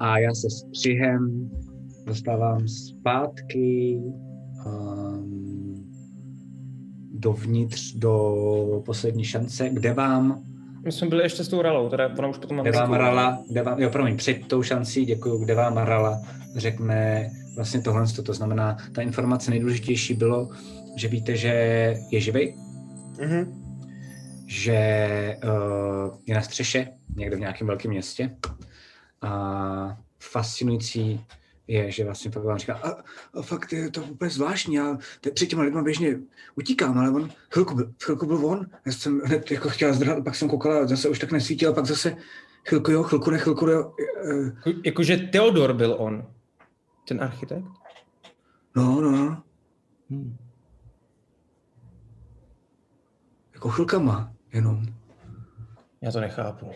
A 0.00 0.18
já 0.18 0.34
se 0.34 0.50
s 0.50 0.58
střihem 0.58 1.50
dostávám 2.06 2.68
zpátky 2.68 3.98
um, 4.66 5.90
dovnitř 7.12 7.94
do 7.94 8.82
poslední 8.86 9.24
šance, 9.24 9.68
kde 9.68 9.92
vám? 9.92 10.42
My 10.84 10.92
jsme 10.92 11.08
byli 11.08 11.22
ještě 11.22 11.44
s 11.44 11.48
tou 11.48 11.62
ralou, 11.62 11.88
teda 11.88 12.10
ona 12.18 12.28
už 12.28 12.38
potom 12.38 12.58
kde 12.58 12.70
vám 12.70 12.92
Rala, 12.92 13.42
kde 13.50 13.62
vám, 13.62 13.80
jo, 13.80 13.90
promiň, 13.90 14.16
před 14.16 14.46
tou 14.46 14.62
šancí, 14.62 15.04
děkuji, 15.04 15.38
kde 15.38 15.54
vám 15.54 15.76
Rala? 15.76 16.22
Řekne 16.56 17.30
vlastně 17.56 17.80
tohle, 17.80 18.06
to 18.24 18.34
znamená, 18.34 18.76
ta 18.94 19.02
informace 19.02 19.50
nejdůležitější 19.50 20.14
bylo, 20.14 20.48
že 20.96 21.08
víte, 21.08 21.36
že 21.36 21.48
je 22.10 22.20
živý, 22.20 22.54
Mhm. 23.22 23.62
že 24.46 25.36
uh, 25.44 26.14
je 26.26 26.34
na 26.34 26.40
střeše, 26.40 26.88
někde 27.16 27.36
v 27.36 27.40
nějakém 27.40 27.66
velkém 27.66 27.90
městě. 27.90 28.36
A 29.22 29.98
fascinující 30.18 31.26
je, 31.66 31.90
že 31.90 32.04
vlastně 32.04 32.30
pak 32.30 32.44
vám 32.44 32.58
říká, 32.58 32.74
a, 32.74 32.88
a 33.38 33.42
fakt 33.42 33.72
je 33.72 33.90
to 33.90 34.02
úplně 34.02 34.30
zvláštní, 34.30 34.74
já 34.74 34.98
te- 35.20 35.30
před 35.30 35.46
těma 35.46 35.62
lidma 35.62 35.82
běžně 35.82 36.16
utíkám, 36.54 36.98
ale 36.98 37.10
on, 37.10 37.30
chvilku 37.52 37.74
byl, 37.74 37.92
chvilku 38.02 38.26
byl 38.26 38.46
on, 38.46 38.66
já 38.86 38.92
jsem 38.92 39.20
hned 39.20 39.50
jako 39.50 39.68
chtěla 39.68 39.92
zdrhat, 39.92 40.24
pak 40.24 40.34
jsem 40.34 40.48
koukala, 40.48 40.86
zase 40.86 41.08
už 41.08 41.18
tak 41.18 41.32
nesvítil, 41.32 41.74
pak 41.74 41.86
zase 41.86 42.16
chvilku 42.68 42.90
jo, 42.90 43.02
chvilku 43.02 43.30
ne, 43.30 43.38
chvilku 43.38 43.66
jo, 43.66 43.94
eh, 44.30 44.44
Jako- 44.44 44.80
Jakože 44.84 45.16
Theodor 45.16 45.72
byl 45.72 45.96
on, 45.98 46.26
ten 47.08 47.22
architekt. 47.22 47.64
no, 48.76 49.00
no, 49.00 49.10
no, 49.10 49.42
Hmm. 50.10 50.36
jako 53.54 53.68
chvilkama 53.68 54.32
jenom. 54.52 54.86
Já 56.00 56.12
to 56.12 56.20
nechápu. 56.20 56.70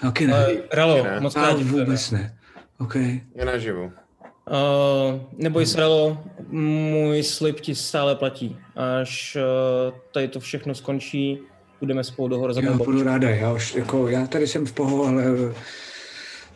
Taky 0.00 0.26
ne, 0.26 0.46
Uh, 0.52 0.60
Ralo, 0.72 1.04
Ne. 1.04 1.20
moc 1.20 1.34
krát 1.34 1.62
vůbec 1.62 2.10
ne. 2.10 2.38
OK. 2.78 2.94
Je 3.34 3.44
naživu. 3.44 3.84
Uh, 3.84 5.20
neboj 5.32 5.66
se, 5.66 5.80
Ralo, 5.80 6.24
můj 6.48 7.22
slib 7.22 7.60
ti 7.60 7.74
stále 7.74 8.16
platí. 8.16 8.58
Až 9.00 9.36
uh, 9.36 9.98
tady 10.12 10.28
to 10.28 10.40
všechno 10.40 10.74
skončí, 10.74 11.38
budeme 11.80 12.04
spolu 12.04 12.28
do 12.28 12.38
hor 12.38 12.52
za 12.52 12.60
Já 12.60 12.72
budu 12.72 13.02
ráda, 13.02 13.30
já 13.30 13.52
už, 13.52 13.74
jako, 13.74 14.08
já 14.08 14.26
tady 14.26 14.46
jsem 14.46 14.66
v 14.66 14.72
poho, 14.72 15.04
ale 15.04 15.24
eh, 15.24 15.54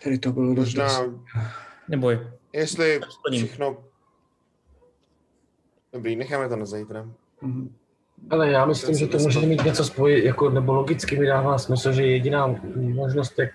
tady 0.04 0.18
to 0.18 0.32
bylo 0.32 0.54
dost, 0.54 0.66
Možná, 0.66 0.84
dost. 0.84 1.10
Neboj. 1.88 2.18
jestli 2.52 3.00
všechno... 3.32 3.76
Dobrý, 5.92 6.16
necháme 6.16 6.48
to 6.48 6.56
na 6.56 6.64
zítra. 6.66 7.08
Mhm. 7.42 7.74
Ale 8.30 8.50
já 8.50 8.64
myslím, 8.66 8.94
že 8.96 9.06
to 9.06 9.18
může 9.18 9.40
mít 9.40 9.64
něco 9.64 9.84
spojit, 9.84 10.24
jako, 10.24 10.50
nebo 10.50 10.72
logicky 10.74 11.18
mi 11.18 11.26
dává 11.26 11.58
smysl, 11.58 11.92
že 11.92 12.06
jediná 12.06 12.54
možnost, 12.76 13.38
jak 13.38 13.50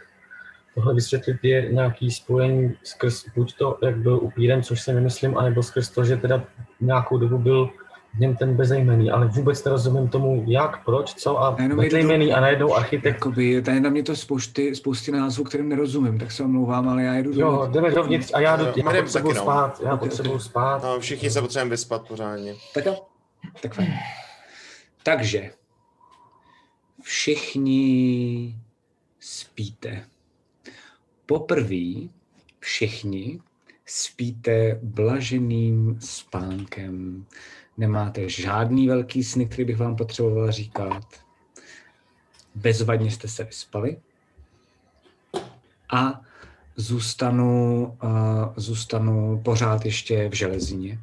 tohle 0.75 0.93
vysvětlit, 0.93 1.37
je 1.43 1.69
nějaký 1.71 2.11
spojení 2.11 2.73
skrz 2.83 3.25
buď 3.35 3.57
to, 3.57 3.77
jak 3.83 3.97
byl 3.97 4.19
upírem, 4.21 4.63
což 4.63 4.81
si 4.81 4.93
nemyslím, 4.93 5.37
anebo 5.37 5.63
skrz 5.63 5.89
to, 5.89 6.03
že 6.03 6.17
teda 6.17 6.43
nějakou 6.81 7.17
dobu 7.17 7.37
byl 7.37 7.69
v 8.15 8.19
něm 8.19 8.35
ten 8.35 8.55
bezejmený, 8.55 9.11
ale 9.11 9.27
vůbec 9.27 9.63
nerozumím 9.63 10.07
tomu, 10.07 10.43
jak, 10.47 10.85
proč, 10.85 11.13
co 11.13 11.43
a 11.43 11.57
bezejmený 11.75 12.33
a 12.33 12.39
najednou 12.41 12.75
architekt. 12.75 13.13
Jakoby, 13.15 13.61
tady 13.61 13.79
na 13.79 13.89
mě 13.89 14.03
to 14.03 14.15
spousty, 14.15 14.75
spousty 14.75 15.11
názvů, 15.11 15.43
kterým 15.43 15.69
nerozumím, 15.69 16.19
tak 16.19 16.31
se 16.31 16.43
omlouvám, 16.43 16.89
ale 16.89 17.03
já 17.03 17.13
jedu 17.13 17.31
Jo, 17.33 17.51
dovnitř. 17.51 17.73
jdeme 17.73 17.91
dovnitř 17.91 18.31
a 18.33 18.39
já, 18.39 18.55
jdu, 18.55 18.65
Jo, 18.65 18.73
já 18.75 18.83
my 18.85 18.93
jdeme 18.93 19.01
potřebuji 19.03 19.33
no. 19.33 19.41
spát, 19.41 19.81
já 19.85 19.93
Ok, 19.93 19.99
potřebuji 19.99 20.33
ok. 20.33 20.41
spát. 20.41 20.83
No, 20.83 20.99
všichni 20.99 21.29
se 21.31 21.41
potřebujeme 21.41 21.69
vyspat 21.69 22.07
pořádně. 22.07 22.53
Tak 22.73 22.85
jo, 22.85 22.95
tak 23.61 23.73
fajn. 23.73 23.89
Takže, 25.09 25.51
všichni 27.01 28.55
spíte. 29.19 30.05
Poprvé 31.25 32.07
všichni 32.59 33.39
spíte 33.85 34.79
blaženým 34.83 35.99
spánkem. 36.01 37.25
Nemáte 37.77 38.29
žádný 38.29 38.87
velký 38.87 39.23
sny, 39.23 39.45
který 39.45 39.65
bych 39.65 39.77
vám 39.77 39.95
potřeboval 39.95 40.51
říkat. 40.51 41.03
Bezvadně 42.55 43.11
jste 43.11 43.27
se 43.27 43.43
vyspali. 43.43 44.01
A 45.93 46.21
zůstanu, 46.75 47.85
uh, 48.03 48.09
zůstanu 48.55 49.41
pořád 49.45 49.85
ještě 49.85 50.29
v 50.29 50.33
železině. 50.33 50.99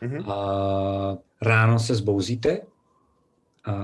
Mhm. 0.00 0.30
A 0.30 1.18
ráno 1.42 1.78
se 1.78 1.94
zbouzíte. 1.94 2.73
A 3.64 3.74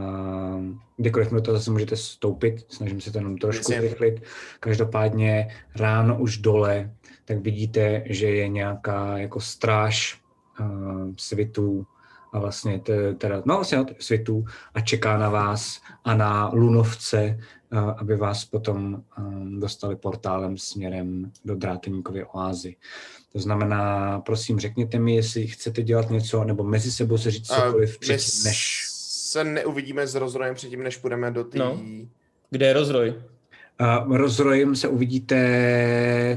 kdykoliv 0.96 1.30
mi 1.30 1.40
toho 1.40 1.58
zase 1.58 1.70
můžete 1.70 1.96
stoupit, 1.96 2.66
snažím 2.68 3.00
se 3.00 3.12
to 3.12 3.18
jenom 3.18 3.38
trošku 3.38 3.72
Jasně. 3.72 3.88
rychlit. 3.88 4.22
Každopádně 4.60 5.48
ráno 5.76 6.18
už 6.18 6.38
dole, 6.38 6.90
tak 7.24 7.38
vidíte, 7.38 8.02
že 8.06 8.26
je 8.26 8.48
nějaká 8.48 9.18
jako 9.18 9.40
stráž 9.40 10.20
uh, 10.60 11.12
svitů 11.16 11.86
a 12.32 12.38
vlastně 12.38 12.80
t- 12.80 13.14
teda, 13.14 13.42
no 13.44 13.54
vlastně 13.54 13.84
t- 13.84 13.94
svitů 13.98 14.44
a 14.74 14.80
čeká 14.80 15.18
na 15.18 15.28
vás 15.28 15.80
a 16.04 16.14
na 16.14 16.50
lunovce, 16.52 17.38
uh, 17.72 17.78
aby 17.96 18.16
vás 18.16 18.44
potom 18.44 19.02
um, 19.18 19.60
dostali 19.60 19.96
portálem 19.96 20.58
směrem 20.58 21.32
do 21.44 21.54
Dráteníkovy 21.54 22.24
oázy. 22.24 22.76
To 23.32 23.38
znamená, 23.38 24.20
prosím, 24.20 24.58
řekněte 24.58 24.98
mi, 24.98 25.14
jestli 25.14 25.46
chcete 25.46 25.82
dělat 25.82 26.10
něco, 26.10 26.44
nebo 26.44 26.64
mezi 26.64 26.92
sebou 26.92 27.18
se 27.18 27.30
říct 27.30 27.46
cokoliv 27.46 27.98
předtím, 27.98 28.44
než... 28.44 28.89
se 29.30 29.44
neuvidíme 29.44 30.06
s 30.06 30.14
rozrojem 30.14 30.54
předtím, 30.54 30.82
než 30.82 30.96
půjdeme 30.96 31.30
do 31.30 31.44
té... 31.44 31.58
No. 31.58 31.80
Kde 32.50 32.66
je 32.66 32.72
rozroj? 32.72 33.14
Uh, 34.08 34.16
rozrojem 34.16 34.76
se 34.76 34.88
uvidíte 34.88 35.36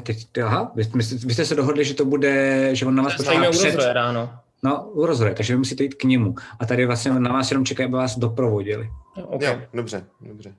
teď, 0.05 0.37
aha, 0.37 0.71
vy, 0.75 0.83
vy, 0.83 1.03
vy 1.25 1.33
jste 1.33 1.45
se 1.45 1.55
dohodli, 1.55 1.85
že 1.85 1.93
to 1.93 2.05
bude, 2.05 2.69
že 2.75 2.85
on 2.85 2.95
na 2.95 3.03
vás 3.03 3.15
počká 3.15 3.49
u 3.49 3.51
před, 3.51 3.65
rozroje 3.65 3.93
ráno. 3.93 4.33
no, 4.63 4.89
u 4.89 5.05
rozroje, 5.05 5.35
takže 5.35 5.53
vy 5.53 5.57
musíte 5.57 5.83
jít 5.83 5.93
k 5.93 6.03
němu. 6.03 6.35
A 6.59 6.65
tady 6.65 6.85
vlastně 6.85 7.11
na 7.11 7.33
vás 7.33 7.51
jenom 7.51 7.65
čekají, 7.65 7.85
aby 7.85 7.95
vás 7.95 8.17
doprovodili. 8.17 8.89
Jo, 9.17 9.25
OK. 9.25 9.41
Jo, 9.41 9.61
dobře, 9.73 10.05
dobře. 10.21 10.53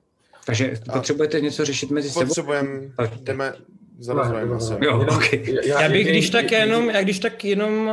Takže 0.47 0.75
A- 0.89 0.93
potřebujete 0.93 1.41
něco 1.41 1.65
řešit 1.65 1.91
mezi 1.91 2.11
sebou? 2.11 2.27
Potřebujeme, 2.27 2.81
jdeme 3.23 3.53
za 3.99 4.15
Ne, 4.15 4.21
rozrojem 4.21 4.51
ne, 4.51 4.57
asi. 4.57 4.73
ne. 4.73 4.79
Jo, 4.83 4.99
Jenom- 5.01 5.17
ok. 5.17 5.33
Já 5.67 5.89
bych 5.89 6.07
když 6.09 6.31
tak 6.31 6.53
jenom, 6.53 6.91
já 6.91 7.03
když 7.03 7.19
tak 7.19 7.45
jenom 7.45 7.87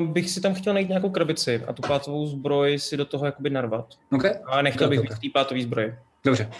uh, 0.00 0.06
bych 0.06 0.30
si 0.30 0.40
tam 0.40 0.54
chtěl 0.54 0.72
najít 0.74 0.88
nějakou 0.88 1.10
krabici 1.10 1.62
a 1.66 1.72
tu 1.72 1.82
pátovou 1.82 2.26
zbroj 2.26 2.78
si 2.78 2.96
do 2.96 3.04
toho 3.04 3.26
jakoby 3.26 3.50
narvat. 3.50 3.86
Okay? 4.12 4.32
Ale 4.46 4.62
nechtěl 4.62 4.88
bych 4.88 5.00
být 5.00 5.14
v 5.14 5.18
té 5.18 5.28
pátové 5.34 5.60
zbroji. 5.62 5.94
Dobře, 6.24 6.50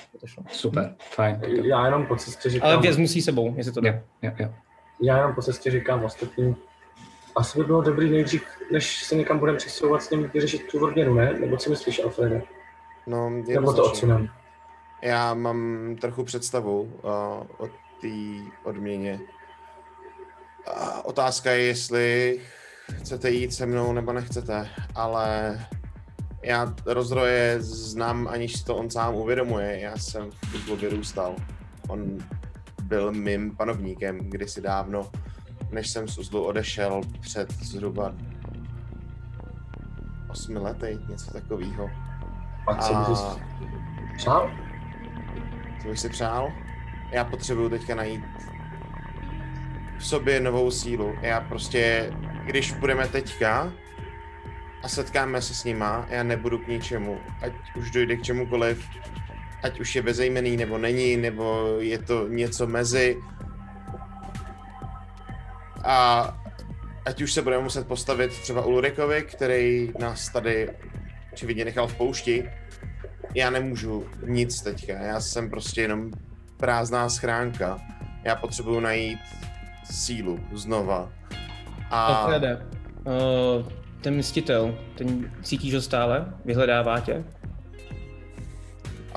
super, 0.53 0.94
fajn. 1.15 1.41
Já 1.62 1.84
jenom 1.84 2.06
po 2.06 2.16
cestě 2.16 2.50
říkám, 2.50 2.69
Ale 2.71 2.81
věc 2.81 2.97
musí 2.97 3.22
sebou, 3.22 3.54
jestli 3.56 3.72
to 3.72 3.81
Jo, 3.87 3.93
jde. 4.22 4.53
já 5.03 5.16
jenom 5.16 5.34
po 5.34 5.43
cestě 5.43 5.71
říkám 5.71 6.04
ostatním, 6.04 6.56
asi 7.37 7.59
by 7.59 7.65
bylo 7.65 7.82
dobrý 7.82 8.10
nejdřív, 8.10 8.43
než 8.72 9.04
se 9.04 9.15
někam 9.16 9.38
budeme 9.38 9.59
přesouvat 9.59 10.03
s 10.03 10.10
ním 10.10 10.31
vyřešit 10.34 10.66
tu 10.71 10.84
odměnu, 10.84 11.15
ne? 11.15 11.32
Nebo 11.41 11.56
co 11.56 11.71
myslíš, 11.71 12.04
Alfrede? 12.04 12.43
No, 13.06 13.31
Nebo 13.31 13.72
to 13.72 13.84
odsunem? 13.84 14.28
Já 15.03 15.34
mám 15.34 15.97
trochu 16.00 16.25
představu 16.25 16.81
uh, 16.81 17.10
o 17.59 17.69
té 18.00 18.09
odměně. 18.64 19.20
A 20.76 21.04
otázka 21.04 21.50
je, 21.50 21.62
jestli 21.62 22.41
chcete 22.94 23.31
jít 23.31 23.53
se 23.54 23.66
mnou 23.66 23.92
nebo 23.92 24.12
nechcete, 24.12 24.69
ale 24.94 25.59
já 26.42 26.75
rozroje 26.86 27.56
znám, 27.60 28.28
aniž 28.28 28.53
si 28.59 28.64
to 28.64 28.76
on 28.76 28.91
sám 28.91 29.14
uvědomuje. 29.14 29.81
Já 29.81 29.97
jsem 29.97 30.31
v 30.31 30.54
Uzlu 30.54 30.76
vyrůstal. 30.76 31.36
On 31.88 32.19
byl 32.82 33.12
mým 33.12 33.56
panovníkem 33.56 34.19
kdysi 34.19 34.60
dávno, 34.60 35.10
než 35.70 35.91
jsem 35.91 36.09
z 36.09 36.19
Uzlu 36.19 36.44
odešel 36.44 37.00
před 37.20 37.53
zhruba 37.53 38.15
osmi 40.30 40.59
lety, 40.59 40.98
něco 41.09 41.30
takového. 41.32 41.91
A 42.66 42.75
co 42.75 42.94
bys 42.94 43.20
A 43.20 43.36
přál? 44.16 44.50
co 45.82 45.88
bych 45.88 45.98
si 46.00 46.09
přál? 46.09 46.53
Já 47.10 47.24
potřebuju 47.24 47.69
teďka 47.69 47.94
najít 47.94 48.24
v 49.98 50.06
sobě 50.06 50.41
novou 50.41 50.71
sílu. 50.71 51.15
Já 51.22 51.41
prostě, 51.41 52.12
když 52.44 52.72
budeme 52.72 53.09
teďka 53.09 53.72
a 54.83 54.88
setkáme 54.88 55.42
se 55.42 55.54
s 55.54 55.65
nima, 55.65 56.06
já 56.10 56.22
nebudu 56.22 56.59
k 56.59 56.68
ničemu. 56.68 57.18
Ať 57.42 57.53
už 57.77 57.91
dojde 57.91 58.16
k 58.16 58.22
čemukoliv, 58.22 58.88
ať 59.62 59.80
už 59.80 59.97
je 59.97 60.03
bezejmený 60.03 60.56
nebo 60.56 60.78
není, 60.78 61.16
nebo 61.16 61.77
je 61.80 61.98
to 61.98 62.28
něco 62.28 62.66
mezi. 62.66 63.18
A 65.84 66.22
ať 67.06 67.22
už 67.22 67.33
se 67.33 67.42
budeme 67.42 67.62
muset 67.62 67.88
postavit 67.88 68.33
třeba 68.33 68.65
Ulrikovi, 68.65 69.22
který 69.22 69.92
nás 69.98 70.28
tady 70.28 70.68
očividně 71.33 71.65
nechal 71.65 71.86
v 71.86 71.94
poušti, 71.94 72.50
já 73.34 73.50
nemůžu 73.50 74.06
nic 74.27 74.62
teďka, 74.62 74.92
já 74.92 75.21
jsem 75.21 75.50
prostě 75.50 75.83
jenom 75.83 76.10
prázdná 76.59 77.09
schránka. 77.09 77.78
Já 78.25 78.37
potřebuju 78.37 78.81
najít 78.81 79.19
sílu 79.84 80.41
znova. 80.53 81.10
A 81.91 82.05
Alfrede, 82.05 82.66
uh, 83.05 83.72
ten 84.01 84.16
mstitel, 84.16 84.78
ten 84.95 85.31
cítíš 85.43 85.75
ho 85.75 85.81
stále? 85.81 86.34
Vyhledává 86.45 87.01
tě? 87.01 87.25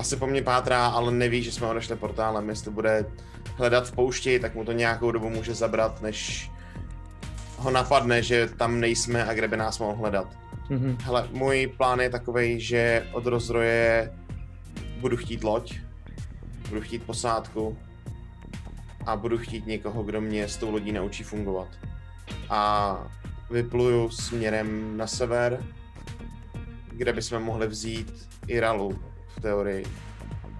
asi 0.02 0.16
po 0.16 0.26
mně 0.26 0.42
pátrá, 0.42 0.86
ale 0.86 1.12
neví, 1.12 1.42
že 1.42 1.52
jsme 1.52 1.66
odešli 1.66 1.96
portálem. 1.96 2.48
Jestli 2.48 2.70
bude 2.70 3.04
hledat 3.56 3.88
v 3.88 3.92
poušti, 3.92 4.38
tak 4.38 4.54
mu 4.54 4.64
to 4.64 4.72
nějakou 4.72 5.10
dobu 5.10 5.30
může 5.30 5.54
zabrat, 5.54 6.02
než 6.02 6.50
ho 7.56 7.70
napadne, 7.70 8.22
že 8.22 8.48
tam 8.56 8.80
nejsme 8.80 9.24
a 9.24 9.34
kde 9.34 9.48
by 9.48 9.56
nás 9.56 9.78
mohl 9.78 9.94
hledat. 9.94 10.26
Mhm. 10.68 10.98
Hele, 11.00 11.28
můj 11.32 11.72
plán 11.76 12.00
je 12.00 12.10
takový, 12.10 12.60
že 12.60 13.06
od 13.12 13.26
rozdroje 13.26 14.12
budu 15.00 15.16
chtít 15.16 15.44
loď, 15.44 15.74
budu 16.72 16.80
chtít 16.82 17.02
posádku 17.02 17.78
a 19.06 19.16
budu 19.16 19.38
chtít 19.38 19.66
někoho, 19.66 20.02
kdo 20.02 20.20
mě 20.20 20.48
s 20.48 20.56
tou 20.56 20.70
lodí 20.70 20.92
naučí 20.92 21.22
fungovat. 21.22 21.68
A 22.50 23.12
vypluju 23.50 24.10
směrem 24.10 24.96
na 24.96 25.06
sever, 25.06 25.64
kde 26.88 27.12
bychom 27.12 27.42
mohli 27.42 27.66
vzít 27.66 28.28
Iralu 28.46 28.98
v 29.28 29.40
teorii. 29.40 29.84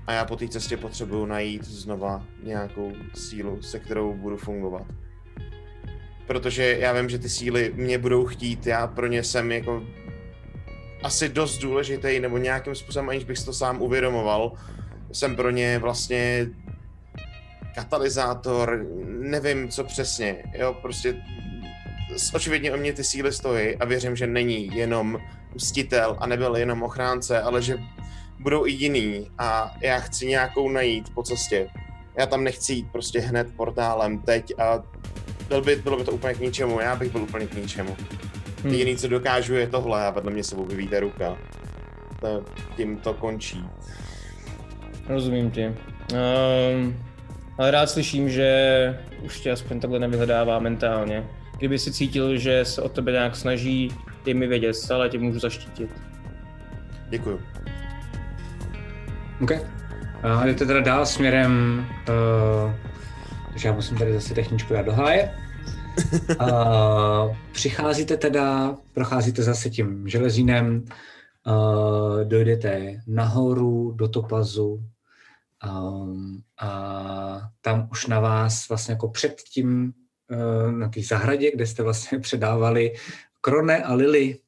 A 0.06 0.12
já 0.12 0.24
po 0.24 0.36
té 0.36 0.48
cestě 0.48 0.76
potřebuju 0.76 1.26
najít 1.26 1.64
znova 1.64 2.24
nějakou 2.42 2.92
sílu, 3.14 3.62
se 3.62 3.78
kterou 3.78 4.14
budu 4.14 4.36
fungovat. 4.36 4.86
Protože 6.26 6.76
já 6.80 6.92
vím, 6.92 7.08
že 7.08 7.18
ty 7.18 7.28
síly 7.28 7.72
mě 7.74 7.98
budou 7.98 8.26
chtít, 8.26 8.66
já 8.66 8.86
pro 8.86 9.06
ně 9.06 9.22
jsem 9.22 9.52
jako 9.52 9.82
asi 11.02 11.28
dost 11.28 11.58
důležitý, 11.58 12.20
nebo 12.20 12.38
nějakým 12.38 12.74
způsobem, 12.74 13.08
aniž 13.08 13.24
bych 13.24 13.38
si 13.38 13.44
to 13.44 13.52
sám 13.52 13.82
uvědomoval, 13.82 14.52
jsem 15.12 15.36
pro 15.36 15.50
ně 15.50 15.78
vlastně 15.78 16.46
katalyzátor, 17.74 18.86
nevím 19.06 19.68
co 19.68 19.84
přesně, 19.84 20.44
jo, 20.54 20.74
prostě 20.82 21.22
očividně 22.34 22.72
o 22.72 22.76
mě 22.76 22.92
ty 22.92 23.04
síly 23.04 23.32
stojí 23.32 23.76
a 23.76 23.84
věřím, 23.84 24.16
že 24.16 24.26
není 24.26 24.76
jenom 24.76 25.18
mstitel 25.54 26.16
a 26.20 26.26
nebyl 26.26 26.56
jenom 26.56 26.82
ochránce, 26.82 27.42
ale 27.42 27.62
že 27.62 27.78
budou 28.38 28.66
i 28.66 28.70
jiný 28.70 29.30
a 29.38 29.74
já 29.80 29.98
chci 29.98 30.26
nějakou 30.26 30.68
najít 30.68 31.10
po 31.14 31.22
cestě. 31.22 31.68
Já 32.18 32.26
tam 32.26 32.44
nechci 32.44 32.72
jít 32.72 32.86
prostě 32.92 33.20
hned 33.20 33.56
portálem 33.56 34.18
teď 34.18 34.52
a 34.58 34.82
byl 35.48 35.62
by, 35.62 35.76
bylo 35.76 35.96
by 35.96 36.04
to 36.04 36.12
úplně 36.12 36.34
k 36.34 36.40
ničemu, 36.40 36.80
já 36.80 36.96
bych 36.96 37.12
byl 37.12 37.22
úplně 37.22 37.46
k 37.46 37.54
ničemu. 37.54 37.96
Hm. 38.64 38.68
Jediný, 38.68 38.96
co 38.96 39.08
dokážu, 39.08 39.54
je 39.54 39.66
tohle 39.66 40.06
a 40.06 40.10
vedle 40.10 40.32
mě 40.32 40.44
se 40.44 40.56
ta 40.90 41.00
ruka. 41.00 41.38
To, 42.20 42.44
tím 42.76 42.96
to 42.96 43.14
končí. 43.14 43.64
Rozumím 45.08 45.50
ti. 45.50 45.66
Um, 45.66 46.96
ale 47.58 47.70
rád 47.70 47.90
slyším, 47.90 48.31
že 48.31 48.99
už 49.22 49.40
tě 49.40 49.50
aspoň 49.50 49.81
takhle 49.81 49.99
nevyhledává 49.99 50.58
mentálně. 50.58 51.26
Kdyby 51.58 51.78
si 51.78 51.93
cítil, 51.93 52.37
že 52.37 52.64
se 52.64 52.82
o 52.82 52.88
tebe 52.88 53.12
nějak 53.12 53.37
snaží, 53.37 53.90
dej 54.25 54.34
mi 54.34 54.46
vědět, 54.46 54.75
stále 54.75 55.08
tě 55.08 55.19
můžu 55.19 55.38
zaštítit. 55.38 55.90
Děkuju. 57.08 57.40
OK. 59.43 59.52
A 60.22 60.46
jdete 60.46 60.66
teda 60.66 60.81
dál 60.81 61.06
směrem, 61.06 61.84
uh, 62.08 62.72
takže 63.50 63.69
já 63.69 63.75
musím 63.75 63.98
tady 63.98 64.12
zase 64.12 64.34
techničku 64.34 64.75
dát 64.75 64.82
do 64.82 64.93
háje. 64.93 65.31
Uh, 66.40 67.37
přicházíte 67.52 68.16
teda, 68.16 68.75
procházíte 68.94 69.43
zase 69.43 69.70
tím 69.70 70.08
železínem, 70.08 70.84
uh, 71.46 72.24
dojdete 72.24 73.00
nahoru 73.06 73.92
do 73.92 74.08
Topazu 74.08 74.84
um, 75.70 76.42
a 76.60 77.40
tam 77.60 77.88
už 77.92 78.06
na 78.06 78.20
vás 78.20 78.68
vlastně 78.68 78.92
jako 78.92 79.08
před 79.08 79.42
tím 79.42 79.92
uh, 80.30 80.72
na 80.72 80.88
té 80.88 81.00
zahradě, 81.02 81.50
kde 81.50 81.66
jste 81.66 81.82
vlastně 81.82 82.18
předávali 82.20 82.92
Krone 83.40 83.82
a 83.82 83.94
Lily, 83.94 84.38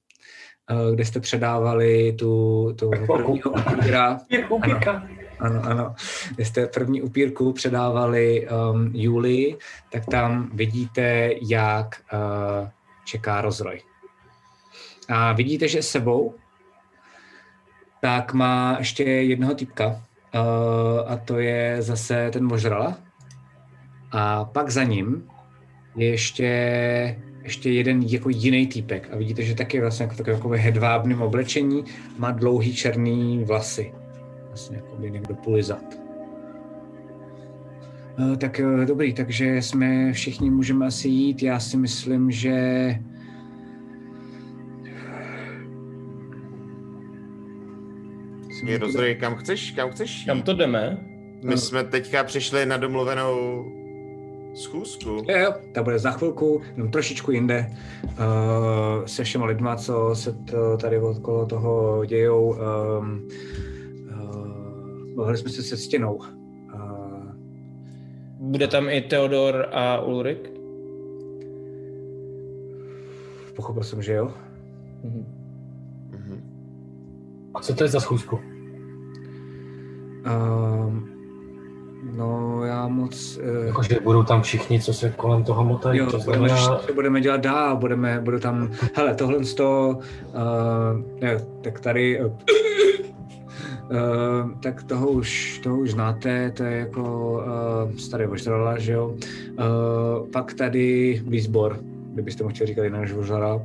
uh, 0.70 0.94
kde 0.94 1.04
jste 1.04 1.20
předávali 1.20 2.12
tu, 2.12 2.72
tu 2.78 2.90
prvního 2.90 3.50
upíra, 3.50 4.20
Upírka. 4.48 5.08
ano, 5.38 5.62
ano. 5.64 5.94
Vy 6.36 6.44
jste 6.44 6.66
první 6.66 7.02
upírku 7.02 7.52
předávali 7.52 8.48
um, 8.48 8.90
Julii, 8.94 9.58
tak 9.92 10.06
tam 10.06 10.50
vidíte, 10.54 11.30
jak 11.50 12.00
uh, 12.12 12.68
čeká 13.04 13.40
rozroj. 13.40 13.80
A 15.08 15.32
vidíte, 15.32 15.68
že 15.68 15.82
sebou 15.82 16.34
tak 18.04 18.34
má 18.34 18.76
ještě 18.78 19.02
jednoho 19.04 19.54
typka 19.54 19.86
uh, 19.86 20.00
a 21.06 21.16
to 21.16 21.38
je 21.38 21.76
zase 21.82 22.30
ten 22.32 22.44
možrala. 22.44 22.98
A 24.12 24.44
pak 24.44 24.70
za 24.70 24.84
ním 24.84 25.24
je 25.96 26.06
ještě, 26.06 26.50
ještě 27.42 27.70
jeden 27.70 28.02
jako 28.02 28.28
jiný 28.28 28.66
týpek 28.66 29.08
a 29.12 29.16
vidíte, 29.16 29.42
že 29.42 29.54
taky 29.54 29.80
vlastně 29.80 30.04
jako 30.04 30.16
takový 30.16 30.58
hedvábným 30.60 31.22
oblečení, 31.22 31.84
má 32.18 32.30
dlouhý 32.30 32.74
černý 32.74 33.44
vlasy 33.44 33.92
vlastně 34.48 34.76
jako 34.76 34.96
by 34.96 35.10
někdo 35.10 35.34
půli 35.34 35.62
zad. 35.62 35.84
Eh, 38.32 38.36
Tak 38.36 38.60
eh, 38.60 38.86
dobrý, 38.86 39.14
takže 39.14 39.62
jsme 39.62 40.12
všichni 40.12 40.50
můžeme 40.50 40.86
asi 40.86 41.08
jít. 41.08 41.42
Já 41.42 41.60
si 41.60 41.76
myslím, 41.76 42.30
že 42.30 42.54
Je 48.64 48.78
rozdroj, 48.78 49.14
kam 49.14 49.36
chceš, 49.36 49.70
kam 49.70 49.90
chceš 49.90 50.18
jít? 50.18 50.26
Kam 50.26 50.42
to 50.42 50.54
jdeme? 50.54 50.98
My 51.42 51.58
jsme 51.58 51.84
teďka 51.84 52.24
přišli 52.24 52.66
na 52.66 52.76
domluvenou 52.76 53.64
schůzku. 54.54 55.08
Jo, 55.08 55.38
jo, 55.38 55.54
ta 55.72 55.82
bude 55.82 55.98
za 55.98 56.10
chvilku, 56.10 56.60
jenom 56.76 56.90
trošičku 56.90 57.32
jinde, 57.32 57.70
uh, 58.04 59.04
se 59.06 59.24
všema 59.24 59.46
lidma, 59.46 59.76
co 59.76 60.10
se 60.14 60.32
to 60.32 60.76
tady 60.76 60.98
okolo 60.98 61.46
toho 61.46 62.04
dějou. 62.04 62.50
Um, 62.50 63.28
uh, 64.10 65.14
bavili 65.16 65.38
jsme 65.38 65.50
se 65.50 65.62
se 65.62 65.76
stěnou. 65.76 66.14
Uh, 66.14 66.24
Bude 68.38 68.68
tam 68.68 68.88
i 68.88 69.00
Theodor 69.00 69.68
a 69.72 70.00
Ulrik? 70.00 70.54
pochopil 73.56 73.82
jsem, 73.82 74.02
že 74.02 74.12
jo. 74.12 74.30
Mhm. 75.04 75.24
Mhm. 76.10 76.42
A 77.54 77.60
co 77.60 77.74
to 77.74 77.84
je 77.84 77.88
za 77.88 78.00
schůzku? 78.00 78.38
Um, 80.26 81.10
no, 82.16 82.60
já 82.64 82.88
moc... 82.88 83.38
Uh, 83.60 83.66
Jakože 83.66 84.00
budou 84.02 84.22
tam 84.22 84.42
všichni, 84.42 84.80
co 84.80 84.92
se 84.92 85.10
kolem 85.10 85.44
toho 85.44 85.64
motají, 85.64 85.98
Jo, 85.98 86.10
to 86.10 86.18
budeme, 86.18 86.48
znamená... 86.48 86.78
co 86.78 86.92
budeme 86.94 87.20
dělat 87.20 87.40
dál, 87.40 87.76
budeme, 87.76 88.20
budu 88.20 88.38
tam, 88.38 88.70
hele, 88.94 89.14
tohle 89.14 89.44
z 89.44 89.54
toho, 89.54 89.98
uh, 89.98 91.20
ne, 91.20 91.36
tak 91.60 91.80
tady, 91.80 92.20
uh, 92.20 92.32
uh, 93.90 94.50
tak 94.62 94.82
toho 94.82 95.10
už, 95.10 95.60
toho 95.62 95.76
už 95.76 95.90
znáte, 95.90 96.50
to 96.50 96.62
je 96.62 96.78
jako 96.78 97.32
uh, 97.32 97.96
starý 97.96 98.26
vožrala, 98.26 98.78
že 98.78 98.92
jo. 98.92 99.06
Uh, 99.08 100.28
pak 100.32 100.54
tady 100.54 101.22
výzbor, 101.26 101.78
kdybyste 102.14 102.44
mu 102.44 102.48
chtěli 102.50 102.66
říkat 102.66 102.84
jinak 102.84 103.00
než 103.00 103.12
vožrala. 103.12 103.54
Uh, 103.56 103.62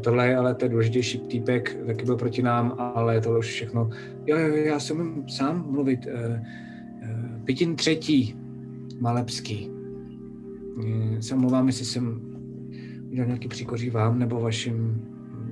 tohle 0.00 0.28
je 0.28 0.36
ale 0.36 0.54
ten 0.54 0.70
důležitější 0.70 1.18
týpek, 1.18 1.76
taky 1.86 2.04
byl 2.04 2.16
proti 2.16 2.42
nám, 2.42 2.74
ale 2.78 3.20
tohle 3.20 3.38
už 3.38 3.46
všechno, 3.46 3.90
jo, 4.26 4.38
jo, 4.38 4.54
já 4.54 4.80
jsem 4.80 5.00
umím 5.00 5.28
sám 5.28 5.66
mluvit, 5.70 6.06
uh, 6.06 6.12
uh, 6.12 7.44
Pitin 7.44 7.76
třetí, 7.76 8.36
Malepský. 9.00 9.70
Eh, 10.84 11.22
Se 11.22 11.34
omlouvám, 11.34 11.66
jestli 11.66 11.84
jsem 11.84 12.20
udělal 13.10 13.26
nějaký 13.26 13.48
příkoří 13.48 13.90
vám 13.90 14.18
nebo 14.18 14.40
vašim 14.40 15.02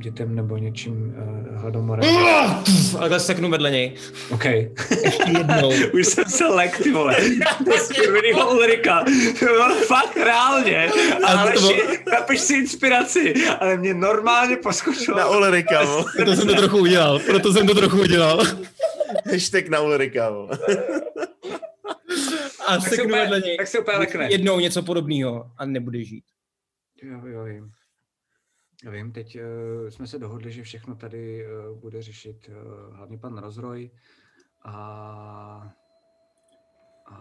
dětem 0.04 0.34
nebo 0.34 0.56
něčím 0.56 1.14
uh, 1.16 1.56
hladomorem. 1.61 2.16
A 2.26 2.64
takhle 2.99 3.20
seknu 3.20 3.50
vedle 3.50 3.70
něj. 3.70 3.92
OK. 4.30 4.44
Ještě 4.44 5.30
jednou. 5.38 5.73
Už 5.92 6.06
jsem 6.06 6.25
se 6.25 6.46
lek, 6.46 6.78
ty 6.82 6.92
vole. 6.92 7.16
To 7.64 7.73
skurvenýho 7.78 8.50
Ulrika. 8.50 9.04
To 9.38 9.44
bylo 9.44 9.75
fakt 9.75 10.16
reálně. 10.16 10.90
Ale 11.26 11.52
to 11.52 11.61
bylo- 11.61 11.73
napiš 12.12 12.40
si 12.40 12.54
inspiraci. 12.54 13.34
Ale 13.61 13.76
mě 13.76 13.94
normálně 13.94 14.56
poskočilo. 14.56 15.18
Na 15.18 15.28
Ulrika. 15.28 15.80
Proto 16.16 16.37
jsem 16.37 16.46
to 16.49 16.54
trochu 16.54 16.78
udělal. 16.78 17.18
Proto 17.18 17.52
jsem 17.52 17.66
to 17.66 17.75
trochu 17.75 18.00
udělal. 18.00 18.42
Hashtag 19.32 19.68
na 19.68 19.80
Ulrika. 19.80 20.28
A 22.66 22.73
tak 22.76 22.82
se 22.82 22.88
seknu 22.88 23.04
úplně, 23.04 23.20
vedle 23.20 23.40
něj. 23.40 23.56
tak 23.56 23.66
se 23.66 23.78
úplně 23.78 23.96
lekne. 23.99 24.28
Jednou 24.30 24.61
něco 24.61 24.82
podobného 24.82 25.44
a 25.58 25.66
nebude 25.66 26.04
žít. 26.04 26.25
Jo, 27.02 27.20
jo, 27.26 27.44
vím. 27.44 27.70
Vím, 28.91 29.12
teď 29.12 29.38
uh, 29.38 29.88
jsme 29.88 30.07
se 30.07 30.19
dohodli, 30.19 30.53
že 30.53 30.62
všechno 30.62 30.95
tady 30.95 31.47
uh, 31.47 31.79
bude 31.79 32.03
řešit 32.03 32.49
uh, 32.49 32.97
hlavně 32.97 33.19
pan 33.19 33.38
Rozroj 33.38 33.91
a, 34.62 34.73
a 37.07 37.17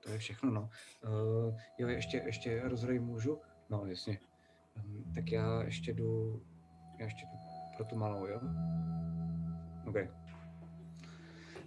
to 0.00 0.10
je 0.10 0.18
všechno, 0.18 0.50
no. 0.50 0.70
Uh, 1.04 1.56
jo, 1.78 1.88
ještě, 1.88 2.16
ještě 2.16 2.62
Rozroj 2.64 2.98
můžu? 2.98 3.40
No, 3.70 3.86
jasně. 3.86 4.18
Um, 4.84 5.12
tak 5.14 5.32
já 5.32 5.62
ještě 5.62 5.92
jdu, 5.92 6.42
já 6.98 7.04
ještě 7.04 7.26
jdu 7.26 7.38
pro 7.76 7.84
tu 7.84 7.96
malou, 7.96 8.26
jo? 8.26 8.40
OK. 9.86 9.96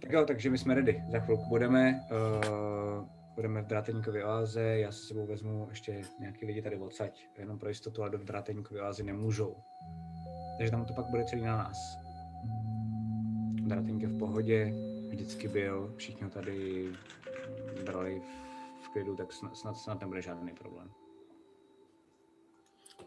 Tak 0.01 0.12
jo, 0.12 0.25
takže 0.25 0.50
my 0.50 0.57
jsme 0.57 0.74
ready. 0.75 1.03
Za 1.12 1.19
chvilku 1.19 1.50
budeme. 1.50 2.01
Uh, 2.12 3.07
budeme 3.35 3.61
v 3.61 3.65
Dráteníkově 3.65 4.25
oáze, 4.25 4.61
já 4.61 4.91
s 4.91 5.01
sebou 5.01 5.25
vezmu 5.25 5.67
ještě 5.69 6.01
nějaký 6.19 6.45
lidi 6.45 6.61
tady 6.61 6.77
odsaď, 6.77 7.27
jenom 7.37 7.59
pro 7.59 7.69
jistotu, 7.69 8.01
ale 8.01 8.11
do 8.11 8.17
Dráteníkové 8.17 8.81
oázy 8.81 9.03
nemůžou. 9.03 9.55
Takže 10.57 10.71
tam 10.71 10.85
to 10.85 10.93
pak 10.93 11.05
bude 11.05 11.23
celý 11.25 11.41
na 11.41 11.57
nás. 11.57 11.77
Dráteník 13.67 14.01
je 14.01 14.07
v 14.07 14.19
pohodě, 14.19 14.73
vždycky 15.09 15.47
byl, 15.47 15.93
všichni 15.97 16.23
ho 16.23 16.29
tady 16.29 16.87
brali 17.85 18.21
v 18.81 18.89
klidu, 18.93 19.15
tak 19.15 19.33
snad, 19.33 19.57
snad, 19.57 19.77
snad 19.77 20.01
nebude 20.01 20.21
žádný 20.21 20.53
problém. 20.53 21.04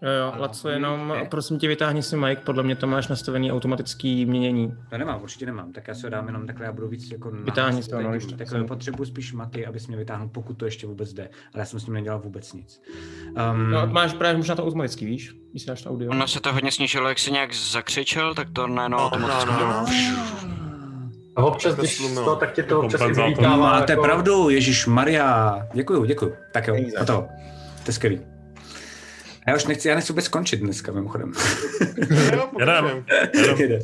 Jo, 0.02 0.10
jo, 0.10 0.32
Laco, 0.40 0.68
jenom 0.68 1.14
prosím 1.30 1.58
tě 1.58 1.68
vytáhni 1.68 2.02
si 2.02 2.16
Mike, 2.16 2.42
podle 2.44 2.62
mě 2.62 2.76
to 2.76 2.86
máš 2.86 3.08
nastavený 3.08 3.52
automatický 3.52 4.26
měnění. 4.26 4.74
To 4.90 4.98
nemám, 4.98 5.22
určitě 5.22 5.46
nemám, 5.46 5.72
tak 5.72 5.88
já 5.88 5.94
se 5.94 6.06
ho 6.06 6.10
dám 6.10 6.26
jenom 6.26 6.46
takhle, 6.46 6.66
já 6.66 6.72
budu 6.72 6.88
víc 6.88 7.10
jako 7.10 7.30
Vytáhni 7.30 7.82
si 7.82 7.94
ho, 7.94 8.02
no, 8.02 8.14
ještě. 8.14 8.36
Takhle 8.36 8.64
potřebuji 8.64 9.04
spíš 9.04 9.32
maty, 9.32 9.66
abys 9.66 9.86
mě 9.86 9.96
vytáhnul, 9.96 10.28
pokud 10.28 10.54
to 10.58 10.64
ještě 10.64 10.86
vůbec 10.86 11.12
jde, 11.12 11.22
ale 11.54 11.60
já 11.60 11.64
jsem 11.64 11.80
s 11.80 11.86
ním 11.86 11.94
nedělal 11.94 12.20
vůbec 12.20 12.52
nic. 12.52 12.82
Um, 13.52 13.70
No, 13.70 13.86
máš 13.86 14.12
právě 14.12 14.36
možná 14.36 14.54
to 14.54 14.64
automaticky, 14.66 15.06
víš? 15.06 15.34
Když 15.50 15.62
si 15.62 15.68
dáš 15.68 15.82
to 15.82 15.90
audio. 15.90 16.10
Ono 16.10 16.28
se 16.28 16.40
to 16.40 16.52
hodně 16.52 16.72
snížilo, 16.72 17.08
jak 17.08 17.18
si 17.18 17.32
nějak 17.32 17.54
zakřičel, 17.54 18.34
tak 18.34 18.48
to 18.52 18.66
najednou 18.66 18.98
No, 18.98 19.04
automaticky 19.04 19.46
no, 19.46 19.52
no. 19.52 19.58
dělá. 19.58 19.86
A 21.36 21.44
občas, 21.44 21.74
To 21.74 21.80
když 21.82 21.96
slumilo. 21.96 22.24
to, 22.24 22.36
tak 22.36 22.52
tě 22.52 22.62
to 22.62 22.80
občas 22.80 23.00
i 23.00 23.12
vylítává. 23.12 23.56
Máte 23.56 23.92
jako- 23.92 24.02
pravdu, 24.02 24.48
Ježíš 24.50 24.86
Maria. 24.86 25.58
Děkuju, 25.74 26.04
děkuju. 26.04 26.32
Tak 26.52 26.66
jo, 26.68 26.76
hotovo. 26.98 27.28
To 27.84 27.88
je 27.88 27.92
skvělý. 27.92 28.20
Já 29.48 29.56
už 29.56 29.66
nechci, 29.66 29.88
já 29.88 29.94
nechci 29.94 30.12
vůbec 30.12 30.24
skončit 30.24 30.56
dneska, 30.56 30.92
mimochodem. 30.92 31.32
Jo, 32.32 32.48
Jedem. 32.58 33.04
pokračujem. 33.04 33.04
Jede. 33.58 33.78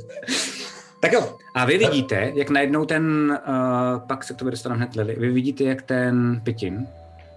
tak 1.00 1.12
jo, 1.12 1.36
a 1.54 1.64
vy 1.64 1.78
vidíte, 1.78 2.32
jak 2.34 2.50
najednou 2.50 2.84
ten, 2.84 3.38
uh, 3.48 3.98
pak 4.06 4.24
se 4.24 4.34
k 4.34 4.36
tobě 4.36 4.50
dostanu 4.50 4.76
hned 4.76 4.94
Lily, 4.94 5.16
vy 5.18 5.30
vidíte, 5.30 5.64
jak 5.64 5.82
ten 5.82 6.40
Pitin 6.44 6.86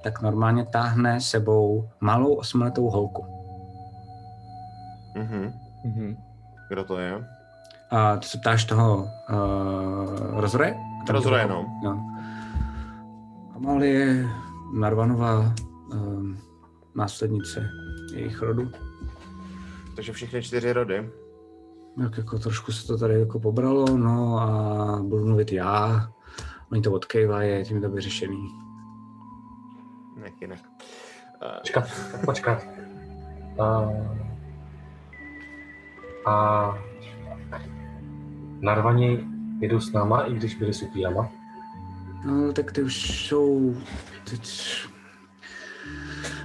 tak 0.04 0.22
normálně 0.22 0.66
táhne 0.66 1.22
sebou 1.22 1.90
malou 2.02 2.34
osmiletou 2.34 2.90
holku. 2.90 3.26
Mhm. 5.16 5.54
Mhm. 5.84 6.18
Kdo 6.70 6.84
to 6.84 6.98
je? 7.00 7.28
A 7.92 8.18
ty 8.18 8.28
se 8.28 8.38
ptáš 8.38 8.66
toho 8.66 8.98
uh, 8.98 10.40
rozroje? 10.40 10.76
Rozroje, 11.10 11.48
no. 11.48 11.66
no. 11.84 12.18
Amalie 13.56 14.26
Narvanová, 14.74 15.54
um, 15.94 16.38
následnice 16.96 17.70
jejich 18.18 18.42
rodu. 18.42 18.72
Takže 19.96 20.14
všechny 20.14 20.44
čtyři 20.44 20.74
rody. 20.74 21.10
Tak 22.04 22.18
jako 22.18 22.40
trošku 22.40 22.72
se 22.72 22.88
to 22.88 22.98
tady 22.98 23.20
jako 23.20 23.40
pobralo, 23.40 23.98
no 23.98 24.40
a 24.40 25.00
budu 25.04 25.26
mluvit 25.26 25.52
já. 25.52 26.08
Oni 26.72 26.82
to 26.82 26.92
odkejvají, 26.92 27.50
je 27.50 27.66
tím 27.66 27.82
to 27.82 27.90
vyřešený. 27.90 28.50
Nech 30.22 30.42
jinak. 30.42 30.60
Uh, 31.44 31.60
Počkat, 31.60 31.88
počkat. 32.26 32.64
A, 33.60 33.90
a 36.26 36.78
narvani 38.60 39.28
jedou 39.60 39.80
s 39.80 39.92
náma, 39.92 40.22
i 40.22 40.34
když 40.34 40.56
byli 40.56 40.74
s 40.74 40.82
upírama. 40.82 41.30
No, 42.26 42.54
tak 42.54 42.72
ty 42.72 42.84
už 42.84 43.28
jsou... 43.28 43.76
Teď... 44.30 44.50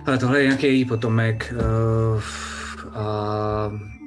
Ale 0.07 0.19
tohle 0.19 0.41
je 0.41 0.47
nějaký 0.47 0.67
její 0.67 0.85
potomek 0.85 1.55
uh, 2.15 2.23
a, 2.95 3.03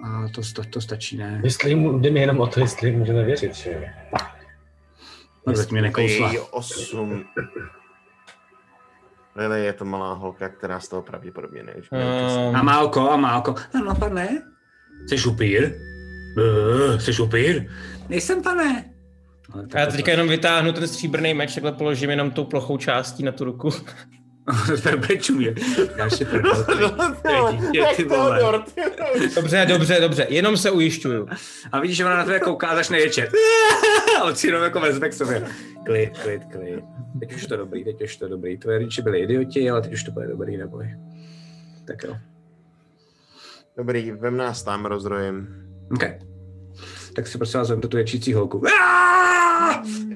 a 0.03 0.27
to, 0.35 0.41
to, 0.55 0.63
to 0.69 0.81
stačí, 0.81 1.17
ne? 1.17 1.41
Jestli 1.43 1.75
mu, 1.75 1.99
jde 1.99 2.11
mi 2.11 2.19
jenom 2.19 2.39
o 2.39 2.47
to, 2.47 2.59
jestli 2.59 2.91
můžeme 2.91 3.23
věřit, 3.23 3.55
že 3.55 3.71
jo. 3.71 3.79
No, 5.47 5.55
zatím 5.55 5.75
je 5.75 5.81
nekousla. 5.81 6.27
její 6.31 6.39
osm. 6.39 7.23
Lily 9.35 9.65
je 9.65 9.73
to 9.73 9.85
malá 9.85 10.13
holka, 10.13 10.49
která 10.49 10.79
z 10.79 10.87
toho 10.87 11.01
pravděpodobně 11.01 11.63
neúčastní. 11.63 11.99
Um, 12.49 12.55
A 12.55 12.63
má 12.63 12.79
oko, 12.81 13.11
a 13.11 13.17
má 13.17 13.37
oko. 13.37 13.55
Ano, 13.73 13.95
pane. 13.95 14.29
Jsi 15.09 15.27
upír? 15.29 15.71
Uh, 16.37 16.99
jsi 16.99 17.21
upír? 17.21 17.69
Nejsem, 18.09 18.41
pane. 18.43 18.85
Ale 19.53 19.65
a 19.73 19.79
já 19.79 19.85
to- 19.85 19.91
teďka 19.91 20.11
jenom 20.11 20.27
vytáhnu 20.27 20.73
ten 20.73 20.87
stříbrný 20.87 21.33
meč, 21.33 21.53
takhle 21.53 21.71
položím 21.71 22.09
jenom 22.09 22.31
tou 22.31 22.43
plochou 22.43 22.77
částí 22.77 23.23
na 23.23 23.31
tu 23.31 23.43
ruku. 23.43 23.69
Perbečů 24.83 25.39
je. 25.39 25.55
Já 25.97 26.09
si 26.09 26.25
prdel. 26.65 26.65
dítě, 27.51 27.79
Jak 27.79 27.95
ty 27.95 28.03
to 28.03 28.09
vole. 28.15 28.39
odor, 28.43 28.61
ty 28.75 28.81
vole. 28.81 29.29
Dobře, 29.35 29.65
dobře, 29.69 29.97
dobře, 30.01 30.27
jenom 30.29 30.57
se 30.57 30.71
ujišťuju. 30.71 31.27
A 31.71 31.79
vidíš, 31.79 31.97
že 31.97 32.05
ona 32.05 32.17
na 32.17 32.23
tebe 32.25 32.39
kouká 32.39 32.75
začne 32.75 32.99
ječet. 32.99 33.29
A 34.19 34.23
on 34.23 34.35
si 34.35 34.47
jenom 34.47 34.63
jako 34.63 34.79
vezme 34.79 35.09
k 35.09 35.13
sobě. 35.13 35.43
Klid, 35.85 36.17
klid, 36.17 36.41
klid. 36.51 36.83
Teď 37.19 37.33
už 37.35 37.45
to 37.45 37.57
dobrý, 37.57 37.83
teď 37.83 38.01
už 38.03 38.17
to 38.17 38.27
dobrý. 38.27 38.57
Tvoje 38.57 38.77
rodiče 38.77 39.01
byli 39.01 39.19
idioti, 39.19 39.69
ale 39.69 39.81
teď 39.81 39.93
už 39.93 40.03
to 40.03 40.11
bude 40.11 40.27
dobrý, 40.27 40.57
neboj. 40.57 40.89
Tak 41.87 42.03
jo. 42.03 42.17
Dobrý, 43.77 44.11
vem 44.11 44.37
nás 44.37 44.63
tam 44.63 44.85
rozrojem. 44.85 45.47
OK. 45.91 46.03
Tak 47.15 47.27
si 47.27 47.37
prosím 47.37 47.59
vás 47.59 47.69
vemte 47.69 47.87
tu 47.87 47.97
ječící 47.97 48.33
holku. 48.33 48.63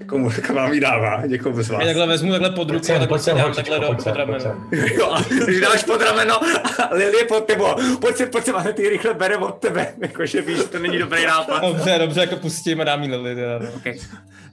Komu 0.06 0.32
tak 0.32 0.50
vám 0.50 0.74
ji 0.74 0.80
dává? 0.80 1.26
Někomu 1.26 1.64
z 1.64 1.70
vás. 1.70 1.82
Já 1.82 1.86
takhle 1.86 2.08
vezmu 2.08 2.32
takhle 2.32 2.50
pod 2.50 2.70
ruku 2.70 2.94
a 2.96 3.00
takhle 3.00 3.20
si 3.20 3.34
dám 3.34 3.54
takhle 3.54 3.80
do 3.80 3.88
pod 3.88 4.08
rameno. 4.08 4.68
Jo, 4.72 5.12
a 5.12 5.22
když 5.46 5.60
dáš 5.60 5.84
pod 5.84 6.02
rameno 6.02 6.44
a 6.44 6.90
Lily 6.92 7.18
je 7.18 7.26
pod 7.26 7.46
tebou. 7.46 7.98
Pojď 8.02 8.16
se, 8.16 8.26
pojď 8.26 8.46
se, 8.46 8.52
a 8.52 8.64
ty 8.64 8.90
rychle 8.90 9.14
bere 9.14 9.38
od 9.38 9.52
tebe. 9.52 9.94
Jakože 10.02 10.42
víš, 10.42 10.60
to 10.72 10.80
není 10.80 10.98
dobrý 10.98 11.26
nápad. 11.26 11.62
Dobře, 11.62 11.96
dobře, 12.00 12.22
jako 12.22 12.36
pustím 12.36 12.82
a 12.82 12.84
dám 12.84 13.04
jí 13.04 13.10
Lily. 13.10 13.36
teda, 13.36 13.60
no. 13.60 13.72
Okay. 13.76 13.98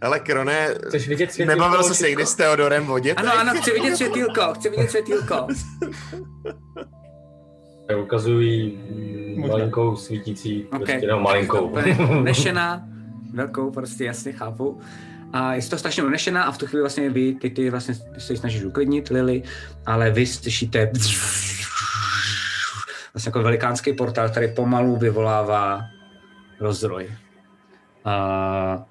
Hele, 0.02 0.20
Krone, 0.20 0.68
Chceš 0.88 1.08
vidět 1.08 1.38
nebavil 1.38 1.82
jsi 1.82 1.94
se 1.94 2.08
někdy 2.08 2.26
s 2.26 2.34
Teodorem 2.34 2.86
vodě? 2.86 3.14
Ano, 3.14 3.38
ano, 3.38 3.52
chci 3.60 3.70
vidět 3.70 3.96
světýlko, 3.96 4.54
chci 4.54 4.70
vidět 4.70 4.90
světýlko. 4.90 5.46
Ukazují 8.02 8.78
Možná. 9.36 9.56
malinkou 9.56 9.96
svítící, 9.96 10.64
Ok. 10.64 10.70
prostě 10.84 11.06
no 11.06 11.20
malinkou. 11.20 11.66
Úplně 11.66 11.96
Unešená, 12.20 12.88
velkou, 13.32 13.70
prostě 13.70 14.04
jasně 14.04 14.32
chápu. 14.32 14.80
A 15.32 15.54
je 15.54 15.62
to 15.62 15.78
strašně 15.78 16.02
unešená 16.02 16.42
a 16.44 16.52
v 16.52 16.58
tu 16.58 16.66
chvíli 16.66 16.82
vlastně 16.82 17.10
vy, 17.10 17.34
ty, 17.34 17.50
ty 17.50 17.70
vlastně 17.70 17.94
se 18.18 18.32
ji 18.32 18.36
snažíš 18.36 18.64
uklidnit, 18.64 19.08
Lily, 19.08 19.42
ale 19.86 20.10
vy 20.10 20.26
slyšíte 20.26 20.90
vlastně 23.14 23.28
jako 23.28 23.42
velikánský 23.42 23.92
portál, 23.92 24.28
který 24.28 24.54
pomalu 24.54 24.96
vyvolává 24.96 25.80
rozroj. 26.60 27.08
A, 28.04 28.14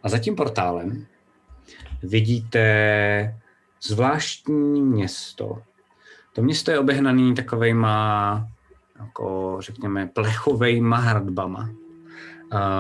a 0.04 0.10
za 0.10 0.18
tím 0.20 0.36
portálem 0.36 1.06
vidíte 2.04 3.36
zvláštní 3.84 4.82
město. 4.82 5.62
To 6.34 6.42
město 6.42 6.72
je 6.72 6.80
obehnané 6.80 7.34
takovejma, 7.34 8.48
jako 9.00 9.58
řekněme, 9.60 10.08
plechovejma 10.08 10.98
hradbama. 10.98 11.70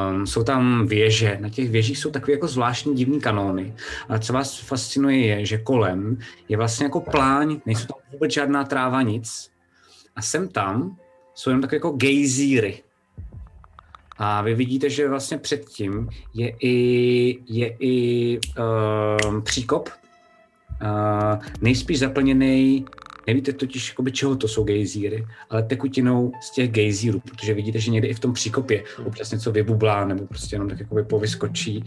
Um, 0.09 0.27
jsou 0.27 0.43
tam 0.43 0.87
věže, 0.87 1.37
na 1.41 1.49
těch 1.49 1.69
věžích 1.69 1.97
jsou 1.97 2.11
takové 2.11 2.33
jako 2.33 2.47
zvláštní 2.47 2.95
divní 2.95 3.21
kanóny. 3.21 3.75
A 4.09 4.19
co 4.19 4.33
vás 4.33 4.59
fascinuje 4.59 5.17
je, 5.17 5.45
že 5.45 5.57
kolem 5.57 6.17
je 6.49 6.57
vlastně 6.57 6.85
jako 6.85 7.01
pláň, 7.01 7.59
nejsou 7.65 7.85
tam 7.85 7.97
vůbec 8.11 8.33
žádná 8.33 8.63
tráva, 8.63 9.01
nic. 9.01 9.51
A 10.15 10.21
sem 10.21 10.47
tam 10.47 10.97
jsou 11.33 11.49
jenom 11.49 11.61
takové 11.61 11.75
jako 11.75 11.91
gejzíry. 11.91 12.83
A 14.17 14.41
vy 14.41 14.53
vidíte, 14.53 14.89
že 14.89 15.09
vlastně 15.09 15.37
předtím 15.37 16.09
je 16.33 16.55
i, 16.61 17.37
je 17.47 17.75
i 17.79 18.39
um, 19.29 19.41
příkop, 19.41 19.89
uh, 20.81 21.45
nejspíš 21.61 21.99
zaplněný 21.99 22.85
Nevíte 23.27 23.53
totiž, 23.53 23.89
jakoby, 23.89 24.11
čeho 24.11 24.35
to 24.35 24.47
jsou 24.47 24.63
gejzíry, 24.63 25.27
ale 25.49 25.63
tekutinou 25.63 26.31
z 26.41 26.51
těch 26.51 26.71
gejzírů, 26.71 27.19
protože 27.19 27.53
vidíte, 27.53 27.79
že 27.79 27.91
někdy 27.91 28.07
i 28.07 28.13
v 28.13 28.19
tom 28.19 28.33
příkopě 28.33 28.83
občas 29.05 29.31
něco 29.31 29.51
vybublá 29.51 30.05
nebo 30.05 30.27
prostě 30.27 30.55
jenom 30.55 30.69
tak 30.69 30.79
jakoby 30.79 31.03
povyskočí. 31.03 31.83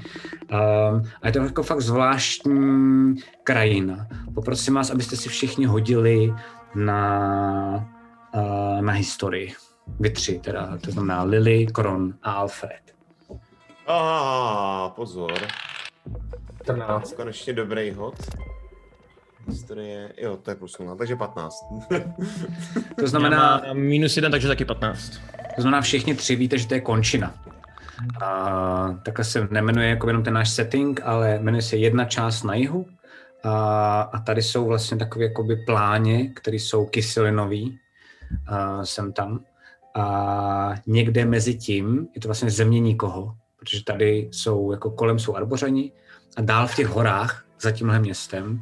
Um, 0.52 1.02
a 1.22 1.26
je 1.26 1.32
to 1.32 1.38
jako 1.38 1.62
fakt 1.62 1.80
zvláštní 1.80 3.14
krajina. 3.44 4.06
Poprosím 4.34 4.74
vás, 4.74 4.90
abyste 4.90 5.16
si 5.16 5.28
všichni 5.28 5.66
hodili 5.66 6.34
na, 6.74 7.88
uh, 8.34 8.82
na 8.82 8.92
historii. 8.92 9.52
Vy 10.00 10.10
tři 10.10 10.40
teda, 10.44 10.78
to 10.84 10.90
znamená 10.90 11.22
Lily, 11.22 11.66
Kron 11.66 12.14
a 12.22 12.32
Alfred. 12.32 12.82
A 13.86 14.92
pozor, 14.96 15.38
14. 16.62 17.12
konečně 17.12 17.52
dobrý 17.52 17.90
hod. 17.90 18.14
Historie, 19.48 20.12
jo, 20.16 20.36
to 20.36 20.50
je 20.50 20.54
plus 20.54 20.78
0, 20.78 20.96
takže 20.96 21.16
15. 21.16 21.64
To 23.00 23.06
znamená, 23.08 23.62
minus 23.72 24.16
jeden, 24.16 24.32
takže 24.32 24.48
taky 24.48 24.64
15. 24.64 25.20
To 25.56 25.62
znamená, 25.62 25.80
všichni 25.80 26.14
tři 26.14 26.36
víte, 26.36 26.58
že 26.58 26.68
to 26.68 26.74
je 26.74 26.80
končina. 26.80 27.34
A, 28.22 28.98
takhle 29.04 29.24
se 29.24 29.48
nemenuje 29.50 29.88
jako 29.88 30.06
jenom 30.06 30.22
ten 30.22 30.34
náš 30.34 30.50
setting, 30.50 31.00
ale 31.04 31.38
jmenuje 31.38 31.62
se 31.62 31.76
jedna 31.76 32.04
část 32.04 32.42
na 32.42 32.54
jihu. 32.54 32.86
A, 33.44 34.00
a 34.00 34.18
tady 34.18 34.42
jsou 34.42 34.66
vlastně 34.66 34.96
takové 34.96 35.24
jakoby 35.24 35.56
pláně, 35.56 36.28
které 36.28 36.56
jsou 36.56 36.86
kyselinový, 36.86 37.78
a, 38.46 38.84
sem 38.84 39.12
tam. 39.12 39.40
A 39.94 40.74
někde 40.86 41.24
mezi 41.24 41.54
tím 41.54 42.08
je 42.14 42.20
to 42.20 42.28
vlastně 42.28 42.50
země 42.50 42.80
nikoho, 42.80 43.34
protože 43.58 43.84
tady 43.84 44.28
jsou, 44.32 44.72
jako 44.72 44.90
kolem 44.90 45.18
jsou 45.18 45.36
arbořani 45.36 45.92
a 46.36 46.42
dál 46.42 46.66
v 46.66 46.76
těch 46.76 46.86
horách 46.86 47.47
za 47.60 47.70
tímhle 47.70 47.98
městem, 47.98 48.60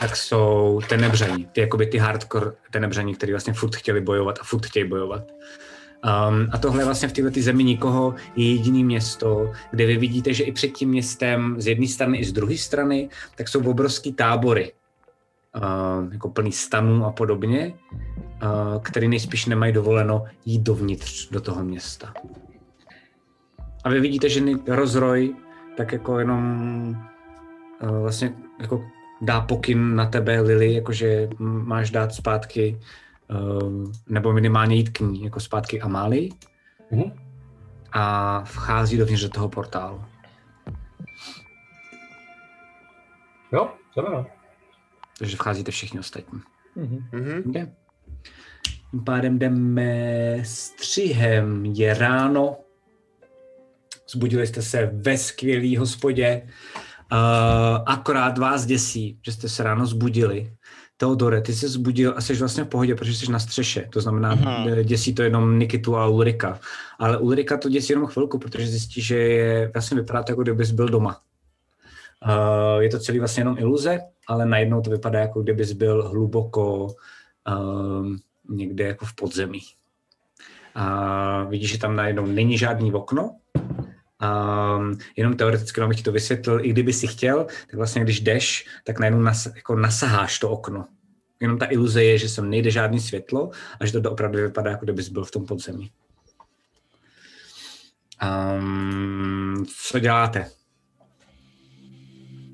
tak 0.00 0.16
jsou 0.16 0.80
tenebřani, 0.88 1.46
ty 1.52 1.60
jakoby 1.60 1.86
ty 1.86 1.98
hardcore 1.98 2.52
tenebřani, 2.70 3.14
kteří 3.14 3.32
vlastně 3.32 3.52
furt 3.52 3.76
chtěli 3.76 4.00
bojovat 4.00 4.38
a 4.40 4.44
furt 4.44 4.66
chtějí 4.66 4.88
bojovat. 4.88 5.22
Um, 6.04 6.48
a 6.52 6.58
tohle 6.58 6.84
vlastně 6.84 7.08
v 7.08 7.12
této 7.12 7.40
zemi 7.40 7.64
nikoho 7.64 8.14
je 8.36 8.52
jediný 8.52 8.84
město, 8.84 9.52
kde 9.70 9.86
vy 9.86 9.96
vidíte, 9.96 10.34
že 10.34 10.44
i 10.44 10.52
před 10.52 10.68
tím 10.68 10.88
městem 10.88 11.56
z 11.58 11.66
jedné 11.66 11.86
strany 11.86 12.18
i 12.18 12.24
z 12.24 12.32
druhé 12.32 12.56
strany, 12.56 13.08
tak 13.36 13.48
jsou 13.48 13.70
obrovský 13.70 14.12
tábory, 14.12 14.72
uh, 15.56 16.12
jako 16.12 16.28
plný 16.28 16.52
stanů 16.52 17.04
a 17.06 17.12
podobně, 17.12 17.74
uh, 17.92 18.82
který 18.82 19.08
nejspíš 19.08 19.46
nemají 19.46 19.72
dovoleno 19.72 20.24
jít 20.44 20.62
dovnitř 20.62 21.28
do 21.30 21.40
toho 21.40 21.64
města. 21.64 22.12
A 23.84 23.88
vy 23.88 24.00
vidíte, 24.00 24.28
že 24.28 24.42
rozroj 24.66 25.34
tak 25.76 25.92
jako 25.92 26.18
jenom 26.18 27.07
uh, 27.82 27.98
vlastně 28.02 28.32
jako 28.60 28.84
dá 29.20 29.40
pokyn 29.40 29.96
na 29.96 30.06
tebe, 30.06 30.40
Lily, 30.40 30.72
jakože 30.74 31.28
máš 31.38 31.90
dát 31.90 32.14
zpátky 32.14 32.80
uh, 33.30 33.92
nebo 34.08 34.32
minimálně 34.32 34.76
jít 34.76 34.88
k 34.88 35.00
ní, 35.00 35.24
jako 35.24 35.40
zpátky 35.40 35.80
Amáli 35.80 36.28
Mhm. 36.90 37.12
a 37.92 38.40
vchází 38.44 38.96
dovnitř 38.96 39.22
do 39.22 39.28
toho 39.28 39.48
portálu. 39.48 40.04
Jo, 43.52 43.68
jdeme 43.96 44.08
no. 44.10 44.26
Takže 45.18 45.36
vcházíte 45.36 45.70
všichni 45.70 46.00
ostatní. 46.00 46.40
Mhm. 46.76 47.08
Mhm. 47.12 47.52
Jde. 47.52 47.72
Tím 48.90 49.04
pádem 49.04 49.38
jdeme 49.38 50.38
střihem. 50.42 51.64
Je 51.64 51.94
ráno. 51.94 52.56
Zbudili 54.10 54.46
jste 54.46 54.62
se 54.62 54.86
ve 54.86 55.18
skvělý 55.18 55.76
hospodě. 55.76 56.48
Uh, 57.12 57.82
akorát 57.86 58.38
vás 58.38 58.66
děsí, 58.66 59.18
že 59.24 59.32
jste 59.32 59.48
se 59.48 59.62
ráno 59.62 59.86
zbudili. 59.86 60.52
Teodore, 60.96 61.40
ty 61.40 61.52
jsi 61.52 61.68
zbudil 61.68 62.14
a 62.16 62.20
jsi 62.20 62.34
vlastně 62.34 62.64
v 62.64 62.68
pohodě, 62.68 62.94
protože 62.94 63.14
jsi 63.14 63.32
na 63.32 63.38
střeše. 63.38 63.88
To 63.92 64.00
znamená, 64.00 64.30
Aha. 64.30 64.64
uh 64.64 64.82
děsí 64.82 65.14
to 65.14 65.22
jenom 65.22 65.58
Nikitu 65.58 65.96
a 65.96 66.06
Ulrika. 66.06 66.60
Ale 66.98 67.18
Ulrika 67.18 67.56
to 67.56 67.68
děsí 67.68 67.92
jenom 67.92 68.06
chvilku, 68.06 68.38
protože 68.38 68.66
zjistí, 68.66 69.02
že 69.02 69.16
je, 69.16 69.70
vlastně 69.74 69.96
vypadá 69.96 70.22
to, 70.22 70.32
jako 70.32 70.42
kdybys 70.42 70.70
byl 70.70 70.88
doma. 70.88 71.20
Uh, 72.26 72.82
je 72.82 72.88
to 72.88 72.98
celý 72.98 73.18
vlastně 73.18 73.40
jenom 73.40 73.58
iluze, 73.58 74.00
ale 74.28 74.46
najednou 74.46 74.80
to 74.80 74.90
vypadá, 74.90 75.18
jako 75.18 75.42
kdybys 75.42 75.72
byl 75.72 76.08
hluboko 76.08 76.86
um, 77.58 78.18
někde 78.50 78.84
jako 78.84 79.04
v 79.04 79.14
podzemí. 79.14 79.60
A 80.74 81.44
vidíš, 81.44 81.70
že 81.70 81.78
tam 81.78 81.96
najednou 81.96 82.26
není 82.26 82.58
žádný 82.58 82.92
okno, 82.92 83.36
Um, 84.22 84.98
jenom 85.16 85.36
teoreticky, 85.36 85.80
jenom 85.80 85.88
bych 85.88 85.98
ti 85.98 86.04
to 86.04 86.12
vysvětlil, 86.12 86.64
i 86.64 86.68
kdyby 86.68 86.92
si 86.92 87.06
chtěl, 87.06 87.44
tak 87.44 87.74
vlastně 87.74 88.02
když 88.02 88.20
jdeš, 88.20 88.66
tak 88.84 88.98
najednou 88.98 89.20
nas, 89.20 89.48
jako 89.56 89.76
nasaháš 89.76 90.38
to 90.38 90.50
okno. 90.50 90.86
Jenom 91.40 91.58
ta 91.58 91.66
iluze 91.70 92.04
je, 92.04 92.18
že 92.18 92.28
sem 92.28 92.50
nejde 92.50 92.70
žádný 92.70 93.00
světlo 93.00 93.50
a 93.80 93.86
že 93.86 94.00
to 94.00 94.12
opravdu 94.12 94.38
vypadá, 94.38 94.70
jako 94.70 94.84
kdybys 94.84 95.08
byl 95.08 95.24
v 95.24 95.30
tom 95.30 95.46
podzemí. 95.46 95.90
Um, 98.58 99.66
co 99.88 99.98
děláte? 99.98 100.50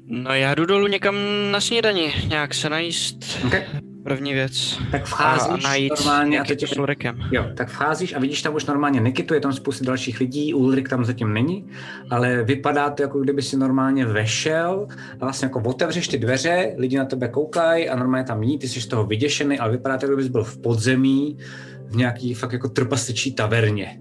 No 0.07 0.35
já 0.35 0.55
jdu 0.55 0.67
dolů 0.67 0.87
někam 0.87 1.17
na 1.51 1.61
snídani, 1.61 2.15
nějak 2.29 2.55
se 2.55 2.69
najíst. 2.69 3.17
Okay. 3.47 3.94
První 4.05 4.33
věc. 4.33 4.79
Tak 4.91 5.03
A, 5.03 5.05
vcházíš 5.05 5.65
a 5.65 5.69
najít 5.69 5.93
normálně 5.99 6.41
a 6.41 6.45
teď 6.45 6.69
s 6.69 6.79
Ulrikem. 6.79 7.21
Jo, 7.31 7.47
tak 7.55 7.69
vcházíš 7.69 8.15
a 8.15 8.19
vidíš 8.19 8.43
tam 8.43 8.55
už 8.55 8.67
normálně 8.67 9.01
Nikitu, 9.01 9.35
je 9.35 9.41
tam 9.41 9.53
spousta 9.53 9.85
dalších 9.85 10.21
lidí, 10.21 10.55
Ulrik 10.55 10.89
tam 10.89 11.05
zatím 11.05 11.33
není, 11.33 11.67
ale 12.11 12.43
vypadá 12.43 12.91
to, 12.91 13.03
jako 13.03 13.21
kdyby 13.21 13.43
si 13.43 13.57
normálně 13.57 14.07
vešel 14.07 14.87
a 15.21 15.25
vlastně 15.25 15.47
jako 15.47 15.63
otevřeš 15.65 16.09
ty 16.09 16.19
dveře, 16.19 16.75
lidi 16.77 16.99
na 16.99 17.05
tebe 17.05 17.29
koukají 17.29 17.89
a 17.89 17.97
normálně 17.97 18.25
tam 18.25 18.43
jí, 18.43 18.59
ty 18.59 18.69
jsi 18.69 18.81
z 18.81 18.87
toho 18.87 19.05
vyděšený, 19.07 19.59
ale 19.59 19.73
vypadá 19.73 19.99
to, 19.99 20.07
jako 20.07 20.15
kdybys 20.15 20.33
byl 20.33 20.45
v 20.45 20.59
podzemí, 20.59 21.37
v 21.87 21.97
nějaký 21.97 22.35
fakt 22.35 22.53
jako 22.53 22.69
trpasličí 22.69 23.35
taverně 23.35 24.01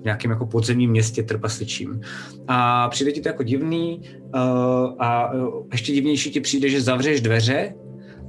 v 0.00 0.04
nějakém 0.04 0.30
jako 0.30 0.46
podzemním 0.46 0.90
městě 0.90 1.22
trpasličím. 1.22 2.00
A 2.48 2.88
přijde 2.88 3.12
ti 3.12 3.20
to 3.20 3.28
jako 3.28 3.42
divný 3.42 4.00
uh, 4.34 4.40
a 4.98 5.32
uh, 5.32 5.66
ještě 5.72 5.92
divnější 5.92 6.30
ti 6.30 6.40
přijde, 6.40 6.68
že 6.68 6.80
zavřeš 6.80 7.20
dveře 7.20 7.74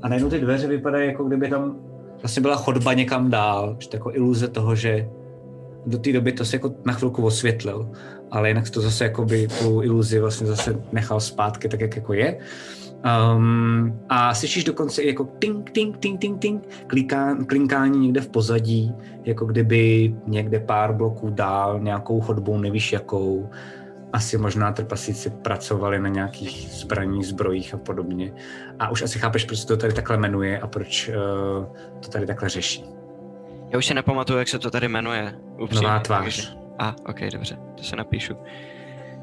a 0.03 0.10
najednou 0.10 0.29
ty 0.29 0.39
dveře 0.39 0.67
vypadají, 0.67 1.07
jako 1.07 1.24
kdyby 1.24 1.50
tam 1.50 1.75
vlastně 2.22 2.41
byla 2.41 2.55
chodba 2.55 2.93
někam 2.93 3.29
dál, 3.29 3.75
že 3.79 3.89
to 3.89 3.95
jako 3.95 4.12
iluze 4.13 4.48
toho, 4.48 4.75
že 4.75 5.10
do 5.86 5.98
té 5.98 6.12
doby 6.12 6.31
to 6.31 6.45
se 6.45 6.55
jako 6.55 6.74
na 6.86 6.93
chvilku 6.93 7.25
osvětlil, 7.25 7.89
ale 8.32 8.47
jinak 8.47 8.69
to 8.69 8.82
zase 8.82 9.04
jako 9.04 9.25
by 9.25 9.47
tu 9.47 9.82
iluzi 9.82 10.19
vlastně 10.19 10.47
zase 10.47 10.84
nechal 10.91 11.19
zpátky 11.19 11.69
tak, 11.69 11.82
jak 11.82 11.95
jako 11.95 12.13
je. 12.13 12.38
Um, 13.36 13.99
a 14.10 14.34
slyšíš 14.34 14.63
dokonce 14.63 15.01
i 15.01 15.08
jako 15.08 15.23
ting, 15.23 15.71
ting, 15.71 15.97
ting, 15.97 16.19
ting, 16.19 16.39
ting, 16.39 16.63
klinkání 17.47 17.99
někde 17.99 18.21
v 18.21 18.30
pozadí, 18.30 18.93
jako 19.23 19.45
kdyby 19.45 20.15
někde 20.27 20.60
pár 20.60 20.93
bloků 20.93 21.30
dál 21.30 21.80
nějakou 21.80 22.21
chodbou, 22.21 22.58
nevíš 22.58 22.93
jakou, 22.93 23.49
asi 24.13 24.38
možná 24.38 24.71
trpasíci 24.71 25.30
pracovali 25.30 25.99
na 25.99 26.10
nějakých 26.10 26.69
zbraních, 26.71 27.28
zbrojích 27.28 27.73
a 27.73 27.78
podobně. 27.78 28.34
A 28.80 28.89
už 28.89 29.02
asi 29.02 29.19
chápeš, 29.19 29.45
proč 29.45 29.60
se 29.60 29.67
to 29.67 29.78
tady 29.78 29.93
takhle 29.93 30.17
jmenuje 30.17 30.60
a 30.60 30.67
proč 30.67 31.10
uh, 31.10 31.15
to 31.99 32.10
tady 32.10 32.26
takhle 32.28 32.49
řeší. 32.49 32.86
Já 33.69 33.78
už 33.78 33.86
si 33.86 33.93
nepamatuju, 33.93 34.39
jak 34.39 34.47
se 34.47 34.60
to 34.60 34.71
tady 34.71 34.88
jmenuje. 34.88 35.36
Upřímně, 35.60 35.88
Nová 35.88 35.99
tvář. 35.99 36.23
takže- 36.23 36.47
A, 36.80 36.95
ok, 37.10 37.19
dobře, 37.32 37.58
to 37.78 37.84
se 37.84 37.95
napíšu. 37.95 38.38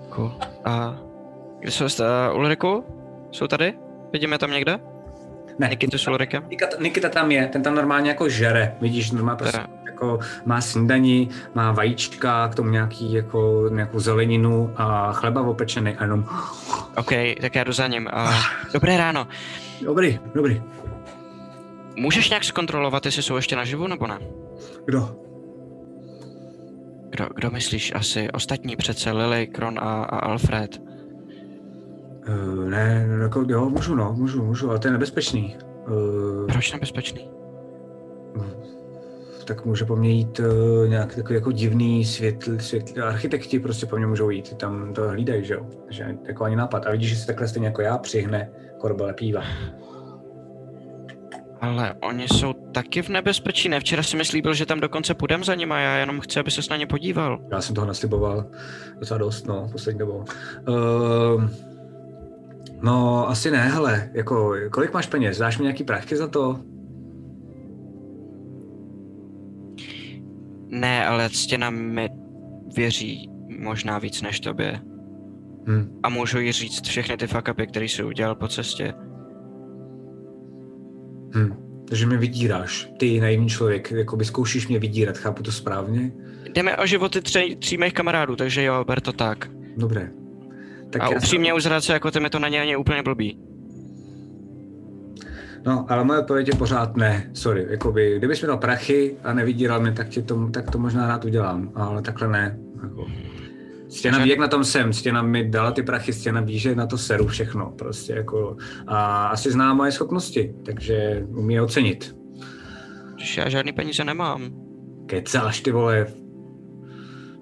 Cool. 0.09 0.33
A 0.65 0.97
kde 1.61 1.71
jsou 1.71 1.85
uh, 1.85 2.37
Ulriku? 2.39 2.85
Jsou 3.31 3.47
tady? 3.47 3.75
Vidíme 4.13 4.39
tam 4.39 4.51
někde? 4.51 4.79
Ne, 5.59 5.69
Nikitu 5.69 5.99
s 5.99 6.09
Ulrikem? 6.09 6.43
Nikita, 6.51 6.77
Nikita 6.81 7.09
tam 7.09 7.31
je, 7.31 7.47
ten 7.47 7.63
tam 7.63 7.75
normálně 7.75 8.11
jako 8.11 8.29
žere, 8.29 8.77
vidíš, 8.81 9.11
normálně 9.11 9.37
prostě 9.39 9.59
Teda. 9.59 9.80
Jako 10.01 10.19
má 10.47 10.61
snídaní, 10.61 11.29
má 11.55 11.73
vajíčka, 11.73 12.49
k 12.49 12.55
tomu 12.55 12.71
nějaký 12.71 13.13
jako 13.13 13.69
nějakou 13.73 14.01
zeleninu 14.01 14.73
a 14.77 15.13
chleba 15.13 15.43
opečený 15.43 15.97
a 15.97 16.03
jenom 16.03 16.25
OK, 16.97 17.11
tak 17.41 17.55
já 17.55 17.65
jdu 17.65 17.73
za 17.73 17.87
ním. 17.87 18.09
A... 18.13 18.33
Dobré 18.73 18.97
ráno. 18.97 19.29
dobrý, 19.85 20.19
dobrý. 20.35 20.63
Můžeš 21.97 22.31
nějak 22.31 22.45
zkontrolovat, 22.45 23.07
jestli 23.07 23.23
jsou 23.23 23.37
ještě 23.37 23.57
naživu 23.57 23.87
nebo 23.87 24.07
ne? 24.07 24.19
Kdo? 24.85 25.17
Kdo, 27.11 27.29
kdo 27.35 27.51
myslíš 27.51 27.93
asi? 27.95 28.31
Ostatní 28.31 28.77
přece 28.77 29.13
Lily, 29.13 29.47
Kron 29.47 29.79
a, 29.79 30.03
a 30.03 30.19
Alfred. 30.19 30.83
Uh, 32.29 32.69
ne, 32.69 33.07
jako, 33.23 33.45
jo, 33.49 33.71
můžu, 33.71 33.95
no, 33.95 34.15
můžu, 34.19 34.45
můžu, 34.45 34.71
ale 34.71 34.79
to 34.79 34.89
je 34.89 34.93
nebezpečný. 34.93 35.57
Uh, 35.89 36.47
Proč 36.47 36.73
nebezpečný? 36.73 37.31
Tak 39.45 39.65
může 39.65 39.85
po 39.85 39.97
mně 39.97 40.11
jít 40.11 40.39
uh, 40.39 40.89
nějak 40.89 41.15
takový 41.15 41.35
jako 41.35 41.53
divný 41.53 42.05
světl, 42.05 42.59
světl, 42.59 43.05
architekti 43.05 43.61
prostě 43.61 43.87
po 43.87 43.97
mně 43.97 44.07
můžou 44.07 44.31
jít, 44.31 44.57
tam 44.57 44.95
to 44.95 45.09
hlídají, 45.09 45.45
že 45.45 45.55
jo, 45.55 45.67
že 45.91 46.17
jako 46.29 46.45
ani 46.45 46.57
nápad. 46.57 46.87
A 46.87 46.91
vidíš, 46.91 47.11
že 47.11 47.17
se 47.17 47.27
takhle 47.27 47.49
stejně 47.49 47.67
jako 47.67 47.83
já 47.83 47.99
přihne 47.99 48.51
korbele 48.79 49.15
píva. 49.15 49.43
Ale 51.61 51.95
oni 52.03 52.29
jsou 52.29 52.53
taky 52.53 53.03
v 53.03 53.09
nebezpečí, 53.09 53.69
ne? 53.69 53.81
Včera 53.81 54.03
si 54.03 54.17
mi 54.17 54.25
slíbil, 54.25 54.55
že 54.55 54.67
tam 54.67 54.81
dokonce 54.81 55.15
půjdem 55.15 55.45
za 55.45 55.55
nima, 55.55 55.81
já 55.81 55.97
jenom 55.97 56.21
chci, 56.21 56.41
aby 56.41 56.51
se 56.51 56.61
na 56.71 56.77
ně 56.77 56.87
podíval. 56.87 57.39
Já 57.53 57.61
jsem 57.61 57.75
toho 57.75 57.87
nasliboval 57.87 58.47
docela 58.99 59.19
dost, 59.19 59.47
no, 59.47 59.69
poslední 59.73 59.99
dobou. 59.99 60.25
Uh, 60.69 61.45
no, 62.83 63.29
asi 63.29 63.51
ne, 63.51 63.69
hele, 63.69 64.11
jako, 64.13 64.55
kolik 64.71 64.93
máš 64.93 65.07
peněz? 65.07 65.39
Dáš 65.39 65.59
mi 65.59 65.63
nějaký 65.63 65.85
prachy 65.85 66.17
za 66.17 66.29
to? 66.29 66.61
Ne, 70.71 71.07
ale 71.07 71.31
ctěna 71.31 71.71
mi 71.71 72.09
věří 72.77 73.31
možná 73.59 73.99
víc 73.99 74.23
než 74.23 74.41
tobě. 74.41 74.81
Hm. 75.69 76.01
A 76.03 76.09
můžu 76.09 76.39
jí 76.39 76.53
říct 76.53 76.87
všechny 76.87 77.17
ty 77.17 77.27
fuck 77.27 77.49
upy, 77.51 77.67
který 77.67 77.89
jsi 77.89 78.05
udělal 78.05 78.35
po 78.35 78.49
cestě. 78.49 78.95
Hm. 81.35 81.55
Takže 81.89 82.07
mě 82.07 82.17
vydíráš. 82.17 82.91
Ty, 82.99 83.21
naivní 83.21 83.49
člověk, 83.49 83.91
jako 83.91 84.17
by 84.17 84.25
zkoušíš 84.25 84.69
mě 84.69 84.79
vydírat, 84.79 85.19
chápu 85.19 85.43
to 85.43 85.53
správně? 85.53 86.13
Jdeme 86.55 86.77
o 86.77 86.87
životy 86.87 87.21
tři, 87.21 87.57
tří 87.59 87.77
mých 87.77 87.93
kamarádů, 87.93 88.37
takže 88.37 88.63
jo, 88.63 88.85
ber 88.85 89.01
to 89.01 89.13
tak. 89.13 89.51
Dobré. 89.77 90.11
Tak 90.91 91.03
a 91.03 91.05
já 91.05 91.17
upřímně 91.17 91.55
už 91.55 91.63
zrádce 91.63 91.93
jako 91.93 92.11
ty 92.11 92.21
mi 92.21 92.31
to 92.31 92.39
na 92.39 92.49
ně 92.49 92.61
ani 92.61 92.77
úplně 92.77 93.03
blbý. 93.03 93.39
No, 95.67 95.87
ale 95.89 96.05
moje 96.05 96.21
odpověď 96.21 96.49
je 96.49 96.55
pořád 96.55 96.97
ne, 96.97 97.31
sorry. 97.33 97.67
Jakoby, 97.71 98.19
kdybys 98.19 98.43
mi 98.43 98.49
dal 98.49 98.57
prachy 98.57 99.17
a 99.25 99.33
nevydíral 99.33 99.81
mě, 99.81 99.93
tak, 99.93 100.09
ti 100.09 100.23
to, 100.23 100.51
tak 100.51 100.71
to 100.71 100.79
možná 100.79 101.09
rád 101.09 101.25
udělám, 101.25 101.73
ale 101.75 102.03
takhle 102.03 102.29
ne. 102.29 102.59
Jako. 102.83 103.07
Stěna 103.89 104.19
ví, 104.19 104.31
jak 104.31 104.39
na 104.39 104.49
tom 104.49 104.65
jsem, 104.65 104.93
Stěna 104.93 105.23
mi 105.23 105.51
dala 105.51 105.71
ty 105.73 105.83
prachy, 105.83 106.13
Stěna 106.13 106.41
ví, 106.41 106.59
že 106.59 106.75
na 106.75 106.87
to 106.87 106.99
seru 106.99 107.27
všechno, 107.27 107.71
prostě 107.79 108.13
jako, 108.13 108.57
a 108.87 109.27
asi 109.27 109.51
zná 109.51 109.75
moje 109.75 109.93
schopnosti, 109.93 110.55
takže 110.65 111.27
umí 111.29 111.55
je 111.55 111.63
ocenit. 111.63 112.17
Když 113.15 113.37
já 113.37 113.49
žádný 113.49 113.73
peníze 113.73 114.05
nemám. 114.05 114.51
Kecáš, 115.07 115.61
ty 115.61 115.73
vole, 115.73 116.07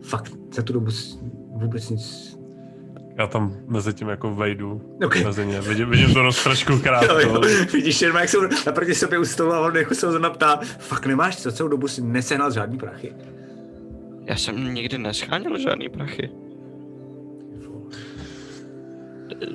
fakt 0.03 0.33
za 0.55 0.63
tu 0.63 0.73
dobu 0.73 0.91
vůbec 1.61 1.91
nic. 1.91 2.28
Já 3.19 3.27
tam 3.27 3.57
mezi 3.67 3.95
tím 3.95 4.09
jako 4.09 4.35
vejdu 4.35 4.97
Okay. 5.05 5.25
mezi 5.25 5.47
ně. 5.47 5.61
Vidím, 5.61 5.91
vidím 5.91 6.15
to 6.15 6.23
roztračku 6.23 6.79
krátko. 6.79 7.15
Jo, 7.15 7.21
jo. 7.21 7.41
Vidíš, 7.73 8.03
jenom 8.03 8.17
jak 8.17 8.29
jsou 8.29 8.41
naproti 8.67 8.95
sobě 8.95 9.19
u 9.19 9.25
stolu 9.25 9.53
a 9.53 9.61
on 9.61 9.77
jako 9.77 9.95
se 9.95 10.07
ho 10.07 10.13
zrovna 10.13 10.31
ptá, 10.31 10.61
fakt 10.79 11.07
nemáš 11.07 11.43
za 11.43 11.53
celou 11.53 11.69
dobu 11.69 11.89
si 11.89 12.03
nesehnal 12.03 12.53
žádný 12.53 12.79
prachy. 12.79 13.13
Já 14.25 14.37
jsem 14.37 14.75
nikdy 14.75 14.99
nescháněl 14.99 15.59
žádný 15.59 15.89
prachy. 15.89 16.31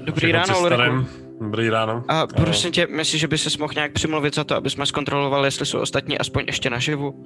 Dobrý 0.06 0.34
Všechno 0.34 0.40
ráno, 0.40 0.62
Ulriku. 0.62 1.08
Dobrý 1.42 1.70
ráno. 1.70 2.04
A 2.08 2.28
prosím 2.28 2.72
tě, 2.72 2.88
myslíš, 2.88 3.22
že 3.22 3.28
by 3.28 3.38
se 3.38 3.50
mohl 3.60 3.74
nějak 3.76 3.92
přimluvit 3.92 4.36
za 4.36 4.44
to, 4.44 4.56
aby 4.56 4.70
jsme 4.70 4.86
zkontrolovali, 4.86 5.48
jestli 5.48 5.66
jsou 5.66 5.80
ostatní 5.80 6.18
aspoň 6.18 6.44
ještě 6.48 6.70
naživu? 6.70 7.26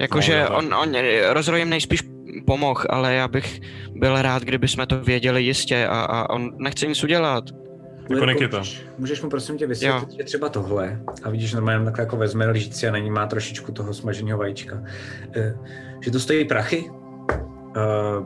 Jakože 0.00 0.46
No, 0.50 0.56
on, 0.56 0.74
on 0.74 0.92
rozrojem 1.32 1.70
nejspíš 1.70 2.02
pomohl, 2.46 2.82
ale 2.90 3.14
já 3.14 3.28
bych 3.28 3.60
byl 3.94 4.22
rád, 4.22 4.42
kdyby 4.42 4.68
jsme 4.68 4.86
to 4.86 5.00
věděli 5.00 5.42
jistě 5.42 5.86
a, 5.86 6.00
a 6.00 6.30
on 6.30 6.50
nechce 6.58 6.86
nic 6.86 7.04
udělat. 7.04 7.44
Jako 8.10 8.24
Nikita. 8.24 8.58
Můžeš, 8.58 8.82
můžeš 8.98 9.22
mu 9.22 9.30
prosím 9.30 9.58
tě 9.58 9.66
vysvětlit, 9.66 10.10
že 10.18 10.24
třeba 10.24 10.48
tohle, 10.48 11.00
a 11.22 11.30
vidíš 11.30 11.52
normálně 11.52 11.84
takhle 11.84 12.02
jako 12.02 12.16
vezme 12.16 12.46
lžíci 12.46 12.88
a 12.88 12.92
na 12.92 12.98
ní 12.98 13.10
má 13.10 13.26
trošičku 13.26 13.72
toho 13.72 13.94
smaženého 13.94 14.38
vajíčka, 14.38 14.82
eh, 15.36 15.54
že 16.04 16.10
to 16.10 16.20
stojí 16.20 16.44
prachy, 16.44 16.90
eh, 17.76 17.80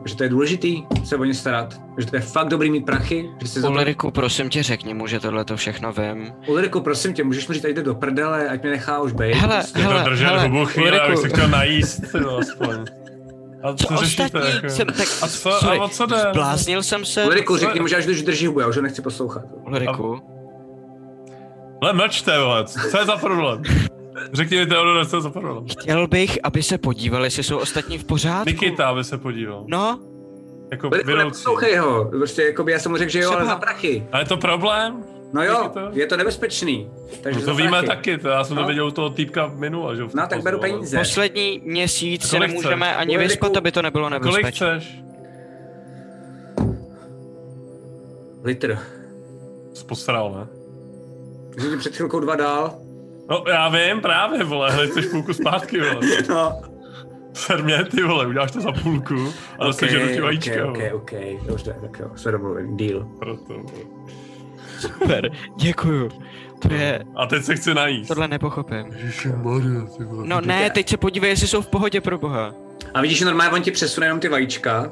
že 0.05 0.15
to 0.15 0.23
je 0.23 0.29
důležitý 0.29 0.83
se 1.05 1.15
o 1.17 1.23
ně 1.23 1.33
starat, 1.33 1.81
že 1.97 2.05
to 2.05 2.15
je 2.15 2.21
fakt 2.21 2.47
dobrý 2.47 2.69
mít 2.71 2.85
prachy, 2.85 3.29
že 3.41 3.47
se. 3.47 3.67
Ulriku, 3.67 4.11
prosím 4.11 4.49
tě, 4.49 4.63
řekni 4.63 4.93
mu, 4.93 5.07
že 5.07 5.19
tohle 5.19 5.45
to 5.45 5.57
všechno 5.57 5.93
vím. 5.93 6.33
Ulriku, 6.47 6.81
prosím 6.81 7.13
tě, 7.13 7.23
můžeš 7.23 7.47
mu 7.47 7.53
říct, 7.53 7.65
ať 7.65 7.71
jde 7.71 7.83
do 7.83 7.95
prdele, 7.95 8.49
ať 8.49 8.61
mě 8.61 8.71
nechá 8.71 9.01
už 9.01 9.11
bejt. 9.13 9.35
Hele, 9.35 9.55
Prostě. 9.55 9.79
hele, 9.79 10.03
to 10.03 10.09
držet 10.09 10.25
hele, 10.25 10.47
hubu 10.47 10.65
chvíli, 10.65 10.99
abych 10.99 11.17
Ulriku. 11.17 11.21
se 11.21 11.29
chtěl 11.29 11.49
najíst, 11.49 12.03
jo, 12.21 12.37
aspoň. 12.37 12.85
A 13.63 13.73
co, 13.73 13.87
Co 13.87 13.97
řešíte? 13.97 14.23
ostatní? 14.25 14.49
Jako? 14.55 14.69
Jsem, 14.69 14.87
tak, 14.87 15.07
A 15.21 15.27
co, 15.27 15.51
sorry, 15.51 15.79
a 15.79 15.87
co 15.87 16.05
jde? 16.05 16.15
Zbláznil 16.31 16.83
jsem 16.83 17.05
se. 17.05 17.25
Ulriku, 17.25 17.57
řekni 17.57 17.79
mu, 17.79 17.87
že 17.87 17.95
až 17.95 18.07
už 18.07 18.21
drží 18.21 18.47
hubu, 18.47 18.59
já 18.59 18.67
už 18.67 18.75
ho 18.75 18.81
nechci 18.81 19.01
poslouchat. 19.01 19.43
Ulriku, 19.67 20.21
Ale 21.81 21.93
mlčte, 21.93 22.39
vole, 22.39 22.65
co 22.65 22.97
je 22.97 23.05
za 23.05 23.17
problém? 23.17 23.61
Řekni 24.33 24.57
mi 24.57 24.65
Teodore, 24.65 25.05
co 25.05 25.15
je 25.15 25.21
za 25.21 25.29
problém? 25.29 25.65
chtěl 25.69 26.07
bych, 26.07 26.37
aby 26.43 26.63
se 26.63 26.77
podívali, 26.77 27.25
jestli 27.25 27.43
jsou 27.43 27.57
ostatní 27.57 27.97
v 27.97 28.03
pořádku. 28.03 28.49
Nikita, 28.49 28.87
aby 28.89 29.03
se 29.03 29.17
podíval. 29.17 29.63
No, 29.67 29.99
Jako 30.71 30.87
Ulriku, 30.87 31.11
neposlouchej 31.11 31.75
ho, 31.75 32.05
prostě 32.05 32.43
jako 32.43 32.63
by 32.63 32.71
já 32.71 32.79
jsem 32.79 32.91
mu 32.91 32.97
řekl, 32.97 33.11
že 33.11 33.19
jo, 33.19 33.29
ale 33.31 33.37
Třeba. 33.41 33.53
za 33.53 33.59
prachy. 33.59 34.07
A 34.11 34.19
je 34.19 34.25
to 34.25 34.37
problém? 34.37 35.03
No 35.33 35.43
jo, 35.43 35.71
je 35.91 36.07
to 36.07 36.17
nebezpečný. 36.17 36.89
Takže 37.23 37.39
No 37.39 37.45
to 37.45 37.55
víme 37.55 37.83
taky, 37.83 38.17
to 38.17 38.27
já 38.29 38.43
jsem 38.43 38.55
to 38.55 38.61
No. 38.61 38.67
viděl 38.67 38.87
u 38.87 38.91
toho 38.91 39.09
týpka 39.09 39.47
minula, 39.47 39.95
že 39.95 40.03
No 40.13 40.27
tak 40.29 40.41
beru 40.43 40.59
peníze. 40.59 40.97
poslední 40.97 41.61
měsíc 41.65 42.23
se 42.23 42.35
Kolik 42.37 42.49
nemůžeme 42.49 42.85
chceš? 42.85 42.97
ani 43.01 43.17
vyspat, 43.17 43.57
aby 43.57 43.71
to 43.71 43.81
nebylo 43.81 44.09
Kolik 44.09 44.23
nebezpečné. 44.23 44.79
chceš? 44.79 45.01
Litr. 48.43 48.77
Jsi 49.73 49.85
Posral, 49.85 50.31
ne? 50.31 50.47
Že 51.63 51.69
ti 51.69 51.77
před 51.77 51.95
chvilkou 51.95 52.19
dva 52.19 52.35
dál. 52.35 52.75
No 53.29 53.43
já 53.47 53.69
vím 53.69 54.01
právě, 54.01 54.43
vole, 54.43 54.71
hej, 54.71 54.87
chceš 54.87 55.05
půlku 55.05 55.33
zpátky, 55.33 55.79
vole. 55.81 55.95
No. 56.29 56.61
Ser 57.33 57.63
mě, 57.63 57.83
ty 57.83 58.03
vole, 58.03 58.27
uděláš 58.27 58.51
to 58.51 58.61
za 58.61 58.71
půlku 58.71 59.33
a 59.59 59.65
dostaneš 59.65 59.95
okay, 59.95 60.17
do 60.17 60.23
vajíčka, 60.23 60.65
ok, 60.65 60.77
vole. 60.77 60.93
ok, 60.93 61.11
dobře, 61.47 61.75
tak 61.81 61.99
jo, 61.99 62.11
jsme 62.15 62.31
domluveni, 62.31 62.77
deal. 62.87 63.07
Proto, 63.19 63.53
vole. 63.53 63.83
Super, 64.81 65.29
děkuju. 65.55 66.09
To 66.59 66.73
je, 66.73 67.03
A 67.15 67.25
teď 67.25 67.43
se 67.43 67.55
chci 67.55 67.73
najíst. 67.73 68.07
tohle 68.07 68.27
nepochopím. 68.27 68.85
Ježišmarja, 68.93 69.81
ty 69.97 70.03
vole. 70.03 70.27
No 70.27 70.41
ne, 70.41 70.69
teď 70.69 70.89
se 70.89 70.97
podívej, 70.97 71.29
jestli 71.29 71.47
jsou 71.47 71.61
v 71.61 71.67
pohodě 71.67 72.01
pro 72.01 72.17
boha. 72.17 72.53
A 72.93 73.01
vidíš, 73.01 73.19
že 73.19 73.25
normálně 73.25 73.53
on 73.53 73.61
ti 73.61 73.71
přesune 73.71 74.05
jenom 74.07 74.19
ty 74.19 74.29
vajíčka. 74.29 74.91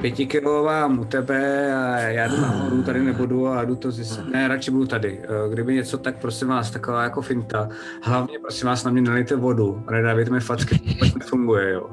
Pětikilová 0.00 0.86
u 0.86 1.04
tebe 1.04 1.74
a 1.74 1.98
já 1.98 2.28
jdu 2.28 2.40
nahoru, 2.40 2.82
tady 2.82 3.00
nebudu 3.04 3.48
a 3.48 3.64
jdu 3.64 3.76
to 3.76 3.90
zjistit. 3.90 4.32
Ne, 4.32 4.48
radši 4.48 4.70
budu 4.70 4.86
tady. 4.86 5.20
Eh, 5.22 5.52
Kdyby 5.52 5.74
něco, 5.74 5.98
tak 5.98 6.16
prosím 6.18 6.48
vás, 6.48 6.70
taková 6.70 7.02
jako 7.02 7.22
finta. 7.22 7.68
Hlavně 8.02 8.38
prosím 8.38 8.66
vás, 8.68 8.84
na 8.84 8.90
mě 8.90 9.02
nalejte 9.02 9.36
vodu 9.36 9.82
a 9.86 9.92
nedávejte 9.92 10.30
mi 10.30 10.40
facky, 10.40 10.78
to 10.78 11.06
nefunguje, 11.18 11.72
jo. 11.72 11.90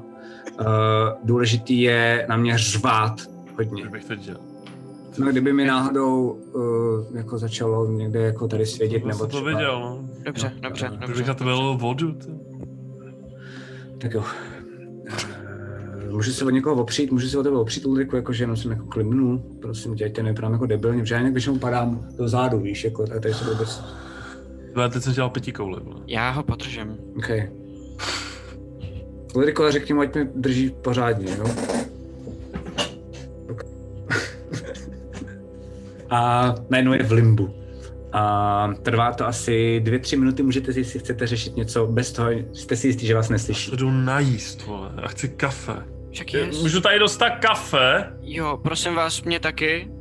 Uh, 0.60 0.66
důležitý 1.24 1.82
je 1.82 2.26
na 2.30 2.38
mě 2.38 2.58
řvát 2.58 3.14
hodně. 3.58 3.86
Bych 3.90 4.06
to 4.06 4.16
dělal? 4.16 4.42
No, 5.18 5.32
kdyby 5.32 5.54
mi 5.54 5.66
náhodou 5.66 6.22
uh, 6.54 7.18
jako 7.18 7.38
začalo 7.38 7.88
někde 7.92 8.22
jako 8.22 8.48
tady 8.48 8.66
svědět, 8.66 9.06
Nebo 9.06 9.18
jsem 9.20 9.28
to 9.30 9.38
třeba, 9.38 9.50
viděl, 9.50 9.80
no. 9.80 10.10
Dobře, 10.26 10.52
dobře, 10.62 10.88
Kdybych 10.88 11.08
dobře. 11.08 11.24
na 11.28 11.34
tebe 11.34 11.52
lil 11.54 11.78
vodu, 11.78 12.12
ty. 12.12 12.28
Tak 13.98 14.14
jo. 14.14 14.24
Eh, 15.10 16.10
Můžu 16.12 16.32
se 16.32 16.46
od 16.46 16.50
někoho 16.50 16.82
opřít, 16.82 17.12
můžu 17.12 17.28
se 17.28 17.38
od 17.38 17.44
tebe 17.44 17.58
opřít, 17.58 17.86
Ulriku, 17.86 18.16
jakože 18.16 18.44
jenom 18.44 18.58
jsem 18.58 18.72
jako 18.72 18.86
klimnul, 18.86 19.44
prosím 19.62 19.96
tě, 19.96 20.06
ať 20.06 20.14
tě 20.16 20.24
nevypadám 20.24 20.52
jako 20.54 20.66
debilně, 20.66 21.02
protože 21.02 21.14
já 21.16 21.20
jinak 21.20 21.34
většinou 21.34 21.58
padám 21.60 22.08
do 22.18 22.28
zádu, 22.28 22.60
víš, 22.60 22.84
jako 22.84 23.04
a 23.04 23.20
tady 23.20 23.34
se 23.34 23.46
vůbec... 23.54 23.82
No, 24.76 24.90
teď 24.90 25.04
jsem 25.04 25.14
dělal 25.14 25.30
pěti 25.30 25.52
koule. 25.52 25.80
Já 26.08 26.30
ho 26.30 26.44
podržím. 26.44 26.98
OK. 27.18 27.30
Ulriku, 29.36 29.62
ale 29.62 29.72
řekni 29.72 29.94
mu, 29.96 30.02
ať 30.02 30.14
mě 30.16 30.30
drží 30.36 30.70
pořádně, 30.84 31.36
jo? 31.38 31.46
A 36.14 36.56
najednou 36.70 36.94
je 36.94 37.04
v 37.04 37.12
limbu. 37.12 37.56
A 38.14 38.74
trvá 38.82 39.14
to 39.14 39.28
asi 39.28 39.80
dvě, 39.80 40.00
tři 40.00 40.18
minuty, 40.18 40.44
můžete 40.44 40.74
si, 40.74 40.80
jestli 40.80 41.00
chcete 41.00 41.28
řešit 41.28 41.56
něco 41.56 41.88
bez 41.88 42.12
toho, 42.12 42.30
jste 42.54 42.76
si 42.76 42.88
jistí, 42.88 43.08
že 43.08 43.16
vás 43.16 43.30
neslyší. 43.30 43.70
Se 43.70 43.78
jdu 43.78 43.92
najíst, 43.92 44.66
vole. 44.66 44.92
Já 45.02 45.08
chci 45.08 45.30
kafe. 45.30 45.74
Však 46.12 46.34
je. 46.34 46.46
Můžu 46.46 46.82
tady 46.82 47.00
dostat 47.00 47.30
kafe? 47.30 48.14
Jo, 48.22 48.60
prosím 48.64 48.96
vás, 48.96 49.24
mě 49.24 49.40
taky. 49.40 49.92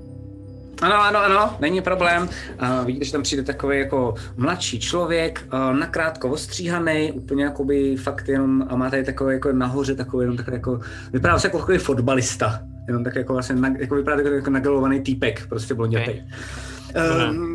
Ano, 0.83 1.03
ano, 1.03 1.19
ano, 1.19 1.57
není 1.61 1.81
problém. 1.81 2.29
Uh, 2.63 2.87
vidíte, 2.87 3.05
že 3.05 3.13
tam 3.13 3.23
přijde 3.23 3.43
takový 3.43 3.79
jako 3.79 4.15
mladší 4.37 4.81
člověk, 4.81 5.49
uh, 5.53 5.79
nakrátko 5.79 6.31
ostříhaný, 6.31 7.13
úplně 7.13 7.45
jakoby 7.45 7.97
fakt 7.97 8.29
jenom, 8.29 8.67
a 8.69 8.77
má 8.77 8.91
tady 8.91 9.05
takový 9.05 9.35
jako 9.35 9.53
nahoře 9.53 9.95
takový 9.95 10.23
jenom 10.23 10.37
takový 10.37 10.57
jako, 10.57 10.81
vypadá 11.13 11.39
se 11.39 11.47
jako 11.47 11.59
takový 11.59 11.79
fotbalista. 11.79 12.61
Jenom 12.87 13.05
tak 13.05 13.15
jako 13.15 13.33
vlastně, 13.33 13.57
na, 13.57 13.69
jako 13.79 13.95
vypadá 13.95 14.17
jako, 14.17 14.29
jako 14.29 14.51
nagalovaný 14.51 15.01
týpek, 15.01 15.47
prostě 15.49 15.75
blondětej. 15.75 16.25
Okay. 16.27 16.63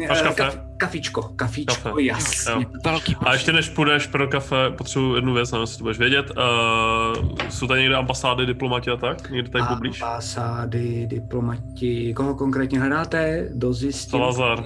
Máš 0.08 0.22
kafe? 0.22 0.36
kaf, 0.36 0.58
kafíčko, 0.78 1.22
kafíčko, 1.36 1.90
Kafe. 1.90 2.02
jasně. 2.02 2.52
Jo. 2.52 2.62
Velký 2.86 3.16
A 3.26 3.34
ještě 3.34 3.54
než 3.54 3.70
půjdeš 3.70 4.08
pro 4.08 4.28
kafe, 4.28 4.56
potřebuji 4.78 5.16
jednu 5.16 5.34
věc, 5.34 5.52
nevím, 5.52 5.62
jestli 5.64 5.78
to 5.78 5.84
budeš 5.84 6.00
vědět. 6.00 6.32
Uh, 6.38 7.38
jsou 7.50 7.68
tady 7.68 7.82
někde 7.82 7.96
ambasády, 7.96 8.46
diplomati 8.46 8.92
a 8.92 8.96
tak? 8.96 9.30
Někde 9.30 9.50
tady 9.50 9.64
poblíž? 9.68 10.02
Ambasády, 10.02 11.08
diplomati, 11.10 12.14
koho 12.14 12.36
konkrétně 12.36 12.80
hledáte? 12.80 13.50
Dozjistit. 13.54 14.10
Salazar. 14.12 14.64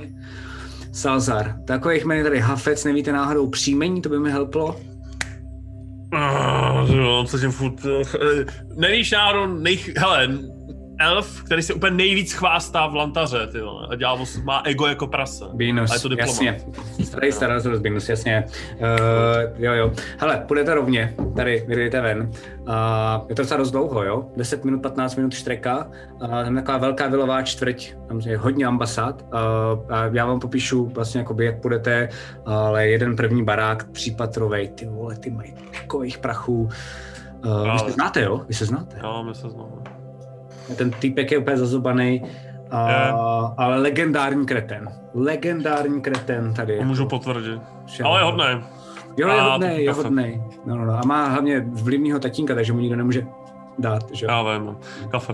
Salazar. 0.92 1.56
Takových 1.66 2.06
jmen 2.06 2.18
je 2.18 2.24
tady 2.24 2.40
Hafec, 2.40 2.84
nevíte 2.84 3.12
náhodou 3.12 3.50
příjmení, 3.50 4.02
to 4.02 4.10
by 4.10 4.20
mi 4.20 4.32
helplo. 4.32 4.76
Uh, 6.14 6.96
jo, 6.96 7.24
co 7.28 7.40
tím 7.40 7.52
furt... 7.52 7.74
eh, 7.86 8.46
Nevíš 8.76 9.12
náhodou, 9.12 9.48
nej... 9.60 9.80
Hele, 9.98 10.28
elf, 11.02 11.44
který 11.44 11.62
se 11.62 11.74
úplně 11.74 11.96
nejvíc 11.96 12.34
chvástá 12.34 12.88
v 12.88 12.96
lantaře, 12.96 13.48
ty 13.48 13.62
vole, 13.62 13.88
a 13.90 13.96
dělá, 13.96 14.18
má 14.44 14.62
ego 14.66 14.88
jako 14.88 15.08
prase. 15.08 15.46
Binus, 15.54 15.92
A 15.92 15.94
je 15.94 16.00
to 16.00 16.10
diplomat. 16.10 16.30
jasně. 16.30 16.62
Starý 17.04 17.32
starost 17.32 17.68
Binus, 17.68 18.10
jasně. 18.10 18.46
Uh, 18.80 18.86
jo, 19.58 19.74
jo. 19.74 19.92
Hele, 20.18 20.44
půjdete 20.48 20.74
rovně, 20.76 21.16
tady, 21.36 21.66
vyjdete 21.68 22.02
ven. 22.02 22.32
Uh, 22.60 23.28
je 23.30 23.36
to 23.36 23.42
docela 23.42 23.58
dost 23.58 23.72
dlouho, 23.72 24.04
jo? 24.04 24.26
10 24.38 24.66
minut, 24.66 24.82
15 24.82 25.16
minut 25.16 25.34
štreka. 25.34 25.88
Uh, 26.22 26.28
tam 26.28 26.56
je 26.56 26.62
taková 26.62 26.78
velká 26.78 27.08
vilová 27.08 27.42
čtvrť, 27.42 27.94
tam 28.08 28.20
je 28.20 28.38
hodně 28.38 28.66
ambasád. 28.66 29.22
Uh, 29.22 29.38
a 29.96 30.06
já 30.06 30.26
vám 30.26 30.40
popíšu 30.40 30.86
vlastně, 30.86 31.20
jakoby, 31.20 31.46
jak 31.46 31.62
půjdete, 31.62 32.10
ale 32.46 32.88
jeden 32.88 33.16
první 33.16 33.44
barák, 33.44 33.84
třípatrovej, 33.84 34.68
ty 34.68 34.86
vole, 34.86 35.16
ty 35.16 35.30
mají 35.30 35.54
takových 35.82 36.18
prachů. 36.18 36.70
Uh, 37.46 37.74
vy 37.74 37.80
se 37.80 37.92
znáte, 37.92 38.22
jo? 38.22 38.42
Vy 38.48 38.54
se 38.54 38.66
znáte. 38.66 38.98
Jo, 39.04 39.24
my 39.28 39.36
se 39.36 39.50
známe. 39.50 40.01
Ten 40.76 40.92
týpek 40.92 41.32
je 41.32 41.38
úplně 41.38 41.58
zazobaný, 41.58 42.24
a, 42.72 43.54
ale 43.58 43.82
legendární 43.82 44.46
kreten. 44.46 44.90
Legendární 45.14 46.02
kreten 46.02 46.54
tady. 46.54 46.78
To 46.78 46.84
můžu 46.84 47.08
potvrdit. 47.08 47.62
Všem. 47.86 48.06
Ale 48.06 48.20
je 48.20 48.24
hodný. 48.24 48.46
Jo, 49.18 49.28
je 49.28 49.60
to 49.60 49.66
je 49.66 49.92
hodnej. 49.92 50.44
No, 50.66 50.78
no, 50.78 50.86
no. 50.86 50.94
A 50.94 51.02
má 51.06 51.28
hlavně 51.28 51.66
vlivnýho 51.68 52.20
tatínka, 52.20 52.56
takže 52.56 52.74
mu 52.74 52.80
nikdo 52.80 52.96
nemůže 52.96 53.28
dát, 53.80 54.04
že? 54.12 54.26
Já 54.26 54.44
vím, 54.44 54.66
no. 54.66 54.80
Kafe. 55.10 55.34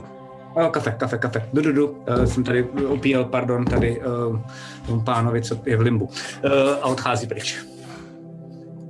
O, 0.53 0.69
kafe, 0.69 0.91
kafe, 0.91 1.17
kafe. 1.17 1.49
Du, 1.53 1.61
du, 1.61 1.71
du. 1.71 1.87
Uh, 1.87 2.23
jsem 2.25 2.43
tady 2.43 2.63
opíjel, 2.63 3.25
pardon, 3.25 3.65
tady 3.65 4.01
uh, 4.01 4.39
tomu 4.85 5.01
pánovi, 5.01 5.41
co 5.41 5.59
je 5.65 5.77
v 5.77 5.81
limbu. 5.81 6.05
Uh, 6.05 6.11
a 6.81 6.85
odchází 6.85 7.27
pryč. 7.27 7.65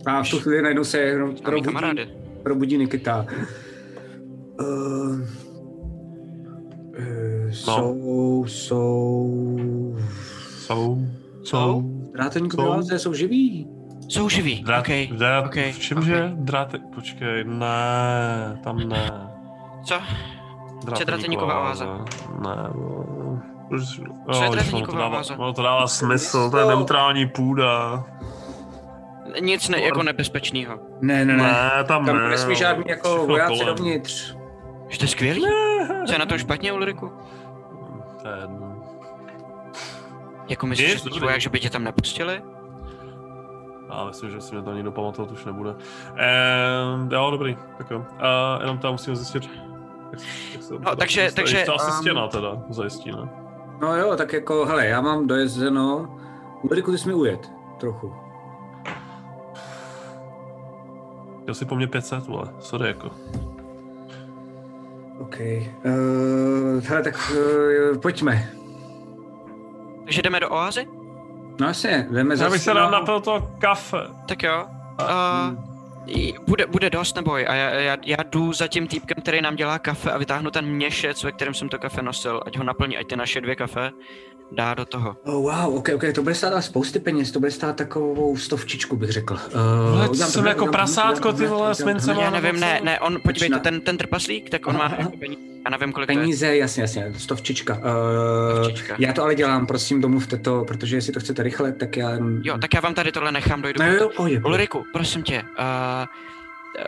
A 0.05 0.23
v 0.23 0.29
tu 0.29 0.39
chvíli 0.39 0.61
najednou 0.61 0.83
se 0.83 0.97
jenom 0.97 1.35
probudí, 1.35 1.75
probudí 2.43 2.77
Nikita. 2.77 3.25
Uh, 4.59 5.19
jsou, 7.51 8.45
jsou... 8.47 9.57
Jsou. 10.59 10.97
Jsou. 11.43 11.81
Dráteníku 12.13 12.55
Jsou. 12.57 12.81
jsou. 12.81 12.97
jsou 12.97 13.13
živí. 13.13 13.67
Jsou 14.09 14.29
živí, 14.29 14.63
Drát, 14.63 14.79
okej. 14.79 15.07
drát, 15.07 15.45
okej, 15.45 15.71
v 15.71 15.79
čem, 15.79 15.97
okej. 15.97 16.09
že? 16.09 16.31
Dráte, 16.35 16.79
počkej, 16.95 17.43
ne, 17.43 18.59
tam 18.63 18.77
ne. 18.79 19.11
Co? 19.83 19.95
Je 20.99 21.05
dráteníková 21.05 21.61
oáza? 21.61 21.85
Ne, 21.85 22.55
no. 22.75 23.41
Už- 23.71 24.01
Co 24.31 24.43
je 24.43 24.49
už 24.49 24.55
dráteníková 24.55 24.77
ono 24.77 24.85
to 24.85 24.97
dává- 24.97 25.17
oáza? 25.17 25.37
ono 25.39 25.53
to 25.53 25.61
dává 25.61 25.87
smysl, 25.87 26.49
to 26.51 26.57
je 26.57 26.65
neutrální 26.65 27.27
půda. 27.27 28.03
nic 29.41 29.69
ne, 29.69 29.81
jako 29.81 30.03
nebezpečného. 30.03 30.79
Ne, 31.01 31.25
ne, 31.25 31.37
ne. 31.37 31.43
Ne, 31.43 31.71
tam, 31.87 32.05
Tam 32.05 32.17
ne. 32.17 32.29
nesmí 32.29 32.55
žádný 32.55 32.83
jako 32.87 33.25
vojáci 33.27 33.65
dovnitř. 33.65 34.35
Že 34.89 34.97
to 34.99 35.03
je 35.03 35.07
skvělý? 35.07 35.41
Co 36.07 36.13
je 36.13 36.19
na 36.19 36.25
tom 36.25 36.37
špatně, 36.37 36.73
Ulriku? 36.73 37.11
To 38.27 38.33
je 38.33 38.41
jedno. 38.41 38.75
Jako 40.47 40.67
myslíš, 40.67 40.91
že, 41.03 41.09
dobrý. 41.09 41.19
voják, 41.19 41.41
že 41.41 41.49
by 41.49 41.59
tě 41.59 41.69
tam 41.69 41.83
nepustili? 41.83 42.41
Já 43.89 44.05
myslím, 44.05 44.31
že 44.31 44.41
si 44.41 44.55
mě 44.55 44.63
to 44.63 44.73
nikdo 44.73 44.91
pamatovat 44.91 45.31
už 45.31 45.45
nebude. 45.45 45.75
Ehm, 46.15 47.09
jo, 47.11 47.31
dobrý, 47.31 47.57
tak 47.77 47.91
jo. 47.91 47.97
Uh, 47.99 48.61
jenom 48.61 48.77
tam 48.77 48.91
musíme 48.91 49.15
zjistit, 49.15 49.43
jak, 50.11 50.21
jak 50.53 50.63
se 50.63 50.73
No, 50.73 50.95
takže- 50.95 51.21
jak 51.21 51.29
se- 51.29 51.35
takže, 51.35 51.63
To 51.65 51.75
asi 51.75 51.91
um, 51.91 51.97
stěna 51.97 52.27
teda 52.27 52.57
zajistí, 52.69 53.11
ne? 53.11 53.29
No 53.81 53.95
jo, 53.95 54.15
tak 54.15 54.33
jako, 54.33 54.65
hele, 54.65 54.85
já 54.87 55.01
mám 55.01 55.27
dojezdeno. 55.27 56.17
Ulriku, 56.61 56.91
ty 56.91 56.97
jsi 56.97 57.07
mi 57.07 57.13
ujet. 57.13 57.51
Trochu. 57.79 58.13
Chtěl 61.41 61.55
si 61.55 61.65
po 61.65 61.75
mně 61.75 61.87
500, 61.87 62.27
vole, 62.27 62.47
sorry 62.59 62.87
jako. 62.87 63.11
OK. 65.19 65.39
Uh, 65.39 66.83
hele, 66.83 67.03
tak 67.03 67.31
uh, 67.31 67.97
pojďme. 67.97 68.49
Takže 70.03 70.21
jdeme 70.21 70.39
do 70.39 70.49
oázy? 70.49 70.87
No 71.59 71.67
jasně, 71.67 72.07
jdeme 72.11 72.37
za 72.37 72.43
Já 72.43 72.49
bych 72.51 72.61
se 72.61 72.73
dal 72.73 72.91
napil 72.91 73.19
to 73.21 73.51
kafe. 73.59 73.97
Tak 74.27 74.43
jo. 74.43 74.65
Uh, 75.01 75.77
bude, 76.47 76.65
bude 76.65 76.89
dost, 76.89 77.15
neboj. 77.15 77.45
A 77.49 77.55
já, 77.55 77.69
já, 77.69 77.97
já 78.05 78.17
jdu 78.23 78.53
za 78.53 78.67
tím 78.67 78.87
týpkem, 78.87 79.17
který 79.21 79.41
nám 79.41 79.55
dělá 79.55 79.79
kafe 79.79 80.11
a 80.11 80.17
vytáhnu 80.17 80.51
ten 80.51 80.65
měšec, 80.65 81.23
ve 81.23 81.31
kterém 81.31 81.53
jsem 81.53 81.69
to 81.69 81.79
kafe 81.79 82.01
nosil, 82.01 82.41
ať 82.45 82.57
ho 82.57 82.63
naplní, 82.63 82.97
ať 82.97 83.07
ty 83.07 83.15
naše 83.15 83.41
dvě 83.41 83.55
kafe 83.55 83.91
dá 84.51 84.73
do 84.73 84.85
toho. 84.85 85.17
Oh, 85.23 85.33
wow, 85.33 85.75
ok, 85.77 85.89
ok, 85.95 86.03
to 86.15 86.21
bude 86.23 86.35
stát 86.35 86.51
ale 86.53 86.61
spousty 86.61 86.99
peněz, 86.99 87.31
to 87.31 87.39
bude 87.39 87.51
stát 87.51 87.75
takovou 87.75 88.37
stovčičku, 88.37 88.95
bych 88.95 89.11
řekl. 89.11 89.33
Uh, 89.33 89.39
Vole, 89.91 90.09
udělám 90.09 90.15
jsem 90.31 90.31
tohle, 90.33 90.49
jako 90.49 90.61
udělám- 90.61 90.71
prasátko, 90.71 91.33
ty 91.33 91.47
vole, 91.47 91.75
s 91.75 91.83
mincema. 91.83 92.21
Já 92.21 92.29
nevím, 92.29 92.59
ne, 92.59 92.79
ne, 92.83 92.99
on, 92.99 93.17
podívejte, 93.23 93.55
Začíná. 93.55 93.59
ten, 93.59 93.81
ten 93.81 93.97
trpaslík, 93.97 94.49
tak 94.49 94.67
on 94.67 94.77
má 94.77 94.83
Aha, 94.83 94.95
aha. 94.95 95.03
jako 95.03 95.17
peníze. 95.17 95.41
Já 95.65 95.69
nevím, 95.71 95.91
kolik 95.93 96.07
to 96.07 96.11
je. 96.11 96.17
Peníze, 96.17 96.57
jasně, 96.57 96.81
jasně, 96.81 97.13
stovčička. 97.17 97.73
Uh, 97.75 97.81
Stovčička. 98.63 98.95
já 98.99 99.13
to 99.13 99.23
ale 99.23 99.35
dělám, 99.35 99.65
prosím, 99.67 100.01
domluvte 100.01 100.37
to, 100.37 100.65
protože 100.67 100.97
jestli 100.97 101.13
to 101.13 101.19
chcete 101.19 101.43
rychle, 101.43 101.71
tak 101.71 101.97
já... 101.97 102.09
Jo, 102.41 102.57
tak 102.57 102.73
já 102.73 102.81
vám 102.81 102.93
tady 102.93 103.11
tohle 103.11 103.31
nechám, 103.31 103.61
dojdu. 103.61 103.79
No 103.83 103.87
jo, 103.87 104.09
pohodě, 104.15 104.39
pohodě. 104.39 104.55
Ulriku, 104.55 104.85
prosím 104.93 105.23
tě, 105.23 105.41
uh, 105.41 106.05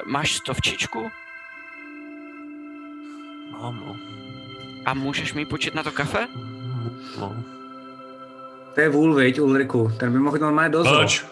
máš 0.06 0.36
stovčičku 0.36 1.10
Mám, 3.62 3.84
no. 3.88 3.96
a 4.86 4.94
můžeš 4.94 5.34
mi 5.34 5.46
počít 5.46 5.76
na 5.76 5.84
to 5.84 5.92
kafe? 5.92 6.28
No. 7.20 7.36
To 8.76 8.82
je 8.82 8.90
vůl, 8.90 9.16
viď, 9.16 9.40
Ulriku, 9.42 9.92
ten 10.00 10.12
by 10.14 10.20
mohl 10.20 10.38
normálně 10.38 10.70
dozvat. 10.70 10.98
Proč? 10.98 11.26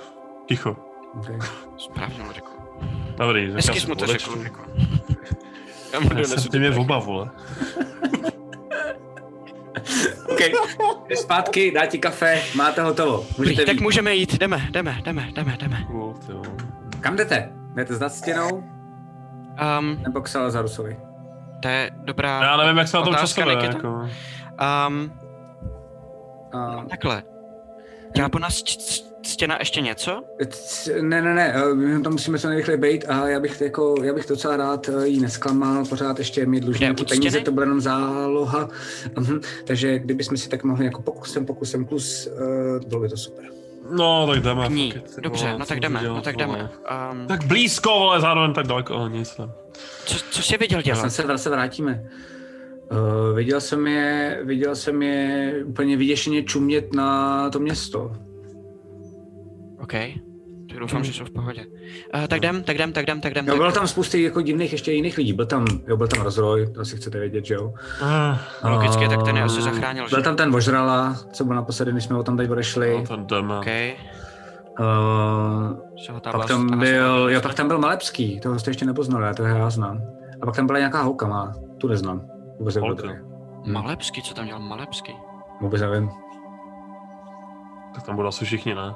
Ticho. 0.45 0.75
Okay. 1.15 1.39
Správně, 1.77 2.23
Ulriku. 2.23 2.51
Dobrý, 3.17 3.51
Hezky 3.51 3.73
si 3.73 3.79
jsi 3.81 3.87
mu 3.87 3.95
to 3.95 4.07
řekl, 4.07 4.31
Ulriku. 4.31 4.61
Já 5.93 5.99
mu 5.99 6.09
donesu 6.09 6.49
ty 6.49 6.59
mě 6.59 6.71
to. 6.71 6.81
oba, 6.81 6.99
vole. 6.99 7.29
OK, 10.29 10.39
jdi 10.39 11.15
zpátky, 11.15 11.71
dá 11.71 11.85
ti 11.85 11.99
kafe, 11.99 12.41
máte 12.55 12.81
hotovo. 12.81 13.25
Můžete 13.37 13.65
tak 13.65 13.75
jít. 13.75 13.81
můžeme 13.81 14.15
jít, 14.15 14.33
jdeme, 14.33 14.67
jdeme, 14.71 14.97
jdeme, 15.03 15.27
jdeme, 15.31 15.57
jdeme. 15.59 15.83
Cool. 15.87 16.15
Kam 16.99 17.15
jdete? 17.15 17.49
Jdete 17.75 17.95
za 17.95 18.09
stěnou 18.09 18.63
Um, 19.79 19.97
nebo 20.03 20.21
k 20.21 20.27
Salazarusovi? 20.27 20.97
to 21.61 21.67
je 21.67 21.91
dobrá 22.03 22.43
Já 22.43 22.57
nevím, 22.57 22.77
jak 22.77 22.87
se 22.87 22.97
na 22.97 23.03
tom 23.03 23.15
časové, 23.15 23.53
jako. 23.53 23.89
Um, 24.87 25.11
Uh, 26.53 26.85
takhle. 26.85 27.23
Dělá 28.15 28.29
po 28.29 28.39
nás 28.39 28.63
č- 28.63 28.77
č- 28.77 29.03
stěna 29.25 29.55
ještě 29.59 29.81
něco? 29.81 30.23
c- 30.49 31.01
ne, 31.01 31.21
ne, 31.21 31.33
ne, 31.33 31.53
eh, 31.55 31.73
my 31.73 32.01
tam 32.03 32.11
musíme 32.13 32.39
co 32.39 32.47
nejrychleji 32.47 32.77
být 32.79 33.05
a 33.09 33.27
já 33.27 33.39
bych, 33.39 33.61
jako, 33.61 33.95
já 34.03 34.13
bych 34.13 34.25
docela 34.29 34.57
rád 34.57 34.89
eh, 34.89 35.07
jí 35.07 35.19
nesklamal, 35.19 35.85
pořád 35.85 36.19
ještě 36.19 36.45
Kde, 36.45 36.79
nějaký 36.79 37.03
u 37.03 37.05
peníze, 37.07 37.29
stěny? 37.29 37.45
to 37.45 37.51
bude 37.51 37.63
jenom 37.65 37.81
záloha. 37.81 38.69
Mhm. 39.19 39.41
Takže 39.65 39.99
kdybychom 39.99 40.37
si 40.37 40.49
tak 40.49 40.63
mohli 40.63 40.85
jako 40.85 41.01
pokusem, 41.01 41.45
pokusem 41.45 41.85
plus, 41.85 42.27
uh, 42.27 42.87
bylo 42.89 43.01
by 43.01 43.09
to 43.09 43.17
super. 43.17 43.45
No, 43.91 44.27
tak 44.27 44.39
jdeme. 44.43 44.69
Ní. 44.69 44.91
ty 45.15 45.21
Dobře, 45.21 45.45
vole, 45.45 45.59
no 45.59 45.65
co 45.65 45.69
tak 45.69 45.79
jdeme, 45.79 46.03
no 46.03 46.21
tak 46.21 46.35
jdeme. 46.37 46.69
Um, 47.11 47.27
Tak 47.27 47.43
blízko, 47.45 47.89
vole, 47.89 48.21
zároveň 48.21 48.53
tak 48.53 48.67
daleko, 48.67 48.95
ale 48.95 49.09
nic 49.09 49.35
co, 50.05 50.15
co 50.31 50.41
jsi 50.41 50.57
viděl 50.57 50.79
Já 50.79 50.83
dělat? 50.83 51.01
jsem 51.01 51.09
se, 51.09 51.23
zase 51.27 51.49
vrátíme. 51.49 52.03
Uh, 52.91 53.35
viděl 53.35 53.61
jsem 53.61 53.87
je, 53.87 54.41
viděl 54.43 54.75
jsem 54.75 55.01
je 55.01 55.53
úplně 55.65 55.97
vyděšeně 55.97 56.43
čumět 56.43 56.93
na 56.93 57.49
to 57.49 57.59
město. 57.59 58.11
OK. 59.79 59.93
Tak 60.69 60.79
doufám, 60.79 61.03
že 61.03 61.13
jsou 61.13 61.25
v 61.25 61.31
pohodě. 61.31 61.65
Uh, 62.15 62.27
tak 62.27 62.37
jdem, 62.37 62.63
tak 62.63 62.75
jdem, 62.75 62.91
tak 62.91 63.03
jdem, 63.03 63.21
tak 63.21 63.31
jdem. 63.31 63.45
Jo, 63.45 63.51
tak... 63.51 63.57
bylo 63.57 63.71
tam 63.71 63.87
spousty 63.87 64.23
jako 64.23 64.41
divných 64.41 64.71
ještě 64.71 64.91
jiných 64.91 65.17
lidí. 65.17 65.33
Byl 65.33 65.45
tam, 65.45 65.65
jo, 65.87 65.97
byl 65.97 66.07
tam 66.07 66.21
rozroj, 66.21 66.71
to 66.73 66.81
asi 66.81 66.97
chcete 66.97 67.19
vědět, 67.19 67.45
že 67.45 67.53
jo? 67.53 67.73
Ah, 68.01 68.37
Logicky, 68.63 69.07
tak 69.07 69.23
ten 69.23 69.37
je 69.37 69.43
asi 69.43 69.61
zachránil, 69.61 70.09
Byl 70.09 70.19
že? 70.19 70.23
tam 70.23 70.35
ten 70.35 70.51
vožrala, 70.51 71.15
co 71.33 71.45
byl 71.45 71.55
naposledy, 71.55 71.91
když 71.91 72.03
jsme 72.03 72.15
ho 72.15 72.23
tam 72.23 72.37
teď 72.37 72.49
odešli. 72.49 72.93
No, 72.97 73.15
ten 73.15 73.25
jdeme. 73.25 73.59
OK. 73.59 73.67
Uh, 74.79 76.19
pak 76.23 76.35
vlast- 76.35 76.47
tam 76.47 76.69
ta 76.69 76.75
byl, 76.75 77.29
jo, 77.29 77.41
pak 77.41 77.53
tam 77.53 77.67
byl 77.67 77.77
Malepský, 77.79 78.39
toho 78.39 78.59
jste 78.59 78.69
ještě 78.69 78.85
nepoznali, 78.85 79.25
já 79.25 79.33
toho 79.33 79.49
já 79.49 79.69
znám. 79.69 80.01
A 80.41 80.45
pak 80.45 80.55
tam 80.55 80.67
byla 80.67 80.79
nějaká 80.79 81.01
holka 81.01 81.27
má, 81.27 81.53
tu 81.77 81.87
neznám. 81.87 82.21
Vůbec 82.59 82.75
nevím, 82.75 82.93
kdo 82.93 83.03
to 83.03 83.09
je. 83.09 83.23
Co 84.21 84.33
tam 84.33 84.45
dělal 84.45 84.61
Malepský? 84.61 85.15
Vůbec 85.61 85.81
nevím. 85.81 86.09
Tak 87.95 88.03
tam 88.05 88.15
budou 88.15 88.27
asi 88.27 88.45
všichni, 88.45 88.75
ne? 88.75 88.95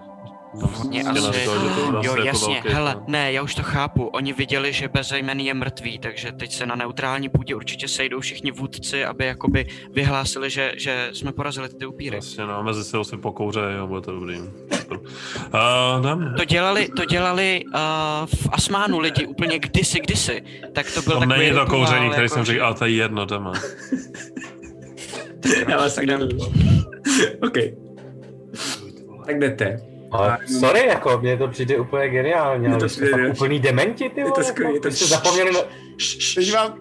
Stěna 0.86 1.12
asi- 1.12 1.22
říkala, 1.22 1.34
že 1.34 1.76
to 1.76 1.82
Jo, 1.82 2.02
jako 2.04 2.22
jasně, 2.22 2.54
velký, 2.54 2.70
hele, 2.70 2.96
no. 2.96 3.04
ne, 3.08 3.34
já 3.34 3.42
už 3.42 3.56
to 3.56 3.64
chápu. 3.64 4.06
Oni 4.06 4.34
viděli, 4.34 4.74
že 4.74 4.88
bezejmený 4.88 5.46
je 5.46 5.54
mrtvý, 5.54 6.00
takže 6.00 6.32
teď 6.32 6.54
se 6.54 6.66
na 6.66 6.76
neutrální 6.76 7.30
půdě 7.30 7.56
určitě 7.56 7.88
sejdou 7.88 8.20
všichni 8.20 8.52
vůdci, 8.52 9.06
aby 9.06 9.26
jakoby 9.26 9.66
vyhlásili, 9.92 10.50
že, 10.50 10.74
že 10.78 11.10
jsme 11.14 11.32
porazili 11.32 11.70
ty 11.70 11.86
upíry. 11.86 12.16
Jasně, 12.16 12.46
no, 12.46 12.64
mezi 12.64 12.84
sebou 12.84 13.04
si 13.04 13.18
pokouře, 13.18 13.60
jo, 13.78 13.88
bude 13.88 14.02
to 14.02 14.12
dobrý. 14.12 14.40
Uh, 14.40 14.48
jdem. 16.00 16.34
To 16.38 16.46
dělali, 16.46 16.90
to 16.96 17.06
dělali 17.06 17.64
uh, 17.66 17.72
v 18.26 18.50
Asmánu 18.52 19.00
lidi 19.00 19.26
úplně 19.26 19.60
kdysi, 19.60 20.00
kdysi. 20.00 20.42
Tak 20.74 20.92
to 20.94 21.02
byl 21.02 21.20
Tam 21.20 21.30
takový 21.30 21.46
není 21.46 21.60
to 21.60 21.66
kouření, 21.66 22.10
který 22.10 22.24
jako, 22.24 22.36
jsem 22.36 22.46
řekl, 22.46 22.64
ale 22.66 22.76
to 22.76 22.86
je 22.86 22.92
jedno, 22.92 23.26
jdeme. 23.26 23.52
Já 25.70 25.78
vás 25.78 25.96
tak 25.96 26.06
nevím. 26.06 26.40
OK. 27.44 27.58
Tak 29.26 29.40
jdete. 29.40 29.90
Ale 30.12 30.38
sorry, 30.60 30.88
jako, 30.88 31.19
mně 31.21 31.38
to 31.38 31.47
přijde 31.47 31.80
úplně 31.80 32.10
geniálně, 32.10 32.69
to 32.69 32.76
ale 32.76 32.89
jste 32.89 33.02
přijde 33.02 33.12
fakt 33.12 33.36
úplný 33.36 33.60
dementi, 33.60 34.10
ty 34.10 34.19
Je 34.19 34.26
to 34.26 34.32
vole, 34.32 34.43
skvělý, 34.43 34.74
je 34.74 34.80
to 34.80 34.91
jste 34.91 35.06
zapomněli 35.06 35.52
na... 35.52 35.60
Teď 36.36 36.54
vám... 36.54 36.78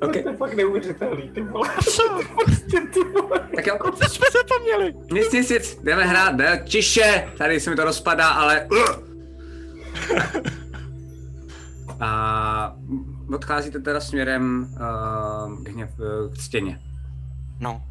To 0.00 0.18
je 0.18 0.36
fakt 0.36 0.54
neuvěřitelný, 0.54 1.28
ty 1.28 1.40
vole. 1.40 1.68
Prostě, 2.44 2.80
ty 2.80 3.00
vole. 3.00 3.48
Tak 3.56 3.66
jo. 3.66 3.78
Co 3.94 4.08
jsme 4.08 4.26
zapomněli? 4.32 4.94
Nic, 5.12 5.32
nic, 5.32 5.50
nic. 5.50 5.78
Jdeme 5.82 6.04
hrát, 6.04 6.36
ne? 6.36 6.62
Tiše. 6.64 7.32
Tady 7.38 7.60
se 7.60 7.70
mi 7.70 7.76
to 7.76 7.84
rozpadá, 7.84 8.28
ale... 8.28 8.68
A 12.00 12.76
odcházíte 13.34 13.80
teda 13.80 14.00
směrem 14.00 14.68
uh, 14.72 15.62
k, 15.62 15.68
hněv, 15.68 15.90
k 16.32 16.40
stěně. 16.40 16.80
No, 17.60 17.82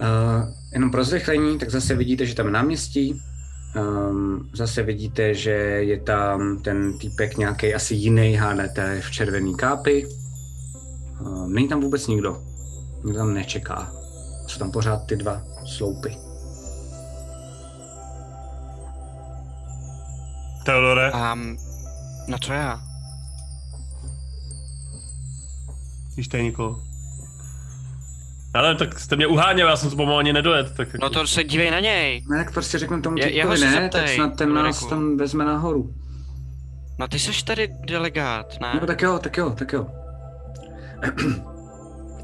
Uh, 0.00 0.48
jenom 0.72 0.90
pro 0.90 1.04
zrychlení, 1.04 1.58
tak 1.58 1.70
zase 1.70 1.94
vidíte, 1.94 2.26
že 2.26 2.34
tam 2.34 2.46
je 2.46 2.52
náměstí. 2.52 3.22
Um, 3.76 4.50
zase 4.54 4.82
vidíte, 4.82 5.34
že 5.34 5.50
je 5.50 6.00
tam 6.00 6.58
ten 6.58 6.98
týpek 6.98 7.36
nějaký 7.36 7.74
asi 7.74 7.94
jiný, 7.94 8.34
hádete 8.34 9.00
v 9.00 9.10
červený 9.10 9.56
kápi. 9.56 10.06
Um, 11.20 11.52
není 11.52 11.68
tam 11.68 11.80
vůbec 11.80 12.06
nikdo. 12.06 12.42
Nikdo 13.04 13.18
tam 13.18 13.34
nečeká. 13.34 13.92
Jsou 14.46 14.58
tam 14.58 14.70
pořád 14.70 15.06
ty 15.06 15.16
dva 15.16 15.42
sloupy. 15.66 16.16
Teodore, 20.64 21.12
um, 21.12 21.56
no 22.28 22.38
co 22.38 22.52
já? 22.52 22.90
víš 26.20 26.28
tady 26.28 26.42
nikoho? 26.42 26.89
Já 28.54 28.62
nevím, 28.62 28.76
tak 28.76 28.98
jste 28.98 29.16
mě 29.16 29.26
uháněl, 29.26 29.68
já 29.68 29.76
jsem 29.76 29.90
to 29.90 29.96
pomalu 29.96 30.18
ani 30.18 30.32
nedojet. 30.32 30.76
Tak 30.76 30.88
No 31.00 31.10
to 31.10 31.26
se 31.26 31.44
dívej 31.44 31.70
na 31.70 31.80
něj. 31.80 32.22
Ne, 32.30 32.36
tak 32.44 32.52
prostě 32.52 32.78
řeknu 32.78 33.02
tomu 33.02 33.16
Je- 33.18 33.42
se 33.56 33.64
ne, 33.66 33.72
zeptej, 33.72 33.88
tak 33.90 34.08
snad 34.08 34.36
ten 34.36 34.52
nás 34.54 34.86
tam 34.86 35.16
vezme 35.16 35.44
nahoru. 35.44 35.94
No 36.98 37.08
ty 37.08 37.18
jsi 37.18 37.44
tady 37.44 37.68
delegát, 37.86 38.46
ne? 38.60 38.78
No 38.80 38.86
tak 38.86 39.02
jo, 39.02 39.18
tak 39.18 39.36
jo, 39.36 39.50
tak 39.58 39.72
jo. 39.72 39.86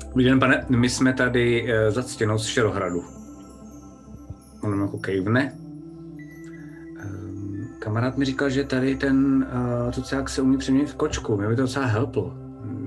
Dobrý 0.09 0.25
den, 0.25 0.41
pane, 0.41 0.65
my 0.69 0.89
jsme 0.89 1.13
tady 1.13 1.63
uh, 1.63 1.69
za 1.95 2.03
ctěnou 2.03 2.39
z 2.39 2.47
Šerohradu. 2.47 3.05
On 4.63 4.81
jako 4.81 4.99
kejvne. 4.99 5.53
Um, 7.05 7.69
kamarád 7.79 8.17
mi 8.17 8.25
říkal, 8.25 8.51
že 8.51 8.65
tady 8.65 8.97
ten 8.97 9.47
uh, 9.87 9.93
tucák 9.93 10.29
se 10.29 10.43
umí 10.43 10.59
přeměnit 10.59 10.91
v 10.91 10.95
kočku. 10.95 11.37
Mě 11.37 11.49
by 11.49 11.57
to 11.57 11.63
docela 11.63 11.87
helplo. 11.87 12.35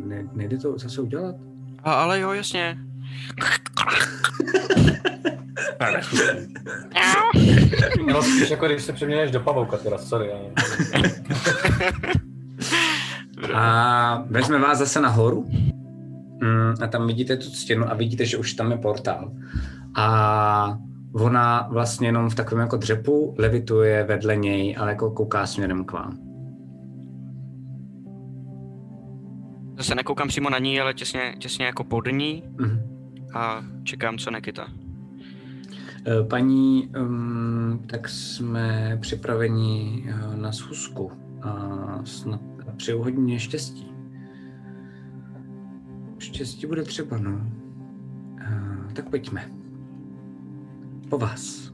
Ne, 0.06 0.24
nejde 0.34 0.58
to 0.58 0.78
zase 0.78 1.02
udělat? 1.02 1.36
A, 1.84 1.94
ale 1.94 2.20
jo, 2.20 2.32
jasně. 2.32 2.78
No 8.08 8.22
spíš 8.22 8.50
jako 8.50 8.66
když 8.66 8.84
se 8.84 8.94
přeměníš 8.94 9.32
do 9.32 9.40
pavouka 9.40 9.78
teda, 9.78 9.98
sorry. 9.98 10.32
Ale... 10.32 11.10
A 13.54 14.24
vezme 14.30 14.60
vás 14.60 14.78
zase 14.78 15.02
nahoru. 15.02 15.50
Mm, 16.42 16.74
a 16.82 16.88
tam 16.88 17.08
vidíte 17.08 17.38
tu 17.38 17.44
stěnu 17.44 17.92
a 17.92 17.94
vidíte, 17.94 18.26
že 18.26 18.38
už 18.38 18.54
tam 18.54 18.72
je 18.72 18.78
portál. 18.78 19.32
A 19.96 20.78
ona 21.14 21.68
vlastně 21.72 22.08
jenom 22.08 22.30
v 22.30 22.36
takovém 22.36 22.62
jako 22.62 22.78
dřepu 22.78 23.36
levituje 23.38 24.04
vedle 24.04 24.36
něj, 24.36 24.76
ale 24.80 24.92
jako 24.92 25.12
kouká 25.12 25.46
směrem 25.46 25.86
k 25.86 25.92
vám. 25.92 26.18
Zase 29.78 29.96
nekoukám 29.96 30.28
přímo 30.28 30.50
na 30.50 30.60
ní, 30.60 30.80
ale 30.82 30.94
těsně, 30.94 31.34
těsně 31.40 31.66
jako 31.66 31.84
pod 31.84 32.08
ní 32.12 32.44
Mhm. 32.60 32.99
A 33.34 33.66
čekám, 33.84 34.18
co 34.18 34.32
Nekita. 34.32 34.68
Eh, 36.08 36.24
Paní, 36.24 36.90
um, 37.00 37.84
tak 37.88 38.10
jsme 38.10 38.98
připraveni 39.02 40.04
eh, 40.10 40.38
na 40.38 40.52
schůzku 40.52 41.12
a 41.42 42.02
snad 42.06 42.42
přeju 42.78 43.04
hodně 43.04 43.40
štěstí. 43.40 43.92
Štěstí 46.20 46.68
bude 46.68 46.84
třeba, 46.84 47.18
no. 47.18 47.32
Uh, 47.32 48.94
tak 48.94 49.10
pojďme. 49.10 49.52
Po 51.10 51.18
vás. 51.18 51.72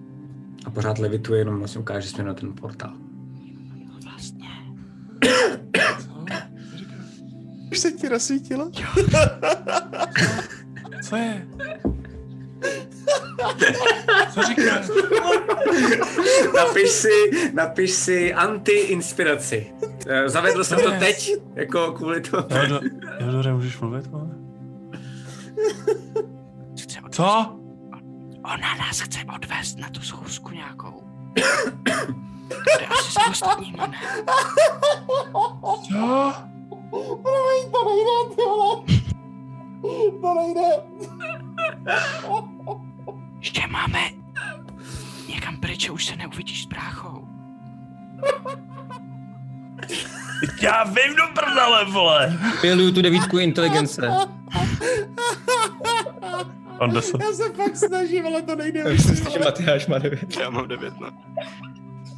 A 0.66 0.70
pořád 0.70 1.00
levituje, 1.00 1.40
jenom 1.40 1.60
vlastně 1.60 1.82
ukáže 1.82 2.10
směr 2.10 2.28
na 2.28 2.34
ten 2.34 2.54
portál. 2.54 2.98
Vlastně. 4.04 4.50
Už 7.72 7.80
se 7.80 7.92
ti 7.92 8.10
rozsvítilo? 8.10 8.72
Co 11.06 11.16
je? 11.16 11.48
Co 14.34 14.42
říkáš? 14.44 14.86
Napiš 16.56 16.90
si, 16.90 17.10
napiš 17.54 17.92
si 17.92 18.34
anti-inspiraci. 18.34 19.74
Eh, 20.08 20.30
Zavedl 20.30 20.64
jsem 20.64 20.80
to 20.80 20.92
teď, 21.00 21.32
jako 21.56 21.92
kvůli 21.92 22.22
tomu. 22.22 22.44
Jodore, 22.62 22.90
Jodore, 23.20 23.54
můžeš 23.54 23.80
mluvit, 23.80 24.08
vole? 24.08 24.28
Co? 27.12 27.60
Ona 28.44 28.76
nás 28.80 29.00
chce 29.02 29.20
odvést 29.36 29.78
na 29.80 29.90
tu 29.90 30.02
schůzku 30.02 30.50
nějakou. 30.52 31.04
Kde 32.78 32.86
asi 32.88 33.12
s 33.12 33.30
ostatníma, 33.30 33.88
ne? 33.88 33.98
Co? 35.90 36.34
To 37.72 37.86
nejde, 37.86 38.36
ty 38.36 38.42
vole. 38.46 38.84
To 40.22 40.34
nejde. 40.34 40.70
Že 43.40 43.62
máme 43.70 44.00
někam 45.30 45.58
pryč, 45.58 45.90
už 45.90 46.06
se 46.06 46.16
neuvidíš 46.16 46.64
s 46.64 46.66
bráchou. 46.66 47.28
Já 50.62 50.84
vím 50.84 51.16
do 51.16 51.24
prdele, 51.42 51.86
vole! 51.86 52.38
Piluju 52.62 52.92
tu 52.92 53.02
devítku 53.02 53.38
inteligence. 53.38 54.02
On 56.80 56.92
deset. 56.94 57.22
Já 57.22 57.34
se 57.34 57.54
fakt 57.54 57.78
snažím, 57.78 58.28
ale 58.28 58.42
to 58.42 58.56
nejde. 58.56 58.84
Myslím 58.84 59.16
si, 59.16 59.32
že 59.32 59.40
Matyáš 59.40 59.88
má 59.88 59.98
devět. 59.98 60.38
Já 60.40 60.50
mám 60.50 60.68
devět, 60.68 60.94
no. 61.00 61.10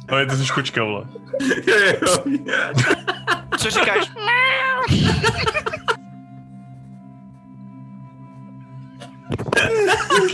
Ale 0.08 0.26
ty 0.26 0.36
jsi 0.36 0.52
kočka, 0.52 0.84
vole. 0.84 1.04
Co 3.58 3.70
říkáš? 3.70 4.10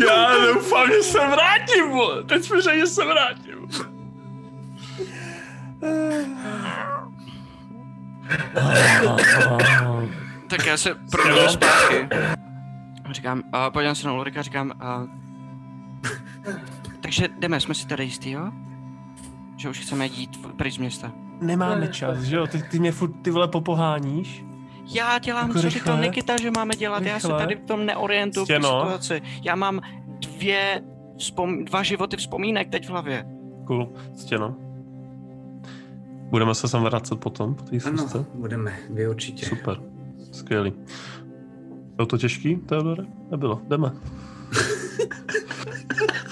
Já 0.00 0.34
doufám, 0.54 0.88
že 0.88 1.02
se 1.02 1.18
vrátím, 1.18 1.90
vole. 1.90 2.24
Teď 2.24 2.44
jsme 2.44 2.62
řekli, 2.62 2.80
že 2.80 2.86
se 2.86 3.04
vrátím. 3.04 3.68
Tak 10.48 10.66
já 10.66 10.76
se 10.76 10.94
probudu 11.10 11.48
zpátky. 11.48 12.08
Říkám, 13.10 13.42
a 13.52 13.70
podívám 13.70 13.94
se 13.94 14.06
na 14.06 14.12
Ulrika 14.12 14.42
říkám, 14.42 14.72
a... 14.80 15.02
Takže 17.00 17.28
jdeme, 17.38 17.60
jsme 17.60 17.74
si 17.74 17.86
tady 17.86 18.04
jistý, 18.04 18.30
jo? 18.30 18.52
Že 19.56 19.68
už 19.68 19.78
chceme 19.78 20.06
jít 20.06 20.46
pryč 20.56 20.74
z 20.74 20.78
města. 20.78 21.12
Nemáme 21.40 21.88
čas, 21.88 22.18
že 22.18 22.36
jo? 22.36 22.46
Ty, 22.46 22.62
ty 22.62 22.78
mě 22.78 22.92
furt 22.92 23.12
ty 23.22 23.30
vole 23.30 23.48
popoháníš. 23.48 24.44
Já 24.86 25.18
dělám, 25.18 25.48
Jako 25.48 25.58
co 25.60 25.64
rychle? 25.64 25.80
říkal 25.80 26.00
Nikita, 26.00 26.36
že 26.40 26.50
máme 26.50 26.74
dělat, 26.76 27.02
já 27.02 27.20
se 27.20 27.26
Rychle? 27.28 27.42
tady 27.42 27.56
v 27.56 27.66
tom 27.66 27.86
neorientuju 27.86 28.44
v 28.44 28.46
Stěno? 28.46 28.68
situaci. 28.68 29.22
Já 29.42 29.54
mám 29.54 29.80
dvě, 30.18 30.82
vzpom- 31.18 31.64
dva 31.64 31.82
životy 31.82 32.16
vzpomínek 32.16 32.68
teď 32.70 32.86
v 32.86 32.90
hlavě. 32.90 33.26
Cool, 33.66 33.92
stěno. 34.16 34.56
Budeme 36.30 36.54
se 36.54 36.68
sem 36.68 36.82
vracet 36.82 37.20
potom, 37.20 37.54
po 37.54 37.62
té 37.62 37.76
Ano, 37.86 38.06
budeme, 38.34 38.78
vy 38.90 39.08
určitě. 39.08 39.46
Super, 39.46 39.76
skvělý. 40.32 40.72
Bylo 41.96 42.06
to 42.06 42.18
těžký, 42.18 42.56
Teodore? 42.56 43.04
Nebylo, 43.30 43.60
jdeme. 43.68 43.92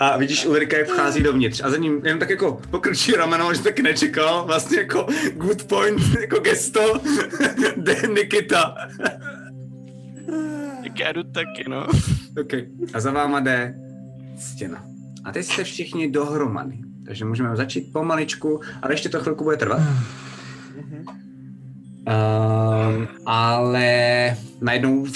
A 0.00 0.16
vidíš, 0.16 0.46
Ulrika 0.46 0.78
jak 0.78 0.88
vchází 0.88 1.22
dovnitř 1.22 1.60
a 1.64 1.70
za 1.70 1.76
ním 1.76 2.06
jen 2.06 2.18
tak 2.18 2.30
jako 2.30 2.60
pokrčí 2.70 3.12
rameno, 3.12 3.54
že 3.54 3.62
taky 3.62 3.82
nečekal, 3.82 4.46
vlastně 4.46 4.78
jako 4.78 5.06
good 5.34 5.64
point, 5.64 6.00
jako 6.20 6.38
gesto, 6.38 7.00
jde 7.76 8.02
Nikita. 8.08 8.74
Tak 10.82 11.00
já 11.00 11.12
jdu 11.12 11.22
taky, 11.22 11.64
no. 11.68 11.86
Okay. 12.40 12.66
A 12.94 13.00
za 13.00 13.10
váma 13.12 13.40
jde 13.40 13.74
stěna. 14.38 14.84
A 15.24 15.32
teď 15.32 15.46
jste 15.46 15.64
všichni 15.64 16.10
dohromady. 16.10 16.78
Takže 17.06 17.24
můžeme 17.24 17.56
začít 17.56 17.92
pomaličku, 17.92 18.60
ale 18.82 18.92
ještě 18.92 19.08
to 19.08 19.20
chvilku 19.20 19.44
bude 19.44 19.56
trvat. 19.56 19.80
Um, 22.06 23.08
ale 23.26 24.36
najednou 24.60 25.06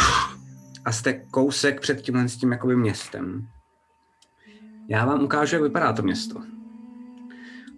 a 0.84 0.92
jste 0.92 1.12
kousek 1.12 1.80
před 1.80 2.00
tímhle 2.00 2.28
s 2.28 2.36
tím 2.36 2.52
jakoby 2.52 2.76
městem. 2.76 3.46
Já 4.88 5.06
vám 5.06 5.24
ukážu, 5.24 5.56
jak 5.56 5.62
vypadá 5.62 5.92
to 5.92 6.02
město. 6.02 6.42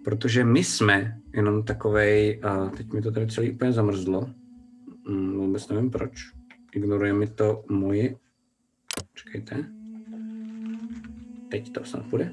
Protože 0.03 0.43
my 0.43 0.63
jsme 0.63 1.17
jenom 1.33 1.63
takovej, 1.63 2.41
a 2.43 2.69
teď 2.69 2.93
mi 2.93 3.01
to 3.01 3.11
tady 3.11 3.27
celý 3.27 3.51
úplně 3.51 3.71
zamrzlo, 3.73 4.29
mm, 5.09 5.37
vůbec 5.37 5.67
nevím 5.67 5.91
proč, 5.91 6.31
ignoruje 6.73 7.13
mi 7.13 7.27
to 7.27 7.63
moje, 7.69 8.15
čekejte, 9.13 9.65
teď 11.49 11.71
to 11.71 11.83
snad 11.83 12.05
bude. 12.05 12.31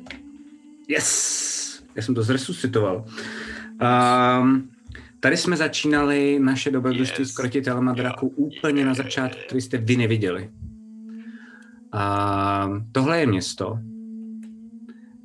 Yes! 0.88 1.84
Já 1.94 2.02
jsem 2.02 2.14
to 2.14 2.22
zresuscitoval. 2.22 3.04
Um, 4.40 4.70
tady 5.20 5.36
jsme 5.36 5.56
začínali 5.56 6.38
naše 6.38 6.70
dobrodružství 6.70 7.22
Yes. 7.22 7.30
s 7.30 7.36
krotitelema 7.36 7.92
draku 7.92 8.26
úplně 8.26 8.84
na 8.84 8.94
začátku, 8.94 9.40
který 9.46 9.60
jste 9.60 9.78
vy 9.78 9.96
neviděli. 9.96 10.50
A 11.92 12.68
tohle 12.92 13.20
je 13.20 13.26
město, 13.26 13.78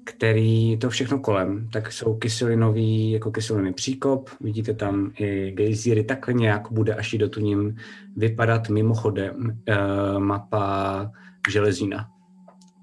který 0.10 0.78
to 0.78 0.89
všechno 0.89 1.19
kolem, 1.19 1.69
tak 1.74 1.91
jsou 1.91 2.15
kyselinový, 2.15 3.12
jako 3.12 3.32
kyselinový 3.32 3.74
příkop, 3.74 4.30
vidíte 4.41 4.74
tam 4.74 5.12
i 5.19 5.52
gejzíry, 5.52 6.04
takhle 6.04 6.34
nějak 6.34 6.72
bude, 6.72 6.93
až 6.93 7.13
jí 7.13 7.19
dotuním 7.19 7.76
vypadat 8.17 8.69
mimochodem 8.69 9.36
uh, 9.36 10.19
mapa 10.19 11.12
železína 11.50 12.08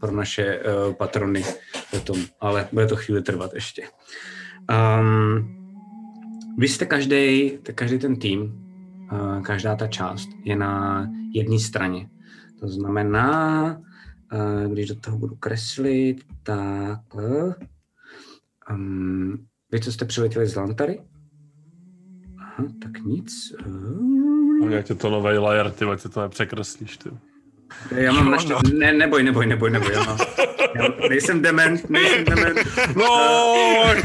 pro 0.00 0.10
naše 0.12 0.58
uh, 0.58 0.94
patrony 0.94 1.44
potom, 1.90 2.16
ale 2.40 2.68
bude 2.72 2.86
to 2.86 2.96
chvíli 2.96 3.22
trvat 3.22 3.54
ještě. 3.54 3.82
Um, 5.00 5.56
vy 6.58 6.68
jste 6.68 6.86
každý, 6.86 7.52
každý 7.74 7.98
ten 7.98 8.16
tým, 8.16 8.42
uh, 9.12 9.42
každá 9.42 9.76
ta 9.76 9.86
část 9.86 10.28
je 10.44 10.56
na 10.56 11.06
jedné 11.34 11.58
straně. 11.58 12.08
To 12.60 12.68
znamená, 12.68 13.80
když 14.68 14.88
do 14.88 14.94
toho 14.94 15.18
budu 15.18 15.34
kreslit, 15.34 16.24
tak 16.42 17.00
um, 18.70 19.46
vy, 19.72 19.80
co 19.80 19.92
jste 19.92 20.04
přiletěli 20.04 20.46
z 20.46 20.56
Lantary? 20.56 21.00
Aha, 22.38 22.64
tak 22.82 23.00
nic. 23.04 23.32
Uh, 23.66 24.70
Jak 24.72 24.88
je 24.88 24.94
to 24.94 25.10
nový 25.10 25.38
layer, 25.38 25.70
ty 25.70 25.84
ať 25.84 26.00
se 26.00 26.08
to 26.08 26.20
nepřekreslíš, 26.20 26.96
ty. 26.96 27.10
já 27.90 28.12
mám 28.12 28.32
ještě, 28.32 28.54
ne, 28.74 28.92
neboj, 28.92 29.22
neboj, 29.22 29.46
neboj, 29.46 29.70
neboj, 29.70 29.92
já 29.92 30.02
mám, 30.02 30.18
já 30.76 31.08
nejsem 31.08 31.42
dement, 31.42 31.90
nejsem 31.90 32.24
dement. 32.24 32.58
No, 32.96 33.04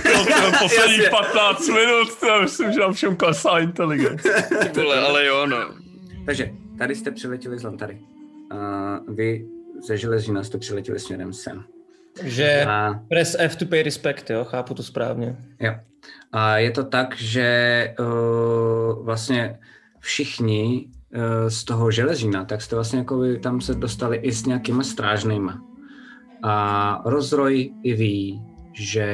to, 0.03 0.25
to 0.25 0.57
poslední 0.61 0.97
Jasně. 0.97 1.09
15 1.09 1.67
minut, 1.67 2.15
to 2.19 2.41
myslím, 2.41 2.71
že 2.71 2.79
nám 2.79 2.93
všem 2.93 3.15
klesá 3.15 3.59
inteligence. 3.59 4.47
Vole, 4.75 4.99
ale 4.99 5.25
jo, 5.25 5.45
no. 5.45 5.57
Takže 6.25 6.51
tady 6.77 6.95
jste 6.95 7.11
přiletěli 7.11 7.59
z 7.59 7.63
Lantary. 7.63 8.01
A 8.51 8.99
vy 9.07 9.47
ze 9.87 9.97
Železina 9.97 10.43
jste 10.43 10.57
přiletěli 10.57 10.99
směrem 10.99 11.33
sem. 11.33 11.63
Takže 12.13 12.65
A, 12.67 13.03
press 13.09 13.35
F 13.39 13.55
to 13.55 13.65
pay 13.65 13.83
respect, 13.83 14.29
jo, 14.29 14.43
chápu 14.43 14.73
to 14.73 14.83
správně. 14.83 15.35
jo. 15.59 15.75
A 16.31 16.57
je 16.57 16.71
to 16.71 16.83
tak, 16.83 17.17
že 17.17 17.95
uh, 17.99 19.05
vlastně 19.05 19.59
všichni 19.99 20.89
eh, 21.13 21.49
z 21.49 21.63
toho 21.63 21.91
železína, 21.91 22.45
tak 22.45 22.61
jste 22.61 22.75
vlastně 22.75 22.99
jako 22.99 23.17
by 23.17 23.39
tam 23.39 23.61
se 23.61 23.75
dostali 23.75 24.17
i 24.17 24.31
s 24.31 24.45
nějakýma 24.45 24.83
strážnýma. 24.83 25.61
A 26.43 27.01
rozroj 27.05 27.73
i 27.83 27.93
ví, 27.93 28.41
že 28.73 29.05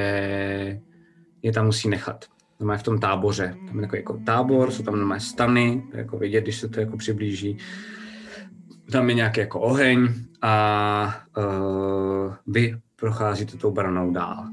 je 1.41 1.51
tam 1.51 1.65
musí 1.65 1.89
nechat. 1.89 2.26
Je 2.72 2.78
v 2.78 2.84
tom 2.84 2.99
táboře. 2.99 3.55
Tam 3.68 3.76
je 3.76 3.82
takový 3.82 3.99
jako 3.99 4.20
tábor, 4.26 4.72
jsou 4.72 4.84
tam 4.84 4.95
normálně 4.95 5.22
stany, 5.22 5.84
to 5.91 5.97
je 5.97 6.01
jako 6.01 6.18
vidět, 6.18 6.41
když 6.41 6.59
se 6.59 6.70
to 6.70 6.80
jako 6.80 6.97
přiblíží. 6.97 7.57
Tam 8.91 9.09
je 9.09 9.15
nějaký 9.15 9.39
jako 9.39 9.59
oheň 9.59 10.09
a 10.41 11.21
uh, 11.38 12.33
vy 12.47 12.79
procházíte 12.95 13.57
tou 13.57 13.71
branou 13.71 14.11
dál. 14.11 14.47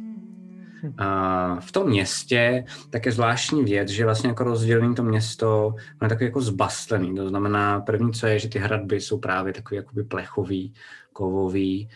A 0.99 1.57
v 1.61 1.73
tom 1.73 1.89
městě 1.89 2.65
tak 2.91 3.07
je 3.07 3.13
zvláštní 3.13 3.65
věc, 3.65 3.89
že 3.89 4.05
vlastně 4.05 4.29
jako 4.29 4.45
rozdělený 4.45 4.95
to 4.95 5.03
město 5.03 5.75
je 6.03 6.09
takový 6.09 6.27
jako 6.27 6.41
zbastlený. 6.41 7.15
To 7.15 7.29
znamená, 7.29 7.81
první, 7.81 8.13
co 8.13 8.27
je, 8.27 8.39
že 8.39 8.49
ty 8.49 8.59
hradby 8.59 9.01
jsou 9.01 9.19
právě 9.19 9.53
takový 9.53 9.77
jakoby 9.77 10.05
plechový, 10.05 10.75
kovový. 11.13 11.89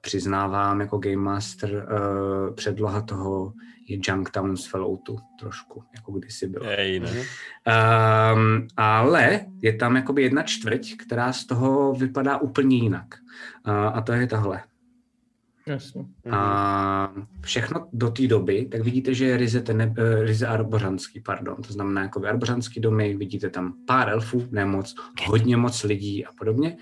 Přiznávám 0.00 0.80
jako 0.80 0.98
Game 0.98 1.16
Master, 1.16 1.70
uh, 1.70 2.54
předloha 2.54 3.00
toho 3.00 3.52
je 3.88 3.98
Junktown 4.08 4.56
z 4.56 4.66
Falloutu 4.66 5.18
trošku, 5.38 5.82
jako 5.94 6.12
kdysi 6.12 6.48
bylo. 6.48 6.66
Ej, 6.68 7.00
ne. 7.00 7.10
Um, 7.10 8.68
ale 8.76 9.40
je 9.62 9.76
tam 9.76 9.96
jakoby 9.96 10.22
jedna 10.22 10.42
čtvrť, 10.42 10.96
která 10.96 11.32
z 11.32 11.44
toho 11.44 11.94
vypadá 11.94 12.38
úplně 12.38 12.76
jinak. 12.76 13.06
Uh, 13.66 13.74
a 13.74 14.00
to 14.00 14.12
je 14.12 14.26
tahle. 14.26 14.62
Jasně. 15.66 16.04
A 16.30 17.12
všechno 17.40 17.88
do 17.92 18.10
té 18.10 18.26
doby, 18.26 18.68
tak 18.72 18.82
vidíte, 18.82 19.14
že 19.14 19.24
je 19.24 19.36
ryze, 19.36 19.60
ten, 19.60 19.80
eh, 19.82 20.22
ryze 20.22 20.46
arbořanský, 20.46 21.20
pardon. 21.20 21.62
To 21.62 21.72
znamená 21.72 22.02
jako 22.02 22.26
arbořanský 22.26 22.80
domy, 22.80 23.16
vidíte 23.16 23.50
tam 23.50 23.74
pár 23.86 24.08
elfů, 24.08 24.48
ne 24.50 24.64
moc, 24.64 24.94
hodně 25.26 25.56
moc 25.56 25.82
lidí 25.82 26.26
a 26.26 26.32
podobně. 26.38 26.76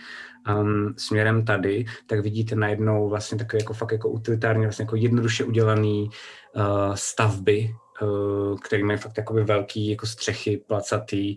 Um, 0.48 0.94
směrem 0.96 1.44
tady, 1.44 1.84
tak 2.06 2.20
vidíte 2.20 2.54
najednou 2.54 3.08
vlastně 3.08 3.38
takové 3.38 3.62
jako 3.62 3.74
fakt 3.74 3.92
jako 3.92 4.08
utilitárně, 4.08 4.66
vlastně 4.66 4.82
jako 4.82 4.96
jednoduše 4.96 5.44
udělaný 5.44 6.10
uh, 6.56 6.94
stavby, 6.94 7.74
uh, 8.02 8.58
které 8.58 8.84
mají 8.84 8.98
fakt 8.98 9.18
jakoby 9.18 9.44
velký 9.44 9.90
jako 9.90 10.06
střechy, 10.06 10.56
placatý, 10.66 11.36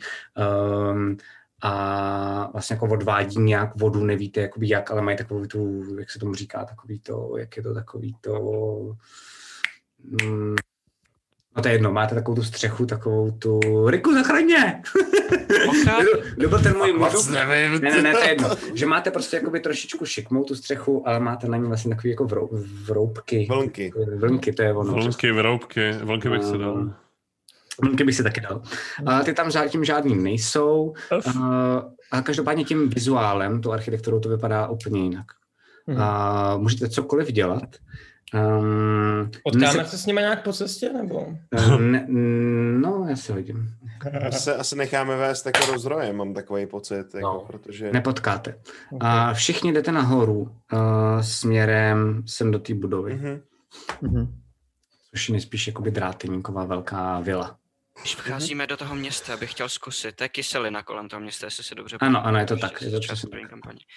um, 0.91 1.17
a 1.61 2.49
vlastně 2.53 2.73
jako 2.73 2.87
odvádí 2.87 3.39
nějak 3.39 3.75
vodu, 3.75 4.03
nevíte 4.03 4.41
jakoby 4.41 4.69
jak, 4.69 4.91
ale 4.91 5.01
mají 5.01 5.17
takovou 5.17 5.45
tu, 5.45 5.83
jak 5.99 6.11
se 6.11 6.19
tomu 6.19 6.33
říká, 6.33 6.65
takový 6.65 6.99
to, 6.99 7.37
jak 7.37 7.57
je 7.57 7.63
to 7.63 7.73
takový 7.73 8.15
to, 8.21 8.35
mm, 10.23 10.55
no 11.55 11.61
to 11.61 11.67
je 11.67 11.73
jedno, 11.73 11.91
máte 11.91 12.15
takovou 12.15 12.35
tu 12.35 12.43
střechu, 12.43 12.85
takovou 12.85 13.31
tu, 13.31 13.59
Riku, 13.89 14.13
zachraňně! 14.13 14.81
Kdo 16.35 16.49
byl 16.49 16.59
ten 16.59 16.77
můj 16.77 16.93
muž? 16.93 17.27
nevím. 17.27 17.81
Ne, 17.81 17.91
ne, 17.91 18.01
ne, 18.01 18.13
to 18.13 18.19
je 18.19 18.29
jedno. 18.29 18.49
Že 18.73 18.85
máte 18.85 19.11
prostě 19.11 19.37
jakoby 19.37 19.59
trošičku 19.59 20.05
šikmou 20.05 20.43
tu 20.43 20.55
střechu, 20.55 21.07
ale 21.07 21.19
máte 21.19 21.47
na 21.47 21.57
ní 21.57 21.67
vlastně 21.67 21.95
takový 21.95 22.09
jako 22.09 22.25
vrou, 22.25 22.49
vroubky. 22.85 23.47
Vlnky. 23.49 23.93
Vlnky, 24.15 24.53
to 24.53 24.61
je 24.61 24.73
ono. 24.73 24.93
Vlnky, 24.93 25.31
vroubky, 25.31 25.91
vlnky 25.91 26.29
bych 26.29 26.43
si 26.43 26.57
dal. 26.57 26.93
Vlnky 27.81 28.03
bych 28.03 28.15
si 28.15 28.23
taky 28.23 28.41
dal. 28.41 28.61
A 29.05 29.23
ty 29.23 29.33
tam 29.33 29.51
zatím 29.51 29.85
žádný 29.85 30.15
nejsou. 30.15 30.93
A, 31.41 31.83
a 32.11 32.21
každopádně 32.21 32.63
tím 32.63 32.89
vizuálem, 32.89 33.61
tu 33.61 33.71
architekturou 33.71 34.19
to 34.19 34.29
vypadá 34.29 34.67
úplně 34.67 35.01
jinak. 35.03 35.25
Mhm. 35.87 36.01
A 36.01 36.57
můžete 36.57 36.89
cokoliv 36.89 37.31
dělat. 37.31 37.75
Um, 38.33 39.31
Potkáme 39.43 39.85
se 39.85 39.97
s 39.97 40.05
nimi 40.05 40.21
nějak 40.21 40.43
po 40.43 40.53
cestě, 40.53 40.93
nebo? 40.93 41.27
ne, 41.79 42.05
no, 42.81 43.05
já 43.09 43.15
si 43.15 43.31
hodím. 43.31 43.69
My 44.25 44.31
se 44.37 44.55
asi 44.55 44.75
necháme 44.75 45.15
vést 45.17 45.45
jako 45.45 45.71
rozrojem, 45.71 46.15
mám 46.15 46.33
takový 46.33 46.65
pocit, 46.67 47.05
jako, 47.15 47.19
No. 47.21 47.39
protože... 47.47 47.91
Nepotkáte. 47.91 48.59
A 48.99 49.33
všichni 49.33 49.73
jdete 49.73 49.91
nahoru 49.91 50.41
uh, 50.41 50.49
směrem 51.21 52.23
sem 52.27 52.51
do 52.51 52.59
té 52.59 52.73
budovy, 52.73 53.13
Mhm. 53.13 53.41
Mhm. 54.01 54.37
což 55.11 55.29
je 55.29 55.33
nejspíš 55.33 55.67
jakoby 55.67 55.91
dráteníková 55.91 56.65
velká 56.65 57.19
vila. 57.19 57.57
Když 58.01 58.15
vcházíme 58.15 58.67
do 58.67 58.77
toho 58.77 58.95
města, 58.95 59.37
bych 59.37 59.51
chtěl 59.51 59.69
zkusit, 59.69 60.15
to 60.15 60.23
je 60.23 60.29
kyselina 60.29 60.83
kolem 60.83 61.09
toho 61.09 61.19
města, 61.19 61.47
jestli 61.47 61.63
si 61.63 61.75
dobře 61.75 61.97
Ano, 61.99 62.25
ano, 62.25 62.39
je 62.39 62.45
to 62.45 62.57
tak, 62.57 62.81
je 62.81 62.91
to 62.91 62.99
čas. 62.99 63.25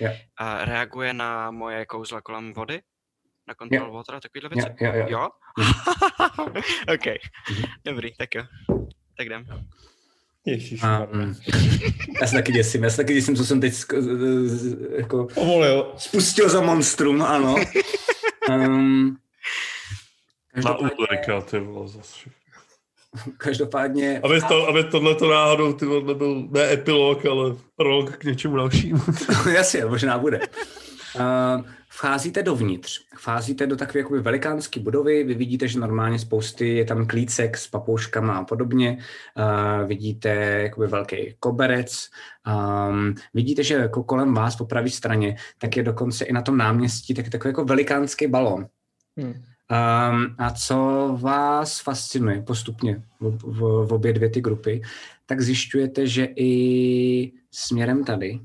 Jo. 0.01 0.11
A 0.37 0.65
reaguje 0.65 1.13
na 1.15 1.51
moje 1.51 1.87
kouzla 1.87 2.21
kolem 2.21 2.53
vody? 2.53 2.81
Na 3.49 3.55
kontrol 3.55 3.93
water 3.93 4.15
a 4.15 4.21
takovýhle 4.21 4.51
Jo, 4.53 4.57
věci? 4.57 4.85
jo, 4.85 4.93
jo. 4.95 5.07
Jo? 5.09 5.29
OK, 6.95 7.15
dobrý, 7.85 8.15
tak 8.19 8.35
jo. 8.35 8.43
Tak 9.17 9.27
jdem. 9.27 9.45
Ježíš. 10.47 10.83
Mm, 11.13 11.35
já 12.21 12.27
se 12.27 12.35
taky 12.37 12.53
děsím, 12.53 12.85
já 12.85 12.91
se 12.91 12.97
taky 12.97 13.15
děsím, 13.15 13.37
co 13.37 13.45
jsem 13.45 13.61
teď 13.61 13.73
sk- 13.73 14.01
z- 14.01 14.51
z- 14.51 14.77
jako 14.99 15.27
Povolil. 15.35 15.93
spustil 15.97 16.49
za 16.49 16.61
monstrum, 16.61 17.23
ano. 17.23 17.55
Um, 18.49 19.17
Na 20.57 20.63
každopádně, 20.63 20.91
Ulrika, 20.99 21.41
ty 21.41 21.59
vole, 21.59 21.89
zase. 21.89 22.31
každopádně 23.39 24.21
Aby, 24.25 24.41
to, 24.49 24.69
aby 24.69 24.85
tohleto 24.85 25.31
náhodou 25.31 25.73
ty 25.73 25.85
vole, 25.87 26.05
nebyl 26.05 26.49
ne 26.51 26.73
epilog, 26.73 27.27
ale 27.27 27.55
prolog 27.77 28.17
k 28.17 28.25
něčemu 28.25 28.57
dalšímu. 28.57 29.01
Jasně, 29.55 29.85
možná 29.85 30.19
bude. 30.19 30.41
Uh, 31.17 31.65
vcházíte 31.95 32.43
dovnitř, 32.43 33.01
vcházíte 33.17 33.67
do 33.67 33.77
takové 33.77 33.99
jakoby 33.99 34.21
velikánské 34.21 34.81
budovy, 34.81 35.25
vy 35.25 35.35
vidíte, 35.35 35.69
že 35.69 35.81
normálně 35.81 36.19
spousty, 36.19 36.69
je 36.69 36.85
tam 36.85 37.07
klícek 37.07 37.57
s 37.57 37.67
papouškama 37.67 38.37
a 38.37 38.45
podobně, 38.45 38.99
uh, 39.37 39.89
vidíte 39.89 40.29
jakoby 40.63 40.87
velký 40.87 41.35
koberec, 41.41 42.11
um, 42.89 43.15
vidíte, 43.35 43.63
že 43.63 43.75
jako 43.75 44.05
kolem 44.05 44.35
vás 44.35 44.57
po 44.57 44.67
pravé 44.67 44.91
straně, 44.91 45.37
tak 45.59 45.77
je 45.77 45.83
dokonce 45.83 46.25
i 46.25 46.33
na 46.33 46.43
tom 46.43 46.57
náměstí 46.57 47.15
tak 47.15 47.29
takový 47.29 47.51
jako 47.51 47.65
velikánský 47.65 48.27
balón. 48.27 48.67
Hm. 49.21 49.25
Um, 49.25 50.35
a 50.39 50.51
co 50.51 50.77
vás 51.21 51.81
fascinuje 51.81 52.43
postupně 52.43 53.03
v, 53.21 53.39
v, 53.43 53.87
v 53.87 53.93
obě 53.93 54.13
dvě 54.13 54.31
ty 54.31 54.41
grupy, 54.41 54.83
tak 55.27 55.41
zjišťujete, 55.41 56.07
že 56.07 56.29
i 56.37 57.33
směrem 57.51 58.05
tady 58.05 58.41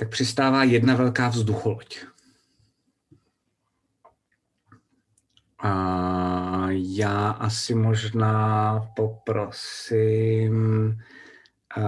tak 0.00 0.08
přistává 0.08 0.64
jedna 0.64 0.94
velká 0.94 1.28
vzducholoď. 1.28 1.98
A 5.58 6.66
já 6.70 7.30
asi 7.30 7.74
možná 7.74 8.80
poprosím, 8.96 10.96
a, 11.76 11.80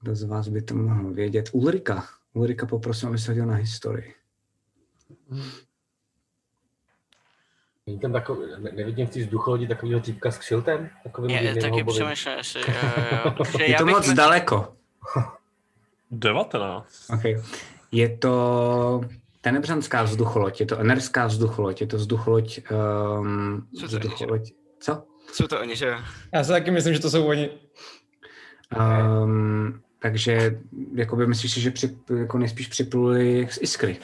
kdo 0.00 0.14
z 0.14 0.22
vás 0.22 0.48
by 0.48 0.62
to 0.62 0.74
mohl 0.74 1.12
vědět? 1.12 1.50
Ulrika. 1.52 2.04
Ulrika 2.32 2.66
poprosím, 2.66 3.08
aby 3.08 3.18
se 3.18 3.30
hodil 3.30 3.46
na 3.46 3.54
historii. 3.54 4.14
Není 7.86 7.98
tam 7.98 8.12
takový, 8.12 8.46
ne, 8.58 8.72
nevidím 8.72 9.06
v 9.06 9.10
té 9.10 9.20
vzducholodi 9.20 9.68
takového 9.68 10.00
týpka 10.00 10.30
s 10.30 10.38
kšiltem? 10.38 10.90
Takovým 11.02 11.30
Je, 11.30 11.42
divným 11.42 11.62
taky 11.62 11.84
přemýšlím, 11.84 12.36
jestli... 12.36 12.60
jo, 12.60 12.66
jo, 12.96 13.18
jo. 13.24 13.30
Protože 13.30 13.64
Je 13.64 13.70
já 13.70 13.78
to 13.78 13.86
moc 13.86 14.08
daleko. 14.08 14.76
19. 16.10 17.10
Okay. 17.10 17.42
Je 17.92 18.16
to 18.18 19.00
tenebřanská 19.40 20.02
vzducholoď, 20.02 20.60
je 20.60 20.66
to 20.66 20.78
enerská 20.78 21.26
vzducholoď, 21.26 21.80
je 21.80 21.86
to 21.86 21.96
vzducholoď... 21.96 22.60
Um, 22.70 23.68
Co 23.74 23.80
to 23.80 23.86
vzducholoď 23.86 24.52
co? 24.80 25.04
Jsou 25.32 25.46
to 25.46 25.60
oni, 25.60 25.76
že? 25.76 25.94
Já 26.32 26.44
si 26.44 26.50
taky 26.50 26.70
myslím, 26.70 26.94
že 26.94 27.00
to 27.00 27.10
jsou 27.10 27.26
oni. 27.26 27.50
Um, 28.78 29.82
takže 29.98 30.60
jakoby 30.94 31.26
myslíš 31.26 31.52
si, 31.52 31.60
že 31.60 31.70
při, 31.70 31.98
jako 32.18 32.38
nejspíš 32.38 32.66
připluli 32.66 33.48
z 33.50 33.58
iskry. 33.62 33.96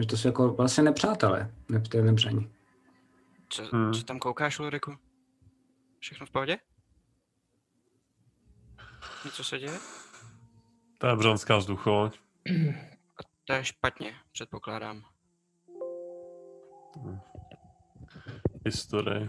Že 0.00 0.06
to 0.06 0.16
jsou 0.16 0.28
jako 0.28 0.48
vlastně 0.48 0.84
nepřátelé, 0.84 1.50
ne, 1.68 1.82
nebřaní. 2.02 2.50
Co, 3.48 3.62
Hmm. 3.72 3.92
co 3.92 4.02
tam 4.02 4.18
koukáš, 4.18 4.60
Ulriku? 4.60 4.94
Všechno 6.00 6.26
v 6.26 6.30
pohodě? 6.30 6.58
Něco 9.24 9.44
se 9.44 9.58
děje? 9.58 9.78
To 10.98 11.06
je 11.06 11.16
břanská 11.16 11.56
vzducholoď. 11.56 12.18
A 13.18 13.22
to 13.44 13.52
je 13.52 13.64
špatně, 13.64 14.14
předpokládám. 14.32 15.02
Historie. 18.66 19.28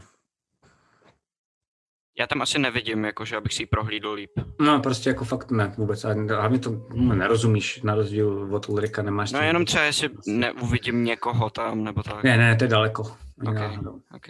Já 2.19 2.27
tam 2.27 2.41
asi 2.41 2.59
nevidím, 2.59 3.05
jakože 3.05 3.37
abych 3.37 3.53
si 3.53 3.61
ji 3.63 3.67
prohlídl 3.67 4.11
líp. 4.11 4.31
No 4.61 4.79
prostě 4.79 5.09
jako 5.09 5.25
fakt 5.25 5.51
ne 5.51 5.73
vůbec. 5.77 6.05
A 6.05 6.13
hlavně 6.13 6.59
to 6.59 6.69
hm, 6.69 7.17
nerozumíš, 7.17 7.81
na 7.81 7.95
rozdíl 7.95 8.55
od 8.55 8.69
Ulrika 8.69 9.01
nemáš. 9.01 9.31
No 9.31 9.39
tím- 9.39 9.47
jenom 9.47 9.65
třeba, 9.65 9.83
jestli 9.83 10.09
neuvidím 10.27 11.03
někoho 11.03 11.49
tam, 11.49 11.83
nebo 11.83 12.03
tak. 12.03 12.23
Ne, 12.23 12.37
ne, 12.37 12.55
to 12.55 12.63
je 12.63 12.67
daleko. 12.67 13.17
Ani 13.39 13.49
Ok. 13.49 13.55
náhodou. 13.55 14.01
OK, 14.15 14.27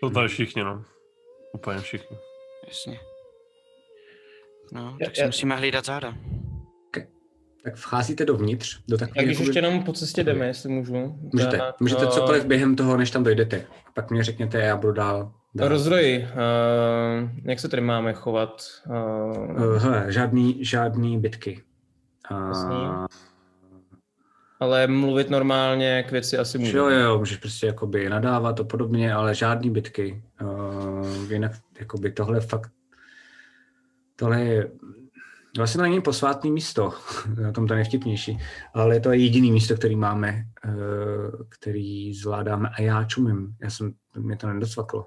To 0.00 0.10
tady 0.10 0.28
všichni, 0.28 0.64
no. 0.64 0.84
Úplně 1.54 1.78
všichni. 1.78 2.16
jasně. 2.68 3.00
No, 4.72 4.96
Já- 5.00 5.06
tak 5.06 5.14
si 5.16 5.20
já- 5.20 5.26
musíme 5.26 5.56
hlídat 5.56 5.84
záda. 5.84 6.14
tak 7.64 7.74
vcházíte 7.74 8.24
dovnitř, 8.24 8.78
do 8.88 8.98
Tak 8.98 9.08
takové... 9.08 9.24
když 9.24 9.38
ještě 9.38 9.58
jenom 9.58 9.82
po 9.84 9.92
cestě 9.92 10.24
jdeme, 10.24 10.46
jestli 10.46 10.68
můžu. 10.70 11.18
Můžete, 11.32 11.56
tak, 11.58 11.80
můžete 11.80 12.04
eh, 12.04 12.08
cokoliv 12.10 12.44
během 12.44 12.76
toho, 12.76 12.96
než 12.96 13.10
tam 13.10 13.24
dojdete. 13.24 13.66
Pak 13.94 14.10
mě 14.10 14.24
řekněte, 14.24 14.60
já 14.60 14.76
budu 14.76 14.92
dál. 14.92 15.32
dál. 15.54 15.68
Rozroji, 15.68 16.18
uh, 16.18 17.30
jak 17.44 17.60
se 17.60 17.68
tady 17.68 17.82
máme 17.82 18.12
chovat? 18.12 18.62
Uh, 18.86 18.94
Uh, 19.66 19.76
hele, 19.76 20.06
žádný, 20.12 20.64
žádný 20.64 21.20
bitky. 21.20 21.62
Jasný. 22.30 22.74
Uh, 22.76 23.06
ale 24.62 24.86
mluvit 24.86 25.30
normálně 25.30 26.02
k 26.08 26.12
věci 26.12 26.38
asi 26.38 26.58
můžu. 26.58 26.78
jo, 26.78 26.88
jo, 26.88 27.18
můžeš 27.18 27.36
prostě 27.36 27.66
jakoby 27.66 28.08
nadávat 28.08 28.60
a 28.60 28.64
podobně, 28.64 29.12
ale 29.14 29.34
žádný 29.34 29.70
bitky. 29.70 30.22
Uh, 30.42 31.32
jinak 31.32 31.52
jakoby 31.80 32.10
tohle 32.12 32.40
fakt, 32.40 32.72
tohle 34.16 34.40
je, 34.40 34.70
vlastně 35.56 35.78
to 35.78 35.82
není 35.82 36.00
posvátný 36.00 36.50
místo, 36.50 36.92
na 37.42 37.52
tom 37.52 37.66
to 37.66 37.74
nejvtipnější, 37.74 38.38
ale 38.74 39.00
to 39.00 39.10
je 39.12 39.18
jediný 39.18 39.52
místo, 39.52 39.74
který 39.74 39.96
máme, 39.96 40.44
uh, 40.66 40.74
který 41.48 42.14
zvládáme 42.14 42.68
a 42.68 42.82
já 42.82 43.04
čumím, 43.04 43.54
já 43.62 43.70
jsem, 43.70 43.92
mě 44.18 44.36
to 44.36 44.46
nedocvaklo, 44.46 45.06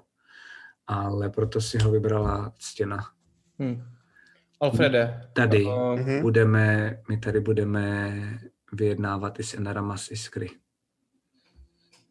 ale 0.86 1.30
proto 1.30 1.60
si 1.60 1.78
ho 1.78 1.90
vybrala 1.90 2.52
stěna. 2.58 3.04
Hm. 3.62 3.82
Alfrede, 4.60 5.28
Tady 5.32 5.64
uh, 5.64 5.98
Mhm. 6.00 6.20
budeme, 6.22 6.96
my 7.08 7.16
tady 7.16 7.40
budeme 7.40 8.12
vyjednávat 8.76 9.40
i 9.40 9.42
s 9.42 9.54
Enarama 9.54 9.96
z 9.96 10.10
Iskry. 10.10 10.50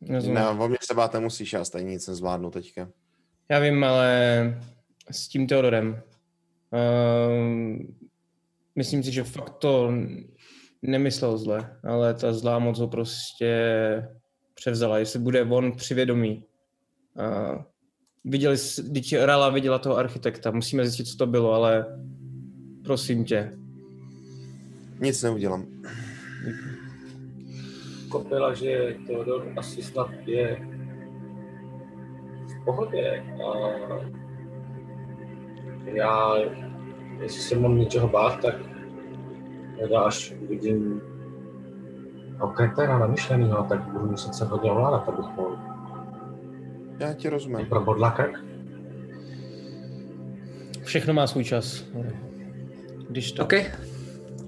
rozumím. 0.09 0.35
Ne, 0.35 0.47
o 0.47 0.67
mě 0.67 0.77
se 0.81 0.93
bát 0.93 1.13
nemusíš, 1.13 1.53
já 1.53 1.65
stejně 1.65 1.91
nic 1.91 2.07
nezvládnu 2.07 2.51
teďka. 2.51 2.89
Já 3.49 3.59
vím, 3.59 3.83
ale 3.83 4.61
s 5.11 5.27
tím 5.27 5.47
Teodorem. 5.47 6.01
Uh, 6.71 7.77
myslím 8.75 9.03
si, 9.03 9.11
že 9.11 9.23
fakt 9.23 9.49
to 9.49 9.91
nemyslel 10.81 11.37
zle, 11.37 11.77
ale 11.83 12.13
ta 12.13 12.33
zlá 12.33 12.59
moc 12.59 12.79
ho 12.79 12.87
prostě 12.87 13.53
převzala. 14.53 14.97
Jestli 14.97 15.19
bude 15.19 15.43
on 15.43 15.71
přivědomý. 15.71 16.43
Uh, 17.15 17.61
viděli, 18.23 18.57
když 18.83 19.13
Rala 19.13 19.49
viděla 19.49 19.79
toho 19.79 19.97
architekta, 19.97 20.51
musíme 20.51 20.85
zjistit, 20.85 21.05
co 21.11 21.17
to 21.17 21.27
bylo, 21.27 21.53
ale 21.53 21.85
prosím 22.83 23.25
tě. 23.25 23.51
Nic 24.99 25.23
neudělám. 25.23 25.67
Kopila, 28.09 28.53
že 28.53 28.95
Teodor 29.07 29.47
asi 29.57 29.83
snad 29.83 30.09
je 30.25 30.67
v 32.47 32.65
pohodě. 32.65 33.23
A 33.45 33.53
já, 35.85 36.35
jestli 37.21 37.41
se 37.41 37.59
mám 37.59 37.77
něčeho 37.77 38.07
bát, 38.07 38.41
tak 38.41 38.55
teda 39.79 40.01
až 40.01 40.33
uvidím 40.41 41.01
kreténa 42.55 42.99
namyšlenýho, 42.99 43.65
tak 43.69 43.83
budu 43.83 44.05
muset 44.05 44.33
se 44.33 44.45
hodně 44.45 44.71
ovládat, 44.71 45.09
abych 45.09 45.25
mohl 45.37 45.57
Já 46.99 47.13
ti 47.13 47.29
rozumím. 47.29 47.65
pro 47.65 47.81
bodlaka. 47.81 48.25
Všechno 50.83 51.13
má 51.13 51.27
svůj 51.27 51.43
čas. 51.43 51.85
Když 53.09 53.31
to... 53.31 53.43
OK. 53.43 53.53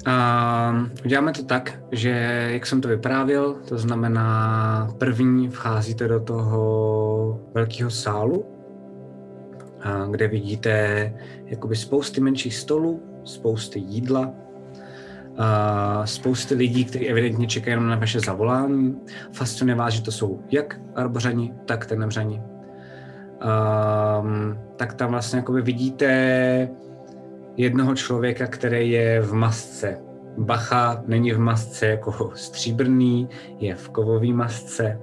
Um, 0.07 0.91
uděláme 1.05 1.31
to 1.31 1.43
tak, 1.43 1.79
že 1.91 2.09
jak 2.51 2.65
jsem 2.65 2.81
to 2.81 2.87
vyprávěl, 2.87 3.53
to 3.53 3.77
znamená 3.77 4.87
první 4.97 5.49
vcházíte 5.49 6.07
do 6.07 6.19
toho 6.19 7.41
velkého 7.53 7.89
sálu, 7.89 8.45
kde 10.11 10.27
vidíte 10.27 11.13
jakoby 11.45 11.75
spousty 11.75 12.21
menších 12.21 12.55
stolů, 12.55 13.03
spousty 13.23 13.79
jídla, 13.79 14.31
a 15.37 16.01
spousty 16.05 16.55
lidí, 16.55 16.85
kteří 16.85 17.09
evidentně 17.09 17.47
čekají 17.47 17.71
jenom 17.71 17.89
na 17.89 17.95
vaše 17.95 18.19
zavolání. 18.19 18.95
Fascinuje 19.31 19.75
vás, 19.75 19.93
že 19.93 20.01
to 20.01 20.11
jsou 20.11 20.39
jak 20.51 20.79
arbořani, 20.95 21.53
tak 21.65 21.85
tenemřani. 21.85 22.41
Um, 24.21 24.59
tak 24.75 24.93
tam 24.93 25.11
vlastně 25.11 25.37
jakoby 25.37 25.61
vidíte 25.61 26.69
jednoho 27.57 27.95
člověka, 27.95 28.47
který 28.47 28.91
je 28.91 29.21
v 29.21 29.33
masce. 29.33 30.01
Bacha 30.37 31.03
není 31.07 31.31
v 31.31 31.39
masce 31.39 31.85
jako 31.85 32.31
stříbrný, 32.35 33.29
je 33.59 33.75
v 33.75 33.89
kovové 33.89 34.27
masce. 34.27 34.99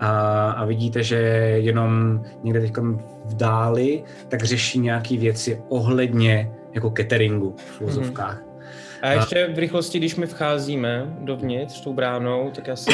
A, 0.00 0.50
a 0.50 0.64
vidíte, 0.64 1.02
že 1.02 1.16
jenom 1.56 2.22
někde 2.42 2.60
teď 2.60 2.76
v 3.24 3.34
dáli, 3.34 4.04
tak 4.28 4.44
řeší 4.44 4.78
nějaké 4.78 5.16
věci 5.16 5.62
ohledně 5.68 6.50
jako 6.72 6.92
cateringu 6.96 7.56
v 7.56 7.80
úzovkách. 7.80 8.42
A 9.02 9.12
ještě 9.12 9.50
v 9.54 9.58
rychlosti, 9.58 9.98
když 9.98 10.16
my 10.16 10.26
vcházíme 10.26 11.16
dovnitř 11.20 11.80
tou 11.80 11.92
bránou, 11.92 12.50
tak 12.54 12.66
já 12.66 12.76
si 12.76 12.90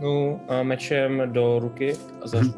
no, 0.00 0.40
mečem 0.62 1.22
do 1.26 1.58
ruky 1.58 1.96
a 2.22 2.28
zařvu. 2.28 2.54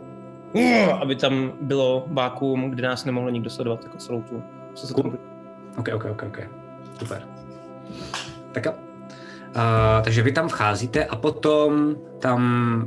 Aby 1.01 1.16
tam 1.16 1.53
bylo 1.61 2.05
vákuum, 2.07 2.71
kde 2.71 2.83
nás 2.83 3.05
nemohlo 3.05 3.31
nikdo 3.31 3.51
sledovat 3.51 3.85
jako 3.85 3.97
celou 3.97 4.23
tu. 4.23 4.43
Co 4.75 4.87
se 4.87 4.95
tam... 4.95 5.30
OK, 5.79 5.89
OK, 5.95 6.05
OK, 6.05 6.23
OK. 6.23 6.39
Super. 6.99 7.23
Tak 8.53 8.64
jo. 8.66 8.73
Uh, 9.57 10.03
takže 10.05 10.23
vy 10.23 10.33
tam 10.33 10.49
vcházíte 10.49 11.05
a 11.05 11.16
potom 11.16 11.97
tam, 12.18 12.43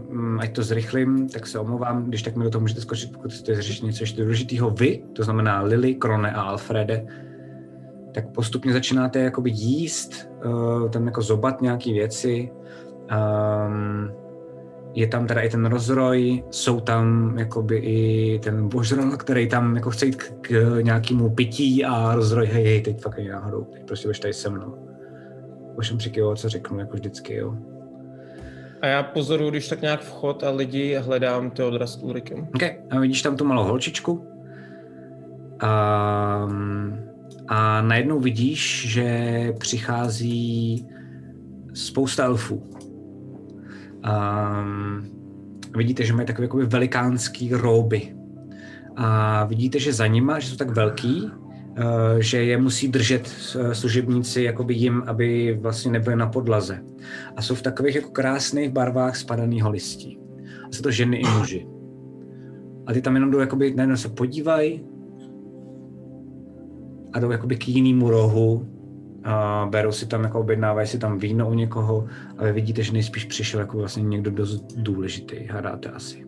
mm, 0.09 0.39
ať 0.39 0.55
to 0.55 0.63
zrychlím, 0.63 1.29
tak 1.29 1.47
se 1.47 1.59
omlouvám, 1.59 2.05
když 2.05 2.21
tak 2.21 2.36
mi 2.36 2.43
do 2.43 2.49
toho 2.49 2.59
můžete 2.59 2.81
skočit, 2.81 3.13
pokud 3.13 3.31
chcete 3.31 3.61
řešit 3.61 3.84
něco 3.84 4.03
ještě 4.03 4.21
důležitého. 4.21 4.69
Vy, 4.69 5.03
to 5.13 5.23
znamená 5.23 5.61
Lily, 5.61 5.95
Krone 5.95 6.31
a 6.31 6.41
Alfrede, 6.41 7.05
tak 8.13 8.31
postupně 8.31 8.73
začínáte 8.73 9.19
jakoby 9.19 9.49
jíst, 9.49 10.29
uh, 10.45 10.89
tam 10.89 11.05
jako 11.05 11.21
zobat 11.21 11.61
nějaké 11.61 11.93
věci. 11.93 12.51
Um, 13.11 14.22
je 14.93 15.07
tam 15.07 15.27
teda 15.27 15.41
i 15.41 15.49
ten 15.49 15.65
rozroj, 15.65 16.43
jsou 16.51 16.79
tam 16.79 17.35
jakoby 17.37 17.77
i 17.77 18.39
ten 18.43 18.69
božral, 18.69 19.17
který 19.17 19.49
tam 19.49 19.75
jako 19.75 19.91
chce 19.91 20.05
jít 20.05 20.15
k, 20.15 20.33
k 20.41 20.79
nějakému 20.81 21.29
pití 21.29 21.85
a 21.85 22.15
rozroj, 22.15 22.47
hej, 22.47 22.63
hej, 22.63 22.81
teď 22.81 23.01
fakt 23.01 23.19
ani 23.19 23.29
náhodou, 23.29 23.63
teď 23.63 23.85
prostě 23.85 24.07
budeš 24.07 24.19
tady 24.19 24.33
se 24.33 24.49
mnou. 24.49 24.75
Už 25.77 25.91
přikyvovat, 25.91 26.39
co 26.39 26.49
řeknu, 26.49 26.79
jako 26.79 26.93
vždycky, 26.93 27.35
jo. 27.35 27.57
A 28.81 28.87
já 28.87 29.03
pozoruju, 29.03 29.49
když 29.49 29.67
tak 29.67 29.81
nějak 29.81 30.01
vchod 30.01 30.43
a 30.43 30.49
lidi 30.49 30.95
hledám 30.95 31.51
Teodora 31.51 31.87
s 31.87 32.03
Ulrikem. 32.03 32.47
OK, 32.55 32.63
a 32.89 32.99
vidíš 32.99 33.21
tam 33.21 33.37
tu 33.37 33.45
malou 33.45 33.63
holčičku. 33.63 34.27
A, 35.59 36.47
a 37.47 37.81
najednou 37.81 38.19
vidíš, 38.19 38.91
že 38.91 39.53
přichází 39.59 40.87
spousta 41.73 42.23
elfů. 42.23 42.72
A, 44.03 44.65
vidíte, 45.77 46.03
že 46.05 46.13
mají 46.13 46.27
takové 46.27 46.45
jakoby 46.45 46.65
velikánský 46.65 47.53
rouby. 47.53 48.15
A 48.95 49.43
vidíte, 49.45 49.79
že 49.79 49.93
za 49.93 50.07
nima, 50.07 50.39
že 50.39 50.49
jsou 50.49 50.55
tak 50.55 50.69
velký, 50.69 51.31
eh, 51.77 52.21
že 52.21 52.43
je 52.43 52.57
musí 52.57 52.87
držet 52.87 53.31
eh, 53.55 53.75
služebníci 53.75 54.43
jakoby 54.43 54.73
jim, 54.73 55.03
aby 55.07 55.57
vlastně 55.61 55.91
nebyly 55.91 56.15
na 56.15 56.27
podlaze. 56.27 56.79
A 57.35 57.41
jsou 57.41 57.55
v 57.55 57.61
takových 57.61 57.95
jako 57.95 58.09
krásných 58.09 58.69
barvách 58.69 59.15
spadaného 59.15 59.69
listí. 59.69 60.19
A 60.65 60.67
jsou 60.71 60.81
to 60.81 60.91
ženy 60.91 61.17
i 61.17 61.27
muži. 61.27 61.67
A 62.87 62.93
ty 62.93 63.01
tam 63.01 63.15
jenom 63.15 63.31
jdou, 63.31 63.39
jakoby, 63.39 63.73
najednou 63.73 63.97
se 63.97 64.09
podívají 64.09 64.85
a 67.13 67.19
jdou 67.19 67.31
jakoby 67.31 67.55
k 67.55 67.67
jinému 67.67 68.09
rohu 68.09 68.72
a 69.24 69.67
berou 69.71 69.91
si 69.91 70.05
tam, 70.05 70.24
jako 70.24 70.39
objednávají 70.39 70.88
si 70.88 70.97
tam 70.97 71.17
víno 71.17 71.49
u 71.49 71.53
někoho 71.53 72.07
a 72.38 72.43
vy 72.43 72.51
vidíte, 72.51 72.84
že 72.84 72.93
nejspíš 72.93 73.26
přišel 73.26 73.59
jako 73.59 73.78
vlastně 73.78 74.03
někdo 74.03 74.32
dost 74.32 74.65
důležitý, 74.78 75.45
hádáte 75.45 75.89
asi. 75.89 76.26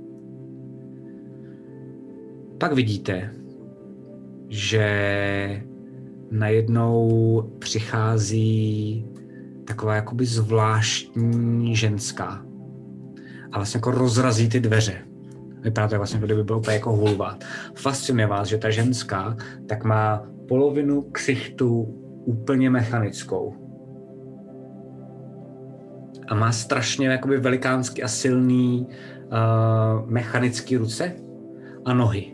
Pak 2.57 2.73
vidíte, 2.73 3.31
že 4.49 5.63
najednou 6.31 7.41
přichází 7.59 9.05
taková 9.65 9.95
jakoby 9.95 10.25
zvláštní 10.25 11.75
ženská 11.75 12.45
a 13.51 13.57
vlastně 13.57 13.77
jako 13.77 13.91
rozrazí 13.91 14.49
ty 14.49 14.59
dveře. 14.59 14.97
Vypadá 15.61 15.87
to 15.87 15.97
vlastně, 15.97 16.17
jako 16.17 16.25
kdyby 16.25 16.43
byl 16.43 16.57
úplně 16.57 16.75
jako 16.75 16.91
hulva. 16.91 17.37
Fascinuje 17.75 18.27
vás, 18.27 18.47
že 18.47 18.57
ta 18.57 18.69
ženská 18.69 19.37
tak 19.67 19.83
má 19.83 20.27
polovinu 20.47 21.01
ksichtu 21.01 22.01
úplně 22.25 22.69
mechanickou. 22.69 23.53
A 26.27 26.35
má 26.35 26.51
strašně 26.51 27.07
jakoby 27.07 27.37
velikánský 27.37 28.03
a 28.03 28.07
silný 28.07 28.87
uh, 28.87 30.09
mechanický 30.09 30.77
ruce 30.77 31.15
a 31.85 31.93
nohy. 31.93 32.31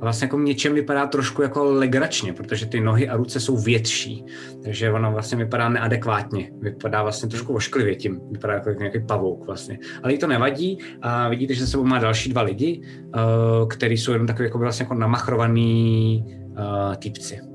A 0.00 0.04
vlastně 0.04 0.24
jako 0.24 0.38
něčem 0.38 0.74
vypadá 0.74 1.06
trošku 1.06 1.42
jako 1.42 1.64
legračně, 1.64 2.32
protože 2.32 2.66
ty 2.66 2.80
nohy 2.80 3.08
a 3.08 3.16
ruce 3.16 3.40
jsou 3.40 3.56
větší, 3.56 4.24
takže 4.64 4.92
ona 4.92 5.10
vlastně 5.10 5.38
vypadá 5.38 5.68
neadekvátně. 5.68 6.50
Vypadá 6.60 7.02
vlastně 7.02 7.28
trošku 7.28 7.54
ošklivě 7.54 7.96
tím, 7.96 8.20
vypadá 8.30 8.54
jako 8.54 8.70
nějaký 8.70 9.00
pavouk 9.00 9.46
vlastně. 9.46 9.78
Ale 10.02 10.12
jí 10.12 10.18
to 10.18 10.26
nevadí 10.26 10.78
a 11.02 11.28
vidíte, 11.28 11.54
že 11.54 11.60
za 11.60 11.70
sebou 11.70 11.84
má 11.84 11.98
další 11.98 12.30
dva 12.30 12.42
lidi, 12.42 12.82
uh, 13.14 13.68
který 13.68 13.98
jsou 13.98 14.12
jenom 14.12 14.26
takový 14.26 14.44
jako 14.44 14.58
vlastně 14.58 14.84
jako 14.84 14.94
namachrovaný 14.94 16.24
uh, 16.48 16.94
týpci. 16.94 17.51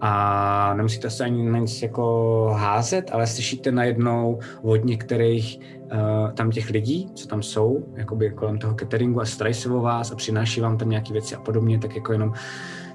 A 0.00 0.74
nemusíte 0.74 1.10
se 1.10 1.24
ani 1.24 1.50
na 1.50 1.58
nic 1.58 1.82
jako 1.82 2.56
házet, 2.58 3.10
ale 3.12 3.26
slyšíte 3.26 3.72
najednou 3.72 4.38
od 4.62 4.84
některých 4.84 5.58
uh, 5.92 6.32
tam 6.32 6.50
těch 6.50 6.70
lidí, 6.70 7.10
co 7.14 7.28
tam 7.28 7.42
jsou, 7.42 7.94
jakoby 7.96 8.30
kolem 8.30 8.58
toho 8.58 8.74
cateringu 8.74 9.20
a 9.20 9.24
starají 9.24 9.54
se 9.54 9.68
o 9.68 9.80
vás 9.80 10.12
a 10.12 10.14
přináší 10.14 10.60
vám 10.60 10.78
tam 10.78 10.88
nějaké 10.88 11.12
věci 11.12 11.34
a 11.34 11.40
podobně, 11.40 11.78
tak 11.78 11.96
jako 11.96 12.12
jenom 12.12 12.32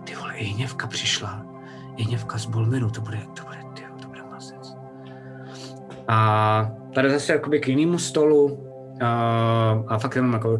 ty 0.03 0.15
vole, 0.15 0.33
Jněvka 0.37 0.87
přišla, 0.87 1.45
Jněvka 1.97 2.37
z 2.37 2.45
Bolmenu, 2.45 2.89
to 2.89 3.01
bude, 3.01 3.19
to 3.37 3.43
bude, 3.43 3.57
ty, 3.73 3.83
to 4.01 4.07
bude 4.07 4.21
mazec. 4.31 4.75
A 6.07 6.71
tady 6.95 7.11
zase 7.11 7.33
jakoby 7.33 7.59
k 7.59 7.67
jinému 7.67 7.99
stolu 7.99 8.45
uh, 8.45 9.01
a 9.87 9.97
fakt 9.99 10.15
jenom 10.15 10.33
jako 10.33 10.59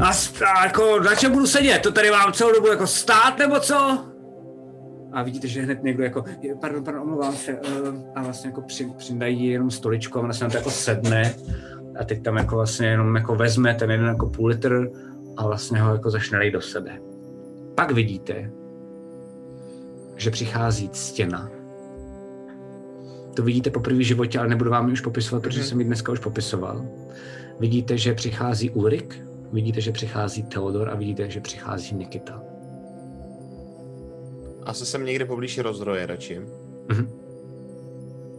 a, 0.00 0.10
a 0.46 0.64
jako, 0.64 1.00
na 1.00 1.14
čem 1.14 1.32
budu 1.32 1.46
sedět? 1.46 1.78
To 1.78 1.92
tady 1.92 2.10
mám 2.10 2.32
celou 2.32 2.52
dobu 2.52 2.66
jako 2.66 2.86
stát 2.86 3.38
nebo 3.38 3.60
co? 3.60 4.04
A 5.14 5.22
vidíte, 5.22 5.48
že 5.48 5.62
hned 5.62 5.82
někdo 5.82 6.04
jako, 6.04 6.24
pardon, 6.60 6.84
pardon, 6.84 7.02
omlouvám 7.02 7.34
se, 7.34 7.52
uh, 7.52 7.94
a 8.14 8.22
vlastně 8.22 8.48
jako 8.48 8.60
při, 8.62 8.92
přindají 8.96 9.46
jenom 9.46 9.70
stoličku 9.70 10.18
a 10.18 10.22
ona 10.22 10.32
se 10.32 10.44
na 10.44 10.50
to 10.50 10.56
jako 10.56 10.70
sedne 10.70 11.34
a 12.00 12.04
teď 12.04 12.22
tam 12.22 12.36
jako 12.36 12.56
vlastně 12.56 12.86
jenom 12.86 13.16
jako 13.16 13.34
vezme 13.34 13.74
ten 13.74 13.90
jeden 13.90 14.06
jako 14.06 14.26
půl 14.26 14.46
litr 14.46 14.90
a 15.36 15.46
vlastně 15.46 15.80
ho 15.80 15.92
jako 15.92 16.10
začne 16.10 16.50
do 16.50 16.60
sebe. 16.60 16.98
Pak 17.74 17.92
vidíte, 17.92 18.50
že 20.16 20.30
přichází 20.30 20.90
stěna. 20.92 21.50
To 23.36 23.42
vidíte 23.42 23.70
poprvé 23.70 23.98
v 23.98 24.06
životě, 24.06 24.38
ale 24.38 24.48
nebudu 24.48 24.70
vám 24.70 24.86
ji 24.86 24.92
už 24.92 25.00
popisovat, 25.00 25.42
protože 25.42 25.64
jsem 25.64 25.80
ji 25.80 25.86
dneska 25.86 26.12
už 26.12 26.18
popisoval. 26.18 26.86
Vidíte, 27.60 27.98
že 27.98 28.14
přichází 28.14 28.70
Ulrik, 28.70 29.24
vidíte, 29.52 29.80
že 29.80 29.92
přichází 29.92 30.42
Theodor 30.42 30.90
a 30.90 30.94
vidíte, 30.94 31.30
že 31.30 31.40
přichází 31.40 31.94
Nikita. 31.96 32.53
Asi 34.66 34.86
jsem 34.86 35.04
někde 35.04 35.24
poblíž 35.24 35.58
rozdroje 35.58 36.06
radši. 36.06 36.40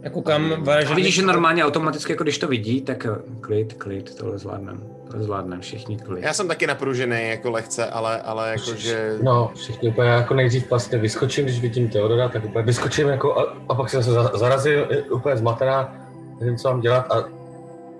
Já 0.02 0.10
koukám 0.10 0.52
A 0.52 0.56
vážně. 0.56 0.94
vidíš, 0.94 1.14
že 1.14 1.22
normálně 1.22 1.64
automaticky, 1.64 2.12
jako 2.12 2.22
když 2.22 2.38
to 2.38 2.48
vidí, 2.48 2.80
tak 2.80 3.06
eh, 3.06 3.10
klid, 3.40 3.72
klid, 3.72 4.14
tohle 4.14 4.38
zvládneme. 4.38 4.80
Tohle 5.06 5.22
zvládneme, 5.24 5.62
všichni 5.62 5.96
klid. 5.98 6.24
Já 6.24 6.32
jsem 6.32 6.48
taky 6.48 6.66
napružený 6.66 7.28
jako 7.28 7.50
lehce, 7.50 7.86
ale, 7.86 8.20
ale 8.20 8.50
jakože... 8.50 9.18
No, 9.22 9.52
všichni 9.54 9.88
úplně 9.88 10.08
jako 10.08 10.34
nejdřív 10.34 10.70
vlastně 10.70 10.98
vyskočím, 10.98 11.44
když 11.44 11.60
vidím 11.60 11.88
Teodora, 11.88 12.28
tak 12.28 12.44
úplně 12.44 12.64
vyskočím 12.64 13.08
jako 13.08 13.38
a, 13.38 13.56
a 13.68 13.74
pak 13.74 13.90
jsem 13.90 14.02
se 14.02 14.10
za- 14.10 14.30
zarazil, 14.34 14.86
je 14.90 15.02
úplně 15.02 15.36
zmatená, 15.36 16.06
nevím, 16.40 16.56
co 16.56 16.68
mám 16.68 16.80
dělat 16.80 17.12
a, 17.12 17.24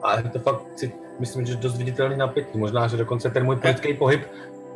a 0.03 0.17
je 0.21 0.29
to 0.29 0.39
fakt, 0.39 0.63
si, 0.77 0.93
myslím, 1.19 1.47
že 1.47 1.57
dost 1.57 1.77
viditelný 1.77 2.17
napětí. 2.17 2.59
Možná, 2.59 2.87
že 2.87 2.97
dokonce 2.97 3.31
ten 3.31 3.45
můj 3.45 3.57
plitký 3.57 3.95
pohyb 3.95 4.21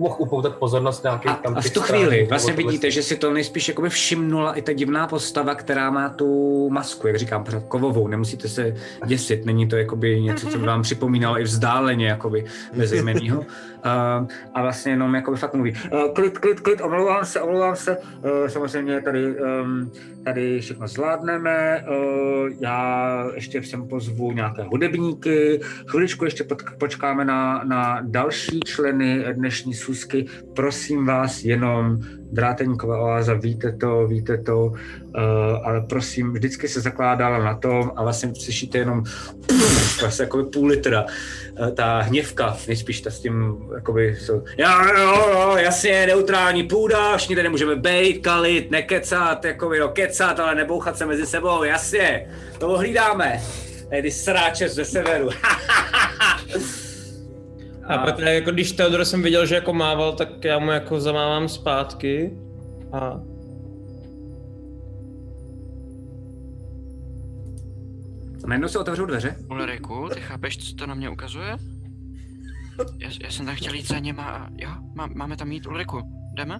mohl 0.01 0.17
upoutat 0.19 0.57
pozornost 0.57 1.03
nějakých 1.03 1.31
A, 1.31 1.35
tam 1.35 1.57
a 1.57 1.61
v 1.61 1.71
tu 1.71 1.81
chvíli 1.81 2.27
vlastně 2.29 2.53
vidíte, 2.53 2.91
že 2.91 3.03
si 3.03 3.17
to 3.17 3.33
nejspíš 3.33 3.69
jakoby 3.69 3.89
všimnula 3.89 4.55
i 4.55 4.63
ta 4.63 4.73
divná 4.73 5.07
postava, 5.07 5.55
která 5.55 5.91
má 5.91 6.09
tu 6.09 6.69
masku, 6.71 7.07
jak 7.07 7.17
říkám, 7.17 7.45
pořád 7.45 7.65
kovovou, 7.65 8.09
nemusíte 8.09 8.49
se 8.49 8.75
děsit, 9.07 9.45
není 9.45 9.69
to 9.69 9.77
jakoby 9.77 10.21
něco, 10.21 10.47
co 10.47 10.59
by 10.59 10.67
vám 10.67 10.83
připomínalo 10.83 11.41
i 11.41 11.43
vzdáleně, 11.43 12.09
jakoby 12.09 12.45
bezejmenýho. 12.75 13.45
Uh, 13.85 14.26
a 14.55 14.62
vlastně 14.62 14.93
jenom 14.93 15.14
jakoby 15.14 15.37
fakt 15.37 15.55
mluví, 15.55 15.74
uh, 15.93 16.14
klid, 16.14 16.39
klid, 16.39 16.61
klid, 16.61 16.81
omlouvám 16.81 17.24
se, 17.24 17.41
omlouvám 17.41 17.76
se, 17.76 17.97
uh, 17.97 18.47
samozřejmě 18.49 19.01
tady, 19.01 19.35
tady 20.24 20.61
všechno 20.61 20.89
zvládneme, 20.89 21.85
já 22.61 23.26
ještě 23.35 23.62
sem 23.62 23.89
pozvu 23.89 24.33
nějaké 24.33 24.62
hudebníky, 24.62 25.61
chviličku 25.87 26.24
ještě 26.24 26.45
počkáme 26.78 27.24
na, 27.24 27.64
na 27.64 28.01
další 28.03 28.61
členy 28.61 29.24
dnešní 29.33 29.74
schůzky, 29.74 30.26
prosím 30.55 31.07
vás 31.07 31.45
jenom, 31.45 31.99
Dráteníková 32.33 33.01
oáza, 33.01 33.35
víte 33.35 33.72
to, 33.72 34.07
víte 34.07 34.39
to, 34.39 34.64
uh, 34.64 34.74
ale 35.64 35.81
prosím, 35.81 36.33
vždycky 36.33 36.68
se 36.68 36.81
zakládala 36.81 37.39
na 37.39 37.55
tom 37.55 37.93
a 37.97 38.03
vlastně 38.03 38.33
slyšíte 38.35 38.78
jenom 38.78 39.05
pff, 39.47 40.01
vlastně 40.01 40.22
jako 40.22 40.45
půl 40.45 40.66
litra. 40.66 41.05
Uh, 41.61 41.70
ta 41.70 42.01
hněvka, 42.01 42.57
nejspíš 42.66 43.01
ta 43.01 43.11
s 43.11 43.20
tím, 43.20 43.57
jakoby, 43.74 44.16
jsou, 44.20 44.43
já, 44.57 44.99
jo, 44.99 45.28
jo, 45.33 45.57
jasně, 45.57 46.07
neutrální 46.07 46.62
půda, 46.62 47.16
všichni 47.16 47.37
tady 47.37 47.49
můžeme 47.49 47.76
bejt, 47.76 48.24
kalit, 48.24 48.70
nekecat, 48.70 49.45
jakoby, 49.45 49.78
jo, 49.78 49.89
kecat, 49.89 50.41
ale 50.41 50.55
nebouchat 50.55 50.99
se 50.99 51.07
mezi 51.07 51.26
sebou, 51.26 51.64
jasně, 51.64 52.26
to 52.59 52.68
ohlídáme. 52.68 53.43
Tady 53.91 54.11
sráče 54.11 54.68
ze 54.68 54.85
severu. 54.85 55.28
A 57.91 57.99
protože 57.99 58.34
jako 58.34 58.51
když 58.51 58.72
Theodor 58.72 59.05
jsem 59.05 59.22
viděl, 59.22 59.47
že 59.47 59.55
jako 59.55 59.72
mával, 59.72 60.12
tak 60.12 60.45
já 60.45 60.59
mu 60.59 60.70
jako 60.70 61.01
zamávám 61.01 61.49
zpátky. 61.49 62.38
A 62.93 63.20
A 68.45 68.47
najednou 68.47 68.68
se 68.68 68.78
otevřou 68.78 69.07
dveře. 69.07 69.36
Ulriku, 69.51 70.09
ty 70.14 70.20
chápeš, 70.20 70.59
co 70.59 70.74
to 70.76 70.86
na 70.86 70.95
mě 70.95 71.11
ukazuje? 71.11 71.57
Já, 72.99 73.11
já 73.22 73.30
jsem 73.30 73.47
tam 73.47 73.55
chtěl 73.55 73.74
jít 73.74 73.88
za 73.88 73.99
něma 73.99 74.22
a 74.24 74.49
jo, 74.57 74.70
má, 74.95 75.07
máme 75.07 75.36
tam 75.36 75.53
jít 75.53 75.66
Ulriku. 75.66 76.03
Jdeme? 76.34 76.59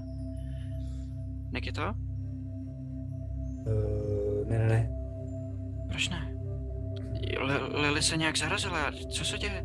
Nikita? 1.55 1.95
Uh, 3.67 4.49
ne, 4.49 4.59
ne, 4.59 4.69
ne. 4.69 4.91
Proč 5.89 6.09
ne? 6.09 6.35
Li- 7.41 7.81
Lily 7.81 8.03
se 8.03 8.17
nějak 8.17 8.39
zarazila, 8.39 8.93
co 9.13 9.25
se 9.25 9.39
děje? 9.39 9.65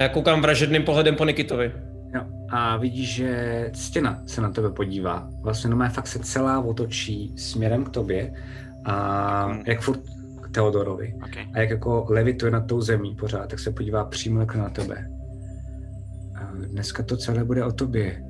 Já 0.00 0.08
koukám 0.08 0.42
vražedným 0.42 0.82
pohledem 0.82 1.16
po 1.16 1.24
Nikitovi. 1.24 1.72
Jo. 2.14 2.20
A 2.50 2.76
vidíš, 2.76 3.14
že 3.14 3.70
stěna 3.74 4.22
se 4.26 4.40
na 4.40 4.50
tebe 4.50 4.70
podívá. 4.70 5.28
Vlastně 5.42 5.70
no 5.70 5.88
fakt 5.88 6.06
se 6.06 6.18
celá 6.18 6.60
otočí 6.60 7.32
směrem 7.36 7.84
k 7.84 7.88
tobě. 7.88 8.34
A 8.84 9.44
Hmm. 9.44 9.62
jak 9.66 9.80
furt 9.80 10.00
k 10.42 10.50
Teodorovi. 10.50 11.14
Okay. 11.24 11.46
A 11.54 11.60
jak 11.60 11.70
jako 11.70 12.06
levituje 12.08 12.52
nad 12.52 12.66
tou 12.66 12.80
zemí 12.80 13.14
pořád, 13.14 13.50
tak 13.50 13.58
se 13.58 13.70
podívá 13.70 14.04
přímo 14.04 14.40
jako 14.40 14.58
na 14.58 14.70
tebe. 14.70 15.10
A 16.34 16.52
dneska 16.54 17.02
to 17.02 17.16
celé 17.16 17.44
bude 17.44 17.64
o 17.64 17.72
tobě. 17.72 18.22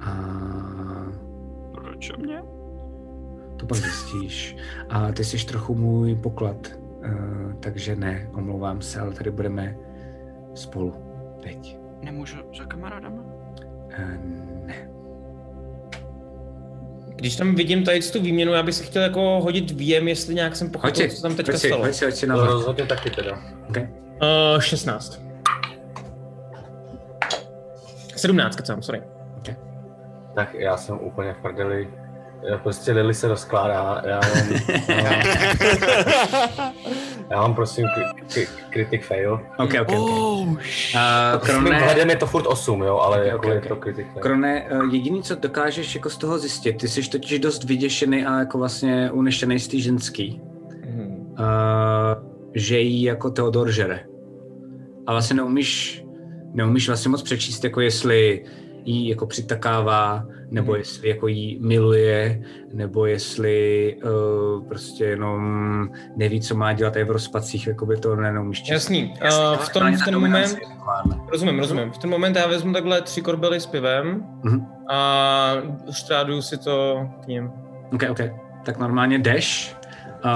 A 0.00 0.16
Proč 1.74 2.10
o 2.10 2.20
mě? 2.20 2.42
to 3.56 3.66
pak 3.66 3.78
zjistíš. 3.78 4.56
A 4.88 5.12
ty 5.12 5.24
jsi 5.24 5.46
trochu 5.46 5.74
můj 5.74 6.14
poklad. 6.14 6.85
Uh, 7.06 7.52
takže 7.60 7.96
ne, 7.96 8.28
omlouvám 8.34 8.82
se, 8.82 9.00
ale 9.00 9.12
tady 9.14 9.30
budeme 9.30 9.76
spolu. 10.54 10.94
Teď. 11.42 11.78
Nemůžu 12.02 12.36
za 12.58 12.64
kamarádama? 12.64 13.22
Uh, 13.22 14.10
ne. 14.66 14.74
Když 17.16 17.36
tam 17.36 17.54
vidím 17.54 17.84
tady 17.84 18.00
tu 18.00 18.22
výměnu, 18.22 18.52
já 18.52 18.62
bych 18.62 18.74
si 18.74 18.84
chtěl 18.84 19.02
jako 19.02 19.40
hodit 19.40 19.70
věm, 19.70 20.08
jestli 20.08 20.34
nějak 20.34 20.56
jsem 20.56 20.70
pochopil, 20.70 21.08
co 21.08 21.22
tam 21.22 21.34
teďka 21.36 21.52
hoď 21.52 21.60
si, 21.60 21.66
stalo. 21.68 21.84
hoď 21.84 21.94
si, 21.94 22.04
hoď 22.04 22.14
si 22.14 22.26
na 22.26 22.34
To 22.34 22.40
hlad. 22.40 22.52
rozhodně 22.52 22.86
taky 22.86 23.10
teda. 23.10 23.38
Okay. 23.68 23.88
Uh, 24.54 24.60
16. 24.60 25.22
17, 28.16 28.56
kecám, 28.56 28.82
sorry. 28.82 29.02
Tak 30.34 30.54
já 30.54 30.76
jsem 30.76 30.98
úplně 31.00 31.32
v 31.34 31.38
prdeli. 31.38 31.88
Já 32.42 32.58
prostě 32.58 32.92
Lily 32.92 33.14
se 33.14 33.28
rozkládá, 33.28 34.02
já 34.06 34.20
mám, 34.20 34.60
já 37.30 37.40
mám 37.40 37.54
prosím 37.54 37.86
k- 37.86 38.34
k- 38.34 38.70
critic 38.70 39.02
fail. 39.04 39.40
OK, 39.58 39.74
OK, 39.82 39.88
OK. 39.88 39.88
Oh, 39.98 40.46
Uh, 40.48 41.40
Krone, 41.40 41.78
hledem 41.80 42.10
je 42.10 42.16
to 42.16 42.26
furt 42.26 42.46
8, 42.46 42.82
jo, 42.82 42.98
ale 42.98 43.26
jako 43.26 43.48
ok, 43.48 43.54
je 43.54 43.60
to 43.60 43.76
critic 43.76 44.06
fail. 44.12 44.22
Krone, 44.22 44.66
eh, 44.70 44.78
jediný, 44.90 45.22
co 45.22 45.34
dokážeš 45.34 45.94
jako 45.94 46.10
z 46.10 46.16
toho 46.16 46.38
zjistit, 46.38 46.72
ty 46.78 46.88
jsi 46.88 47.10
totiž 47.10 47.38
dost 47.38 47.64
vyděšený 47.64 48.26
a 48.26 48.38
jako 48.38 48.58
vlastně 48.58 49.10
unešený 49.12 49.58
z 49.58 49.68
té 49.68 49.78
ženský, 49.78 50.40
Mhm. 50.84 51.16
uh, 51.30 51.36
že 52.54 52.78
jí 52.80 53.02
jako 53.02 53.30
Teodor 53.30 53.70
žere. 53.70 54.00
A 55.06 55.12
vlastně 55.12 55.36
neumíš, 55.36 56.02
neumíš 56.54 56.86
vlastně 56.88 57.08
moc 57.08 57.22
přečíst, 57.22 57.64
jako 57.64 57.80
jestli 57.80 58.44
jí 58.86 59.08
jako 59.08 59.26
přitakává, 59.26 60.26
nebo 60.50 60.72
Mhm. 60.72 60.78
jestli 60.80 61.08
jako 61.08 61.28
jí 61.28 61.58
miluje, 61.62 62.42
nebo 62.72 63.06
jestli 63.06 63.96
uh, 64.04 64.68
prostě 64.68 65.04
jenom 65.04 65.88
neví, 66.16 66.40
co 66.40 66.54
má 66.54 66.72
dělat 66.72 66.96
a 66.96 66.98
je 66.98 67.04
v 67.04 67.10
rozpacích, 67.10 67.66
jako 67.66 67.86
by 67.86 67.96
to 67.96 68.16
neumíš 68.16 68.62
číst. 68.62 68.70
Jasný. 68.72 69.14
Uh, 69.22 69.56
v, 69.56 69.68
tom, 69.68 69.96
v 69.96 70.04
ten 70.04 70.14
moment, 70.20 70.56
rozumím, 71.32 71.58
rozumím. 71.58 71.90
V 71.90 71.98
ten 71.98 72.10
moment 72.10 72.36
já 72.36 72.46
vezmu 72.46 72.72
takhle 72.72 73.02
tři 73.02 73.22
korbely 73.22 73.60
s 73.60 73.66
pivem 73.66 74.24
Mhm. 74.44 74.66
a 74.90 75.52
štráduju 75.92 76.42
si 76.42 76.58
to 76.58 77.06
k 77.24 77.26
ním. 77.26 77.50
OK, 77.94 78.02
OK. 78.10 78.20
Tak 78.64 78.78
normálně 78.78 79.18
jdeš 79.18 79.76
uh, 80.24 80.30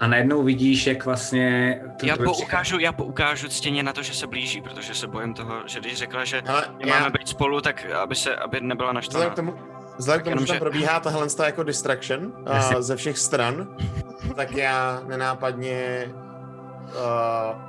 a 0.00 0.06
najednou 0.06 0.42
vidíš, 0.42 0.86
jak 0.86 1.04
vlastně... 1.04 1.80
to- 2.00 2.06
já 2.06 2.16
poukážu, 2.16 2.78
já 2.78 2.92
poukážu 2.92 3.48
ctěně 3.48 3.82
na 3.82 3.92
to, 3.92 4.02
že 4.02 4.14
se 4.14 4.26
blíží, 4.26 4.60
protože 4.60 4.94
se 4.94 5.06
bojím 5.06 5.34
toho, 5.34 5.54
že 5.66 5.80
když 5.80 5.98
řekla, 5.98 6.24
že 6.24 6.42
Ale 6.48 6.64
máme 6.70 7.04
já, 7.04 7.10
být 7.10 7.28
spolu, 7.28 7.60
tak 7.60 7.86
aby 8.02 8.14
se, 8.14 8.36
aby 8.36 8.60
nebyla 8.60 8.92
vzhledem 8.92 8.94
naštvaná. 8.94 9.30
k 9.30 9.34
tomu, 9.36 9.54
vzhledem 9.98 10.20
k 10.20 10.24
tomu, 10.24 10.32
jenom, 10.32 10.46
že 10.46 10.52
tam 10.52 10.54
že- 10.56 10.60
probíhá 10.60 11.00
tahle 11.00 11.30
ta 11.30 11.46
jako 11.46 11.62
distraction 11.62 12.32
a 12.46 12.82
ze 12.82 12.96
všech 12.96 13.18
stran, 13.18 13.76
tak 14.36 14.52
já 14.52 15.02
nenápadně 15.06 16.06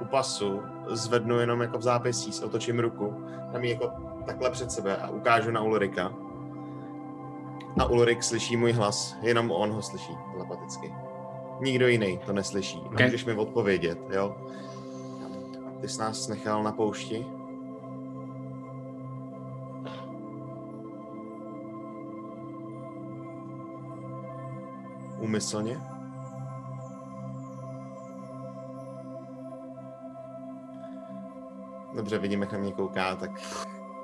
u 0.01 0.05
pasu 0.05 0.61
zvednu 0.89 1.39
jenom 1.39 1.61
jako 1.61 1.77
v 1.77 1.81
zápěsí, 1.81 2.43
otočím 2.43 2.79
ruku, 2.79 3.25
tam 3.51 3.63
ji 3.63 3.71
jako 3.71 3.91
takhle 4.25 4.51
před 4.51 4.71
sebe 4.71 4.97
a 4.97 5.09
ukážu 5.09 5.51
na 5.51 5.61
Ulrika. 5.61 6.13
A 7.79 7.85
Ulrik 7.85 8.23
slyší 8.23 8.57
můj 8.57 8.71
hlas, 8.71 9.15
jenom 9.21 9.51
on 9.51 9.71
ho 9.71 9.81
slyší 9.81 10.13
telepaticky. 10.33 10.93
Nikdo 11.61 11.87
jiný 11.87 12.19
to 12.25 12.33
neslyší. 12.33 12.79
Okay. 12.79 13.05
Můžeš 13.05 13.25
mi 13.25 13.33
odpovědět, 13.33 13.99
jo? 14.09 14.35
Ty 15.81 15.87
jsi 15.87 15.99
nás 15.99 16.27
nechal 16.27 16.63
na 16.63 16.71
poušti? 16.71 17.25
Úmyslně? 25.19 25.81
Dobře, 31.95 32.17
vidím, 32.17 32.41
jak 32.41 32.51
na 32.51 32.59
mě 32.59 32.71
kouká, 32.71 33.15
tak 33.15 33.31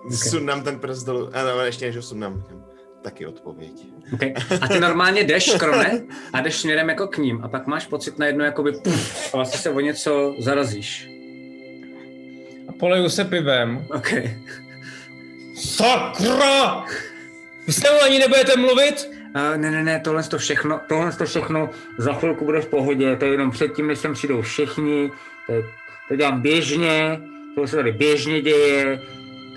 okay. 0.05 0.17
sundám 0.17 0.63
ten 0.63 0.79
prst 0.79 1.05
dolů. 1.05 1.29
A 1.33 1.43
no, 1.43 1.59
ještě 1.59 1.85
než 1.85 1.95
ho 1.95 2.01
sundám, 2.01 2.43
taky 3.07 3.25
odpověď. 3.25 3.71
Okay. 4.13 4.33
A 4.61 4.67
ty 4.67 4.79
normálně 4.79 5.23
jdeš, 5.23 5.55
krone, 5.59 6.01
a 6.33 6.41
jdeš 6.41 6.55
směrem 6.55 6.89
jako 6.89 7.07
k 7.07 7.17
ním 7.17 7.43
a 7.43 7.47
pak 7.47 7.67
máš 7.67 7.87
pocit 7.87 8.19
najednou 8.19 8.45
jakoby 8.45 8.71
puf, 8.71 9.33
a 9.33 9.37
vlastně 9.37 9.59
se 9.59 9.69
o 9.69 9.79
něco 9.79 10.35
zarazíš. 10.39 11.09
A 12.67 12.71
poleju 12.79 13.09
se 13.09 13.25
pivem. 13.25 13.85
OK. 13.95 14.07
Sakra! 15.55 16.85
Vy 17.67 17.73
se 17.73 17.89
ani 17.89 18.19
nebudete 18.19 18.55
mluvit? 18.59 19.09
Uh, 19.35 19.57
ne, 19.57 19.71
ne, 19.71 19.83
ne, 19.83 19.99
tohle 19.99 20.23
to 20.23 20.37
všechno, 20.37 20.79
tohle 20.89 21.11
to 21.11 21.25
všechno 21.25 21.69
za 21.97 22.13
chvilku 22.13 22.45
bude 22.45 22.61
v 22.61 22.67
pohodě, 22.67 23.15
to 23.15 23.25
je 23.25 23.31
jenom 23.31 23.51
předtím, 23.51 23.87
než 23.87 23.99
sem 23.99 24.13
přijdou 24.13 24.41
všichni, 24.41 25.11
to, 25.47 25.53
je, 25.53 25.63
to 26.07 26.15
dělám 26.15 26.41
běžně, 26.41 27.19
to 27.55 27.67
se 27.67 27.75
tady 27.75 27.91
běžně 27.91 28.41
děje, 28.41 28.99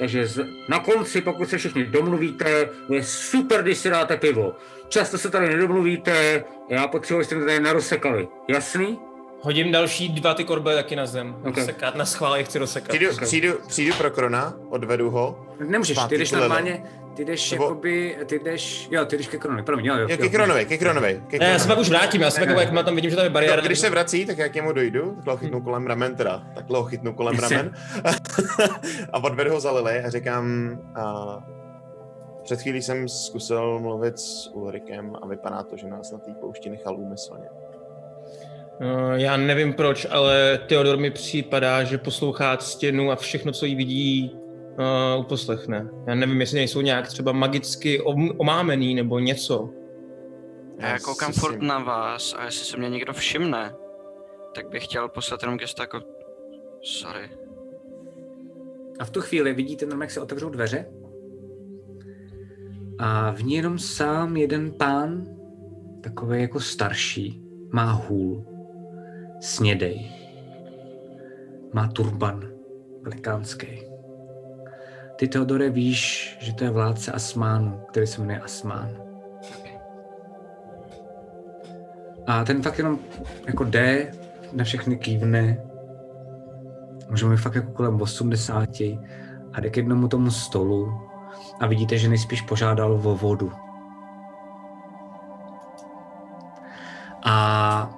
takže 0.00 0.26
z, 0.26 0.46
na 0.68 0.78
konci, 0.78 1.20
pokud 1.20 1.48
se 1.48 1.58
všichni 1.58 1.84
domluvíte, 1.84 2.68
je 2.88 3.04
super, 3.04 3.62
když 3.62 3.78
si 3.78 3.90
dáte 3.90 4.16
pivo. 4.16 4.52
Často 4.88 5.18
se 5.18 5.30
tady 5.30 5.48
nedomluvíte, 5.48 6.44
já 6.68 6.88
potřebuji, 6.88 7.18
abyste 7.18 7.34
to 7.34 7.44
tady 7.44 7.60
narosekali. 7.60 8.28
Jasný? 8.48 8.98
Hodím 9.40 9.72
další 9.72 10.08
dva 10.08 10.34
ty 10.34 10.44
korbe 10.44 10.74
taky 10.74 10.96
na 10.96 11.06
zem. 11.06 11.36
Okay. 11.44 11.64
Sekat 11.64 11.94
na 11.94 12.04
schvál, 12.04 12.36
je 12.36 12.44
chci 12.44 12.58
rozsekat. 12.58 12.88
Přijdu, 12.88 13.12
okay. 13.12 13.26
přijdu, 13.26 13.52
přijdu 13.68 13.94
pro 13.94 14.10
Krona, 14.10 14.54
odvedu 14.68 15.10
ho. 15.10 15.46
Nemůžeš, 15.66 15.98
ty 16.08 16.18
jdeš 16.18 16.32
normálně, 16.32 16.82
ty 17.14 17.24
jdeš 17.24 17.50
Nebo... 17.50 17.64
jakoby, 17.64 18.16
ty 18.26 18.38
jdeš, 18.38 18.88
jo, 18.90 19.04
ty 19.04 19.16
jdeš 19.16 19.28
ke 19.28 19.38
Kronovi, 19.38 19.62
promiň, 19.62 19.86
jo, 19.86 19.96
jo. 19.96 20.06
jo 20.10 20.16
ke 20.16 20.28
Kronovi, 20.28 20.64
ke 20.64 20.78
Kronovi. 20.78 21.22
Ne, 21.40 21.46
já 21.46 21.58
se 21.58 21.68
pak 21.68 21.78
už 21.78 21.88
vrátím, 21.88 22.20
já 22.20 22.30
se 22.30 22.40
pak, 22.40 22.48
jak 22.48 22.84
tam 22.84 22.94
vidím, 22.94 23.10
že 23.10 23.16
tam 23.16 23.24
je 23.24 23.30
bariéra. 23.30 23.56
No, 23.56 23.62
když 23.62 23.78
se 23.78 23.90
vrací, 23.90 24.26
tak 24.26 24.38
jak 24.38 24.52
k 24.52 24.54
němu 24.54 24.72
dojdu, 24.72 25.14
takhle 25.14 25.32
ho 25.32 25.36
chytnu 25.36 25.58
hmm. 25.58 25.64
kolem 25.64 25.86
ramen 25.86 26.16
teda, 26.16 26.42
takhle 26.54 26.78
ho 26.78 26.84
chytnu 26.84 27.14
kolem 27.14 27.38
ramen 27.38 27.72
a 29.12 29.24
odvedu 29.24 29.50
ho 29.50 29.60
za 29.60 29.72
Lily 29.72 30.00
a 30.00 30.10
říkám, 30.10 30.78
a 30.94 31.38
před 32.42 32.62
chvílí 32.62 32.82
jsem 32.82 33.08
zkusil 33.08 33.80
mluvit 33.80 34.18
s 34.18 34.50
Ulrikem 34.54 35.16
a 35.22 35.26
vypadá 35.26 35.62
to, 35.62 35.76
že 35.76 35.88
nás 35.88 36.12
na 36.12 36.18
té 36.18 36.34
poušti 36.40 36.70
nechal 36.70 36.96
úmyslně. 36.96 37.48
Uh, 38.80 39.12
já 39.12 39.36
nevím 39.36 39.72
proč, 39.72 40.06
ale 40.10 40.60
Theodor 40.66 40.96
mi 40.96 41.10
připadá, 41.10 41.84
že 41.84 41.98
poslouchá 41.98 42.56
stěnu 42.56 43.10
a 43.10 43.16
všechno, 43.16 43.52
co 43.52 43.66
jí 43.66 43.74
vidí, 43.74 44.39
uh, 44.78 45.20
uposlechne. 45.20 45.90
Já 46.06 46.14
nevím, 46.14 46.40
jestli 46.40 46.56
nejsou 46.56 46.80
nějak 46.80 47.08
třeba 47.08 47.32
magicky 47.32 48.00
omámený 48.38 48.94
nebo 48.94 49.18
něco. 49.18 49.70
Já 50.78 50.98
koukám 50.98 51.32
furt 51.32 51.62
na 51.62 51.78
vás 51.78 52.34
a 52.38 52.44
jestli 52.44 52.64
se 52.64 52.76
mě 52.76 52.88
někdo 52.88 53.12
všimne, 53.12 53.74
tak 54.54 54.68
bych 54.68 54.84
chtěl 54.84 55.08
poslat 55.08 55.42
jenom 55.42 55.58
gesto 55.58 55.82
jako 55.82 56.00
sorry. 56.82 57.30
A 58.98 59.04
v 59.04 59.10
tu 59.10 59.20
chvíli 59.20 59.52
vidíte 59.54 59.86
normálně, 59.86 60.04
jak 60.04 60.10
se 60.10 60.20
otevřou 60.20 60.48
dveře 60.48 60.86
a 62.98 63.30
v 63.30 63.42
ní 63.42 63.54
jenom 63.54 63.78
sám 63.78 64.36
jeden 64.36 64.72
pán, 64.72 65.26
takový 66.02 66.40
jako 66.40 66.60
starší, 66.60 67.42
má 67.72 67.92
hůl, 67.92 68.44
snědej, 69.40 70.12
má 71.72 71.88
turban 71.88 72.48
velikánský. 73.02 73.89
Ty, 75.20 75.28
Teodore, 75.28 75.70
víš, 75.70 76.36
že 76.40 76.54
to 76.54 76.64
je 76.64 76.70
vládce 76.70 77.12
Asmánu, 77.12 77.80
který 77.88 78.06
se 78.06 78.20
jmenuje 78.20 78.40
Asmán. 78.40 78.90
A 82.26 82.44
ten 82.44 82.62
fakt 82.62 82.78
jenom 82.78 82.98
jako 83.46 83.64
jde, 83.64 84.12
na 84.52 84.64
všechny 84.64 84.96
kývne. 84.96 85.62
Můžeme 87.10 87.36
fakt 87.36 87.54
jako 87.54 87.72
kolem 87.72 88.00
80 88.00 88.68
a 89.52 89.60
jde 89.60 89.70
k 89.70 89.76
jednomu 89.76 90.08
tomu 90.08 90.30
stolu 90.30 90.92
a 91.60 91.66
vidíte, 91.66 91.98
že 91.98 92.08
nejspíš 92.08 92.42
požádal 92.42 92.92
o 92.92 93.16
vodu. 93.16 93.52
A 97.24 97.90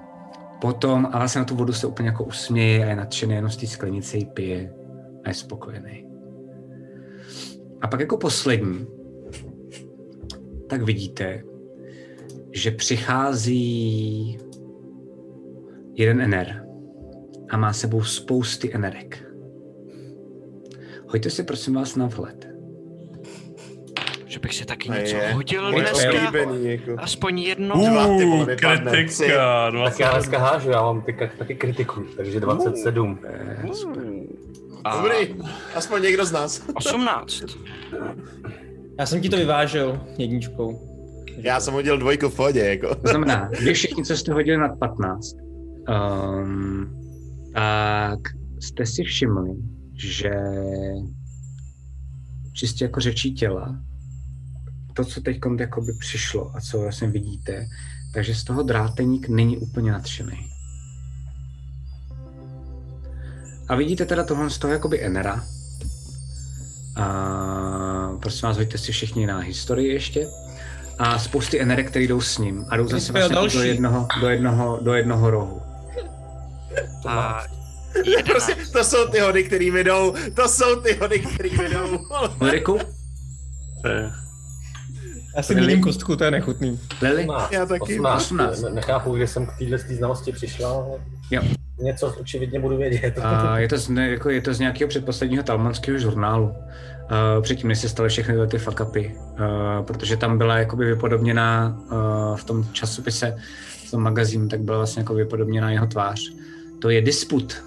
potom, 0.61 1.09
ale 1.11 1.29
se 1.29 1.39
na 1.39 1.45
tu 1.45 1.55
vodu 1.55 1.73
se 1.73 1.87
úplně 1.87 2.09
jako 2.09 2.23
usměje 2.23 2.85
a 2.85 2.89
je 2.89 2.95
nadšený, 2.95 3.35
jenom 3.35 3.51
z 3.51 3.57
té 3.57 3.67
sklenice 3.67 4.17
ji 4.17 4.25
pije 4.25 4.73
a 5.25 5.29
je 5.29 5.33
spokojený. 5.35 6.02
A 7.83 7.87
pak 7.87 7.99
jako 7.99 8.17
poslední, 8.17 8.87
tak 10.69 10.81
vidíte, 10.81 11.43
že 12.51 12.71
přichází 12.71 14.37
jeden 15.93 16.21
ener 16.21 16.65
a 17.49 17.57
má 17.57 17.73
sebou 17.73 18.03
spousty 18.03 18.73
enerek. 18.73 19.25
Hoďte 21.07 21.29
si 21.29 21.43
prosím 21.43 21.73
vás 21.73 21.95
na 21.95 22.05
vhled. 22.05 22.49
Že 24.25 24.39
bych 24.39 24.55
si 24.55 24.65
taky 24.65 24.89
něco 24.89 25.15
je. 25.15 25.33
hodil 25.33 25.71
dneska. 25.71 26.37
Jako. 26.37 26.95
Aspoň 26.97 27.39
jedno. 27.39 27.75
Uh, 27.75 28.45
kritika. 28.45 29.71
Tak 29.71 29.99
já 29.99 30.11
dneska 30.11 30.39
hážu, 30.39 30.69
já 30.69 30.81
mám 30.81 31.01
ty, 31.01 31.17
taky 31.37 31.55
kritiku, 31.55 32.03
takže 32.17 32.39
27. 32.39 33.19
Uh, 33.65 34.43
a... 34.83 35.01
Dobrý, 35.01 35.35
aspoň 35.75 36.01
někdo 36.01 36.25
z 36.25 36.31
nás. 36.31 36.61
18. 36.73 37.43
Já 38.99 39.05
jsem 39.05 39.21
ti 39.21 39.29
to 39.29 39.37
vyvážil 39.37 39.99
jedničkou. 40.17 40.89
Já 41.37 41.59
jsem 41.59 41.73
hodil 41.73 41.97
dvojku 41.97 42.29
v 42.29 42.35
pohodě, 42.35 42.59
jako. 42.59 42.95
To 42.95 43.07
znamená, 43.07 43.49
vy 43.63 43.73
všichni, 43.73 44.05
co 44.05 44.17
jste 44.17 44.33
hodili 44.33 44.57
nad 44.57 44.79
15, 44.79 45.35
um, 45.89 47.03
tak 47.53 48.19
jste 48.59 48.85
si 48.85 49.03
všimli, 49.03 49.55
že 49.95 50.31
čistě 52.53 52.85
jako 52.85 52.99
řečí 52.99 53.33
těla, 53.33 53.79
to, 54.93 55.05
co 55.05 55.21
teď 55.21 55.37
by 55.85 55.93
přišlo 55.99 56.55
a 56.55 56.61
co 56.61 56.79
vlastně 56.79 57.07
vidíte, 57.07 57.65
takže 58.13 58.35
z 58.35 58.43
toho 58.43 58.63
dráteník 58.63 59.29
není 59.29 59.57
úplně 59.57 59.91
nadšený. 59.91 60.52
A 63.69 63.75
vidíte 63.75 64.05
teda 64.05 64.23
tohle 64.23 64.49
z 64.49 64.57
toho 64.57 64.73
jakoby 64.73 65.03
Enera. 65.03 65.43
A 66.95 68.17
prosím 68.21 68.47
vás, 68.47 68.57
hoďte 68.57 68.77
si 68.77 68.91
všichni 68.91 69.27
na 69.27 69.39
historii 69.39 69.93
ještě. 69.93 70.27
A 70.99 71.19
spousty 71.19 71.61
Enerek, 71.61 71.89
které 71.89 72.05
jdou 72.05 72.21
s 72.21 72.37
ním. 72.37 72.65
A 72.69 72.77
jdou 72.77 72.87
zase 72.87 73.13
vlastně 73.13 73.35
do 73.53 73.63
jednoho, 73.63 74.07
do, 74.21 74.29
jednoho, 74.29 74.79
do 74.81 74.93
jednoho 74.93 75.31
rohu. 75.31 75.61
A 77.07 77.43
prostě, 78.25 78.55
to 78.73 78.83
jsou 78.83 79.07
ty 79.07 79.19
hody, 79.19 79.43
které 79.43 79.71
mi 79.71 79.83
jdou. 79.83 80.13
To 80.35 80.49
jsou 80.49 80.81
ty 80.81 80.93
hody, 80.93 81.19
které 81.19 81.49
mi 81.49 81.69
jdou. 81.69 81.99
Ulriku? 82.41 82.79
Já 85.35 85.43
si 85.43 85.55
vidím 85.55 85.81
kostku, 85.81 86.15
to 86.15 86.23
je 86.23 86.31
nechutný. 86.31 86.79
Lili? 87.01 87.27
Já 87.51 87.65
taky. 87.65 87.81
18. 87.81 88.21
18. 88.21 88.63
Nechápu, 88.73 89.17
že 89.17 89.27
jsem 89.27 89.45
k 89.45 89.57
téhle 89.57 89.77
znalosti 89.77 90.31
přišla, 90.31 90.69
ale... 90.69 90.99
Jo 91.31 91.41
něco 91.83 92.15
očividně 92.19 92.59
budu 92.59 92.77
vědět. 92.77 93.19
A 93.23 93.59
je, 93.59 93.67
to 93.67 93.77
z, 93.77 93.89
ne, 93.89 94.09
jako, 94.09 94.29
je 94.29 94.41
to 94.41 94.53
z 94.53 94.59
nějakého 94.59 94.87
předposledního 94.87 95.43
talmanského 95.43 95.99
žurnálu. 95.99 96.45
Uh, 96.45 97.41
předtím, 97.41 97.67
než 97.67 97.79
se 97.79 97.89
staly 97.89 98.09
všechny 98.09 98.47
ty 98.47 98.57
fakapy, 98.57 99.15
uh, 99.17 99.85
protože 99.85 100.17
tam 100.17 100.37
byla 100.37 100.57
jakoby 100.57 100.85
vypodobněná 100.85 101.77
uh, 101.77 102.37
v 102.37 102.43
tom 102.43 102.65
časopise, 102.71 103.35
v 103.87 103.91
tom 103.91 104.03
magazínu, 104.03 104.47
tak 104.47 104.61
byla 104.61 104.77
vlastně 104.77 105.01
jako 105.01 105.13
vypodobněná 105.13 105.71
jeho 105.71 105.87
tvář. 105.87 106.19
To 106.79 106.89
je 106.89 107.01
Disput. 107.01 107.63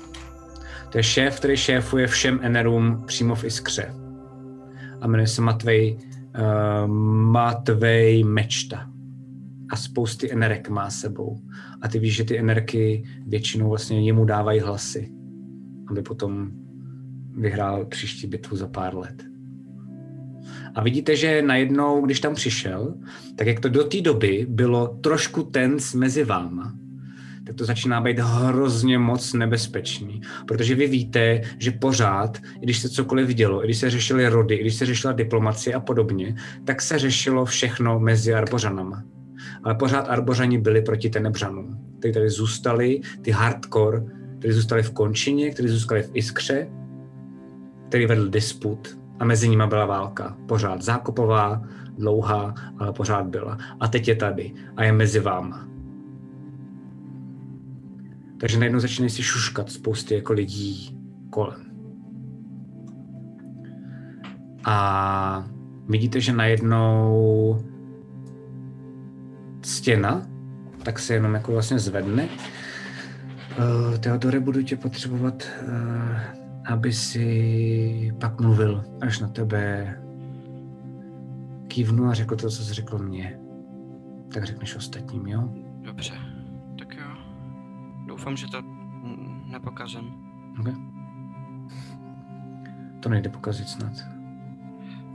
To 0.90 0.98
je 0.98 1.02
šéf, 1.02 1.36
který 1.36 1.56
šéfuje 1.56 2.06
všem 2.06 2.40
Enerům 2.42 3.04
přímo 3.06 3.34
v 3.34 3.44
Iskře. 3.44 3.94
A 5.00 5.06
jmenuje 5.06 5.26
se 5.26 5.42
Matvej, 5.42 5.98
uh, 6.38 6.86
Matvej 7.32 8.24
Mečta 8.24 8.90
a 9.70 9.76
spousty 9.76 10.32
enerek 10.32 10.68
má 10.68 10.90
sebou. 10.90 11.40
A 11.82 11.88
ty 11.88 11.98
víš, 11.98 12.14
že 12.14 12.24
ty 12.24 12.38
enerky 12.38 13.04
většinou 13.26 13.68
vlastně 13.68 14.00
jemu 14.00 14.24
dávají 14.24 14.60
hlasy, 14.60 15.12
aby 15.90 16.02
potom 16.02 16.50
vyhrál 17.36 17.84
příští 17.84 18.26
bitvu 18.26 18.56
za 18.56 18.66
pár 18.66 18.96
let. 18.96 19.24
A 20.74 20.82
vidíte, 20.82 21.16
že 21.16 21.42
najednou, 21.42 22.06
když 22.06 22.20
tam 22.20 22.34
přišel, 22.34 22.94
tak 23.36 23.46
jak 23.46 23.60
to 23.60 23.68
do 23.68 23.84
té 23.84 24.00
doby 24.00 24.46
bylo 24.48 24.88
trošku 24.88 25.42
tenz 25.42 25.94
mezi 25.94 26.24
váma, 26.24 26.74
tak 27.46 27.56
to 27.56 27.64
začíná 27.64 28.00
být 28.00 28.18
hrozně 28.18 28.98
moc 28.98 29.32
nebezpečný. 29.32 30.20
Protože 30.46 30.74
vy 30.74 30.86
víte, 30.86 31.40
že 31.58 31.70
pořád, 31.70 32.38
když 32.60 32.78
se 32.78 32.88
cokoliv 32.88 33.28
dělo, 33.28 33.60
když 33.60 33.78
se 33.78 33.90
řešily 33.90 34.28
rody, 34.28 34.58
když 34.58 34.74
se 34.74 34.86
řešila 34.86 35.12
diplomacie 35.12 35.74
a 35.74 35.80
podobně, 35.80 36.36
tak 36.64 36.82
se 36.82 36.98
řešilo 36.98 37.44
všechno 37.44 38.00
mezi 38.00 38.34
Arbořanama. 38.34 39.02
Ale 39.64 39.74
pořád 39.74 40.00
Arbořani 40.00 40.58
byli 40.58 40.82
proti 40.82 41.10
Tenebřanům. 41.10 41.78
Ty 42.00 42.12
tady 42.12 42.30
zůstali, 42.30 43.00
ty 43.22 43.30
hardcore, 43.30 44.02
kteří 44.38 44.54
zůstali 44.54 44.82
v 44.82 44.90
Končině, 44.90 45.50
kteří 45.50 45.68
zůstali 45.68 46.02
v 46.02 46.10
Iskře, 46.14 46.68
který 47.88 48.06
vedl 48.06 48.28
disput 48.28 48.98
a 49.18 49.24
mezi 49.24 49.48
nimi 49.48 49.64
byla 49.68 49.86
válka. 49.86 50.36
Pořád 50.48 50.82
zákopová, 50.82 51.62
dlouhá, 51.98 52.54
ale 52.78 52.92
pořád 52.92 53.26
byla. 53.26 53.58
A 53.80 53.88
teď 53.88 54.08
je 54.08 54.16
tady 54.16 54.52
a 54.76 54.84
je 54.84 54.92
mezi 54.92 55.20
váma. 55.20 55.75
Takže 58.40 58.58
najednou 58.58 58.80
začínají 58.80 59.10
si 59.10 59.22
šuškat 59.22 59.70
spousty 59.70 60.14
jako 60.14 60.32
lidí 60.32 60.98
kolem. 61.30 61.60
A 64.64 65.48
vidíte, 65.88 66.20
že 66.20 66.32
najednou 66.32 67.64
stěna, 69.62 70.26
tak 70.82 70.98
se 70.98 71.14
jenom 71.14 71.34
jako 71.34 71.52
vlastně 71.52 71.78
zvedne. 71.78 72.28
Uh, 73.58 73.98
Teodore, 73.98 74.40
budu 74.40 74.62
tě 74.62 74.76
potřebovat, 74.76 75.48
uh, 75.62 76.20
aby 76.66 76.92
si 76.92 78.12
pak 78.20 78.40
mluvil, 78.40 78.84
až 79.00 79.20
na 79.20 79.28
tebe 79.28 79.96
kývnu 81.68 82.06
a 82.06 82.14
řekl 82.14 82.36
to, 82.36 82.50
co 82.50 82.64
jsi 82.64 82.74
řekl 82.74 82.98
mně. 82.98 83.38
Tak 84.34 84.44
řekneš 84.44 84.76
ostatním, 84.76 85.26
jo? 85.26 85.48
Dobře. 85.82 86.25
Doufám, 88.16 88.36
že 88.36 88.48
to 88.48 88.62
mm, 88.62 89.42
nepokazím. 89.46 90.14
Okay. 90.60 90.74
To 93.00 93.08
nejde 93.08 93.30
pokazit 93.30 93.68
snad. 93.68 93.92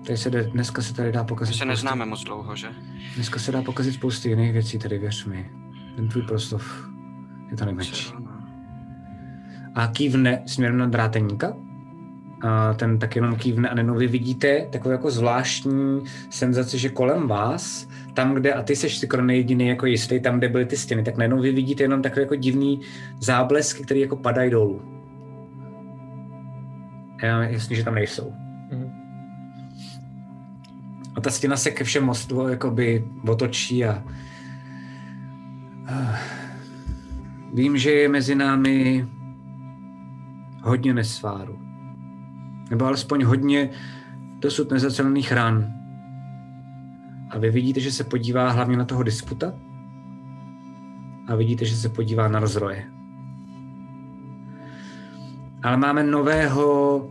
Tady 0.05 0.17
se 0.17 0.29
jde, 0.29 0.43
dneska 0.43 0.81
se 0.81 0.93
tady 0.93 1.11
dá 1.11 1.23
pokazit 1.23 1.53
My 1.53 1.57
se 1.57 1.65
neznáme 1.65 2.05
moc 2.05 2.23
dlouho, 2.23 2.55
že? 2.55 2.67
Dneska 3.15 3.39
se 3.39 3.51
dá 3.51 3.61
pokazit 3.61 3.93
spousty 3.93 4.29
jiných 4.29 4.53
věcí, 4.53 4.79
tady 4.79 4.97
věř 4.97 5.25
mi. 5.25 5.51
Ten 5.95 6.07
tvůj 6.07 6.23
proslov 6.23 6.89
je 7.51 7.57
to 7.57 7.65
nejmenší. 7.65 8.13
A 9.75 9.87
kývne 9.87 10.43
směrem 10.45 10.77
na 10.77 10.85
dráteníka. 10.85 11.53
A 12.41 12.73
ten 12.73 12.99
tak 12.99 13.15
jenom 13.15 13.35
kývne 13.35 13.69
a 13.69 13.75
najednou 13.75 13.95
vy 13.95 14.07
vidíte 14.07 14.67
takovou 14.71 14.91
jako 14.91 15.11
zvláštní 15.11 16.03
senzaci, 16.29 16.79
že 16.79 16.89
kolem 16.89 17.27
vás, 17.27 17.87
tam, 18.13 18.33
kde, 18.33 18.53
a 18.53 18.63
ty 18.63 18.75
seš 18.75 18.97
si 18.97 19.05
skoro 19.05 19.23
nejediný 19.23 19.67
jako 19.67 19.85
jistý, 19.85 20.19
tam, 20.19 20.37
kde 20.37 20.49
byly 20.49 20.65
ty 20.65 20.77
stěny, 20.77 21.03
tak 21.03 21.17
najednou 21.17 21.41
vy 21.41 21.51
vidíte 21.51 21.83
jenom 21.83 22.01
takové 22.01 22.21
jako 22.21 22.35
divný 22.35 22.81
záblesky, 23.19 23.83
které 23.83 23.99
jako 23.99 24.15
padají 24.15 24.51
dolů. 24.51 24.81
Já, 27.23 27.43
jasně, 27.43 27.75
že 27.75 27.83
tam 27.83 27.95
nejsou. 27.95 28.33
Mhm. 28.71 28.91
A 31.15 31.21
ta 31.21 31.29
stěna 31.29 31.57
se 31.57 31.71
ke 31.71 31.83
všem 31.83 32.03
mostu 32.03 32.47
jakoby 32.47 33.05
otočí 33.27 33.85
a... 33.85 34.03
a 35.87 36.19
vím, 37.53 37.77
že 37.77 37.91
je 37.91 38.09
mezi 38.09 38.35
námi 38.35 39.07
hodně 40.61 40.93
nesváru. 40.93 41.59
Nebo 42.69 42.85
alespoň 42.85 43.23
hodně 43.23 43.69
dosud 44.39 44.71
nezacelených 44.71 45.31
ran. 45.31 45.80
A 47.31 47.37
vy 47.37 47.49
vidíte, 47.49 47.79
že 47.79 47.91
se 47.91 48.03
podívá 48.03 48.49
hlavně 48.49 48.77
na 48.77 48.85
toho 48.85 49.03
disputa 49.03 49.53
a 51.27 51.35
vidíte, 51.35 51.65
že 51.65 51.75
se 51.75 51.89
podívá 51.89 52.27
na 52.27 52.39
rozroje. 52.39 52.85
Ale 55.63 55.77
máme 55.77 56.03
nového 56.03 57.09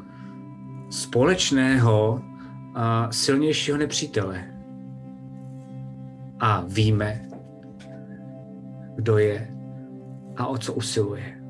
společného 0.90 2.22
a 2.74 3.08
silnějšího 3.12 3.78
nepřítele. 3.78 4.44
A 6.40 6.64
víme, 6.68 7.28
kdo 8.96 9.18
je 9.18 9.50
a 10.36 10.46
o 10.46 10.58
co 10.58 10.72
usiluje. 10.72 11.40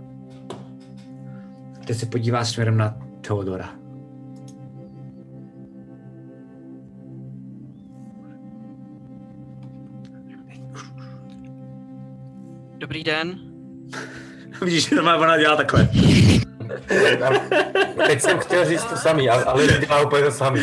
Teď 1.86 1.96
se 1.96 2.06
podívá 2.06 2.44
směrem 2.44 2.76
na 2.76 2.96
Teodora. 3.20 3.79
Dobrý 12.80 13.04
den. 13.04 13.38
Vidíš, 14.62 14.88
že 14.88 14.96
normálně 14.96 15.22
ona 15.22 15.38
dělá 15.38 15.56
takhle. 15.56 15.88
Teď 18.06 18.20
jsem 18.20 18.38
chtěl 18.38 18.64
říct 18.64 18.84
to 18.84 18.96
samý, 18.96 19.28
ale, 19.28 19.44
ale 19.44 19.66
dělá 19.66 20.06
úplně 20.06 20.24
to 20.24 20.30
samý. 20.30 20.60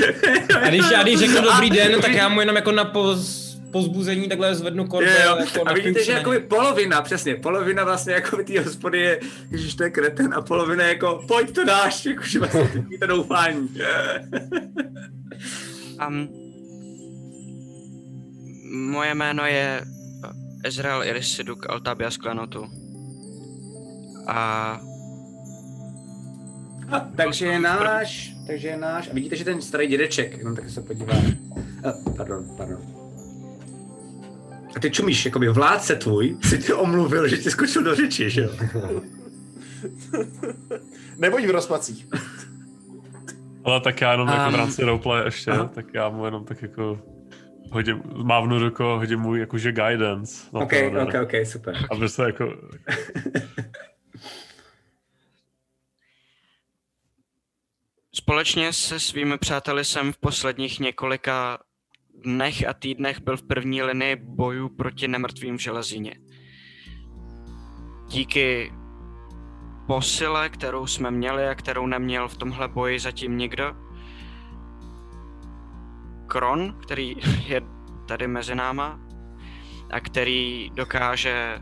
A 0.61 0.69
když 0.69 0.85
já 0.91 1.03
když 1.03 1.19
řeknu 1.19 1.41
dobrý 1.41 1.69
den, 1.69 2.01
tak 2.01 2.13
já 2.13 2.29
mu 2.29 2.39
jenom 2.39 2.55
jako 2.55 2.71
na 2.71 2.85
poz, 2.85 3.47
pozbuzení 3.71 4.29
takhle 4.29 4.55
zvednu 4.55 4.87
jo. 4.93 5.01
Jako 5.39 5.63
A 5.65 5.73
vidíte, 5.73 6.03
že 6.03 6.11
jakoby 6.11 6.35
něj. 6.35 6.45
polovina, 6.45 7.01
přesně, 7.01 7.35
polovina 7.35 7.83
vlastně 7.83 8.13
jako 8.13 8.43
té 8.43 8.59
hospody 8.59 8.99
je, 8.99 9.19
když 9.49 9.75
to 9.75 9.83
je 9.83 9.89
kreten 9.89 10.33
a 10.33 10.41
polovina 10.41 10.83
je 10.83 10.89
jako, 10.89 11.23
pojď 11.27 11.51
to 11.51 11.65
dáš, 11.65 12.05
jakože 12.05 12.39
vlastně 12.39 12.83
to 12.99 13.07
doufání. 13.07 13.69
Um, 16.07 16.29
moje 18.71 19.15
jméno 19.15 19.45
je 19.45 19.81
Ezrael 20.63 21.03
Irisiduk 21.03 21.69
Altabia 21.69 22.11
z 22.11 22.17
Klenotu. 22.17 22.67
A 24.27 24.79
A, 26.91 26.99
takže 27.15 27.45
je 27.45 27.59
náš, 27.59 28.33
takže 28.47 28.67
je 28.67 28.77
náš. 28.77 29.09
A 29.09 29.13
vidíte, 29.13 29.35
že 29.35 29.43
ten 29.43 29.61
starý 29.61 29.87
dědeček, 29.87 30.37
jenom 30.37 30.55
tak 30.55 30.69
se 30.69 30.81
podívá. 30.81 31.13
A, 31.83 32.13
pardon, 32.17 32.45
pardon. 32.57 32.81
A 34.75 34.79
ty 34.79 34.91
čumíš, 34.91 35.25
jakoby 35.25 35.49
vládce 35.49 35.95
tvůj 35.95 36.37
si 36.43 36.57
tě 36.59 36.73
omluvil, 36.73 37.27
že 37.27 37.37
ti 37.37 37.51
skočil 37.51 37.83
do 37.83 37.95
řeči, 37.95 38.29
že 38.29 38.41
jo? 38.41 38.49
Nebuď 41.17 41.45
v 41.45 41.49
rozpacích. 41.51 42.07
Ale 43.63 43.81
tak 43.81 44.01
já 44.01 44.11
jenom 44.11 44.27
jako 44.27 44.43
v 44.43 44.47
Um, 44.47 44.55
rámci 44.55 44.83
roleplay 44.83 45.25
ještě, 45.25 45.51
aha. 45.51 45.69
tak 45.75 45.85
já 45.93 46.09
mu 46.09 46.25
jenom 46.25 46.45
tak 46.45 46.61
jako 46.61 46.99
hodím, 47.71 48.01
mávnu 48.23 48.59
rukou, 48.59 48.97
hodím 48.97 49.19
mu 49.19 49.35
jakože 49.35 49.71
guidance. 49.71 50.49
na 50.53 50.59
OK, 50.59 50.69
to, 50.69 51.01
OK, 51.01 51.13
OK, 51.23 51.47
super. 51.47 51.77
Aby 51.91 52.09
se 52.09 52.23
jako, 52.23 52.53
společně 58.27 58.73
se 58.73 58.99
svými 58.99 59.37
přáteli 59.37 59.85
jsem 59.85 60.13
v 60.13 60.17
posledních 60.17 60.79
několika 60.79 61.57
dnech 62.23 62.67
a 62.67 62.73
týdnech 62.73 63.19
byl 63.21 63.37
v 63.37 63.43
první 63.43 63.83
linii 63.83 64.15
bojů 64.15 64.69
proti 64.69 65.07
nemrtvým 65.07 65.57
v 65.57 65.61
železíně. 65.61 66.15
Díky 68.07 68.71
posile, 69.87 70.49
kterou 70.49 70.87
jsme 70.87 71.11
měli 71.11 71.47
a 71.47 71.55
kterou 71.55 71.87
neměl 71.87 72.27
v 72.27 72.37
tomhle 72.37 72.67
boji 72.67 72.99
zatím 72.99 73.37
nikdo, 73.37 73.75
Kron, 76.27 76.75
který 76.81 77.15
je 77.45 77.61
tady 78.05 78.27
mezi 78.27 78.55
náma 78.55 78.99
a 79.89 79.99
který 79.99 80.71
dokáže 80.73 81.61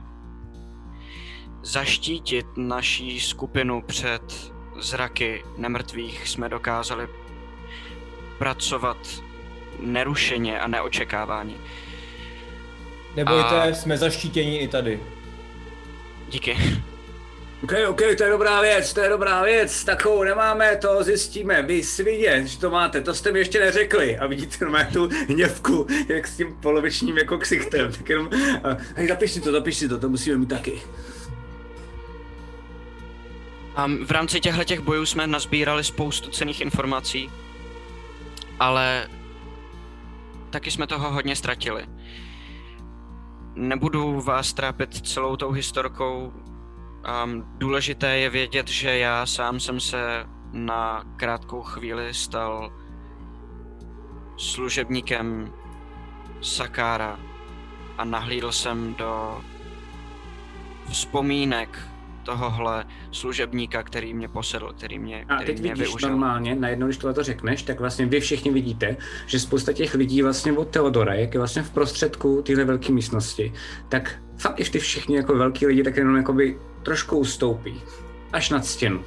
zaštítit 1.64 2.46
naší 2.58 3.20
skupinu 3.20 3.82
před 3.82 4.54
zraky 4.80 5.44
nemrtvých, 5.58 6.28
jsme 6.28 6.50
dokázali 6.50 7.08
pracovat 8.38 8.98
nerušeně 9.80 10.60
a 10.60 10.68
neočekávání. 10.68 11.58
Nebojte, 13.16 13.62
A- 13.62 13.68
jsme 13.68 13.98
zaštítěni 13.98 14.58
i 14.58 14.68
tady. 14.68 15.00
Díky. 16.30 16.58
OK, 17.66 17.74
OK, 17.90 18.02
to 18.18 18.24
je 18.24 18.30
dobrá 18.30 18.62
věc, 18.62 18.94
to 18.94 19.02
je 19.02 19.10
dobrá 19.10 19.44
věc, 19.44 19.84
takovou 19.84 20.24
nemáme, 20.24 20.76
to 20.76 21.04
zjistíme, 21.04 21.62
vy 21.62 21.84
svině, 21.84 22.48
že 22.48 22.60
to 22.60 22.70
máte, 22.70 23.02
to 23.02 23.14
jste 23.14 23.32
mi 23.32 23.40
ještě 23.40 23.60
neřekli 23.60 24.18
a 24.18 24.28
vidíte 24.28 24.58
normálně 24.62 24.90
tu 24.94 25.10
hněvku, 25.30 25.88
jak 26.08 26.28
s 26.28 26.38
tím 26.38 26.56
polovičním 26.62 27.18
jako 27.18 27.38
ksichtem, 27.38 27.92
tak 27.92 28.10
jenom, 28.10 28.30
a, 28.64 28.78
hej, 28.96 29.08
zapiš 29.08 29.32
si 29.32 29.42
to, 29.42 29.52
zapiš 29.52 29.78
si 29.78 29.90
to, 29.90 30.00
to 30.00 30.10
musíme 30.10 30.38
mít 30.38 30.50
taky. 30.50 30.82
A 33.76 33.88
v 34.06 34.12
rámci 34.12 34.40
těchto 34.40 34.64
těch 34.64 34.80
bojů 34.80 35.06
jsme 35.06 35.28
nazbírali 35.28 35.84
spoustu 35.84 36.32
cených 36.32 36.62
informací, 36.62 37.30
ale 38.60 39.08
taky 40.50 40.72
jsme 40.72 40.88
toho 40.88 41.12
hodně 41.12 41.36
ztratili. 41.36 41.86
Nebudu 43.56 44.22
vás 44.22 44.54
trápit 44.54 45.08
celou 45.08 45.36
tou 45.36 45.52
historkou. 45.52 46.34
Um, 47.06 47.44
důležité 47.58 48.18
je 48.18 48.30
vědět, 48.30 48.68
že 48.68 48.98
já 48.98 49.26
sám 49.26 49.60
jsem 49.60 49.80
se 49.80 50.26
na 50.52 51.04
krátkou 51.18 51.62
chvíli 51.62 52.14
stal 52.14 52.72
služebníkem 54.38 55.54
Sakára 56.42 57.20
a 57.98 58.06
nahlídl 58.06 58.52
jsem 58.52 58.96
do 58.96 59.42
vzpomínek 60.90 61.80
tohohle 62.24 62.86
služebníka, 63.12 63.84
který 63.84 64.14
mě 64.14 64.28
posedl, 64.28 64.74
který 64.74 65.00
mě, 65.00 65.26
A 65.30 65.36
který 65.36 65.48
teď 65.48 65.62
mě 65.62 65.70
vidíš 65.74 65.88
využil. 65.88 66.10
normálně, 66.10 66.56
najednou, 66.56 66.88
když 66.88 66.98
tohle 66.98 67.14
to 67.14 67.24
řekneš, 67.24 67.64
tak 67.64 67.80
vlastně 67.80 68.06
vy 68.06 68.20
všichni 68.20 68.52
vidíte, 68.52 68.98
že 69.26 69.40
spousta 69.40 69.74
těch 69.74 69.94
lidí 69.94 70.22
vlastně 70.22 70.52
od 70.54 70.68
Teodora, 70.68 71.14
jak 71.14 71.34
je 71.34 71.40
vlastně 71.40 71.64
v 71.64 71.70
prostředku 71.70 72.42
téhle 72.42 72.66
velké 72.66 72.92
místnosti, 72.92 73.54
tak 73.90 74.20
fakt 74.38 74.60
i 74.60 74.70
ty 74.70 74.80
všichni 74.80 75.16
jako 75.16 75.36
velký 75.36 75.68
lidi 75.68 75.84
tak 75.84 75.98
jenom 75.98 76.18
jakoby 76.18 76.58
trošku 76.84 77.18
ustoupí, 77.18 77.82
až 78.34 78.50
nad 78.50 78.66
stěnu. 78.66 79.04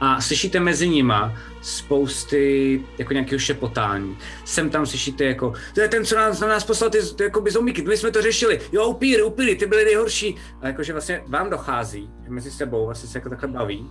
A 0.00 0.20
slyšíte 0.20 0.60
mezi 0.60 0.88
nima 0.88 1.34
spousty 1.60 2.80
jako 2.98 3.12
nějakého 3.12 3.38
šepotání. 3.38 4.18
Sem 4.44 4.70
tam 4.70 4.86
slyšíte 4.86 5.24
jako, 5.24 5.52
to 5.74 5.80
je 5.80 5.88
ten, 5.88 6.04
co 6.04 6.16
nás, 6.16 6.40
na 6.40 6.48
nás 6.48 6.64
poslal 6.64 6.90
ty, 6.90 6.98
ty 7.16 7.22
jakoby 7.22 7.50
zombíky, 7.50 7.82
my 7.82 7.96
jsme 7.96 8.10
to 8.10 8.22
řešili, 8.22 8.60
jo, 8.72 8.86
upíry, 8.86 9.22
upíry, 9.22 9.56
ty 9.56 9.66
byly 9.66 9.84
nejhorší. 9.84 10.36
A 10.60 10.66
jakože 10.66 10.92
vlastně 10.92 11.22
vám 11.26 11.50
dochází, 11.50 12.10
že 12.24 12.30
mezi 12.30 12.50
sebou 12.50 12.86
vlastně 12.86 13.08
se 13.08 13.18
jako 13.18 13.28
takhle 13.28 13.48
baví, 13.48 13.90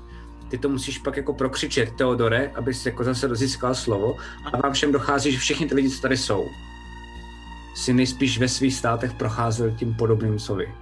ty 0.50 0.58
to 0.58 0.70
musíš 0.70 0.98
pak 0.98 1.18
jako 1.18 1.34
prokřičet, 1.34 1.92
Teodore, 1.98 2.52
abys 2.56 2.86
jako 2.86 3.04
zase 3.04 3.28
rozískal 3.28 3.76
slovo 3.76 4.18
a 4.46 4.58
vám 4.58 4.74
všem 4.74 4.92
dochází, 4.92 5.32
že 5.32 5.38
všichni 5.38 5.68
ty 5.68 5.76
lidi, 5.76 5.90
co 5.90 6.02
tady 6.02 6.18
jsou, 6.18 6.46
si 7.76 7.94
nejspíš 7.94 8.38
ve 8.40 8.48
svých 8.48 8.74
státech 8.74 9.14
procházeli 9.14 9.72
tím 9.72 9.94
podobným 9.94 10.40
co 10.40 10.56
vy. 10.56 10.74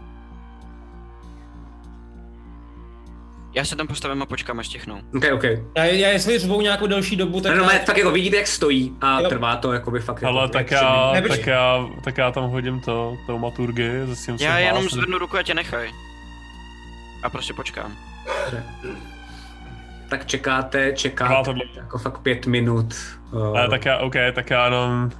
Já 3.55 3.65
se 3.65 3.75
tam 3.75 3.87
postavím 3.87 4.21
a 4.21 4.25
počkám, 4.25 4.59
až 4.59 4.67
tichnou. 4.67 5.01
OK, 5.17 5.23
OK. 5.33 5.43
Já, 5.77 5.83
já 5.85 6.09
jestli 6.09 6.39
řvou 6.39 6.61
nějakou 6.61 6.87
delší 6.87 7.15
dobu, 7.15 7.41
tak... 7.41 7.57
No, 7.57 7.63
já- 7.63 7.79
fakt 7.79 7.97
jako 7.97 8.11
vidíte, 8.11 8.37
jak 8.37 8.47
stojí 8.47 8.95
a 9.01 9.19
Jo. 9.21 9.29
trvá 9.29 9.55
to 9.55 9.73
jakoby 9.73 9.99
fakt 9.99 10.23
Ale 10.23 10.41
jako 10.41 10.53
tak 10.53 10.71
já, 10.71 11.13
tak, 11.27 11.47
já, 11.47 11.87
tak 12.03 12.17
já 12.17 12.31
tam 12.31 12.49
hodím 12.49 12.79
to, 12.81 13.17
taumaturgii, 13.27 13.91
zase 14.05 14.25
tím 14.25 14.47
Já 14.47 14.59
jenom 14.59 14.89
zvednu 14.89 15.17
ruku 15.17 15.37
a 15.37 15.43
tě 15.43 15.53
nechaj. 15.53 15.91
A 17.23 17.29
prostě 17.29 17.53
počkám. 17.53 17.95
Tak 20.09 20.25
čekáte, 20.25 20.93
čekáte, 20.93 21.53
to 21.53 21.59
jako 21.75 21.97
fakt 21.97 22.17
pět 22.19 22.45
minut. 22.47 22.95
Uh, 23.31 23.57
Ale 23.57 23.69
tak 23.69 23.85
já, 23.85 23.97
OK, 23.97 24.13
tak 24.35 24.49
já 24.49 24.65
jenom 24.65 25.11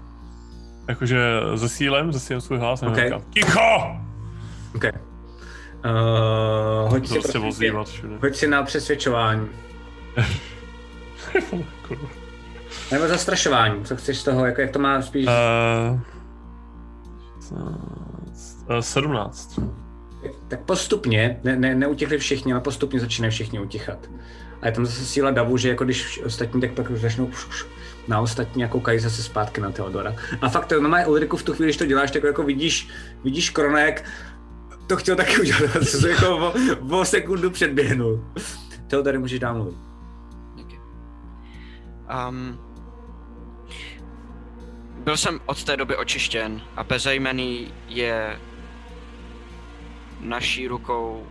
jakože 0.88 1.20
zesílem, 1.56 2.12
zesílem 2.12 2.42
svůj 2.42 2.58
hlas 2.60 2.84
a 2.84 2.88
Ok. 2.88 2.96
říkám, 2.98 3.22
Ticho! 3.30 3.98
okay. 4.76 4.92
uh, 4.96 6.92
hoď, 6.92 7.08
si 7.08 7.14
Prostě 7.14 7.32
prosím 7.32 7.42
tě, 7.42 7.46
vozívat 7.48 7.88
všude. 7.88 8.14
hoď 8.22 8.36
si 8.36 8.48
na 8.48 8.64
přesvědčování. 8.64 9.48
Nebo 12.92 13.08
zastrašování, 13.08 13.86
co 13.86 13.96
chceš 13.96 14.18
z 14.18 14.24
toho, 14.24 14.46
jako 14.46 14.62
jak 14.62 14.72
to 14.72 14.80
má 14.80 15.02
spíš... 15.02 15.28
Eh, 15.30 16.00
uh, 18.70 18.80
17. 18.80 19.60
Tak 20.48 20.60
postupně, 20.60 21.40
ne, 21.44 21.56
ne, 21.56 21.76
neutěchli 21.76 22.18
všichni, 22.18 22.54
ale 22.54 22.62
postupně 22.62 23.00
začínají 23.00 23.32
všichni 23.32 23.60
utichat. 23.60 24.10
A 24.62 24.66
je 24.66 24.72
tam 24.72 24.86
zase 24.86 25.06
síla 25.06 25.32
davu, 25.32 25.58
že 25.58 25.70
jako 25.70 25.84
když 25.86 26.22
ostatní, 26.26 26.62
tak 26.62 26.72
pak 26.72 26.90
už 26.90 27.00
začnou 27.02 27.30
na 28.08 28.22
ostatní 28.22 28.64
a 28.64 28.68
koukají 28.68 29.00
zase 29.00 29.24
zpátky 29.24 29.62
na 29.62 29.72
Teodora. 29.72 30.16
A 30.42 30.50
fakt 30.50 30.66
to 30.66 30.82
normálně 30.82 31.06
Ulriku 31.06 31.38
v 31.38 31.44
tu 31.44 31.54
chvíli, 31.54 31.68
když 31.68 31.78
to 31.78 31.86
děláš, 31.86 32.12
tak 32.12 32.24
jako 32.24 32.44
vidíš, 32.44 32.90
vidíš 33.24 33.50
Kronek, 33.50 34.06
to 34.88 34.96
chtěl 34.96 35.16
taky 35.16 35.40
udělat, 35.40 35.84
se 35.84 36.10
jako 36.10 36.38
o, 36.38 36.54
o, 37.00 37.06
sekundu 37.06 37.52
předběhnul. 37.52 38.26
Teodore, 38.88 39.20
můžeš 39.20 39.40
dál 39.40 39.54
mluvit. 39.54 39.78
Um, 42.30 42.60
byl 45.04 45.18
jsem 45.18 45.40
od 45.46 45.64
té 45.64 45.78
doby 45.78 45.96
očištěn 45.96 46.62
a 46.76 46.84
bezejmený 46.84 47.74
je 47.88 48.40
naší 50.20 50.68
rukou 50.68 51.28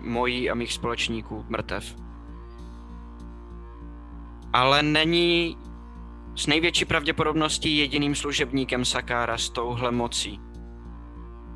mojí 0.00 0.50
a 0.50 0.54
mých 0.54 0.72
společníků 0.72 1.44
mrtev. 1.48 1.96
Ale 4.52 4.82
není 4.82 5.56
s 6.34 6.46
největší 6.46 6.84
pravděpodobností 6.84 7.78
jediným 7.78 8.14
služebníkem 8.14 8.84
Sakára 8.84 9.38
s 9.38 9.50
touhle 9.50 9.90
mocí. 9.90 10.40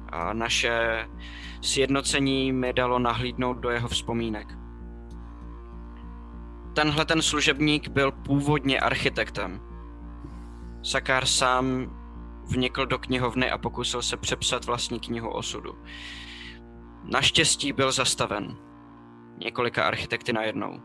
A 0.08 0.32
naše 0.32 1.06
sjednocení 1.60 2.52
mi 2.52 2.72
dalo 2.72 2.98
nahlídnout 2.98 3.54
do 3.54 3.70
jeho 3.70 3.88
vzpomínek 3.88 4.66
tenhle 6.76 7.04
ten 7.04 7.22
služebník 7.22 7.88
byl 7.88 8.12
původně 8.12 8.80
architektem. 8.80 9.60
Sakár 10.82 11.26
sám 11.26 11.90
vnikl 12.50 12.86
do 12.86 12.98
knihovny 12.98 13.50
a 13.50 13.58
pokusil 13.58 14.02
se 14.02 14.16
přepsat 14.16 14.64
vlastní 14.64 15.00
knihu 15.00 15.30
osudu. 15.30 15.74
Naštěstí 17.04 17.72
byl 17.72 17.92
zastaven 17.92 18.56
několika 19.38 19.84
architekty 19.84 20.32
najednou. 20.32 20.80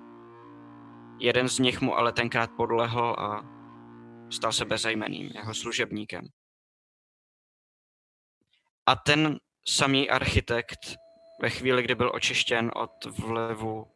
Jeden 1.20 1.50
z 1.50 1.60
nich 1.60 1.82
mu 1.82 1.98
ale 1.98 2.12
tenkrát 2.12 2.52
podlehl 2.58 3.16
a 3.20 3.42
stal 4.32 4.52
se 4.52 4.66
bezejmeným, 4.66 5.32
jeho 5.34 5.54
služebníkem. 5.54 6.28
A 8.86 8.96
ten 8.96 9.40
samý 9.68 10.10
architekt 10.10 10.96
ve 11.42 11.50
chvíli, 11.50 11.84
kdy 11.84 11.96
byl 11.96 12.12
očištěn 12.14 12.72
od 12.76 13.06
vlivu 13.06 13.88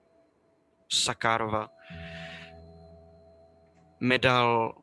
Sakárova, 0.89 1.69
mi 3.99 4.19
dal 4.19 4.75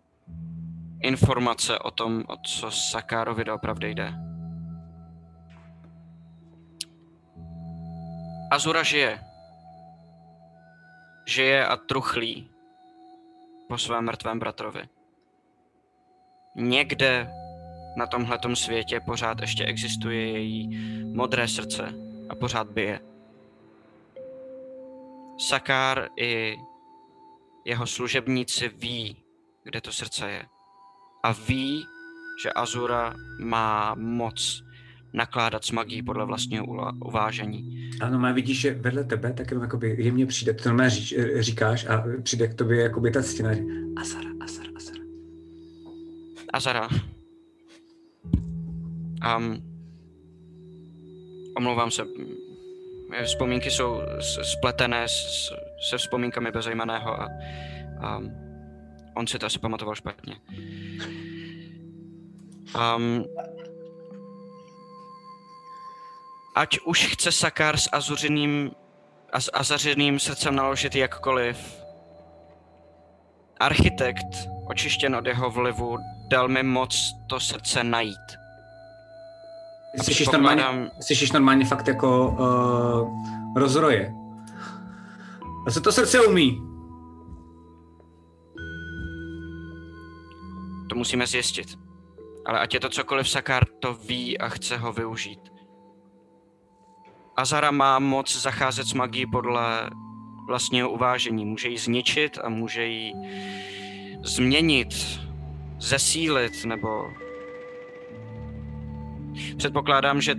informace 1.03 1.78
o 1.78 1.90
tom, 1.90 2.24
o 2.28 2.36
co 2.36 2.70
Sakárovi 2.70 3.44
doopravdy 3.44 3.90
jde. 3.90 4.12
Azura 8.50 8.82
žije. 8.82 9.20
Žije 11.26 11.66
a 11.66 11.76
truchlí 11.76 12.50
po 13.68 13.78
svém 13.78 14.05
mrtvém 14.05 14.38
bratrovi. 14.38 14.88
Někde 16.57 17.28
na 17.96 18.07
tomhletom 18.07 18.57
světě 18.57 19.00
pořád 19.07 19.40
ještě 19.40 19.64
existuje 19.64 20.32
její 20.32 20.68
modré 21.14 21.48
srdce 21.48 21.94
a 22.28 22.34
pořád 22.34 22.70
bije. 22.70 23.00
Sakár 25.38 26.09
i 26.16 26.57
jeho 27.64 27.86
služebníci 27.86 28.68
ví, 28.68 29.16
kde 29.64 29.80
to 29.80 29.92
srdce 29.92 30.30
je. 30.30 30.42
A 31.22 31.32
ví, 31.32 31.84
že 32.42 32.53
Azura 32.53 33.14
má 33.40 33.94
moc 33.94 34.62
nakládat 35.12 35.64
s 35.64 35.70
magií 35.70 36.03
podle 36.03 36.24
vlastního 36.24 36.66
uvážení. 37.05 37.90
A 38.00 38.09
normálně 38.09 38.34
vidíš, 38.34 38.61
že 38.61 38.74
vedle 38.74 39.05
tebe 39.05 39.32
tak 39.32 39.50
jenom 39.50 39.62
jakoby 39.62 39.96
jemně 39.98 40.26
přijde, 40.26 40.55
to 40.55 40.68
normálně 40.68 40.90
říkáš 41.40 41.86
a 41.86 42.05
přijde 42.22 42.48
k 42.48 42.55
tobě 42.55 42.82
jakoby 42.82 43.11
ta 43.11 43.22
stěna 43.22 43.50
Azara. 43.96 44.32
Azara. 46.53 46.88
Um, 49.36 49.62
omlouvám 51.57 51.90
se. 51.90 52.03
Vzpomínky 53.24 53.70
jsou 53.70 54.00
spletené 54.42 55.09
s, 55.09 55.50
se 55.90 55.98
vzpomínkami 55.98 56.50
bezejmeného 56.50 57.20
a 57.20 57.28
um, 58.16 58.32
on 59.16 59.26
si 59.26 59.38
to 59.38 59.46
asi 59.46 59.59
pamatoval 59.59 59.94
špatně. 59.94 60.36
Um, 62.96 63.24
ať 66.57 66.78
už 66.80 67.07
chce 67.07 67.32
Sakár 67.32 67.76
s 67.76 67.88
azuřiným 67.92 68.70
a 69.32 69.40
s 69.40 69.50
azařeným 69.55 70.18
srdcem 70.18 70.57
naložit 70.57 70.94
jakkoliv, 70.94 71.82
architekt, 73.61 74.48
očištěn 74.70 75.16
od 75.16 75.26
jeho 75.26 75.50
vlivu, 75.50 75.98
dal 76.28 76.48
mi 76.48 76.62
moc 76.62 77.12
to 77.26 77.40
srdce 77.40 77.84
najít. 77.84 78.42
Slyšíš 80.02 80.28
normálně, 80.28 80.90
slyšíš 81.00 81.32
normálně 81.32 81.64
fakt 81.64 81.88
jako 81.88 82.28
uh, 82.28 83.56
rozroje. 83.56 84.14
A 85.66 85.70
co 85.70 85.80
to 85.80 85.92
srdce 85.92 86.26
umí? 86.26 86.62
To 90.88 90.96
musíme 90.96 91.26
zjistit. 91.26 91.78
Ale 92.46 92.60
ať 92.60 92.74
je 92.74 92.80
to 92.80 92.88
cokoliv, 92.88 93.28
Sakár 93.28 93.64
to 93.80 93.94
ví 93.94 94.38
a 94.38 94.48
chce 94.48 94.76
ho 94.76 94.92
využít. 94.92 95.52
Azara 97.36 97.70
má 97.70 97.98
moc 97.98 98.42
zacházet 98.42 98.86
s 98.86 98.92
magií 98.92 99.26
podle 99.26 99.90
vlastního 100.46 100.90
uvážení. 100.90 101.44
Může 101.44 101.68
ji 101.68 101.78
zničit 101.78 102.38
a 102.44 102.48
může 102.48 102.84
ji 102.84 103.12
změnit, 104.25 105.20
zesílit, 105.81 106.64
nebo... 106.64 107.11
Předpokládám, 109.57 110.20
že 110.20 110.35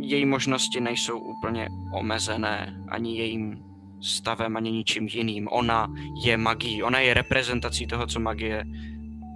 její 0.00 0.26
možnosti 0.26 0.80
nejsou 0.80 1.18
úplně 1.18 1.68
omezené 1.94 2.84
ani 2.88 3.18
jejím 3.18 3.64
stavem, 4.02 4.56
ani 4.56 4.72
ničím 4.72 5.08
jiným. 5.08 5.48
Ona 5.50 5.94
je 6.24 6.36
magií, 6.36 6.82
ona 6.82 6.98
je 6.98 7.14
reprezentací 7.14 7.86
toho, 7.86 8.06
co 8.06 8.20
magie 8.20 8.64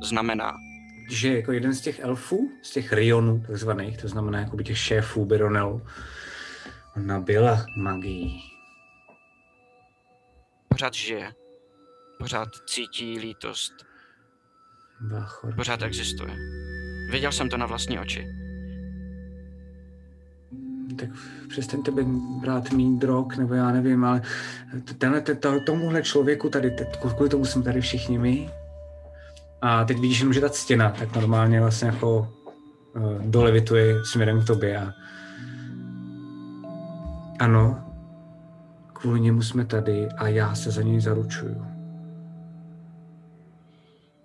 znamená. 0.03 0.53
Že 1.11 1.36
jako 1.36 1.53
jeden 1.53 1.74
z 1.74 1.80
těch 1.80 2.01
elfů, 2.01 2.51
z 2.62 2.70
těch 2.70 2.93
rionů 2.93 3.43
takzvaných, 3.47 3.99
to 3.99 4.09
znamená 4.09 4.38
jako 4.38 4.62
těch 4.62 4.78
šéfů 4.78 5.24
Bironelu, 5.24 5.82
Ona 6.97 7.20
byla 7.20 7.64
magií. 7.76 8.43
Pořád 10.68 10.95
žije. 10.95 11.32
Pořád 12.20 12.48
cítí 12.66 13.18
lítost. 13.18 13.72
Bachor. 15.00 15.54
Pořád 15.54 15.82
existuje. 15.82 16.36
Viděl 17.10 17.32
jsem 17.32 17.48
to 17.48 17.56
na 17.56 17.66
vlastní 17.66 17.98
oči. 17.98 18.26
Tak 20.98 21.08
přestaňte 21.48 21.90
být 21.90 22.06
brát 22.40 22.72
mý 22.72 22.98
drog, 22.98 23.26
nebo 23.38 23.54
já 23.54 23.72
nevím, 23.72 24.04
ale 24.04 24.22
tenhle, 24.98 25.20
te- 25.20 25.34
to, 25.34 25.60
tomuhle 25.66 26.02
člověku 26.02 26.48
tady, 26.48 26.76
kvůli 27.14 27.30
tomu 27.30 27.44
jsme 27.44 27.62
tady 27.62 27.80
všichni 27.80 28.18
my. 28.18 28.50
A 29.62 29.84
teď 29.84 29.98
vidíš 29.98 30.18
jenom, 30.18 30.32
že 30.32 30.40
ta 30.40 30.48
stěna 30.48 30.90
tak 30.90 31.14
normálně 31.14 31.60
vlastně 31.60 31.88
jako 31.88 32.32
uh, 32.96 33.24
dolevituje 33.24 34.04
směrem 34.04 34.42
k 34.42 34.46
tobě. 34.46 34.78
A... 34.78 34.92
Ano, 37.38 37.92
kvůli 38.92 39.20
němu 39.20 39.42
jsme 39.42 39.64
tady 39.64 40.08
a 40.08 40.28
já 40.28 40.54
se 40.54 40.70
za 40.70 40.82
něj 40.82 41.00
zaručuju. 41.00 41.79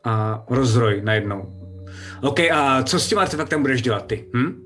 A 0.06 0.44
rozroj 0.50 1.02
najednou. 1.04 1.54
OK, 2.22 2.40
a 2.40 2.84
co 2.84 3.00
s 3.00 3.08
tím 3.08 3.18
artefaktem 3.20 3.62
budeš 3.62 3.82
dělat 3.82 4.08
ty? 4.08 4.30
Hm? 4.36 4.62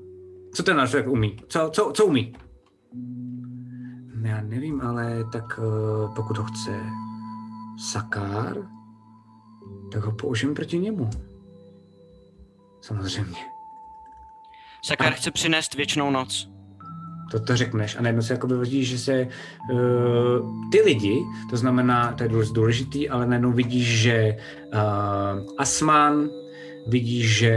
Co 0.54 0.62
ten 0.62 0.80
artefakt 0.80 1.08
umí? 1.08 1.36
Co, 1.48 1.70
co, 1.72 1.92
co 1.94 2.06
umí? 2.06 2.36
Já 4.22 4.40
nevím, 4.40 4.80
ale 4.80 5.24
tak 5.32 5.58
uh, 5.58 6.14
pokud 6.14 6.38
ho 6.38 6.44
chce 6.44 6.80
Sakár, 7.90 8.56
tak 9.92 10.04
ho 10.04 10.12
použijeme 10.12 10.54
proti 10.54 10.78
němu. 10.78 11.10
Samozřejmě. 12.80 13.36
Sakar 14.84 15.12
chce 15.12 15.30
přinést 15.30 15.74
věčnou 15.74 16.10
noc. 16.10 16.50
To 17.30 17.40
to 17.40 17.56
řekneš 17.56 17.96
a 17.96 18.02
najednou 18.02 18.22
se 18.22 18.32
jako 18.32 18.46
vidíš, 18.46 18.88
že 18.88 18.98
se 18.98 19.26
uh, 19.72 19.78
ty 20.72 20.80
lidi, 20.80 21.22
to 21.50 21.56
znamená, 21.56 22.12
to 22.12 22.22
je 22.22 22.28
důležitý, 22.52 23.08
ale 23.08 23.26
najednou 23.26 23.52
vidíš, 23.52 24.00
že 24.00 24.36
uh, 24.74 25.54
Asman, 25.58 26.28
vidíš, 26.88 27.38
že 27.38 27.54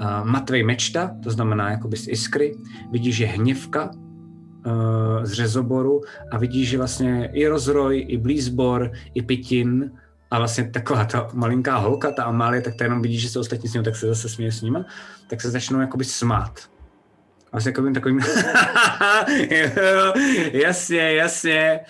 uh, 0.00 0.24
Matvej 0.24 0.62
Mečta, 0.62 1.10
to 1.22 1.30
znamená 1.30 1.70
jakoby 1.70 1.96
z 1.96 2.08
Iskry, 2.08 2.54
vidíš, 2.90 3.16
že 3.16 3.26
Hněvka 3.26 3.90
uh, 3.90 5.24
z 5.24 5.32
Řezoboru 5.32 6.00
a 6.32 6.38
vidíš, 6.38 6.68
že 6.68 6.78
vlastně 6.78 7.30
i 7.32 7.46
Rozroj, 7.46 8.06
i 8.08 8.16
Blízbor, 8.16 8.92
i 9.14 9.22
Pitin 9.22 9.90
a 10.30 10.38
vlastně 10.38 10.70
taková 10.70 11.04
ta 11.04 11.28
malinká 11.34 11.76
holka, 11.76 12.10
ta 12.10 12.24
Amálie, 12.24 12.62
tak 12.62 12.74
to 12.74 12.84
jenom 12.84 13.02
vidíš, 13.02 13.22
že 13.22 13.28
se 13.28 13.38
ostatní 13.38 13.68
s 13.68 13.74
ním, 13.74 13.84
tak 13.84 13.96
se 13.96 14.06
zase 14.06 14.28
směje 14.28 14.52
s 14.52 14.62
nima, 14.62 14.84
tak 15.30 15.40
se 15.40 15.50
začnou 15.50 15.80
jakoby 15.80 16.04
smát. 16.04 16.77
Vlastně 17.52 17.72
takovým 17.72 17.94
takovým, 17.94 18.20
jasně, 20.52 21.12
jasně. 21.12 21.80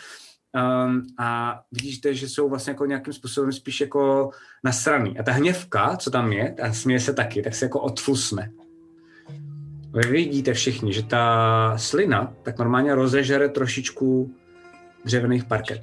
Um, 0.84 1.06
a 1.18 1.60
vidíš, 1.72 2.00
že 2.10 2.28
jsou 2.28 2.48
vlastně 2.48 2.70
jako 2.70 2.86
nějakým 2.86 3.12
způsobem 3.12 3.52
spíš 3.52 3.80
jako 3.80 4.30
nasraný. 4.64 5.18
A 5.18 5.22
ta 5.22 5.32
hněvka, 5.32 5.96
co 5.96 6.10
tam 6.10 6.32
je, 6.32 6.54
a 6.62 6.72
směje 6.72 7.00
se 7.00 7.14
taky, 7.14 7.42
tak 7.42 7.54
se 7.54 7.64
jako 7.64 7.80
odflusne. 7.80 8.50
Vy 9.92 10.08
vidíte 10.10 10.52
všichni, 10.54 10.92
že 10.92 11.02
ta 11.02 11.74
slina 11.76 12.34
tak 12.42 12.58
normálně 12.58 12.94
rozežere 12.94 13.48
trošičku 13.48 14.34
dřevěných 15.04 15.44
parket. 15.44 15.80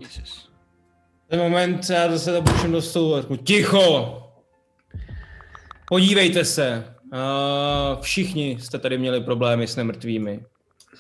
Ten 1.28 1.40
moment 1.40 1.90
já 1.90 2.12
zase 2.12 2.32
to 2.32 2.42
puším 2.42 2.72
do 2.72 2.82
stolu 2.82 3.38
ticho! 3.38 4.22
Podívejte 5.88 6.46
se. 6.46 6.95
Uh, 7.16 8.02
všichni 8.02 8.58
jste 8.60 8.80
tady 8.80 8.98
měli 8.98 9.22
problémy 9.22 9.68
s 9.68 9.76
nemrtvými. 9.76 10.40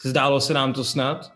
Zdálo 0.01 0.41
se 0.41 0.53
nám 0.53 0.73
to 0.73 0.83
snad? 0.83 1.31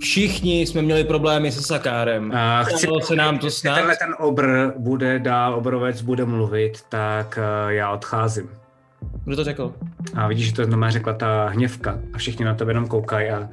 Všichni 0.00 0.60
jsme 0.60 0.82
měli 0.82 1.04
problémy 1.04 1.52
se 1.52 1.62
Sakárem. 1.62 2.32
A 2.32 2.62
chci, 2.62 2.86
Zdálo 2.86 3.00
se 3.00 3.16
nám 3.16 3.38
to 3.38 3.50
snad? 3.50 3.74
tenhle 3.74 3.96
ten 3.96 4.14
obr 4.18 4.72
bude 4.76 5.18
dál, 5.18 5.54
obrovec 5.54 6.02
bude 6.02 6.24
mluvit, 6.24 6.82
tak 6.88 7.38
uh, 7.38 7.70
já 7.70 7.90
odcházím. 7.90 8.50
Kdo 9.24 9.36
to 9.36 9.44
řekl? 9.44 9.74
A 10.14 10.28
vidíš, 10.28 10.46
že 10.46 10.54
to 10.54 10.64
znamená 10.64 10.90
řekla 10.90 11.12
ta 11.12 11.46
hněvka 11.48 11.98
a 12.14 12.18
všichni 12.18 12.44
na 12.44 12.54
tebe 12.54 12.70
jenom 12.70 12.88
koukají 12.88 13.30
a 13.30 13.48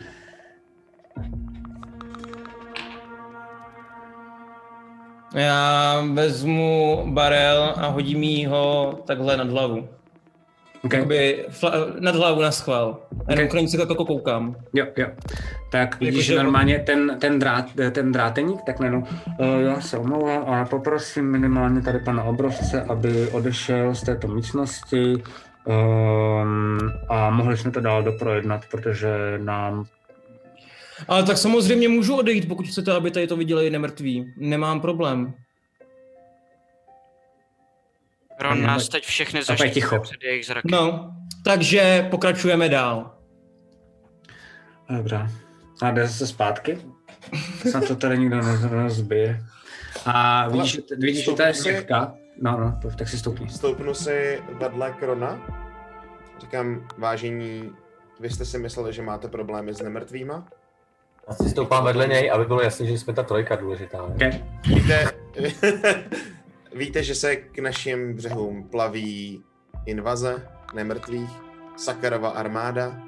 Já 5.34 6.04
vezmu 6.14 7.04
barel 7.14 7.74
a 7.76 7.88
hodím 7.88 8.24
jí 8.24 8.46
ho 8.46 8.94
takhle 9.08 9.38
nad 9.38 9.50
hlavu. 9.50 9.97
Okay. 10.84 11.00
Jakoby 11.00 11.46
fla- 11.50 12.00
nad 12.00 12.16
hlavu 12.16 12.42
na 12.42 12.52
schvál. 12.52 13.00
A 13.28 13.34
okay. 13.34 13.68
se 13.68 13.80
jako 13.80 14.06
koukám. 14.06 14.56
Jo, 14.74 14.86
jo. 14.98 15.08
Tak 15.72 16.00
vidíš, 16.00 16.26
že 16.26 16.36
normálně 16.36 16.80
ten, 16.80 17.18
ten, 17.20 17.40
drát, 17.40 17.66
ten 17.92 18.12
dráteník, 18.12 18.62
tak 18.66 18.80
najednou, 18.80 19.00
uh, 19.00 19.62
já 19.62 19.82
se 19.82 19.98
omlouvám, 19.98 20.44
ale 20.48 20.66
poprosím 20.66 21.32
minimálně 21.32 21.82
tady 21.82 22.00
pana 22.00 22.24
Obrovce, 22.24 22.82
aby 22.82 23.28
odešel 23.28 23.96
z 23.96 24.02
této 24.02 24.28
místnosti 24.28 25.14
um, 25.66 26.78
a 27.10 27.30
mohli 27.30 27.58
jsme 27.58 27.72
to 27.72 27.82
dál 27.82 28.04
doprojednat, 28.04 28.62
protože 28.72 29.10
nám... 29.38 29.86
Ale 31.08 31.24
tak 31.24 31.38
samozřejmě 31.38 31.90
můžu 31.90 32.16
odejít, 32.16 32.48
pokud 32.48 32.68
chcete, 32.68 32.92
aby 32.92 33.12
tady 33.12 33.28
to 33.28 33.38
viděli 33.38 33.70
nemrtví. 33.70 34.34
Nemám 34.38 34.82
problém. 34.82 35.34
Ron 38.40 38.62
nás 38.64 38.90
teď 38.90 39.04
všechny 39.06 39.44
zaštítí 39.44 39.72
ticho. 39.74 40.00
před 40.00 40.24
jejich 40.24 40.46
zraky. 40.46 40.68
No, 40.72 41.12
takže 41.44 42.08
pokračujeme 42.12 42.70
dál. 42.70 43.12
Dobrá. 44.90 45.30
A 45.82 45.92
jde 45.92 46.10
se 46.10 46.28
zpátky? 46.28 46.78
Snad 47.70 47.88
to 47.88 47.96
tady 47.96 48.18
nikdo 48.20 48.38
nez- 48.38 48.84
nezbije. 48.84 49.44
A 50.06 50.48
vidíš, 50.50 50.72
že- 50.72 50.82
vidíš 50.98 51.26
že 51.26 51.32
to 51.32 51.42
je 51.44 51.54
stoupni 51.54 51.54
si- 51.54 51.62
štěvka? 51.70 52.14
No, 52.42 52.60
no, 52.60 52.80
to- 52.82 52.92
tak 52.98 53.10
si 53.10 53.20
stoupni. 53.20 53.50
Stoupnu 53.50 53.94
si 53.94 54.42
vedle 54.60 54.92
Krona. 55.00 55.40
Říkám, 56.42 56.88
vážení, 56.98 57.72
vy 58.20 58.30
jste 58.30 58.46
si 58.46 58.58
mysleli, 58.60 58.94
že 58.94 59.02
máte 59.02 59.28
problémy 59.28 59.74
s 59.74 59.82
nemrtvýma? 59.82 60.46
Já 61.30 61.34
si 61.36 61.50
stoupám 61.50 61.84
vedle 61.84 62.08
něj, 62.08 62.32
aby 62.32 62.46
bylo 62.46 62.62
jasné, 62.62 62.86
že 62.86 62.98
jsme 62.98 63.14
ta 63.14 63.24
trojka 63.24 63.56
důležitá. 63.56 63.98
Ne? 64.08 64.14
Okay. 64.16 64.44
Víte, 64.76 65.12
víte, 66.76 67.04
že 67.04 67.16
se 67.16 67.36
k 67.36 67.60
našim 67.60 68.14
břehům 68.14 68.70
plaví 68.70 69.44
invaze 69.86 70.48
nemrtvých, 70.74 71.30
Sakarova 71.78 72.30
armáda, 72.30 73.08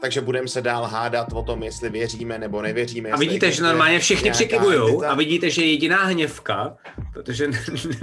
takže 0.00 0.20
budeme 0.20 0.48
se 0.48 0.62
dál 0.62 0.84
hádat 0.84 1.32
o 1.32 1.42
tom, 1.42 1.62
jestli 1.62 1.90
věříme 1.90 2.38
nebo 2.38 2.62
nevěříme. 2.62 3.10
A 3.10 3.16
vidíte, 3.16 3.50
že 3.52 3.62
normálně 3.62 3.98
všichni 3.98 4.30
přikivujou 4.30 5.04
a 5.04 5.14
vidíte, 5.14 5.50
že 5.50 5.64
jediná 5.64 6.04
hněvka, 6.04 6.76
protože 7.12 7.50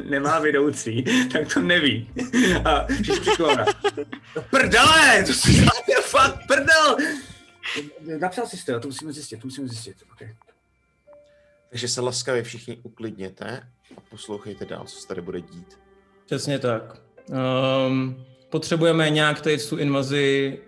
nemá 0.03 0.39
vedoucí, 0.39 1.05
tak 1.31 1.53
to 1.53 1.61
neví. 1.61 2.09
A 2.65 2.85
všichni 2.85 3.19
přikivujou. 3.19 3.57
No 4.35 4.41
prdele, 4.49 5.23
to 5.27 5.33
si 5.33 5.65
fakt 6.01 6.39
prdel. 6.47 6.97
Napsal 8.19 8.47
jsi 8.47 8.65
to, 8.65 8.79
to 8.79 8.87
musíme 8.87 9.13
zjistit, 9.13 9.41
to 9.41 9.47
musíme 9.47 9.67
zjistit. 9.67 9.97
Okay. 10.13 10.35
Takže 11.69 11.87
se 11.87 12.01
laskavě 12.01 12.43
všichni 12.43 12.77
uklidněte 12.83 13.67
a 13.97 14.01
poslouchejte 14.09 14.65
dál, 14.65 14.83
co 14.85 15.01
se 15.01 15.07
tady 15.07 15.21
bude 15.21 15.41
dít. 15.41 15.79
Přesně 16.25 16.59
tak. 16.59 17.01
Um, 17.87 18.25
potřebujeme 18.49 19.09
nějak 19.09 19.41
tady 19.41 19.57
tu 19.57 19.77
invazi 19.77 20.59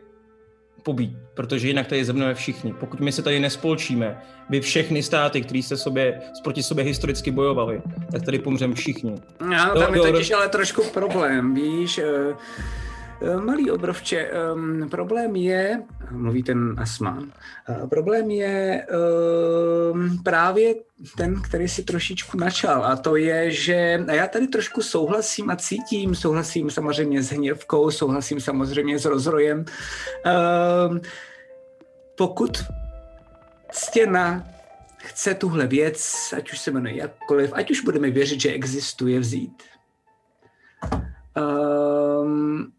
pobít, 0.83 1.17
protože 1.33 1.67
jinak 1.67 1.87
tady 1.87 2.05
zemneme 2.05 2.33
všichni. 2.33 2.73
Pokud 2.73 2.99
my 2.99 3.11
se 3.11 3.21
tady 3.21 3.39
nespolčíme, 3.39 4.21
vy 4.49 4.61
všechny 4.61 5.03
státy, 5.03 5.41
které 5.41 5.59
jste 5.59 5.77
sobě, 5.77 6.21
proti 6.43 6.63
sobě 6.63 6.83
historicky 6.83 7.31
bojovali, 7.31 7.81
tak 8.11 8.21
tady 8.21 8.39
pomřeme 8.39 8.75
všichni. 8.75 9.15
No, 9.41 9.79
tam 9.79 9.93
je 9.93 9.97
jo, 9.97 10.11
totiž 10.11 10.31
ale 10.31 10.49
trošku 10.49 10.83
problém, 10.83 11.53
víš, 11.53 11.97
eh, 11.97 12.35
malý 13.39 13.71
obrovče, 13.71 14.31
um, 14.53 14.89
problém 14.89 15.35
je, 15.35 15.83
mluví 16.11 16.43
ten 16.43 16.75
Asman, 16.77 17.31
uh, 17.69 17.89
problém 17.89 18.31
je 18.31 18.87
um, 19.93 20.23
právě 20.23 20.75
ten, 21.17 21.41
který 21.41 21.67
si 21.67 21.83
trošičku 21.83 22.37
načal 22.37 22.85
a 22.85 22.95
to 22.95 23.15
je, 23.15 23.51
že 23.51 24.05
a 24.07 24.13
já 24.13 24.27
tady 24.27 24.47
trošku 24.47 24.81
souhlasím 24.81 25.49
a 25.49 25.55
cítím, 25.55 26.15
souhlasím 26.15 26.69
samozřejmě 26.69 27.23
s 27.23 27.29
hněvkou, 27.29 27.91
souhlasím 27.91 28.39
samozřejmě 28.39 28.99
s 28.99 29.05
rozrojem. 29.05 29.65
Um, 30.87 31.01
pokud 32.17 32.63
stěna 33.71 34.47
chce 34.97 35.33
tuhle 35.33 35.67
věc, 35.67 36.33
ať 36.37 36.51
už 36.51 36.59
se 36.59 36.71
jmenuje 36.71 36.95
jakkoliv, 36.95 37.53
ať 37.53 37.71
už 37.71 37.81
budeme 37.81 38.09
věřit, 38.09 38.41
že 38.41 38.51
existuje 38.51 39.19
vzít. 39.19 39.63
Um, 41.37 42.71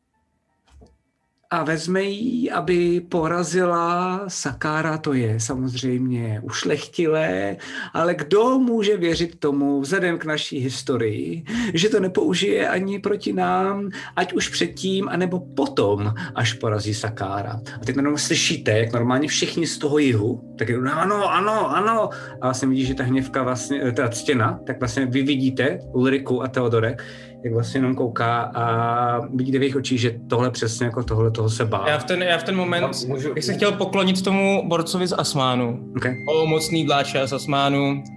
a 1.53 1.65
vezme 1.65 2.03
ji, 2.03 2.51
aby 2.51 3.01
porazila 3.01 4.21
Sakára, 4.29 4.99
to 4.99 5.13
je 5.13 5.41
samozřejmě 5.41 6.41
ušlechtilé, 6.43 7.57
ale 7.93 8.15
kdo 8.15 8.59
může 8.59 8.97
věřit 8.97 9.39
tomu, 9.39 9.81
vzhledem 9.81 10.19
k 10.19 10.25
naší 10.25 10.59
historii, 10.59 11.45
že 11.75 11.89
to 11.89 12.01
nepoužije 12.01 12.69
ani 12.69 12.99
proti 12.99 13.33
nám, 13.33 13.91
ať 14.17 14.33
už 14.33 14.49
předtím, 14.49 15.09
anebo 15.09 15.41
potom, 15.41 16.15
až 16.35 16.53
porazí 16.53 16.95
Sakára. 16.95 17.61
A 17.81 17.85
teď 17.85 17.97
jenom 17.97 18.19
slyšíte, 18.19 18.79
jak 18.79 18.93
normálně 18.93 19.29
všichni 19.29 19.67
z 19.67 19.79
toho 19.79 19.99
jihu, 19.99 20.55
tak 20.59 20.69
je 20.69 20.77
ano, 20.77 21.33
ano, 21.33 21.71
ano. 21.71 22.11
A 22.41 22.47
vlastně 22.47 22.69
vidíš, 22.69 22.89
že 22.89 22.95
ta 22.95 23.05
hněvka 23.05 23.43
vlastně, 23.43 23.93
ta 23.93 24.11
stěna, 24.11 24.61
tak 24.67 24.81
vlastně 24.81 25.07
vy 25.07 25.23
vidíte 25.23 25.79
Ulriku 25.93 26.43
a 26.43 26.49
Teodorek, 26.49 27.03
jak 27.45 27.53
vlastně 27.53 27.79
jenom 27.79 27.95
kouká 27.95 28.41
a 28.41 29.27
vidíte 29.35 29.59
v 29.59 29.63
jejich 29.63 29.77
očích, 29.77 30.01
že 30.01 30.21
tohle 30.29 30.51
přesně 30.51 30.87
jako 30.87 31.03
tohle 31.03 31.31
toho 31.31 31.51
se 31.51 31.65
bál. 31.65 31.85
Já 31.89 31.99
v 31.99 32.05
ten, 32.05 32.23
já 32.23 32.39
v 32.39 32.43
ten 32.43 32.57
moment 32.57 32.83
Já 32.83 32.91
můžu- 33.09 33.35
bych 33.35 33.45
se 33.45 33.55
chtěl 33.55 33.73
poklonit 33.73 34.23
tomu 34.23 34.69
borcovi 34.69 35.07
z 35.07 35.13
Asmánu. 35.19 35.93
Okay. 35.97 36.17
O 36.29 36.47
mocný 36.47 36.87
dláče 36.87 37.27
z 37.27 37.33
Asmánu. 37.33 37.91
Uh, 37.93 38.17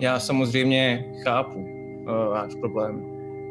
já 0.00 0.20
samozřejmě 0.20 1.04
chápu 1.24 1.58
uh, 1.58 2.06
váš 2.30 2.54
problém. 2.60 3.02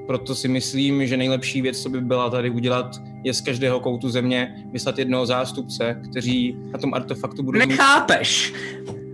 Proto 0.08 0.36
si 0.36 0.48
myslím, 0.48 1.08
že 1.08 1.18
nejlepší 1.18 1.62
věc, 1.62 1.82
co 1.82 1.90
by 1.90 2.02
byla 2.02 2.30
tady 2.30 2.50
udělat, 2.50 3.02
je 3.24 3.34
z 3.34 3.42
každého 3.42 3.80
koutu 3.80 4.10
země 4.10 4.56
vyslat 4.72 5.00
jednoho 5.00 5.26
zástupce, 5.26 6.02
kteří 6.12 6.58
na 6.72 6.80
tom 6.80 6.94
artefaktu 6.94 7.44
budou 7.44 7.60
mít... 7.60 7.68
Nechápeš! 7.68 8.54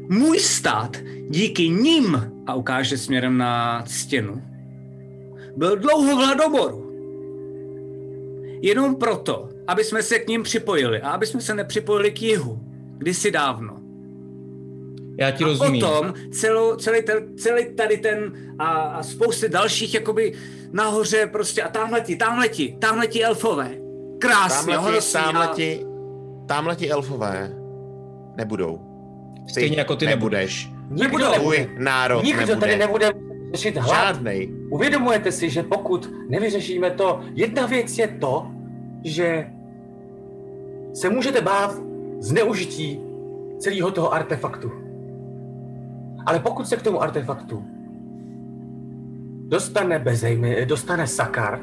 Můj 0.10 0.40
stát 0.40 0.98
díky 1.30 1.70
nim, 1.70 2.32
a 2.48 2.54
ukáže 2.54 2.98
směrem 2.98 3.38
na 3.38 3.84
stěnu, 3.86 4.42
byl 5.58 5.76
dlouho 5.78 6.16
v 6.16 6.20
hladomoru. 6.26 6.90
Jenom 8.62 8.96
proto, 8.96 9.50
aby 9.68 9.84
jsme 9.84 10.04
se 10.04 10.20
k 10.20 10.28
ním 10.28 10.44
připojili 10.44 11.02
a 11.02 11.10
aby 11.10 11.26
jsme 11.26 11.42
se 11.42 11.54
nepřipojili 11.56 12.12
k 12.12 12.22
jihu. 12.22 12.60
Kdysi 12.98 13.32
dávno. 13.32 13.78
Já 15.20 15.32
ti 15.32 15.44
A 15.44 15.48
rozumím. 15.48 15.82
potom 15.82 16.14
celou, 16.32 16.76
celý, 16.76 17.04
ten, 17.04 17.38
celý 17.38 17.76
tady 17.76 17.98
ten 17.98 18.34
a, 18.60 18.66
a 18.68 19.04
spousty 19.04 19.50
dalších 19.50 19.94
jakoby 19.94 20.34
nahoře 20.72 21.28
prostě 21.32 21.62
a 21.62 21.70
tamhleti, 21.70 22.16
tamhleti, 22.16 22.76
tamhleti 22.80 23.24
elfové. 23.24 23.72
Krásně, 24.20 24.74
Tamhleti, 24.74 24.92
honosí 24.92 25.18
a- 25.18 25.24
tamhleti, 25.24 25.86
tamhleti 26.48 26.90
elfové 26.92 27.54
nebudou. 28.38 28.80
Ty 29.46 29.52
Stejně 29.52 29.78
jako 29.78 29.96
ty 29.96 30.06
nebudeš. 30.06 30.70
Nikdo 30.90 31.18
Tvůj 31.32 31.58
nebude. 31.58 31.84
národ 31.84 32.24
Nikdo 32.24 32.40
nebude. 32.42 32.60
tady 32.60 32.76
nebude 32.78 33.12
řešit 33.54 33.78
hlad. 33.78 33.88
Žádnej. 34.16 34.50
Uvědomujete 34.74 35.32
si, 35.32 35.50
že 35.50 35.64
pokud 35.64 36.14
nevyřešíme 36.30 36.92
to, 36.92 37.22
jedna 37.34 37.66
věc 37.66 37.98
je 37.98 38.08
to, 38.08 38.48
že 39.04 39.48
se 40.94 41.10
můžete 41.10 41.42
bát 41.42 41.76
zneužití 42.20 43.00
celého 43.58 43.92
toho 43.92 44.14
artefaktu. 44.14 44.72
Ale 46.26 46.40
pokud 46.40 46.68
se 46.68 46.78
k 46.78 46.82
tomu 46.82 47.02
artefaktu 47.02 47.64
dostane 49.48 50.00
Bezejmy, 50.00 50.66
dostane 50.66 51.08
Sakar, 51.08 51.60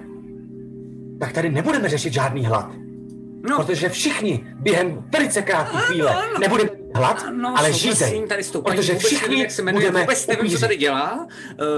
tak 1.21 1.33
tady 1.33 1.51
nebudeme 1.51 1.89
řešit 1.89 2.13
žádný 2.13 2.45
hlad. 2.45 2.73
No, 3.51 3.57
Protože 3.57 3.89
všichni 3.89 4.47
během 4.55 5.05
velice 5.13 5.43
krátké 5.43 5.77
chvíle 5.77 6.15
nebudeme 6.41 6.71
hlad, 6.95 7.23
Ano, 7.27 7.55
ale 7.59 7.73
žízeň. 7.73 8.29
tady 8.29 8.45
s 8.45 8.51
tou 8.51 8.63
paní, 8.63 8.77
Protože 8.77 8.93
vůbec 8.93 9.07
všichni 9.07 9.29
nevím, 9.29 9.43
jak 9.43 9.51
se 9.51 9.63
jmenuje, 9.63 9.87
budeme 9.87 10.01
vůbec 10.01 10.27
nevím, 10.27 10.51
co 10.51 10.61
tady 10.61 10.77
dělá, 10.77 11.27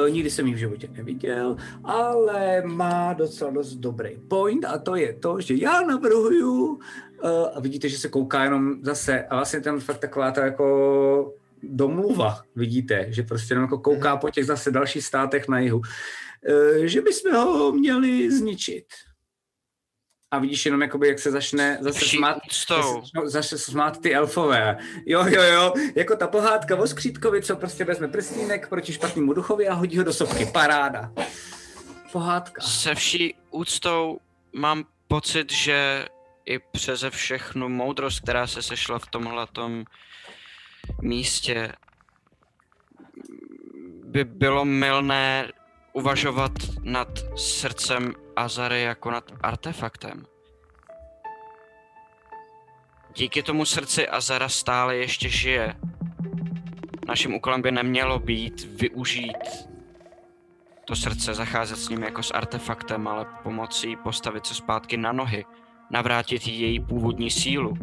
uh, 0.04 0.10
nikdy 0.10 0.30
jsem 0.30 0.46
ji 0.46 0.54
v 0.54 0.56
životě 0.56 0.88
neviděl, 0.92 1.56
ale 1.84 2.62
má 2.66 3.12
docela 3.12 3.50
dost 3.50 3.74
dobrý 3.74 4.10
point 4.28 4.64
a 4.64 4.78
to 4.78 4.96
je 4.96 5.12
to, 5.12 5.40
že 5.40 5.54
já 5.54 5.80
navrhuju, 5.80 6.64
uh, 6.64 6.78
a 7.54 7.60
vidíte, 7.60 7.88
že 7.88 7.98
se 7.98 8.08
kouká 8.08 8.44
jenom 8.44 8.74
zase, 8.82 9.24
a 9.24 9.36
vlastně 9.36 9.60
tam 9.60 9.80
fakt 9.80 9.98
taková 9.98 10.30
ta 10.30 10.44
jako 10.44 11.34
domluva, 11.62 12.42
vidíte, 12.56 13.06
že 13.08 13.22
prostě 13.22 13.52
jenom 13.52 13.64
jako 13.64 13.78
kouká 13.78 14.16
po 14.16 14.30
těch 14.30 14.46
zase 14.46 14.70
dalších 14.70 15.04
státech 15.04 15.48
na 15.48 15.58
jihu, 15.58 15.78
uh, 15.78 16.84
že 16.84 17.00
bychom 17.00 17.32
ho 17.32 17.72
měli 17.72 18.30
zničit. 18.30 18.84
A 20.32 20.38
vidíš 20.38 20.66
jenom, 20.66 20.82
jakoby, 20.82 21.08
jak 21.08 21.18
se 21.18 21.30
začne 21.30 21.78
zase 21.80 22.04
smát, 22.04 22.38
zase 23.24 23.58
smát 23.58 24.00
ty 24.00 24.14
elfové. 24.14 24.78
Jo, 25.06 25.24
jo, 25.26 25.42
jo, 25.42 25.74
jako 25.94 26.16
ta 26.16 26.26
pohádka 26.26 26.76
o 26.76 26.86
skřítkovi, 26.86 27.42
co 27.42 27.56
prostě 27.56 27.84
vezme 27.84 28.08
prstínek 28.08 28.68
proti 28.68 28.92
špatnému 28.92 29.32
duchovi 29.32 29.68
a 29.68 29.74
hodí 29.74 29.98
ho 29.98 30.04
do 30.04 30.12
sopky. 30.12 30.46
Paráda. 30.46 31.12
Pohádka. 32.12 32.62
Se 32.62 32.94
vší 32.94 33.34
úctou 33.50 34.18
mám 34.52 34.84
pocit, 35.08 35.52
že 35.52 36.06
i 36.44 36.58
přeze 36.58 37.10
všechnu 37.10 37.68
moudrost, 37.68 38.20
která 38.20 38.46
se 38.46 38.62
sešla 38.62 38.98
v 38.98 39.06
tomhletom 39.06 39.84
místě, 41.02 41.72
by 44.04 44.24
bylo 44.24 44.64
milné 44.64 45.48
uvažovat 45.92 46.52
nad 46.82 47.08
srdcem 47.36 48.14
Azary 48.36 48.82
jako 48.82 49.10
nad 49.10 49.24
artefaktem. 49.42 50.26
Díky 53.16 53.42
tomu 53.42 53.64
srdci 53.64 54.08
Azara 54.08 54.48
stále 54.48 54.96
ještě 54.96 55.28
žije. 55.28 55.74
Naším 57.06 57.34
úkolem 57.34 57.62
by 57.62 57.72
nemělo 57.72 58.18
být 58.18 58.64
využít 58.80 59.72
to 60.84 60.96
srdce, 60.96 61.34
zacházet 61.34 61.78
s 61.78 61.88
ním 61.88 62.02
jako 62.02 62.22
s 62.22 62.30
artefaktem, 62.30 63.08
ale 63.08 63.26
pomocí 63.42 63.96
postavit 63.96 64.46
se 64.46 64.54
zpátky 64.54 64.96
na 64.96 65.12
nohy, 65.12 65.44
navrátit 65.90 66.46
jí 66.46 66.60
její 66.60 66.80
původní 66.80 67.30
sílu. 67.30 67.74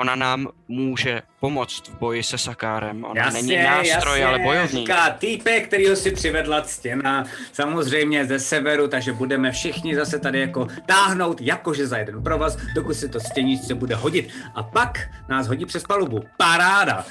Ona 0.00 0.14
nám 0.14 0.48
může 0.68 1.22
pomoct 1.40 1.88
v 1.88 1.98
boji 1.98 2.22
se 2.22 2.38
Sakárem. 2.38 3.04
Ona 3.04 3.30
není 3.30 3.56
nástroj, 3.56 4.24
ale 4.24 4.38
bojovník. 4.38 4.88
Říká 4.88 5.10
týpek, 5.10 5.66
kterýho 5.66 5.96
si 5.96 6.10
přivedla 6.10 6.64
stěna, 6.64 7.24
samozřejmě 7.52 8.26
ze 8.26 8.38
severu, 8.38 8.88
takže 8.88 9.12
budeme 9.12 9.52
všichni 9.52 9.96
zase 9.96 10.18
tady 10.18 10.40
jako 10.40 10.68
táhnout 10.86 11.40
jakože 11.40 11.86
za 11.86 11.98
jeden 11.98 12.22
provaz, 12.22 12.56
dokud 12.74 12.94
se 12.94 13.08
to 13.08 13.20
stěničce 13.20 13.74
bude 13.74 13.94
hodit. 13.94 14.28
A 14.54 14.62
pak 14.62 14.98
nás 15.28 15.48
hodí 15.48 15.66
přes 15.66 15.82
palubu. 15.84 16.24
Paráda. 16.36 17.04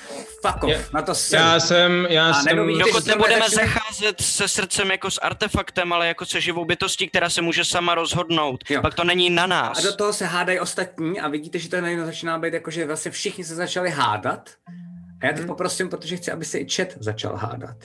Fuck 0.47 0.63
off, 0.63 0.69
Je- 0.71 0.85
na 0.93 1.01
to 1.01 1.15
jsem. 1.15 1.39
Já 1.39 1.59
jsem, 1.59 2.07
já 2.09 2.29
A 2.29 2.33
jsem... 2.33 2.45
nedomí- 2.45 2.79
Dokud 2.79 3.05
nebudeme 3.05 3.45
začneme- 3.45 3.67
zacházet 3.73 4.21
se 4.21 4.47
srdcem 4.47 4.91
jako 4.91 5.11
s 5.11 5.17
artefaktem, 5.21 5.93
ale 5.93 6.07
jako 6.07 6.25
se 6.25 6.41
živou 6.41 6.65
bytostí, 6.65 7.07
která 7.07 7.29
se 7.29 7.41
může 7.41 7.65
sama 7.65 7.95
rozhodnout, 7.95 8.63
Jo. 8.69 8.81
pak 8.81 8.93
to 8.93 9.03
není 9.03 9.29
na 9.29 9.47
nás. 9.47 9.77
A 9.79 9.81
do 9.81 9.95
toho 9.95 10.13
se 10.13 10.25
hádají 10.25 10.59
ostatní 10.59 11.19
a 11.19 11.27
vidíte, 11.27 11.59
že 11.59 11.69
to 11.69 11.81
najednou 11.81 12.05
začíná 12.05 12.39
být 12.39 12.53
jako, 12.53 12.71
že 12.71 12.85
vlastně 12.85 13.11
všichni 13.11 13.43
se 13.43 13.55
začali 13.55 13.89
hádat. 13.89 14.49
A 15.21 15.25
já 15.25 15.33
teď 15.33 15.45
poprosím, 15.45 15.89
protože 15.89 16.17
chci, 16.17 16.31
aby 16.31 16.45
se 16.45 16.57
i 16.57 16.69
chat 16.69 16.87
začal 16.99 17.35
hádat. 17.35 17.75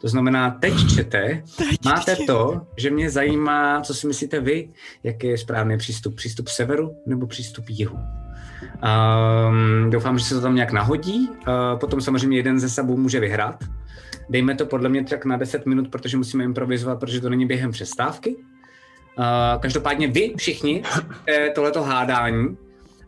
To 0.00 0.08
znamená, 0.08 0.50
teď 0.50 0.74
čete, 0.94 1.42
máte 1.84 2.16
to, 2.26 2.66
že 2.76 2.90
mě 2.90 3.10
zajímá, 3.10 3.80
co 3.80 3.94
si 3.94 4.06
myslíte 4.06 4.40
vy, 4.40 4.68
jaký 5.02 5.26
je 5.26 5.38
správný 5.38 5.78
přístup. 5.78 6.16
Přístup 6.16 6.48
severu 6.48 6.96
nebo 7.06 7.26
přístup 7.26 7.64
jihu. 7.68 7.98
Um, 8.62 9.90
doufám, 9.90 10.18
že 10.18 10.24
se 10.24 10.34
to 10.34 10.40
tam 10.40 10.54
nějak 10.54 10.72
nahodí. 10.72 11.28
Uh, 11.28 11.78
potom 11.80 12.00
samozřejmě 12.00 12.36
jeden 12.36 12.58
ze 12.60 12.68
sebou 12.68 12.96
může 12.96 13.20
vyhrát. 13.20 13.64
Dejme 14.30 14.54
to 14.54 14.66
podle 14.66 14.88
mě 14.88 15.04
tak 15.04 15.24
na 15.24 15.36
10 15.36 15.66
minut, 15.66 15.88
protože 15.88 16.16
musíme 16.16 16.44
improvizovat, 16.44 17.00
protože 17.00 17.20
to 17.20 17.30
není 17.30 17.46
během 17.46 17.70
přestávky. 17.70 18.36
Uh, 18.36 19.24
každopádně 19.60 20.08
vy 20.08 20.34
všichni 20.36 20.82
tohleto 21.54 21.82
hádání 21.82 22.56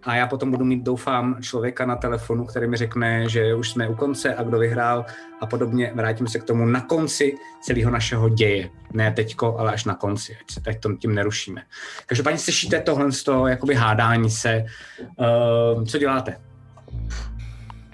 a 0.02 0.14
já 0.14 0.26
potom 0.26 0.50
budu 0.50 0.64
mít, 0.64 0.82
doufám, 0.82 1.42
člověka 1.42 1.86
na 1.86 1.96
telefonu, 1.96 2.44
který 2.44 2.66
mi 2.66 2.76
řekne, 2.76 3.28
že 3.28 3.54
už 3.54 3.70
jsme 3.70 3.88
u 3.88 3.94
konce 3.94 4.34
a 4.34 4.42
kdo 4.42 4.58
vyhrál 4.58 5.04
a 5.40 5.46
podobně. 5.46 5.92
Vrátím 5.94 6.28
se 6.28 6.38
k 6.38 6.44
tomu 6.44 6.64
na 6.64 6.80
konci 6.80 7.34
celého 7.62 7.90
našeho 7.90 8.28
děje. 8.28 8.70
Ne 8.92 9.12
teďko, 9.12 9.58
ale 9.58 9.72
až 9.72 9.84
na 9.84 9.94
konci, 9.94 10.36
ať 10.40 10.50
se 10.50 10.60
teď 10.60 10.80
tom 10.80 10.96
tím 10.96 11.14
nerušíme. 11.14 11.62
Každopádně 12.06 12.38
slyšíte 12.38 12.80
tohle 12.80 13.12
z 13.12 13.22
toho 13.22 13.48
jakoby 13.48 13.74
hádání 13.74 14.30
se. 14.30 14.64
Uh, 15.16 15.84
co 15.84 15.98
děláte? 15.98 16.40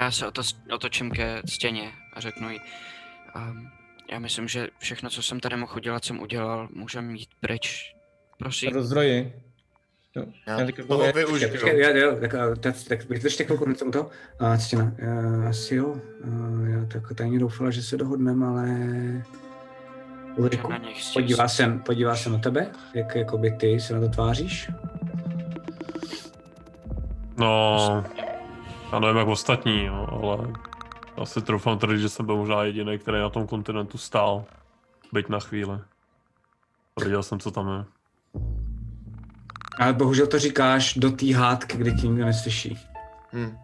Já 0.00 0.10
se 0.10 0.26
oto, 0.26 0.42
otočím 0.74 1.10
ke 1.10 1.42
stěně 1.44 1.92
a 2.14 2.20
řeknu 2.20 2.50
jí, 2.50 2.60
um, 3.36 3.70
já 4.12 4.18
myslím, 4.18 4.48
že 4.48 4.68
všechno, 4.78 5.10
co 5.10 5.22
jsem 5.22 5.40
tady 5.40 5.56
mohl 5.56 5.72
udělat, 5.76 6.04
jsem 6.04 6.20
udělal, 6.20 6.68
můžeme 6.72 7.12
jít 7.12 7.28
pryč. 7.40 7.94
Prosím. 8.38 8.70
Rozdroji. 8.70 9.47
Jo. 10.16 10.24
Já 10.46 10.60
Já 10.60 10.66
taky 10.66 10.82
toho 10.82 11.00
pově- 11.00 11.12
využiju. 11.12 11.50
Počkej, 11.50 11.80
jo, 11.80 11.90
jo, 11.96 12.16
tak, 12.20 12.34
eh, 12.34 12.56
tak, 12.56 12.74
tak 12.88 13.08
vydržte 13.08 13.44
chvilku, 13.44 13.68
něco 13.68 13.86
u 13.86 13.90
toho. 13.90 14.10
A 14.38 14.56
Ctěna, 14.56 14.92
já, 14.98 15.48
asi 15.48 15.74
jo. 15.74 15.96
A 16.24 16.68
já 16.68 16.84
tak 16.92 17.14
tajně 17.14 17.38
doufala, 17.38 17.70
že 17.70 17.82
se 17.82 17.96
dohodneme, 17.96 18.46
ale... 18.46 18.66
Ulriku, 20.36 20.70
Na 20.72 20.80
podívá 21.14 21.48
se, 21.48 21.80
podívá 21.86 22.16
se 22.16 22.30
na 22.30 22.38
tebe, 22.38 22.70
jak 22.94 23.14
jakoby 23.16 23.50
ty 23.50 23.80
se 23.80 23.94
na 23.94 24.00
to 24.00 24.08
tváříš. 24.08 24.70
No, 27.36 28.04
já 28.92 28.98
nevím 28.98 29.16
jak 29.16 29.28
ostatní, 29.28 29.84
jo, 29.84 30.06
ale 30.22 30.52
já 31.18 31.24
si 31.24 31.42
troufám 31.42 31.78
tvrdit, 31.78 32.00
že 32.00 32.08
jsem 32.08 32.26
byl 32.26 32.36
možná 32.36 32.64
jediný, 32.64 32.98
který 32.98 33.18
na 33.18 33.30
tom 33.30 33.46
kontinentu 33.46 33.98
stál. 33.98 34.44
Byť 35.12 35.28
na 35.28 35.40
chvíli. 35.40 35.78
A 36.96 37.04
viděl 37.04 37.22
jsem, 37.22 37.38
co 37.40 37.50
tam 37.50 37.68
je. 37.68 37.84
Ale 39.78 39.92
bohužel 39.92 40.26
to 40.26 40.38
říkáš 40.38 40.94
do 40.94 41.10
té 41.10 41.34
hádky, 41.34 41.76
kde 41.76 41.90
ti 41.90 42.08
nikdo 42.08 42.24
neslyší. 42.24 42.78
Hm. 43.32 43.58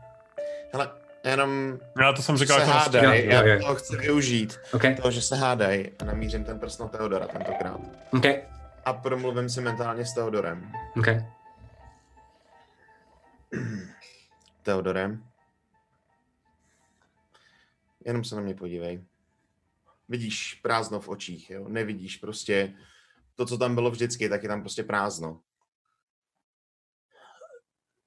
Hele, 0.73 0.91
jenom 1.25 1.79
Já 2.01 2.13
to 2.13 2.23
jsem 2.23 2.37
říkal 2.37 2.61
se 2.61 2.67
jako 2.67 2.97
Jo, 2.97 3.13
já 3.13 3.43
jo, 3.43 3.55
jo. 3.55 3.67
to 3.67 3.75
chci 3.75 3.97
využít. 3.97 4.59
OK, 4.73 4.83
Toho, 4.97 5.11
že 5.11 5.23
se 5.23 5.37
hádej 5.37 5.93
a 5.99 6.05
namířím 6.05 6.45
ten 6.45 6.59
prst 6.59 6.81
na 6.81 6.89
Teodora 6.89 7.27
tentokrát. 7.27 7.81
OK, 8.13 8.25
A 8.85 8.93
promluvím 8.93 9.49
si 9.49 9.61
mentálně 9.61 10.07
s 10.07 10.15
Teodorem. 10.15 10.73
OK. 10.99 11.07
Teodorem. 14.63 15.25
Jenom 18.05 18.25
se 18.25 18.37
na 18.37 18.41
mě 18.43 18.55
podívej. 18.55 19.05
Vidíš 20.09 20.55
prázdno 20.63 21.01
v 21.01 21.09
očích, 21.09 21.51
jo? 21.51 21.69
Nevidíš 21.69 22.17
prostě 22.17 22.73
to, 23.35 23.47
co 23.47 23.59
tam 23.59 23.75
bylo 23.75 23.91
vždycky, 23.91 24.29
tak 24.29 24.43
je 24.43 24.49
tam 24.49 24.61
prostě 24.61 24.83
prázdno. 24.83 25.41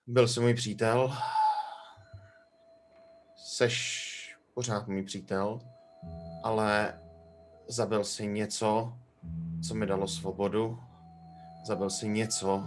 Byl 0.09 0.27
jsi 0.27 0.39
můj 0.39 0.53
přítel. 0.53 1.17
Seš 3.35 4.37
pořád 4.53 4.87
můj 4.87 5.03
přítel, 5.03 5.59
ale 6.43 6.99
zabil 7.67 8.03
si 8.03 8.27
něco, 8.27 8.93
co 9.67 9.75
mi 9.75 9.85
dalo 9.85 10.07
svobodu. 10.07 10.79
Zabil 11.65 11.89
si 11.89 12.09
něco, 12.09 12.63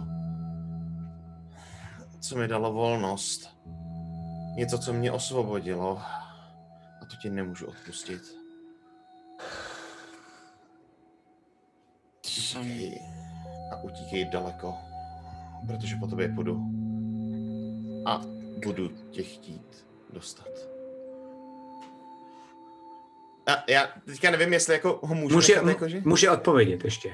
co 2.19 2.35
mi 2.35 2.47
dalo 2.47 2.73
volnost. 2.73 3.57
Něco, 4.55 4.79
co 4.79 4.93
mě 4.93 5.11
osvobodilo. 5.11 6.01
A 7.01 7.05
to 7.09 7.15
ti 7.21 7.29
nemůžu 7.29 7.67
odpustit. 7.67 8.21
Utíkej. 12.17 13.01
A 13.71 13.75
utíkej 13.75 14.29
daleko. 14.29 14.77
Protože 15.67 15.95
po 15.95 16.07
tobě 16.07 16.29
půjdu. 16.29 16.80
A 18.05 18.21
budu 18.65 18.91
tě 19.11 19.23
chtít 19.23 19.85
dostat. 20.13 20.47
A 23.47 23.63
já 23.67 23.87
teďka 24.05 24.31
nevím, 24.31 24.53
jestli 24.53 24.73
jako 24.73 24.99
ho 25.03 25.15
můžu 25.15 25.35
Může, 25.35 25.53
nechat 25.53 25.67
jako, 25.69 25.87
že? 25.89 26.01
může 26.05 26.29
odpovědět 26.29 26.83
ještě. 26.85 27.13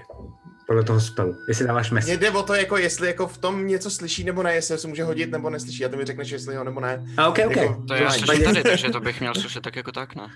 Podle 0.68 0.84
toho 0.84 1.02
spelu. 1.02 1.36
Jestli 1.48 1.68
dáváš 1.68 1.92
mes. 1.92 2.06
Mně 2.06 2.18
jde 2.18 2.32
o 2.32 2.44
to, 2.44 2.54
jako 2.54 2.78
jestli 2.78 3.08
jako 3.08 3.28
v 3.28 3.38
tom 3.38 3.68
něco 3.68 3.92
slyší 3.92 4.24
nebo 4.24 4.44
ne, 4.44 4.54
jestli 4.54 4.78
se 4.78 4.88
může 4.88 5.04
hodit 5.04 5.32
nebo 5.32 5.50
neslyší. 5.50 5.86
A 5.86 5.90
to 5.90 5.98
mi 5.98 6.06
řekneš, 6.06 6.30
jestli 6.30 6.56
jo 6.56 6.64
nebo 6.64 6.80
ne. 6.80 7.06
A 7.18 7.28
OK, 7.28 7.38
OK. 7.48 7.56
Jako- 7.56 7.84
To 7.88 7.94
já 7.94 8.12
slyším 8.12 8.44
tady, 8.44 8.64
takže 8.64 8.90
to 8.90 9.00
bych 9.00 9.20
měl 9.20 9.36
slyšet 9.36 9.62
tak 9.64 9.76
jako 9.76 9.92
tak, 9.92 10.16
ne? 10.16 10.28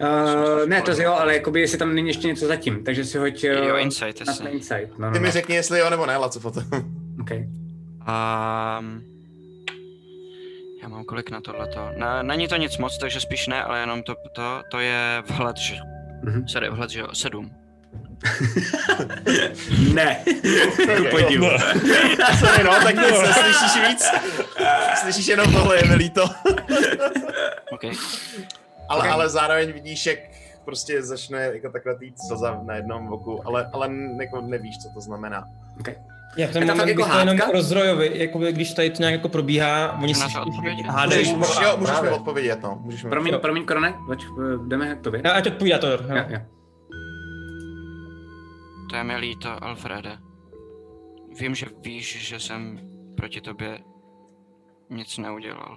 Uh, 0.00 0.66
ne, 0.68 0.82
to 0.82 1.02
jo, 1.02 1.12
ale 1.12 1.34
jakoby, 1.34 1.60
jestli 1.60 1.78
tam 1.78 1.94
není 1.94 2.08
ještě 2.08 2.28
něco 2.28 2.46
zatím, 2.46 2.84
takže 2.84 3.04
si 3.04 3.18
hoď 3.18 3.44
uh, 3.44 3.50
Jo, 3.50 3.76
insight, 3.76 4.22
na 4.42 4.48
insight. 4.48 4.98
No, 4.98 5.06
no, 5.06 5.12
Ty 5.12 5.18
mi 5.18 5.26
no. 5.26 5.32
řekni, 5.32 5.54
jestli 5.54 5.78
jo 5.78 5.90
nebo 5.90 6.06
ne, 6.06 6.16
Laco, 6.16 6.40
potom. 6.40 6.64
Okay. 7.20 7.38
Um, 7.38 9.15
já 10.86 10.90
mám 10.90 11.04
kolik 11.04 11.30
na 11.30 11.40
tohleto? 11.40 11.90
Ne, 11.96 12.22
není 12.22 12.48
to 12.48 12.56
nic 12.56 12.78
moc, 12.78 12.98
takže 12.98 13.20
spíš 13.20 13.46
ne, 13.46 13.62
ale 13.64 13.80
jenom 13.80 14.02
to, 14.02 14.14
to, 14.32 14.62
to 14.70 14.78
je 14.80 15.22
vhled, 15.30 15.56
že... 15.56 15.76
Mhm. 16.22 16.48
Sorry, 16.48 16.70
vhled, 16.70 16.90
že 16.90 17.00
jo, 17.00 17.06
sedm. 17.12 17.50
ne. 19.94 20.24
Ku 20.96 21.04
podivu. 21.10 21.46
Sorry, 22.38 22.64
no, 22.64 22.72
tak 22.82 22.94
nic 22.96 23.22
neslyšíš 23.22 23.88
víc. 23.88 24.04
Slyšíš 25.00 25.26
jenom 25.26 25.52
tohle, 25.52 25.76
je 25.76 25.84
mi 25.88 25.94
líto. 25.94 26.24
OK. 27.72 27.82
Ale, 28.88 29.00
Ok. 29.00 29.06
ale 29.10 29.28
zároveň 29.28 29.72
vidíš, 29.72 30.06
jak 30.06 30.18
prostě 30.64 31.02
začne 31.02 31.40
jako 31.40 31.70
takhle 31.70 31.94
tý 31.94 32.12
slza 32.28 32.60
na 32.62 32.74
jednom 32.74 33.12
oku, 33.12 33.48
ale, 33.48 33.70
ale 33.72 33.90
jako 34.20 34.40
nevíš, 34.40 34.78
co 34.78 34.88
to 34.94 35.00
znamená. 35.00 35.48
Okay. 35.80 35.94
Já 36.36 36.46
v 36.48 36.52
ten 36.52 36.62
Je 36.62 36.74
fakt 36.74 36.86
bych 36.86 36.98
jako 36.98 37.12
to 37.12 37.18
jenom 37.18 37.36
hádka? 37.38 37.52
rozdrojovi, 37.52 38.10
jako 38.14 38.38
když 38.38 38.74
tady 38.74 38.90
to 38.90 38.96
nějak 38.98 39.12
jako 39.12 39.28
probíhá, 39.28 39.92
oni 40.02 40.14
si 40.14 40.28
hádají. 40.86 41.18
Můžeš, 41.24 41.34
můžeš, 41.34 41.58
jo, 41.62 41.76
můžeš 41.78 42.00
mi 42.02 42.08
odpovědět, 42.08 42.62
no. 42.62 42.78
Můžeš 42.82 43.04
mi 43.04 43.10
Promiň, 43.10 43.34
promiň, 43.40 43.64
Krone, 43.64 43.94
Vač, 44.08 44.24
eh, 44.24 44.58
jdeme 44.68 44.94
k 44.96 45.00
tobě. 45.00 45.22
No, 45.24 45.34
ať 45.34 45.46
odpovídá 45.46 45.78
to, 45.78 45.86
Jo, 45.86 45.98
jo. 46.08 46.24
jo. 46.28 46.38
To 48.90 48.96
je 48.96 49.04
mi 49.04 49.16
líto, 49.16 49.64
Alfrede. 49.64 50.18
Vím, 51.40 51.54
že 51.54 51.66
víš, 51.84 52.28
že 52.28 52.40
jsem 52.40 52.78
proti 53.16 53.40
tobě 53.40 53.78
nic 54.90 55.18
neudělal. 55.18 55.74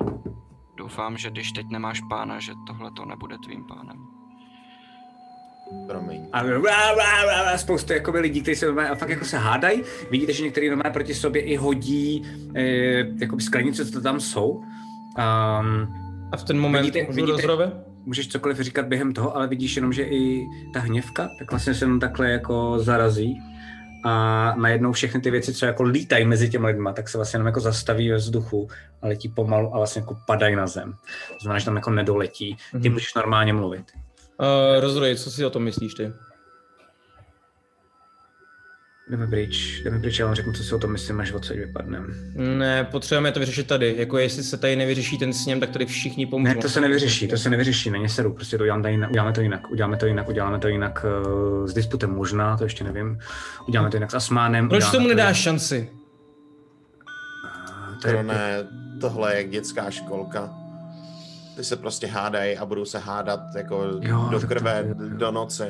Doufám, 0.78 1.18
že 1.18 1.30
když 1.30 1.52
teď 1.52 1.66
nemáš 1.70 2.02
pána, 2.10 2.40
že 2.40 2.52
tohle 2.68 2.92
to 2.98 3.06
nebude 3.06 3.36
tvým 3.46 3.66
pánem. 3.68 3.98
Promiň. 5.88 6.28
A 6.34 6.42
rá, 6.44 6.50
rá, 6.98 7.24
rá, 7.26 7.44
rá, 7.44 7.58
spoustu 7.58 7.94
jakoby, 7.94 8.20
lidí, 8.20 8.42
kteří 8.42 8.56
se 8.56 8.66
normálně, 8.66 8.90
a 8.90 8.96
fakt 8.96 9.10
jako 9.10 9.26
se 9.26 9.38
hádají. 9.38 9.82
Vidíte, 10.12 10.34
že 10.34 10.44
některý 10.44 10.70
normálně 10.70 10.94
proti 10.94 11.14
sobě 11.14 11.42
i 11.42 11.56
hodí 11.56 12.24
eh, 12.56 13.06
jakoby 13.22 13.42
sklenice, 13.42 13.86
co 13.86 14.02
tam 14.02 14.20
jsou. 14.20 14.50
Um, 14.50 14.66
A 16.32 16.38
v 16.38 16.44
ten 16.44 16.60
moment 16.60 16.82
Vidíte- 16.82 17.06
můžu 17.08 17.26
vidíte- 17.26 17.72
můžeš 18.06 18.28
cokoliv 18.28 18.60
říkat 18.60 18.86
během 18.86 19.14
toho, 19.14 19.36
ale 19.36 19.48
vidíš 19.48 19.76
jenom, 19.76 19.94
že 19.94 20.04
i 20.04 20.46
ta 20.74 20.80
hněvka, 20.80 21.30
tak 21.40 21.52
vlastně 21.52 21.74
se 21.74 21.86
jenom 21.86 22.00
takhle 22.00 22.30
jako 22.32 22.80
zarazí 22.80 23.40
a 24.06 24.54
najednou 24.58 24.92
všechny 24.92 25.22
ty 25.22 25.32
věci, 25.32 25.54
co 25.54 25.66
jako 25.66 25.84
lítají 25.84 26.26
mezi 26.26 26.50
těmi 26.50 26.68
lidma, 26.68 26.94
tak 26.94 27.10
se 27.10 27.18
vlastně 27.18 27.38
jenom 27.38 27.46
jako 27.48 27.60
zastaví 27.60 28.10
ve 28.10 28.16
vzduchu 28.18 28.68
a 29.02 29.08
letí 29.08 29.30
pomalu 29.30 29.74
a 29.76 29.78
vlastně 29.78 30.00
jako 30.00 30.18
padají 30.28 30.56
na 30.56 30.68
zem. 30.68 30.94
To 31.30 31.40
znamená, 31.42 31.60
že 31.60 31.66
tam 31.66 31.76
jako 31.76 31.90
nedoletí. 31.92 32.58
Ty 32.72 32.78
Mhm. 32.78 32.92
můžeš 32.94 33.14
normálně 33.14 33.54
mluvit. 33.54 33.86
Uh, 34.40 34.80
rozdroj, 34.82 35.16
co 35.16 35.32
si 35.32 35.46
o 35.46 35.50
tom 35.50 35.64
myslíš 35.64 35.94
ty? 35.94 36.14
Jdeme 39.10 39.28
pryč, 39.28 39.82
jdeme 39.84 40.00
pryč, 40.00 40.20
já 40.20 40.26
vám 40.26 40.36
řeknu, 40.36 40.54
co 40.54 40.64
si 40.64 40.76
o 40.76 40.80
tom 40.80 40.92
myslím, 40.92 41.20
až 41.20 41.32
odsud 41.32 41.58
vypadneme. 41.58 42.08
Ne, 42.36 42.84
potřebujeme 42.84 43.32
to 43.32 43.40
vyřešit 43.40 43.68
tady. 43.68 43.96
Jako 43.98 44.18
jestli 44.18 44.44
se 44.44 44.58
tady 44.58 44.76
nevyřeší 44.76 45.18
ten 45.18 45.34
sněm, 45.34 45.60
tak 45.60 45.70
tady 45.70 45.86
všichni 45.86 46.26
pomůžou. 46.26 46.54
Ne, 46.56 46.62
to 46.62 46.70
se 46.70 46.82
nevyřeší, 46.82 47.28
to 47.28 47.38
se 47.38 47.50
nevyřeší, 47.50 47.90
není 47.92 48.10
seru, 48.10 48.34
prostě 48.34 48.58
to 48.58 48.64
uděláme, 48.64 48.84
tady 48.84 48.94
jinak, 48.94 49.10
uděláme 49.12 49.34
to 49.34 49.42
jinak, 49.42 49.72
uděláme 49.72 49.98
to 49.98 50.06
jinak, 50.08 50.30
uděláme 50.30 50.60
to 50.60 50.68
jinak 50.68 51.06
uh, 51.26 51.68
s 51.68 51.74
disputem 51.74 52.10
možná, 52.10 52.58
to 52.58 52.64
ještě 52.64 52.84
nevím, 52.84 53.20
uděláme 53.68 53.90
to 53.90 53.96
jinak 53.98 54.12
s 54.12 54.14
Asmánem. 54.14 54.70
Proč 54.70 54.92
tomu 54.92 55.08
to 55.08 55.16
nedáš 55.16 55.38
šanci? 55.42 55.76
jinak- 55.76 56.00
To 58.02 58.08
je- 58.08 58.24
ne, 58.24 58.68
tohle 59.02 59.34
je 59.34 59.38
jak 59.38 59.50
dětská 59.50 59.92
školka. 59.92 60.54
Ty 61.60 61.64
se 61.66 61.76
prostě 61.76 62.08
hádají 62.08 62.58
a 62.58 62.66
budou 62.66 62.86
se 62.86 63.00
hádat 63.00 63.40
jako 63.56 63.86
Jo, 64.02 64.28
do 64.32 64.40
to- 64.40 64.48
krve, 64.48 64.84
jo, 64.88 64.96
jo. 65.04 65.18
do 65.18 65.32
noci. 65.32 65.64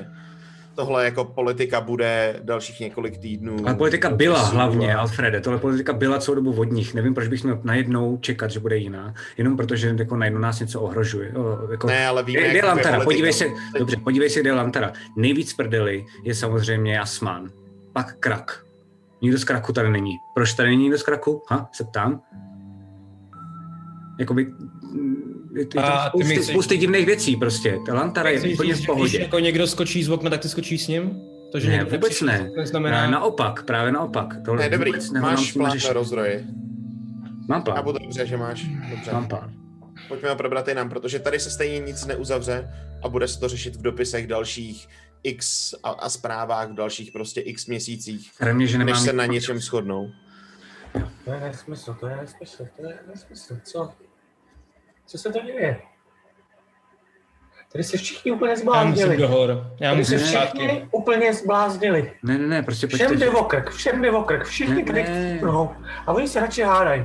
Tohle 0.75 1.05
jako 1.05 1.25
politika 1.25 1.81
bude 1.81 2.39
dalších 2.43 2.79
několik 2.79 3.17
týdnů. 3.17 3.57
Ale 3.65 3.75
politika 3.75 4.09
byla 4.09 4.39
Času 4.39 4.55
hlavně, 4.55 4.95
Alfrede, 4.95 5.41
tohle 5.41 5.59
politika 5.59 5.93
byla 5.93 6.19
celou 6.19 6.35
dobu 6.35 6.53
od 6.61 6.71
nich. 6.71 6.93
Nevím, 6.93 7.13
proč 7.13 7.27
bych 7.27 7.43
měl 7.43 7.59
najednou 7.63 8.17
čekat, 8.17 8.51
že 8.51 8.59
bude 8.59 8.77
jiná. 8.77 9.13
Jenom 9.37 9.57
protože 9.57 9.95
jako 9.99 10.17
najednou 10.17 10.39
nás 10.41 10.59
něco 10.59 10.81
ohrožuje. 10.81 11.33
O, 11.33 11.71
jako, 11.71 11.87
Ne, 11.87 12.07
ale 12.07 12.23
víme, 12.23 12.39
Kde 12.41 12.57
je 12.57 12.65
Lantara? 12.65 12.99
Podívej 13.03 13.33
se, 13.33 13.45
dobře, 13.79 13.97
podívej 13.97 14.29
se, 14.29 14.39
kde 14.39 14.49
je 14.49 14.53
Lantara. 14.53 14.93
Nejvíc 15.17 15.53
prdeli 15.53 16.05
je 16.23 16.35
samozřejmě 16.35 16.99
Asmán. 16.99 17.49
Pak 17.93 18.15
Krak. 18.19 18.65
Nikdo 19.21 19.37
z 19.37 19.43
Kraku 19.43 19.73
tady 19.73 19.89
není. 19.91 20.13
Proč 20.35 20.53
tady 20.53 20.69
není 20.69 20.83
nikdo 20.83 20.97
z 20.97 21.03
Kraku? 21.03 21.41
Ha, 21.49 21.69
se 21.73 21.83
ptám. 21.83 22.21
Jakoby, 24.19 24.47
je 25.55 25.65
to, 25.65 25.79
A 25.79 26.09
spousty, 26.09 26.27
myslíš- 26.33 26.51
spousty 26.51 26.77
divných 26.77 27.05
věcí 27.05 27.35
prostě. 27.35 27.79
Ta 27.85 27.93
Lantara 27.93 28.29
je 28.29 28.37
Chceš 28.39 28.53
úplně 28.53 28.73
v 28.73 28.75
že 28.75 28.79
Když 28.81 28.85
pohodě. 28.87 29.19
jako 29.21 29.39
někdo 29.39 29.67
skočí 29.67 30.03
z 30.03 30.09
okna, 30.09 30.29
tak 30.29 30.41
ty 30.41 30.49
skočíš 30.49 30.83
s 30.83 30.87
ním? 30.87 31.21
To, 31.51 31.59
že 31.59 31.67
Ne, 31.69 31.73
někdo 31.77 31.91
vůbec 31.91 32.21
ne. 32.21 32.51
To 32.55 32.65
znamená... 32.65 33.01
Ne, 33.05 33.11
naopak, 33.11 33.63
právě 33.63 33.91
naopak. 33.91 34.35
Tohle 34.45 34.63
Ne, 34.63 34.69
dobrý, 34.69 34.91
máš 35.21 35.51
plán 35.51 35.77
na 35.87 35.93
rozroji. 35.93 36.45
Mám 37.47 37.61
A 37.61 37.63
plán. 37.63 37.83
bude 37.83 37.99
dobře, 37.99 38.25
že 38.25 38.37
máš. 38.37 38.63
Dobře. 38.89 39.11
Mám 39.13 39.27
plán. 39.27 39.53
Pojďme 40.07 40.29
ho 40.29 40.35
probrat 40.35 40.67
jinam, 40.67 40.89
protože 40.89 41.19
tady 41.19 41.39
se 41.39 41.49
stejně 41.49 41.79
nic 41.79 42.05
neuzavře 42.05 42.69
a 43.03 43.09
bude 43.09 43.27
se 43.27 43.39
to 43.39 43.47
řešit 43.47 43.75
v 43.75 43.81
dopisech 43.81 44.27
dalších 44.27 44.87
x 45.23 45.73
a, 45.83 45.89
a 45.89 46.09
zprávách 46.09 46.69
v 46.69 46.73
dalších 46.73 47.11
prostě 47.11 47.41
x 47.41 47.65
měsících, 47.67 48.31
Hramě, 48.39 48.67
že 48.67 48.77
než 48.77 48.85
nemám 48.87 49.03
se 49.03 49.13
na 49.13 49.25
něčem 49.25 49.59
shodnou. 49.59 50.09
To 51.25 51.31
je 51.33 51.39
nesmysl, 51.39 51.93
to 51.99 52.07
je 52.07 52.17
nesmysl, 52.17 52.67
to 52.77 52.87
je 52.87 52.95
nesmysl. 53.13 53.57
Co? 53.63 53.89
Co 55.09 55.17
se 55.17 55.31
to 55.31 55.39
děje? 55.41 55.77
Tady 57.71 57.83
se 57.83 57.97
všichni 57.97 58.31
úplně 58.31 58.49
Já 58.51 58.55
musím 58.55 58.63
zbláznili. 58.63 59.17
do 59.17 59.27
hor. 59.27 59.49
Já 59.79 59.91
Tady 59.91 60.05
se 60.05 60.13
musím 60.15 60.29
zpátky. 60.29 60.57
všichni 60.57 60.87
úplně 60.91 61.33
zbláznili. 61.33 62.11
Ne, 62.23 62.37
ne, 62.37 62.47
ne, 62.47 62.63
prostě 62.63 62.87
Všem 62.87 63.07
pojďte. 63.07 63.25
jde 63.25 63.31
o 63.31 63.43
krk, 63.43 63.69
všem 63.69 64.01
jde 64.01 64.11
o 64.11 64.23
krk, 64.23 64.43
všichni 64.45 64.75
Ne, 64.75 64.83
tady 64.83 65.03
ne. 65.03 65.39
A 66.07 66.13
oni 66.13 66.27
se 66.27 66.39
radši 66.39 66.61
hádají. 66.61 67.01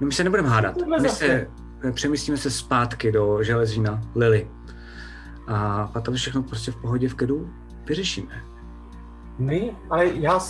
No, 0.00 0.06
my 0.06 0.12
se 0.12 0.24
nebudeme 0.24 0.48
hádat. 0.48 0.74
My 1.00 1.08
se 1.08 1.46
přemístíme 1.94 2.36
se 2.36 2.50
zpátky 2.50 3.12
do 3.12 3.42
železína 3.42 4.00
Lily. 4.14 4.48
A 5.48 5.86
pak 5.92 6.04
to 6.04 6.12
všechno 6.12 6.42
prostě 6.42 6.70
v 6.72 6.76
pohodě 6.76 7.08
v 7.08 7.14
kedu 7.14 7.50
vyřešíme. 7.84 8.42
My, 9.38 9.76
ale 9.90 10.06
já, 10.06 10.40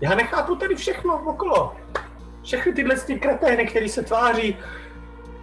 já 0.00 0.14
nechápu 0.14 0.56
tady 0.56 0.74
všechno 0.74 1.22
okolo. 1.26 1.76
Všechny 2.42 2.72
tyhle 2.72 2.96
ty 2.96 3.18
kretény, 3.20 3.66
který 3.66 3.88
se 3.88 4.02
tváří, 4.02 4.56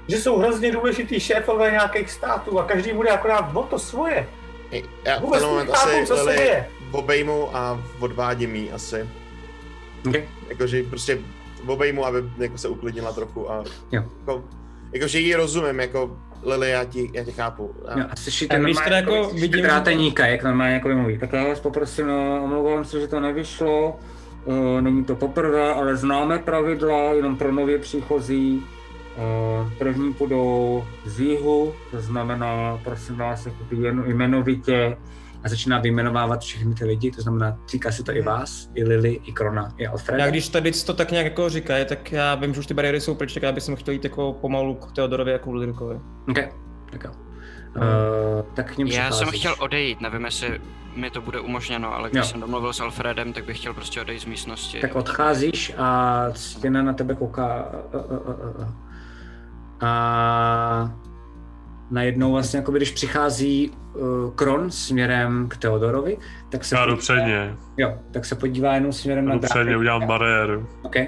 že 0.08 0.18
jsou 0.18 0.38
hrozně 0.38 0.72
důležitý 0.72 1.20
šéfové 1.20 1.72
nějakých 1.72 2.12
států 2.12 2.60
a 2.60 2.64
každý 2.64 2.94
bude 2.94 3.10
akorát 3.10 3.52
o 3.54 3.64
to 3.64 3.80
svoje. 3.80 4.28
Já 5.06 5.20
v 5.20 5.22
Vůbec 5.22 5.42
ten 5.42 5.50
moment 5.50 5.70
asi 5.70 6.06
co 6.06 6.18
se 6.18 6.36
děje. 6.36 6.68
obejmu 6.92 7.56
a 7.56 7.82
odvádím 8.00 8.56
jí 8.56 8.72
asi. 8.72 9.10
Okay. 10.08 10.24
Jakože 10.50 10.84
prostě 10.84 11.20
obejmu, 11.68 12.06
aby 12.06 12.18
jako 12.38 12.58
se 12.58 12.68
uklidnila 12.68 13.12
trochu 13.14 13.52
a 13.52 13.64
Jo. 13.92 14.04
jako, 14.20 14.44
jako, 14.94 15.08
že 15.08 15.20
jí 15.20 15.36
rozumím, 15.36 15.80
jako 15.80 16.18
Lily, 16.44 16.70
já 16.70 16.84
ti, 16.84 17.12
já 17.14 17.24
tě 17.24 17.32
chápu. 17.32 17.76
Jo, 17.96 18.06
a 18.10 18.16
slyšíte 18.16 18.56
A 18.56 18.60
když 18.60 18.76
normálně, 18.76 18.96
jako 18.96 19.16
jako, 19.16 19.30
vidím, 19.30 19.62
dráteníka, 19.62 20.26
jak 20.26 20.44
normálně 20.44 20.74
jako 20.74 20.90
mluví. 20.90 21.18
Tak 21.18 21.34
já 21.34 21.48
vás 21.48 21.60
poprosím, 21.60 22.08
no, 22.08 22.44
omlouvám 22.44 22.86
se, 22.86 23.00
že 23.00 23.08
to 23.08 23.20
nevyšlo, 23.20 24.00
uh, 24.46 24.82
není 24.82 25.04
to 25.06 25.16
poprvé, 25.16 25.74
ale 25.74 25.96
známe 25.96 26.40
pravidla, 26.40 27.14
jenom 27.14 27.38
pro 27.38 27.52
nově 27.52 27.80
příchozí. 27.80 28.66
Uh, 29.18 29.72
první 29.78 30.14
půjdou 30.14 30.84
z 31.06 31.20
jihu, 31.20 31.74
to 31.92 32.02
znamená, 32.02 32.80
prosím 32.84 33.16
vás, 33.16 33.46
jako 33.46 33.58
jen, 33.72 34.04
jmenovitě 34.08 34.98
a 35.44 35.50
začíná 35.50 35.80
vyjmenovávat 35.80 36.42
všechny 36.42 36.76
ty 36.76 36.86
lidi, 36.86 37.12
to 37.12 37.22
znamená, 37.22 37.58
týká 37.72 37.92
se 37.92 38.04
to 38.04 38.12
i 38.12 38.22
vás, 38.22 38.70
i 38.76 38.84
Lily, 38.84 39.20
i 39.26 39.32
Krona, 39.32 39.74
i 39.78 39.88
Alfreda. 39.88 40.24
Já 40.24 40.30
když 40.30 40.50
tady 40.50 40.72
to 40.72 40.94
tak 40.94 41.12
nějak 41.12 41.26
jako 41.26 41.50
říkají, 41.50 41.86
tak 41.86 42.12
já 42.12 42.36
vím, 42.36 42.54
že 42.54 42.60
už 42.60 42.68
ty 42.68 42.74
bariéry 42.74 43.02
jsou 43.02 43.16
pryč, 43.16 43.34
tak 43.34 43.44
já 43.44 43.52
bych 43.52 43.64
chtěl 43.76 43.94
jít 43.94 44.04
jako 44.04 44.34
pomalu 44.34 44.76
k 44.76 44.92
Teodorovi 44.92 45.32
jako 45.32 45.52
k 45.52 45.56
Lyrikovi. 45.56 45.96
OK, 46.30 46.38
tak 46.92 47.04
jo. 47.04 47.12
Uh, 47.76 48.54
tak 48.54 48.74
k 48.74 48.78
něm 48.78 48.88
Já 48.88 49.12
jsem 49.12 49.28
chtěl 49.28 49.56
odejít, 49.60 50.02
nevím, 50.02 50.26
jestli 50.26 50.62
mi 50.96 51.10
to 51.10 51.22
bude 51.22 51.40
umožněno, 51.40 51.94
ale 51.94 52.10
když 52.10 52.20
Jo. 52.20 52.24
jsem 52.24 52.42
domluvil 52.42 52.74
s 52.74 52.80
Alfredem, 52.80 53.34
tak 53.34 53.46
bych 53.46 53.58
chtěl 53.58 53.74
prostě 53.74 54.02
odejít 54.02 54.22
z 54.22 54.26
místnosti. 54.26 54.80
Tak 54.80 54.96
odcházíš 54.96 55.74
a 55.78 56.26
stěna 56.34 56.84
na 56.84 56.94
tebe 56.94 57.16
kouká. 57.16 57.72
A 59.82 60.92
najednou 61.92 62.32
vlastně, 62.32 62.58
jako 62.60 62.72
když 62.72 62.92
přichází 62.92 63.72
uh, 63.94 64.32
Kron 64.36 64.72
směrem 64.72 65.48
k 65.50 65.58
Teodorovi, 65.58 66.18
tak 66.50 66.66
se, 66.66 66.76
Já 66.76 66.82
podívá, 66.82 66.98
předně. 66.98 67.56
jo, 67.78 67.94
tak 68.12 68.26
se 68.26 68.36
podívá 68.36 68.74
jenom 68.74 68.94
směrem 68.94 69.26
Já 69.26 69.30
na 69.30 69.36
jdu 69.36 69.42
předně, 69.42 69.64
dráhy. 69.64 69.78
udělám 69.78 70.08
bariéru. 70.08 70.68
Okay. 70.84 71.08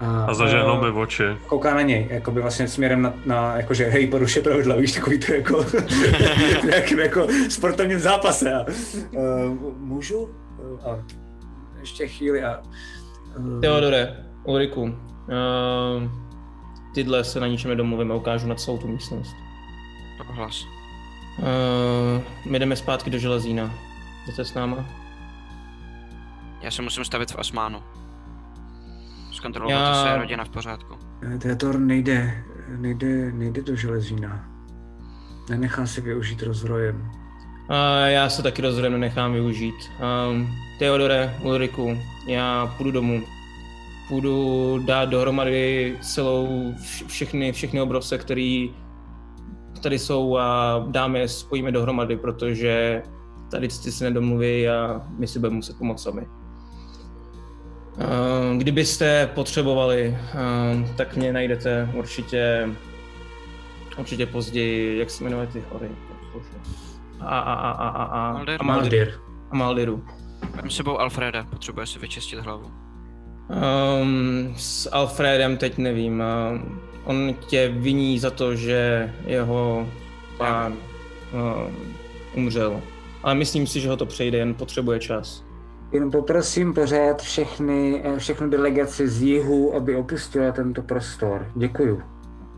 A, 0.00 0.24
A 0.24 0.34
zažehnou 0.34 0.78
eh, 0.84 0.90
mi 0.90 0.98
oči. 1.00 1.22
kouká 1.46 1.74
na 1.74 1.82
něj, 1.82 2.06
jakoby 2.10 2.40
vlastně 2.40 2.68
směrem 2.68 3.02
na, 3.02 3.14
na 3.26 3.56
jakože 3.56 3.84
hej, 3.84 4.06
poruše 4.06 4.40
pravidla, 4.42 4.76
víš, 4.76 4.92
takový 4.92 5.18
to 5.18 5.32
jako, 5.32 5.62
v 5.62 5.74
nějakým 6.64 6.98
jako 6.98 7.26
sportovním 7.48 7.98
zápase. 7.98 8.52
A, 8.54 8.64
uh, 9.12 9.74
můžu? 9.78 10.18
Uh, 10.18 10.30
a 10.90 10.98
ještě 11.80 12.08
chvíli 12.08 12.44
a... 12.44 12.60
Uh, 13.38 13.60
Teodore, 13.60 14.16
Ulriku, 14.44 14.82
uh, 14.82 14.90
tyhle 16.94 17.24
se 17.24 17.40
na 17.40 17.46
ničem 17.46 17.70
nedomluvíme, 17.70 18.14
ukážu 18.14 18.48
na 18.48 18.54
celou 18.54 18.78
tu 18.78 18.88
místnost. 18.88 19.36
Hlas. 20.30 20.66
Uh, 21.38 22.22
my 22.44 22.58
jdeme 22.58 22.76
zpátky 22.76 23.10
do 23.10 23.18
železína. 23.18 23.74
Jdete 24.26 24.44
s 24.44 24.54
náma? 24.54 24.84
Já 26.62 26.70
se 26.70 26.82
musím 26.82 27.04
stavit 27.04 27.30
v 27.30 27.38
Asmánu. 27.38 27.82
Zkontrolovat, 29.32 29.80
Já- 29.80 29.88
jestli 29.88 30.10
je 30.10 30.18
rodina 30.18 30.44
v 30.44 30.48
pořádku. 30.48 30.94
Teator 31.38 31.78
nejde, 31.78 32.44
nejde, 32.68 33.32
nejde 33.32 33.62
do 33.62 33.76
železína. 33.76 34.44
Nenechá 35.50 35.86
si 35.86 36.00
využít 36.00 36.42
rozrojem. 36.42 37.10
A 37.68 37.96
já 37.96 38.28
se 38.28 38.42
taky 38.42 38.62
rozhodem 38.62 38.92
nenechám 38.92 39.32
využít. 39.32 39.74
Um, 40.30 40.48
Teodore, 40.78 41.36
Ulriku, 41.42 41.98
já 42.26 42.74
půjdu 42.76 42.90
domů. 42.90 43.22
Půjdu 44.10 44.78
dát 44.86 45.04
dohromady 45.04 45.96
celou 46.00 46.72
vš- 46.72 47.06
všechny, 47.06 47.52
všechny 47.52 47.80
obrovce, 47.80 48.18
který 48.18 48.74
tady 49.82 49.98
jsou 49.98 50.36
a 50.36 50.78
dáme 50.88 51.18
je, 51.18 51.28
spojíme 51.28 51.72
dohromady, 51.72 52.16
protože 52.16 53.02
tady 53.50 53.68
ty 53.68 53.92
si 53.92 54.04
nedomluví 54.04 54.68
a 54.68 55.02
my 55.18 55.26
si 55.26 55.38
budeme 55.38 55.56
muset 55.56 55.78
pomoct 55.78 56.02
sami. 56.02 56.26
Um, 58.50 58.58
kdybyste 58.58 59.26
potřebovali, 59.34 60.18
um, 60.74 60.86
tak 60.96 61.16
mě 61.16 61.32
najdete 61.32 61.90
určitě 61.94 62.68
určitě 63.98 64.26
později, 64.26 64.98
jak 64.98 65.10
se 65.10 65.24
jmenuje 65.24 65.46
ty 65.46 65.64
hory. 65.72 65.88
A, 67.20 67.38
a, 67.38 67.54
a, 67.54 67.70
a, 67.70 67.88
a, 67.88 68.04
a, 68.04 68.32
Maldir. 68.32 68.56
a 68.60 68.64
Maldir. 68.64 68.92
Maldir. 68.92 69.20
A 69.50 69.56
Maldiru. 69.56 70.04
Mám 70.56 70.70
sebou 70.70 70.98
Alfreda, 70.98 71.44
potřebuje 71.44 71.86
si 71.86 71.98
vyčistit 71.98 72.38
hlavu. 72.38 72.89
Um, 73.50 74.54
s 74.56 74.88
Alfredem 74.92 75.56
teď 75.56 75.78
nevím. 75.78 76.22
On 77.04 77.34
tě 77.46 77.68
viní 77.68 78.18
za 78.18 78.30
to, 78.30 78.54
že 78.54 79.12
jeho 79.26 79.88
pán 80.38 80.72
um, 80.72 81.76
umřel. 82.34 82.80
Ale 83.22 83.34
myslím 83.34 83.66
si, 83.66 83.80
že 83.80 83.88
ho 83.88 83.96
to 83.96 84.06
přejde, 84.06 84.38
jen 84.38 84.54
potřebuje 84.54 84.98
čas. 84.98 85.44
Jenom 85.92 86.10
poprosím 86.10 86.74
pořád 86.74 87.22
všechny, 87.22 88.02
eh, 88.04 88.18
všechny 88.18 88.50
delegaci 88.50 89.08
z 89.08 89.22
jihu, 89.22 89.74
aby 89.74 89.96
opustila 89.96 90.52
tento 90.52 90.82
prostor. 90.82 91.46
Děkuju. 91.56 92.02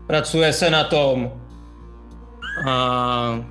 Pracuje 0.07 0.53
se 0.53 0.69
na 0.69 0.83
tom. 0.83 1.31
A... 2.67 3.45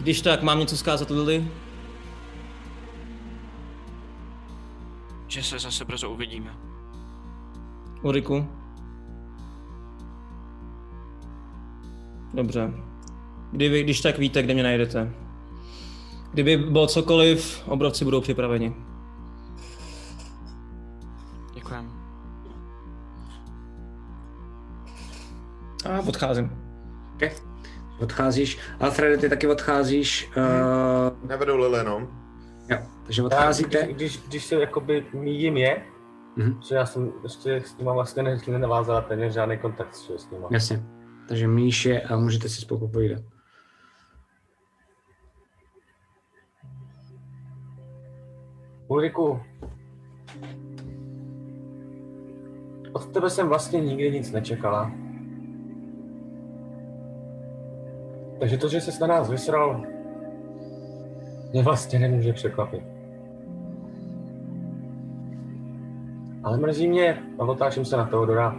Když 0.00 0.20
tak, 0.20 0.42
mám 0.42 0.58
něco 0.58 0.76
zkázat 0.76 1.10
Lily? 1.10 1.44
Že 5.32 5.42
se 5.42 5.58
zase 5.58 5.84
brzo 5.84 6.10
uvidíme. 6.10 6.54
Ulriku? 8.02 8.46
Dobře. 12.34 12.72
Kdyby, 13.52 13.82
když 13.82 14.00
tak 14.00 14.18
víte, 14.18 14.42
kde 14.42 14.54
mě 14.54 14.62
najdete. 14.62 15.14
Kdyby 16.32 16.56
bylo 16.56 16.86
cokoliv, 16.86 17.62
obrovci 17.68 18.04
budou 18.04 18.20
připraveni. 18.20 18.74
Děkujem. 21.54 21.92
A 25.90 26.00
odcházím. 26.08 26.50
Okay. 27.14 27.30
Odcházíš. 28.00 28.58
Alfred, 28.80 29.20
ty 29.20 29.28
taky 29.28 29.46
odcházíš. 29.46 30.30
Uh, 30.36 31.28
Nevedou 31.28 31.56
Lily, 31.56 31.84
no. 31.84 31.98
jo, 32.00 32.08
takže 33.04 33.22
odcházíte. 33.22 33.88
když, 33.92 34.18
když, 34.28 34.44
se 34.44 34.54
jakoby 34.54 35.06
míjím 35.12 35.56
je, 35.56 35.82
Mhm. 36.36 36.60
že 36.68 36.74
já 36.74 36.86
jsem 36.86 37.12
ještě 37.22 37.60
s 37.60 37.78
nima 37.78 37.92
vlastně 37.92 38.22
ne- 38.22 38.38
nenavázala 38.48 39.00
téměř 39.00 39.32
žádný 39.32 39.58
kontakt 39.58 39.94
s 39.94 40.30
nima. 40.30 40.48
Jasně. 40.50 40.82
Takže 41.28 41.48
Míš 41.48 41.84
je 41.86 42.00
a 42.02 42.16
můžete 42.16 42.48
si 42.48 42.60
spolu 42.60 42.80
popovídat. 42.80 43.22
Ulriku, 48.88 49.40
od 52.92 53.12
tebe 53.12 53.30
jsem 53.30 53.48
vlastně 53.48 53.80
nikdy 53.80 54.10
nic 54.10 54.32
nečekala. 54.32 54.90
Takže 58.40 58.58
to, 58.58 58.68
že 58.68 58.80
jsi 58.80 59.00
na 59.00 59.06
nás 59.06 59.30
vysral, 59.30 59.84
mě 61.52 61.62
vlastně 61.62 61.98
nemůže 61.98 62.32
překvapit. 62.32 62.82
Ale 66.42 66.58
mrzí 66.58 66.88
mě, 66.88 67.18
a 67.38 67.44
otáčím 67.44 67.84
se 67.84 67.96
na 67.96 68.04
Teodora, 68.04 68.56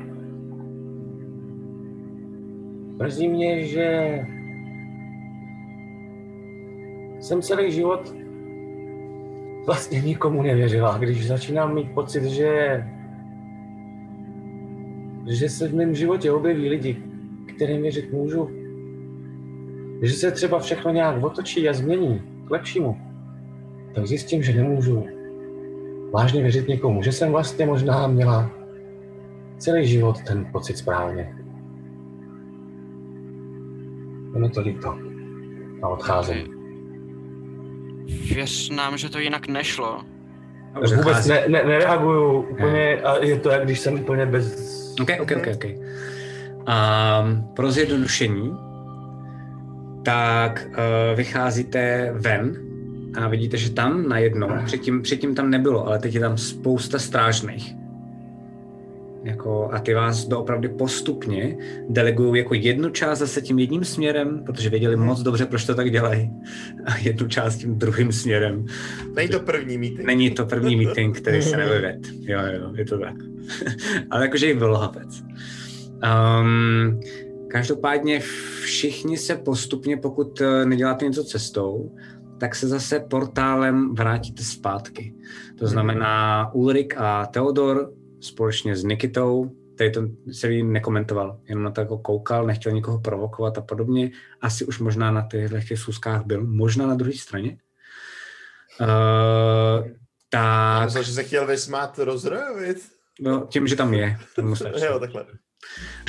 mrzí 2.98 3.28
mě, 3.28 3.66
že 3.66 4.20
jsem 7.20 7.42
celý 7.42 7.72
život 7.72 8.16
vlastně 9.66 10.02
nikomu 10.02 10.42
nevěřila. 10.42 10.98
Když 10.98 11.28
začínám 11.28 11.76
mít 11.76 11.92
pocit, 11.92 12.24
že 12.24 12.84
že 15.28 15.50
se 15.50 15.68
v 15.68 15.76
mém 15.76 15.96
životě 15.96 16.32
objeví 16.32 16.70
lidi, 16.70 17.04
kterým 17.56 17.82
věřit 17.82 18.14
můžu, 18.14 18.50
že 20.02 20.14
se 20.14 20.32
třeba 20.32 20.60
všechno 20.60 20.92
nějak 20.92 21.24
otočí 21.24 21.70
a 21.70 21.74
změní 21.74 22.33
lepšímu, 22.54 22.98
tak 23.96 24.08
zjistím, 24.08 24.44
že 24.44 24.54
nemůžu 24.54 25.06
vážně 26.14 26.42
věřit 26.42 26.68
někomu, 26.68 27.04
že 27.04 27.12
jsem 27.12 27.32
vlastně 27.32 27.66
možná 27.66 28.08
měla 28.08 28.52
celý 29.58 29.88
život 29.88 30.22
ten 30.28 30.46
pocit 30.52 30.78
správně. 30.78 31.36
Je 34.34 34.40
mi 34.40 34.50
to 34.50 34.62
líto. 34.62 34.98
A 35.82 35.88
odcházím. 35.88 36.48
Věř 38.34 38.70
nám, 38.70 38.98
že 38.98 39.10
to 39.10 39.20
jinak 39.20 39.48
nešlo. 39.48 40.02
Vůbec 40.96 41.28
ne, 41.28 41.44
ne, 41.48 41.64
nereaguju 41.64 42.42
úplně 42.42 43.02
a 43.02 43.24
je 43.24 43.40
to, 43.40 43.50
jak 43.50 43.66
když 43.66 43.80
jsem 43.80 43.94
úplně 43.94 44.26
bez... 44.26 44.74
OK, 45.02 45.10
OK, 45.22 45.32
OK, 45.38 45.48
OK. 45.56 45.66
Um, 45.66 47.48
pro 47.56 47.72
zjednodušení, 47.72 48.58
tak 50.04 50.68
uh, 50.70 51.18
vycházíte 51.18 52.12
ven 52.14 52.58
a 53.16 53.28
vidíte, 53.28 53.58
že 53.58 53.70
tam 53.72 54.10
najednou, 54.10 54.50
předtím, 54.66 55.02
předtím 55.02 55.36
tam 55.36 55.50
nebylo, 55.50 55.88
ale 55.88 56.00
teď 56.00 56.14
je 56.14 56.20
tam 56.20 56.38
spousta 56.38 57.00
strážných. 57.00 57.76
jako, 59.24 59.70
a 59.72 59.80
ty 59.80 59.94
vás 59.94 60.26
doopravdy 60.28 60.70
postupně 60.70 61.58
delegují 61.90 62.40
jako 62.42 62.54
jednu 62.54 62.90
část 62.90 63.20
zase 63.20 63.42
tím 63.42 63.60
jedním 63.60 63.84
směrem, 63.84 64.44
protože 64.46 64.70
věděli 64.70 64.96
moc 64.96 65.22
dobře, 65.22 65.46
proč 65.46 65.66
to 65.66 65.76
tak 65.76 65.92
dělají, 65.92 66.32
a 66.86 66.98
jednu 66.98 67.28
část 67.28 67.58
tím 67.58 67.76
druhým 67.80 68.12
směrem. 68.12 68.66
Není 69.16 69.30
to 69.30 69.40
první 69.40 69.78
meeting. 69.78 70.06
Není 70.06 70.32
to 70.32 70.46
první 70.46 70.76
meeting, 70.76 71.18
který 71.18 71.42
se 71.42 71.58
nevyved. 71.64 72.00
Jo, 72.22 72.40
jo, 72.60 72.72
je 72.76 72.86
to 72.86 73.00
tak. 73.00 73.16
Ale 74.12 74.26
jakože 74.26 74.48
jich 74.48 74.58
bylo 74.58 74.78
hapec. 74.78 75.24
Um, 76.04 77.00
každopádně 77.54 78.20
všichni 78.64 79.18
se 79.18 79.36
postupně, 79.36 79.98
pokud 79.98 80.42
eh, 80.42 80.66
neděláte 80.66 81.06
něco 81.06 81.24
cestou, 81.24 81.96
tak 82.40 82.56
se 82.56 82.68
zase 82.68 83.00
portálem 83.00 83.96
vrátíte 83.96 84.44
zpátky. 84.44 85.16
To 85.60 85.68
znamená 85.68 86.50
Ulrik 86.54 86.94
a 86.98 87.26
Theodor 87.26 87.94
společně 88.22 88.76
s 88.76 88.84
Nikitou, 88.84 89.52
tady 89.78 89.92
to 89.92 90.02
celý 90.34 90.64
nekomentoval, 90.64 91.40
jenom 91.46 91.64
na 91.64 91.72
to 91.72 91.82
jako 91.82 91.98
koukal, 91.98 92.46
nechtěl 92.46 92.72
nikoho 92.72 93.00
provokovat 93.00 93.58
a 93.58 93.62
podobně. 93.62 94.12
Asi 94.42 94.66
už 94.66 94.80
možná 94.80 95.12
na 95.12 95.28
těchto 95.32 95.60
těch 95.68 95.80
schůzkách 95.80 96.26
byl, 96.26 96.46
možná 96.46 96.88
na 96.88 96.96
druhé 96.96 97.18
straně. 97.18 97.58
Uh, 98.82 99.88
tak... 100.30 100.86
Myslel, 100.86 101.04
že 101.04 101.14
se 101.14 101.24
chtěl 101.24 101.48
vysmát 101.48 102.00
rozrojovic. 102.00 102.92
No, 103.22 103.48
tím, 103.50 103.68
že 103.68 103.76
tam 103.76 103.94
je. 103.94 104.18
Jo, 104.86 105.00
takhle. 105.00 105.26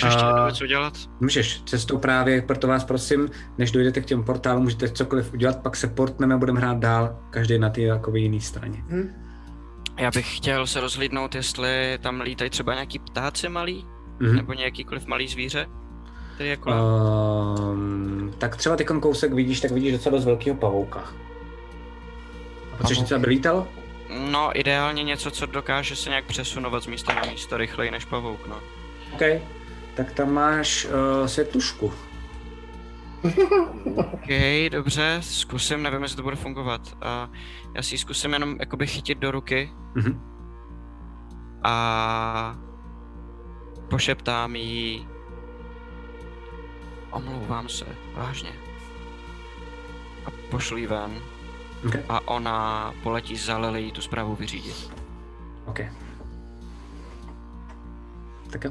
Můžeš 0.03 0.23
uh, 0.23 0.47
něco 0.47 0.67
dělat? 0.67 0.93
Můžeš, 1.21 1.63
cestou 1.63 1.99
právě, 1.99 2.43
proto 2.43 2.69
vás 2.69 2.85
prosím, 2.85 3.31
než 3.59 3.71
dojdete 3.71 4.01
k 4.01 4.07
těm 4.07 4.25
portálům, 4.25 4.63
můžete 4.63 4.89
cokoliv 4.89 5.33
udělat, 5.33 5.63
pak 5.63 5.77
se 5.77 5.87
portneme 5.87 6.35
a 6.35 6.39
budeme 6.39 6.61
hrát 6.61 6.79
dál, 6.79 7.19
každý 7.31 7.59
na 7.59 7.71
té 7.71 7.81
jakoby 7.81 8.21
jiné 8.21 8.41
straně. 8.41 8.85
Hmm. 8.89 9.25
Já 9.99 10.11
bych 10.11 10.37
chtěl 10.37 10.67
se 10.67 10.81
rozhlídnout, 10.81 11.35
jestli 11.35 11.99
tam 12.03 12.21
lítají 12.21 12.51
třeba 12.51 12.75
nějaký 12.75 12.99
ptáci 12.99 13.49
malý, 13.49 13.87
mm-hmm. 14.19 14.35
nebo 14.35 14.53
nějakýkoliv 14.53 15.07
malý 15.07 15.29
zvíře, 15.29 15.67
který 16.35 16.51
jako... 16.51 16.71
Um, 16.71 18.35
tak 18.39 18.57
třeba 18.57 18.77
ty 18.77 18.85
kousek 18.85 19.33
vidíš, 19.33 19.61
tak 19.61 19.71
vidíš 19.71 19.93
docela 19.93 20.17
dost 20.17 20.25
velkého 20.25 20.57
pavouka. 20.57 21.01
A 21.01 22.77
potřebuješ 22.77 22.99
něco, 22.99 23.15
aby 23.15 23.27
lítalo? 23.27 23.69
No, 24.31 24.59
ideálně 24.61 25.03
něco, 25.03 25.31
co 25.31 25.47
dokáže 25.47 25.97
se 25.97 26.09
nějak 26.09 26.25
přesunovat 26.25 26.83
z 26.83 26.87
místa 26.87 27.15
na 27.15 27.23
místo 27.31 27.57
rychleji 27.57 27.91
než 27.91 28.05
pavouk, 28.05 28.47
no. 28.47 28.61
OK, 29.15 29.43
tak 29.95 30.13
tam 30.13 30.33
máš 30.33 30.85
uh, 30.85 31.27
světlušku. 31.27 31.93
OK, 33.97 34.29
dobře, 34.71 35.19
zkusím, 35.21 35.83
nevím, 35.83 36.03
jestli 36.03 36.17
to 36.17 36.23
bude 36.23 36.37
fungovat. 36.37 36.81
Uh, 36.93 37.35
já 37.75 37.83
si 37.83 37.95
ji 37.95 37.99
zkusím 37.99 38.33
jenom 38.33 38.57
jakoby 38.61 38.87
chytit 38.87 39.19
do 39.19 39.31
ruky 39.31 39.73
mm-hmm. 39.95 40.21
a 41.63 42.57
pošeptám 43.89 44.57
jí 44.57 45.07
omlouvám 47.11 47.69
se, 47.69 47.87
vážně. 48.15 48.53
A 50.27 50.31
pošlu 50.51 50.77
jí 50.77 50.87
ven. 50.87 51.23
Okay. 51.87 52.03
A 52.09 52.29
ona 52.29 52.93
poletí 53.03 53.37
za 53.37 53.59
Lily 53.59 53.93
tu 53.93 54.01
zprávu 54.01 54.35
vyřídit. 54.35 54.91
OK. 55.67 55.81
Tak 58.51 58.65
jo. 58.65 58.71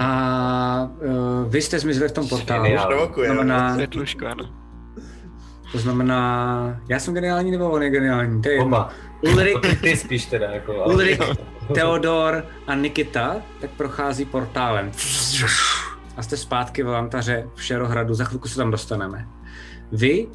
A 0.00 0.90
uh, 1.00 1.50
vy 1.52 1.62
jste 1.62 1.78
zmizeli 1.78 2.08
v 2.08 2.12
tom 2.12 2.28
portálu. 2.28 2.64
To 3.14 3.24
znamená, 3.34 3.76
to 5.72 5.78
znamená, 5.78 6.80
já 6.88 6.98
jsem 6.98 7.14
geniální 7.14 7.50
nebo 7.50 7.70
on 7.70 7.82
je 7.82 7.90
geniální? 7.90 8.42
To 8.42 8.48
je 8.48 8.60
Oba. 8.60 8.90
Ulrik, 9.20 9.80
ty 9.82 9.96
spíš 9.96 10.26
teda 10.26 10.50
jako. 10.50 10.84
Ulrik, 10.84 11.20
Theodor 11.74 12.44
a 12.66 12.74
Nikita 12.74 13.36
tak 13.60 13.70
prochází 13.70 14.24
portálem. 14.24 14.90
A 16.16 16.22
jste 16.22 16.36
zpátky 16.36 16.82
v 16.82 16.86
Lantaře 16.86 17.48
v 17.54 17.62
Šerohradu, 17.62 18.14
za 18.14 18.24
chvilku 18.24 18.48
se 18.48 18.56
tam 18.56 18.70
dostaneme. 18.70 19.28
Vy 19.92 20.28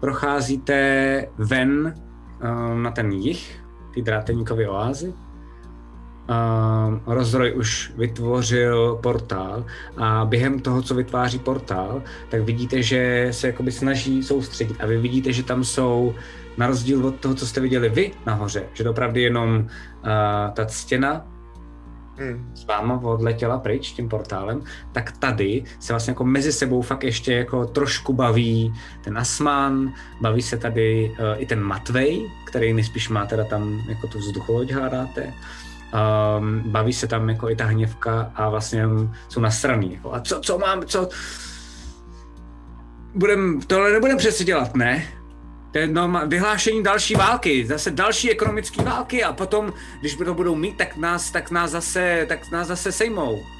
procházíte 0.00 1.28
ven 1.38 1.94
um, 2.42 2.82
na 2.82 2.90
ten 2.90 3.12
jich, 3.12 3.60
ty 3.94 4.02
dráteníkové 4.02 4.68
oázy, 4.68 5.14
uh, 6.28 7.14
Rozroj 7.14 7.54
už 7.56 7.92
vytvořil 7.96 8.98
portál 9.02 9.64
a 9.96 10.24
během 10.24 10.60
toho, 10.60 10.82
co 10.82 10.94
vytváří 10.94 11.38
portál, 11.38 12.02
tak 12.28 12.42
vidíte, 12.42 12.82
že 12.82 13.28
se 13.30 13.46
jakoby 13.46 13.72
snaží 13.72 14.22
soustředit 14.22 14.76
a 14.80 14.86
vy 14.86 14.98
vidíte, 14.98 15.32
že 15.32 15.42
tam 15.42 15.64
jsou 15.64 16.14
na 16.56 16.66
rozdíl 16.66 17.06
od 17.06 17.14
toho, 17.20 17.34
co 17.34 17.46
jste 17.46 17.60
viděli 17.60 17.88
vy 17.88 18.12
nahoře, 18.26 18.64
že 18.72 18.84
to 18.84 18.90
opravdu 18.90 19.20
jenom 19.20 19.58
uh, 19.58 19.64
ta 20.54 20.68
stěna 20.68 21.26
hmm. 22.16 22.50
s 22.54 22.66
váma 22.66 23.00
odletěla 23.02 23.58
pryč 23.58 23.92
tím 23.92 24.08
portálem, 24.08 24.62
tak 24.92 25.12
tady 25.18 25.64
se 25.80 25.92
vlastně 25.92 26.10
jako 26.10 26.24
mezi 26.24 26.52
sebou 26.52 26.82
fakt 26.82 27.04
ještě 27.04 27.32
jako 27.32 27.66
trošku 27.66 28.12
baví 28.12 28.74
ten 29.04 29.18
Asman, 29.18 29.92
baví 30.20 30.42
se 30.42 30.56
tady 30.56 31.10
uh, 31.10 31.42
i 31.42 31.46
ten 31.46 31.60
Matvej, 31.60 32.30
který 32.46 32.72
nejspíš 32.72 33.08
má 33.08 33.26
teda 33.26 33.44
tam 33.44 33.82
jako 33.88 34.06
tu 34.06 34.18
vzducholoď 34.18 34.70
hádáte 34.70 35.32
um, 36.38 36.62
baví 36.66 36.92
se 36.92 37.06
tam 37.06 37.28
jako 37.28 37.50
i 37.50 37.56
ta 37.56 37.64
hněvka 37.64 38.32
a 38.34 38.48
vlastně 38.48 38.84
jsou 39.28 39.40
nasraný. 39.40 39.92
Jako, 39.94 40.14
a 40.14 40.20
co, 40.20 40.40
co 40.40 40.58
mám, 40.58 40.84
co... 40.84 41.08
Budem, 43.14 43.60
tohle 43.66 43.92
nebudem 43.92 44.18
přece 44.18 44.44
dělat, 44.44 44.74
ne? 44.74 45.06
To 45.72 45.78
je 45.78 45.90
vyhlášení 46.26 46.82
další 46.82 47.14
války, 47.14 47.66
zase 47.66 47.90
další 47.90 48.30
ekonomické 48.30 48.82
války 48.82 49.24
a 49.24 49.32
potom, 49.32 49.72
když 50.00 50.14
to 50.14 50.34
budou 50.34 50.54
mít, 50.54 50.76
tak 50.76 50.96
nás, 50.96 51.30
tak 51.30 51.50
nás 51.50 51.70
zase, 51.70 52.26
tak 52.28 52.50
nás 52.50 52.68
zase 52.68 52.92
sejmou. 52.92 53.55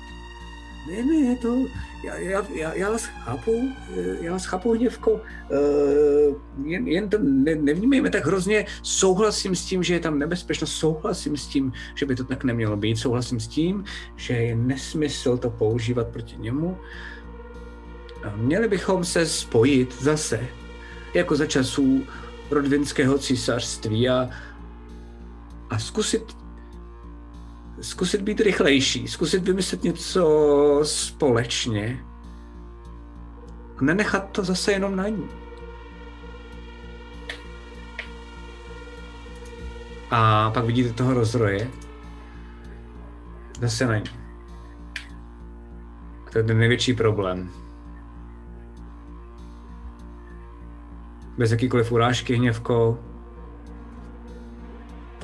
Ne, 0.87 1.03
ne, 1.03 1.37
to, 1.37 1.67
já, 2.05 2.17
já, 2.17 2.47
já, 2.55 2.75
já 2.75 2.91
vás 2.91 3.05
chápu, 3.05 3.69
já 4.21 4.33
vás 4.33 4.45
chápu, 4.45 4.73
Hněvko, 4.73 5.13
uh, 5.13 6.67
jen, 6.67 6.89
jen 6.89 7.09
to 7.09 7.19
ne, 7.21 7.55
nevnímejme 7.55 8.11
tak 8.11 8.27
hrozně, 8.27 8.67
souhlasím 8.83 9.57
s 9.57 9.65
tím, 9.65 9.83
že 9.83 9.95
je 9.95 10.01
tam 10.01 10.19
nebezpečnost, 10.19 10.73
souhlasím 10.73 11.37
s 11.37 11.47
tím, 11.47 11.73
že 11.95 12.07
by 12.07 12.17
to 12.17 12.25
tak 12.25 12.45
nemělo 12.45 12.77
být, 12.77 12.99
souhlasím 12.99 13.41
s 13.41 13.49
tím, 13.49 13.85
že 14.17 14.35
je 14.35 14.57
nesmysl 14.57 15.37
to 15.37 15.51
používat 15.51 16.09
proti 16.09 16.37
němu. 16.39 16.79
A 18.25 18.37
měli 18.37 18.69
bychom 18.69 19.05
se 19.05 19.27
spojit 19.27 20.03
zase, 20.03 20.47
jako 21.15 21.37
za 21.37 21.47
časů 21.47 22.03
rodvinského 22.51 23.19
císařství 23.19 24.09
a, 24.09 24.31
a 25.71 25.79
zkusit 25.79 26.45
zkusit 27.81 28.23
být 28.23 28.40
rychlejší, 28.40 29.09
zkusit 29.09 29.44
vymyslet 29.44 29.82
něco 29.82 30.81
společně. 30.82 32.05
Nenechat 33.81 34.31
to 34.31 34.44
zase 34.44 34.73
jenom 34.73 34.97
na 34.97 35.09
ní. 35.09 35.28
A 40.11 40.51
pak 40.51 40.65
vidíte 40.65 40.93
toho 40.93 41.15
rozroje. 41.15 41.70
Zase 43.61 43.86
na 43.86 43.98
ní. 43.98 44.05
To 46.32 46.39
je 46.39 46.44
ten 46.44 46.59
největší 46.59 46.94
problém. 46.94 47.51
Bez 51.39 51.51
jakýkoliv 51.51 51.93
urážky, 51.93 52.36
hněvko, 52.36 52.98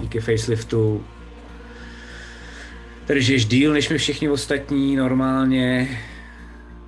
díky 0.01 0.20
faceliftu 0.20 1.05
Žiješ 3.09 3.47
díl 3.47 3.73
než 3.73 3.89
my 3.89 3.99
všichni 3.99 4.31
ostatní 4.31 4.97
normálně. 4.97 5.99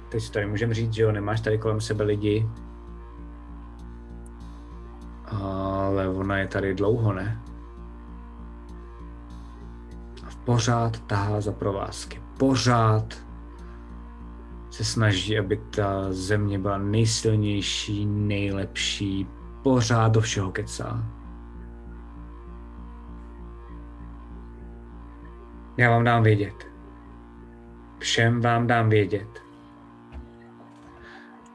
Teď 0.09 0.23
si 0.23 0.33
tady 0.33 0.47
můžeme 0.47 0.75
říct, 0.75 0.93
že 0.93 1.03
jo, 1.03 1.13
nemáš 1.13 1.41
tady 1.41 1.59
kolem 1.59 1.81
sebe 1.81 2.05
lidi. 2.05 2.49
Ale 5.27 6.09
ona 6.09 6.39
je 6.39 6.49
tady 6.49 6.75
dlouho, 6.75 7.13
ne? 7.13 7.41
A 10.27 10.31
pořád 10.45 11.01
tahá 11.01 11.41
za 11.41 11.53
provázky. 11.53 12.21
Pořád 12.39 13.15
se 14.71 14.85
snaží, 14.85 15.39
aby 15.39 15.61
ta 15.71 16.13
země 16.13 16.59
byla 16.59 16.79
nejsilnější, 16.79 18.07
nejlepší. 18.07 19.27
Pořád 19.63 20.13
do 20.13 20.21
všeho 20.21 20.53
kecá. 20.53 21.05
Já 25.77 25.91
vám 25.91 26.05
dám 26.05 26.23
vědět. 26.23 26.55
Všem 27.99 28.41
vám 28.41 28.67
dám 28.67 28.89
vědět. 28.89 29.29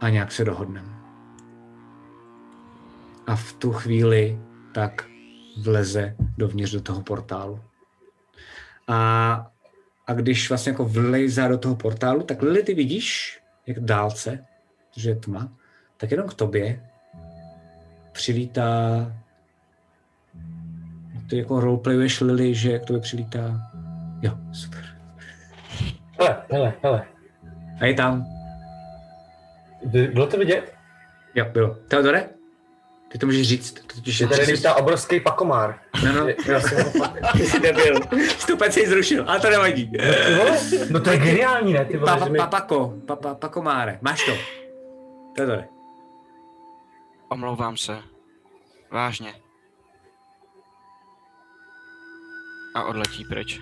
A 0.02 0.10
nějak 0.10 0.32
se 0.32 0.46
dohodneme. 0.46 0.90
A 3.28 3.36
v 3.36 3.54
tu 3.54 3.72
chvíli 3.72 4.40
tak 4.74 5.06
vleze 5.62 6.16
dovnitř 6.38 6.72
do 6.72 6.82
toho 6.82 7.02
portálu. 7.02 7.60
A, 8.88 9.52
a 10.08 10.14
když 10.14 10.50
vlastně 10.50 10.72
jako 10.72 10.86
vleze 10.86 11.48
do 11.48 11.58
toho 11.58 11.76
portálu, 11.76 12.24
tak 12.24 12.42
Lily 12.42 12.64
ty 12.64 12.74
vidíš, 12.74 13.40
jak 13.68 13.80
dálce, 13.80 14.46
že 14.96 15.10
je 15.10 15.16
tma, 15.16 15.52
tak 15.98 16.12
jenom 16.12 16.28
k 16.28 16.34
tobě 16.34 16.90
přilítá 18.12 18.68
ty 21.30 21.38
jako 21.38 21.60
roleplayuješ 21.60 22.22
Lily, 22.22 22.56
že 22.56 22.80
k 22.80 22.86
tobě 22.86 23.02
přilítá 23.02 23.69
Jo, 24.22 24.32
super. 24.52 24.86
Hele, 26.20 26.44
hele, 26.52 26.74
hele. 26.84 27.08
A 27.82 27.86
je 27.86 27.94
tam. 27.94 28.26
By- 29.86 30.08
Bylo 30.08 30.28
to 30.28 30.38
vidět? 30.38 30.74
Jo, 31.36 31.46
bylo. 31.52 31.76
Teodore? 31.88 32.30
Ty 33.12 33.18
to 33.18 33.26
můžeš 33.26 33.48
říct. 33.48 33.72
To 33.72 33.96
totiž 33.96 34.18
Že 34.18 34.28
tady 34.28 34.52
lítá 34.52 34.76
obrovský 34.76 35.20
pakomár. 35.20 35.80
No, 36.06 36.14
no, 36.14 36.28
Já 36.48 36.60
jsem 36.62 36.84
ho 36.84 37.08
ty 37.38 37.46
jsi 37.46 37.60
debil. 37.60 37.96
Stupec 38.38 38.74
si 38.74 38.80
ji 38.80 38.88
zrušil, 38.88 39.24
ale 39.30 39.40
to 39.40 39.50
nevadí. 39.50 39.92
Vole, 40.38 40.58
No 40.92 41.00
to 41.00 41.12
je 41.12 41.18
geniální, 41.18 41.74
ne? 41.74 41.86
Ty 41.86 41.98
vole, 41.98 42.18
Pa, 42.20 42.28
pa, 42.38 42.48
pako, 42.48 42.94
pa, 43.08 43.16
pa, 43.16 43.36
pakomáre. 43.36 43.98
Máš 44.02 44.26
to. 44.26 44.32
Teodore. 45.36 45.68
Omlouvám 47.30 47.78
se. 47.78 47.98
Vážně. 48.92 49.34
A 52.76 52.84
odletí 52.84 53.26
pryč. 53.26 53.62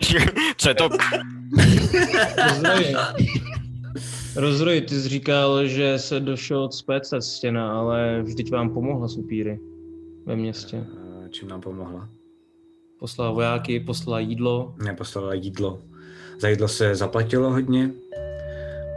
Co 0.56 0.68
je 0.68 0.74
to? 0.74 0.88
Rozroj. 2.46 2.96
Rozroj, 4.36 4.80
ty 4.80 4.94
jsi 4.94 5.08
říkal, 5.08 5.66
že 5.66 5.98
se 5.98 6.20
došel 6.20 6.70
zpět 6.70 7.10
ta 7.10 7.20
stěna, 7.20 7.78
ale 7.78 8.22
vždyť 8.22 8.52
vám 8.52 8.70
pomohla 8.70 9.08
s 9.08 9.16
upíry 9.16 9.60
ve 10.26 10.36
městě. 10.36 10.84
Eh, 11.24 11.28
Čím 11.30 11.48
nám 11.48 11.60
pomohla? 11.60 12.08
Poslala 12.98 13.30
vojáky, 13.30 13.80
poslala 13.80 14.20
jídlo. 14.20 14.74
Neposlala 14.84 15.34
jídlo. 15.34 15.82
Za 16.40 16.48
jídlo 16.48 16.68
se 16.68 16.94
zaplatilo 16.94 17.50
hodně. 17.50 17.90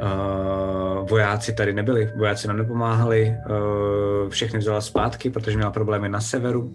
Uh, 0.01 1.07
vojáci 1.09 1.53
tady 1.53 1.73
nebyli, 1.73 2.11
vojáci 2.17 2.47
nám 2.47 2.57
nepomáhali, 2.57 3.35
uh, 3.49 4.29
všechny 4.29 4.59
vzala 4.59 4.81
zpátky, 4.81 5.29
protože 5.29 5.57
měla 5.57 5.71
problémy 5.71 6.09
na 6.09 6.21
severu. 6.21 6.73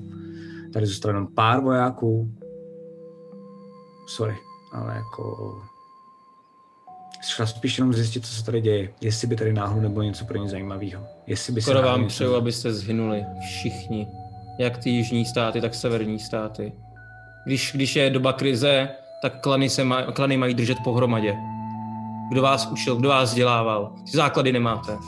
Tady 0.74 0.86
zůstalo 0.86 1.10
jenom 1.14 1.26
pár 1.34 1.60
vojáků. 1.60 2.30
Sorry, 4.06 4.36
ale 4.72 4.94
jako... 4.96 5.54
Šla 7.22 7.46
spíš 7.46 7.78
jenom 7.78 7.92
zjistit, 7.94 8.26
co 8.26 8.34
se 8.34 8.44
tady 8.44 8.60
děje. 8.60 8.92
Jestli 9.00 9.26
by 9.26 9.36
tady 9.36 9.52
náhodou 9.52 9.80
nebylo 9.80 10.02
něco 10.02 10.24
pro 10.24 10.38
ně 10.38 10.48
zajímavého. 10.48 11.06
Jestli 11.26 11.52
by 11.52 11.62
Skoro 11.62 11.82
vám 11.82 12.00
něco- 12.02 12.08
přeju, 12.08 12.34
abyste 12.34 12.72
zhynuli. 12.72 13.24
Všichni. 13.40 14.08
Jak 14.58 14.78
ty 14.78 14.90
jižní 14.90 15.24
státy, 15.24 15.60
tak 15.60 15.74
severní 15.74 16.18
státy. 16.18 16.72
Když, 17.46 17.72
když 17.74 17.96
je 17.96 18.10
doba 18.10 18.32
krize, 18.32 18.88
tak 19.22 19.40
klany, 19.40 19.70
se 19.70 19.84
maj, 19.84 20.04
klany 20.12 20.36
mají 20.36 20.54
držet 20.54 20.78
pohromadě. 20.84 21.36
Kdo 22.30 22.42
vás 22.42 22.66
učil, 22.66 22.96
kdo 22.96 23.08
vás 23.08 23.28
vzdělával? 23.28 23.92
Ty 24.10 24.16
základy 24.16 24.52
nemáte. 24.52 24.98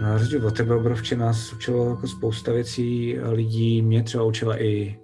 No, 0.00 0.12
rozdíl 0.12 0.46
od 0.46 0.56
tebe, 0.56 0.74
obrovče, 0.74 1.16
nás 1.16 1.52
učilo 1.52 1.90
jako 1.90 2.06
spousta 2.06 2.52
věcí 2.52 3.18
lidí, 3.18 3.82
mě 3.82 4.02
třeba 4.02 4.24
učila 4.24 4.62
i 4.62 4.98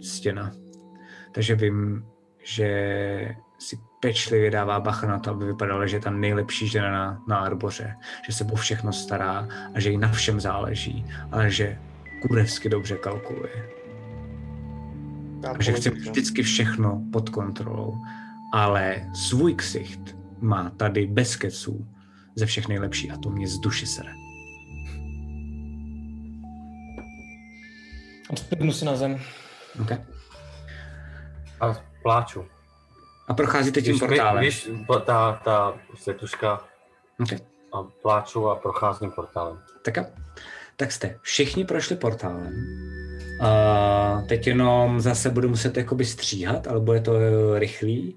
stěna. 0.00 0.52
Takže 1.32 1.54
vím, 1.54 2.04
že 2.44 3.36
si 3.58 3.78
pečlivě 4.00 4.50
dává 4.50 4.80
bacha 4.80 5.06
na 5.06 5.18
to, 5.18 5.30
aby 5.30 5.46
vypadalo, 5.46 5.86
že 5.86 5.96
je 5.96 6.00
ta 6.00 6.10
nejlepší 6.10 6.68
žena 6.68 6.90
na, 6.90 7.22
na 7.28 7.38
arboře, 7.38 7.94
že 8.26 8.32
se 8.32 8.44
o 8.44 8.56
všechno 8.56 8.92
stará 8.92 9.48
a 9.74 9.80
že 9.80 9.90
jí 9.90 9.98
na 9.98 10.08
všem 10.08 10.40
záleží, 10.40 11.06
ale 11.32 11.50
že 11.50 11.78
kurevsky 12.22 12.68
dobře 12.68 12.96
kalkuluje. 12.96 13.70
A 15.58 15.62
že 15.62 15.72
chce 15.72 15.90
vždycky 15.90 16.42
všechno 16.42 17.02
pod 17.12 17.28
kontrolou, 17.28 17.94
ale 18.52 19.10
svůj 19.14 19.54
ksicht 19.54 20.16
má 20.40 20.70
tady 20.70 21.06
bez 21.06 21.36
keců 21.36 21.86
ze 22.34 22.46
všech 22.46 22.68
nejlepší 22.68 23.10
a 23.10 23.16
to 23.16 23.30
mě 23.30 23.48
z 23.48 23.58
duše 23.58 23.86
sere. 23.86 24.27
Odpěknu 28.30 28.72
si 28.72 28.84
na 28.84 28.96
zem. 28.96 29.20
Okay. 29.82 29.98
A 31.60 31.76
pláču. 32.02 32.44
A 33.28 33.34
procházíte 33.34 33.82
tím 33.82 33.92
Víš, 33.92 34.00
portálem. 34.00 34.44
víš, 34.44 34.70
ta, 35.06 35.32
ta 35.44 35.74
setuška 35.94 36.64
Okay. 37.22 37.38
a 37.72 37.82
pláču 37.82 38.48
a 38.48 38.54
procházím 38.54 39.10
portálem. 39.10 39.58
Tak 39.84 39.96
jo. 39.96 40.04
Tak 40.76 40.92
jste 40.92 41.18
všichni 41.22 41.64
prošli 41.64 41.96
portálem. 41.96 42.54
A 43.42 44.22
teď 44.28 44.46
jenom 44.46 45.00
zase 45.00 45.30
budu 45.30 45.48
muset 45.48 45.76
jakoby 45.76 46.04
stříhat, 46.04 46.66
ale 46.66 46.80
bude 46.80 47.00
to 47.00 47.12
rychlý. 47.58 48.16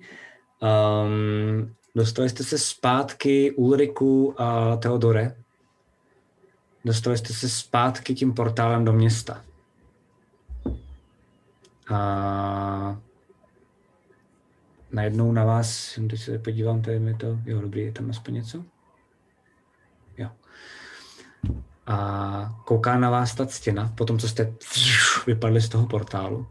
Um, 1.05 1.75
dostali 1.95 2.29
jste 2.29 2.43
se 2.43 2.57
zpátky 2.57 3.51
Ulriku 3.51 4.35
a 4.41 4.75
Teodore. 4.75 5.35
Dostali 6.85 7.17
jste 7.17 7.33
se 7.33 7.49
zpátky 7.49 8.15
tím 8.15 8.33
portálem 8.33 8.85
do 8.85 8.93
města. 8.93 9.43
A 11.91 13.01
najednou 14.91 15.31
na 15.31 15.45
vás, 15.45 15.99
teď 16.09 16.19
se 16.19 16.39
podívám, 16.39 16.81
tady 16.81 16.99
mi 16.99 17.13
to, 17.13 17.39
jo 17.45 17.61
dobrý, 17.61 17.81
je 17.81 17.91
tam 17.91 18.09
aspoň 18.09 18.33
něco? 18.33 18.63
Jo. 20.17 20.29
A 21.87 22.61
kouká 22.65 22.97
na 22.97 23.09
vás 23.09 23.35
ta 23.35 23.47
stěna, 23.47 23.93
po 23.97 24.05
tom, 24.05 24.19
co 24.19 24.27
jste 24.27 24.53
vypadli 25.27 25.61
z 25.61 25.69
toho 25.69 25.87
portálu. 25.87 26.47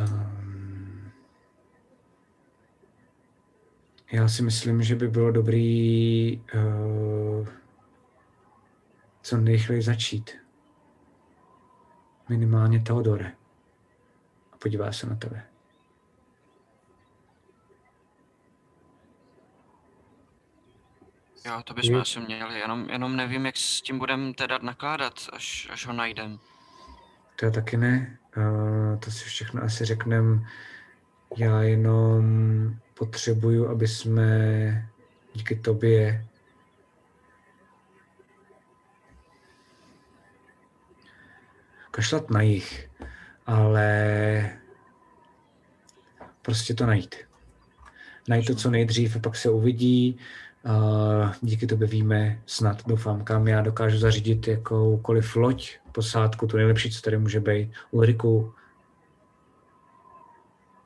Um, 0.00 1.12
já 4.12 4.28
si 4.28 4.42
myslím, 4.42 4.82
že 4.82 4.94
by 4.94 5.08
bylo 5.08 5.30
dobrý 5.30 6.42
uh, 6.54 7.48
co 9.22 9.36
nejrychleji 9.36 9.82
začít. 9.82 10.43
Minimálně 12.28 12.80
Teodore. 12.80 13.32
A 14.52 14.56
podívá 14.56 14.92
se 14.92 15.06
na 15.06 15.16
tebe. 15.16 15.46
Jo, 21.46 21.62
to 21.64 21.74
bychom 21.74 21.96
asi 21.96 22.20
měli, 22.20 22.58
jenom, 22.58 22.90
jenom 22.90 23.16
nevím, 23.16 23.46
jak 23.46 23.56
s 23.56 23.82
tím 23.82 23.98
budeme 23.98 24.34
teda 24.34 24.58
nakládat, 24.62 25.14
až, 25.32 25.68
až 25.72 25.86
ho 25.86 25.92
najdem. 25.92 26.38
To 27.36 27.44
já 27.44 27.50
taky 27.50 27.76
ne. 27.76 28.18
Uh, 28.36 28.98
to 28.98 29.10
si 29.10 29.24
všechno 29.24 29.62
asi 29.62 29.84
řekneme. 29.84 30.46
Já 31.36 31.62
jenom 31.62 32.24
potřebuju, 32.94 33.68
aby 33.68 33.88
jsme 33.88 34.28
díky 35.34 35.56
tobě 35.56 36.26
kašlat 41.94 42.30
na 42.30 42.40
jich, 42.40 42.90
ale 43.46 44.50
prostě 46.42 46.74
to 46.74 46.86
najít. 46.86 47.14
Najít 48.28 48.46
to 48.46 48.54
co 48.54 48.70
nejdřív 48.70 49.16
a 49.16 49.18
pak 49.18 49.36
se 49.36 49.50
uvidí. 49.50 50.18
Díky 51.40 51.66
tobě 51.66 51.88
víme 51.88 52.42
snad, 52.46 52.86
doufám, 52.86 53.24
kam 53.24 53.48
já 53.48 53.62
dokážu 53.62 53.98
zařídit 53.98 54.48
jakoukoliv 54.48 55.36
loď, 55.36 55.78
posádku, 55.92 56.46
to 56.46 56.56
nejlepší, 56.56 56.90
co 56.90 57.00
tady 57.00 57.18
může 57.18 57.40
být. 57.40 57.72
Ulriku, 57.90 58.52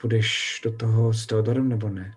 půjdeš 0.00 0.60
do 0.64 0.72
toho 0.72 1.12
s 1.12 1.26
Teodorem 1.26 1.68
nebo 1.68 1.88
ne? 1.88 2.14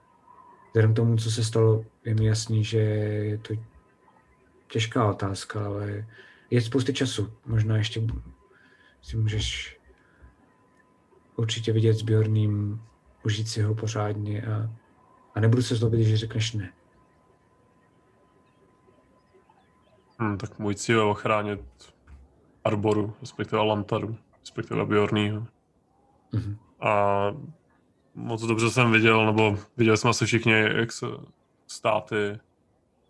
Vzhledem 0.68 0.94
tomu, 0.94 1.18
co 1.18 1.32
se 1.32 1.44
stalo, 1.44 1.86
je 2.06 2.16
mi 2.16 2.26
jasný, 2.26 2.64
že 2.64 2.80
je 2.80 3.38
to 3.38 3.54
těžká 4.68 5.10
otázka, 5.10 5.66
ale 5.66 6.06
je 6.50 6.62
spousty 6.62 6.94
času. 6.94 7.34
Možná 7.46 7.78
ještě 7.78 8.02
si 9.02 9.18
můžeš 9.18 9.80
určitě 11.36 11.74
vidět 11.74 11.94
s 11.94 12.02
Bjorným, 12.02 12.82
užít 13.26 13.48
si 13.48 13.62
ho 13.62 13.76
pořádně 13.76 14.42
a, 14.42 14.70
a 15.36 15.40
nebudu 15.40 15.62
se 15.62 15.76
zlobit, 15.76 16.04
že 16.04 16.18
řekneš 16.18 16.54
ne. 16.54 16.74
Hmm, 20.20 20.38
tak 20.38 20.60
můj 20.60 20.76
cíl 20.76 21.00
je 21.00 21.06
ochránit 21.06 21.62
Arboru, 22.64 23.14
respektive 23.22 23.62
Lantaru, 23.62 24.18
respektive 24.40 24.86
Bjornýho. 24.86 25.48
Mhm. 26.32 26.58
A 26.80 27.26
moc 28.16 28.42
dobře 28.42 28.70
jsem 28.70 28.92
viděl, 28.92 29.26
nebo 29.26 29.58
viděli 29.78 29.98
jsme 29.98 30.10
asi 30.10 30.26
všichni, 30.26 30.52
jak 30.52 30.92
se 30.92 31.06
státy 31.68 32.40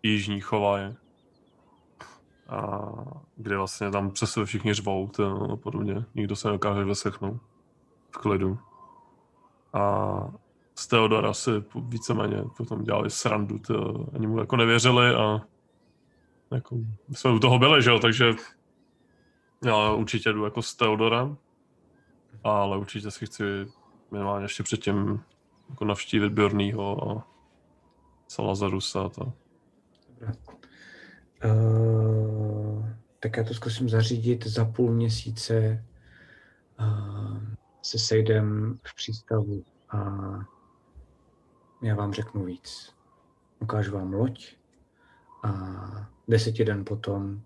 jižní 0.02 0.40
chovají. 0.40 0.96
A 2.52 2.80
kdy 3.36 3.56
vlastně 3.56 3.90
tam 3.90 4.10
přesně 4.10 4.44
všichni 4.44 4.74
řvou 4.74 5.10
a 5.52 5.56
podobně. 5.56 6.04
Nikdo 6.14 6.36
se 6.36 6.48
nedokáže 6.48 6.84
vyslechnout 6.84 7.40
v 8.10 8.18
klidu. 8.18 8.58
A 9.72 10.28
z 10.74 10.86
Teodora 10.86 11.34
si 11.34 11.50
víceméně 11.74 12.44
potom 12.56 12.84
dělali 12.84 13.10
srandu, 13.10 13.58
to, 13.58 14.06
ani 14.14 14.26
mu 14.26 14.38
jako 14.38 14.56
nevěřili 14.56 15.14
a 15.14 15.40
jako, 16.50 16.76
my 17.08 17.14
jsme 17.14 17.30
u 17.30 17.38
toho 17.38 17.58
byli, 17.58 17.82
že 17.82 17.90
jo, 17.90 17.98
takže 17.98 18.34
já 19.64 19.92
určitě 19.92 20.32
jdu 20.32 20.44
jako 20.44 20.62
s 20.62 20.74
Teodorem, 20.74 21.36
ale 22.44 22.78
určitě 22.78 23.10
si 23.10 23.26
chci 23.26 23.44
minimálně 24.10 24.44
ještě 24.44 24.62
předtím 24.62 25.20
jako 25.70 25.84
navštívit 25.84 26.32
Bjornýho 26.32 27.10
a 27.10 27.26
Salazarusa 28.28 29.02
a 29.02 29.08
to. 29.08 29.32
Uh, 31.44 32.31
tak 33.22 33.36
já 33.36 33.44
to 33.44 33.54
zkusím 33.54 33.88
zařídit 33.88 34.46
za 34.46 34.64
půl 34.64 34.92
měsíce. 34.92 35.84
se 37.82 37.98
sejdem 37.98 38.78
v 38.86 38.94
přístavu 38.94 39.64
a 39.88 39.98
já 41.82 41.94
vám 41.94 42.12
řeknu 42.12 42.44
víc. 42.44 42.94
Ukážu 43.60 43.92
vám 43.92 44.12
loď 44.12 44.56
a 45.42 45.50
deseti 46.28 46.64
den 46.64 46.84
potom 46.84 47.42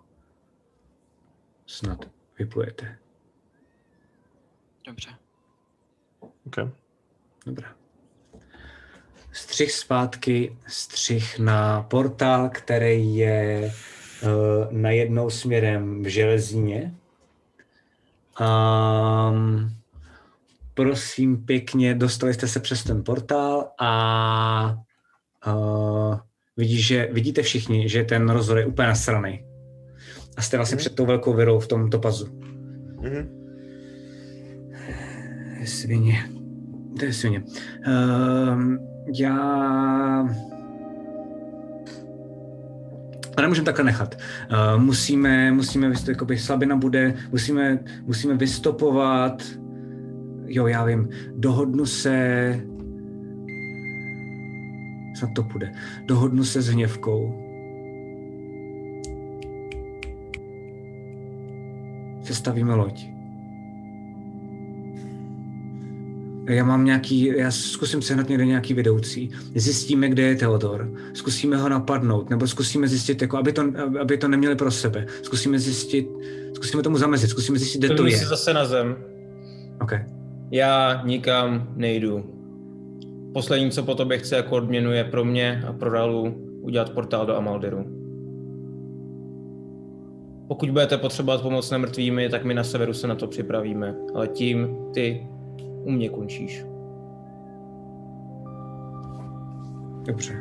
snad 1.67 2.05
vyplujete. 2.39 2.99
Dobře. 4.87 5.11
Okay. 6.47 6.71
Dobrá. 7.47 7.75
Střih 9.33 9.73
zpátky, 9.73 10.59
střih 10.67 11.39
na 11.39 11.83
portál, 11.83 12.49
který 12.49 13.17
je 13.17 13.73
najednou 14.71 15.31
směrem 15.31 16.03
v 16.03 16.07
železíně. 16.07 16.95
Um, 18.41 19.71
prosím 20.75 21.45
pěkně, 21.45 21.95
dostali 21.95 22.35
jste 22.35 22.49
se 22.49 22.61
přes 22.61 22.85
ten 22.85 23.05
portál 23.05 23.71
a 23.81 24.79
uh, 25.47 26.17
vidí, 26.57 26.83
že, 26.83 27.09
vidíte 27.13 27.43
všichni, 27.43 27.89
že 27.89 28.05
ten 28.05 28.29
rozhod 28.29 28.59
je 28.59 28.67
úplně 28.67 28.89
nasraný. 28.89 29.45
A 30.37 30.43
jste 30.43 30.57
vlastně 30.57 30.75
mm. 30.75 30.79
před 30.79 30.95
tou 30.95 31.07
velkou 31.07 31.35
virou 31.35 31.59
v 31.59 31.69
tom 31.69 31.91
topazu. 31.91 32.27
Mhm. 33.01 33.37
Svině. 35.65 36.31
To 36.99 37.05
je 37.05 37.13
svině. 37.13 37.43
Um, 37.87 38.79
já... 39.19 40.56
A 43.37 43.43
nemůžeme 43.43 43.65
takhle 43.65 43.85
nechat. 43.85 44.15
Uh, 44.15 44.83
musíme, 44.83 45.53
musíme 45.53 45.93
jakoby 46.09 46.39
slabina 46.39 46.77
bude, 46.77 47.15
musíme, 47.33 47.79
musíme 48.05 48.35
vystopovat, 48.35 49.43
jo, 50.47 50.67
já 50.67 50.85
vím, 50.85 51.09
dohodnu 51.37 51.87
se, 51.87 52.61
snad 55.19 55.31
to 55.37 55.43
půjde, 55.43 55.73
dohodnu 56.07 56.45
se 56.45 56.63
s 56.63 56.69
hněvkou. 56.69 57.43
Sestavíme 62.23 62.75
loď. 62.75 63.16
Já 66.49 66.65
mám 66.65 66.85
nějaký, 66.85 67.33
já 67.37 67.51
zkusím 67.51 68.03
sehnat 68.03 68.29
někde 68.29 68.47
nějaký 68.47 68.75
vedoucí, 68.75 69.31
zjistíme, 69.55 70.09
kde 70.09 70.23
je 70.23 70.37
Teodor, 70.37 70.91
zkusíme 71.15 71.57
ho 71.57 71.69
napadnout, 71.69 72.31
nebo 72.31 72.47
zkusíme 72.47 72.89
zjistit, 72.89 73.23
jako, 73.23 73.39
aby, 73.39 73.53
to, 73.53 73.63
aby 74.01 74.19
to 74.19 74.29
neměli 74.29 74.57
pro 74.57 74.71
sebe. 74.71 75.07
Zkusíme 75.23 75.59
zjistit, 75.59 76.09
zkusíme 76.55 76.83
tomu 76.83 76.99
zamezit, 76.99 77.31
zkusíme 77.31 77.59
zjistit, 77.59 77.79
kde 77.79 77.89
to 77.89 77.95
Plní 77.95 78.13
je. 78.13 78.19
si 78.19 78.25
zase 78.25 78.55
na 78.55 78.65
zem. 78.65 78.97
OK. 79.81 79.93
Já 80.51 81.03
nikam 81.05 81.69
nejdu. 81.77 82.25
Poslední, 83.33 83.71
co 83.71 83.83
po 83.83 83.95
tobě 83.95 84.19
chci 84.19 84.35
jako 84.35 84.57
odměnu, 84.57 84.93
je 84.93 85.05
pro 85.05 85.25
mě 85.25 85.65
a 85.69 85.73
pro 85.73 85.91
Ralu 85.91 86.35
udělat 86.61 86.91
portál 86.91 87.27
do 87.27 87.37
Amaldiru. 87.37 87.85
Pokud 90.49 90.71
budete 90.71 90.99
potřebovat 90.99 91.43
pomoc 91.43 91.71
nemrtvými, 91.71 92.29
tak 92.29 92.45
my 92.45 92.55
na 92.55 92.65
severu 92.65 92.93
se 92.95 93.07
na 93.07 93.15
to 93.15 93.27
připravíme. 93.27 93.95
Ale 94.15 94.29
tím 94.29 94.69
ty 94.95 95.27
u 95.87 95.91
mě 95.91 96.09
končíš. 96.09 96.67
Dobře. 100.07 100.35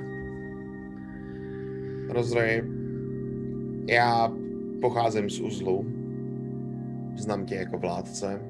Rozdroj. 2.10 2.64
Já 3.88 4.34
pocházím 4.82 5.30
z 5.30 5.40
uzlu. 5.40 5.86
Znám 7.16 7.46
tě 7.46 7.56
jako 7.56 7.78
vládce. 7.78 8.42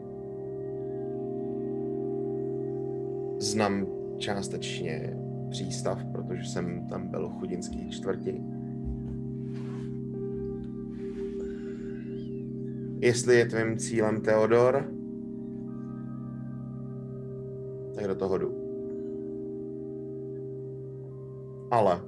Znám 3.39 3.88
částečně 4.17 5.17
přístav, 5.49 6.05
protože 6.11 6.43
jsem 6.43 6.88
tam 6.88 7.07
byl 7.07 7.30
v 7.30 7.39
chudinský 7.39 7.91
čtvrti. 7.91 8.41
Jestli 12.99 13.35
je 13.35 13.45
tvým 13.45 13.77
cílem 13.77 14.22
Theodor, 14.22 14.94
tak 17.95 18.07
do 18.07 18.15
toho 18.15 18.38
jdu. 18.38 18.65
Ale 21.72 22.01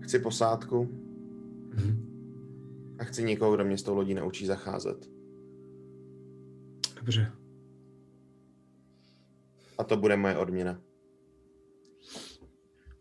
chci 0.00 0.18
posádku 0.18 0.84
Mhm. 1.74 2.06
a 2.98 3.04
chci 3.04 3.22
někoho, 3.24 3.54
kdo 3.54 3.64
mě 3.64 3.78
s 3.78 3.82
tou 3.82 3.94
lodí 3.94 4.14
naučí 4.14 4.46
zacházet. 4.46 5.10
Dobře. 6.96 7.32
A 9.78 9.84
to 9.84 9.96
bude 9.96 10.16
moje 10.16 10.36
odměna. 10.36 10.82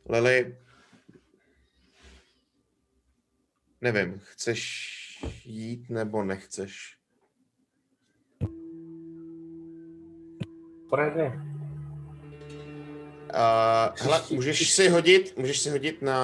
Lily, 0.09 0.57
nevím, 3.81 4.19
chceš 4.19 4.89
jít 5.45 5.89
nebo 5.89 6.23
nechceš? 6.23 6.98
Frede, 10.89 11.31
Uh, 13.33 13.95
hele, 13.97 14.21
můžeš 14.31 14.69
si 14.73 14.89
hodit, 14.89 15.33
můžeš 15.37 15.59
si 15.59 15.69
hodit 15.69 16.01
na 16.01 16.17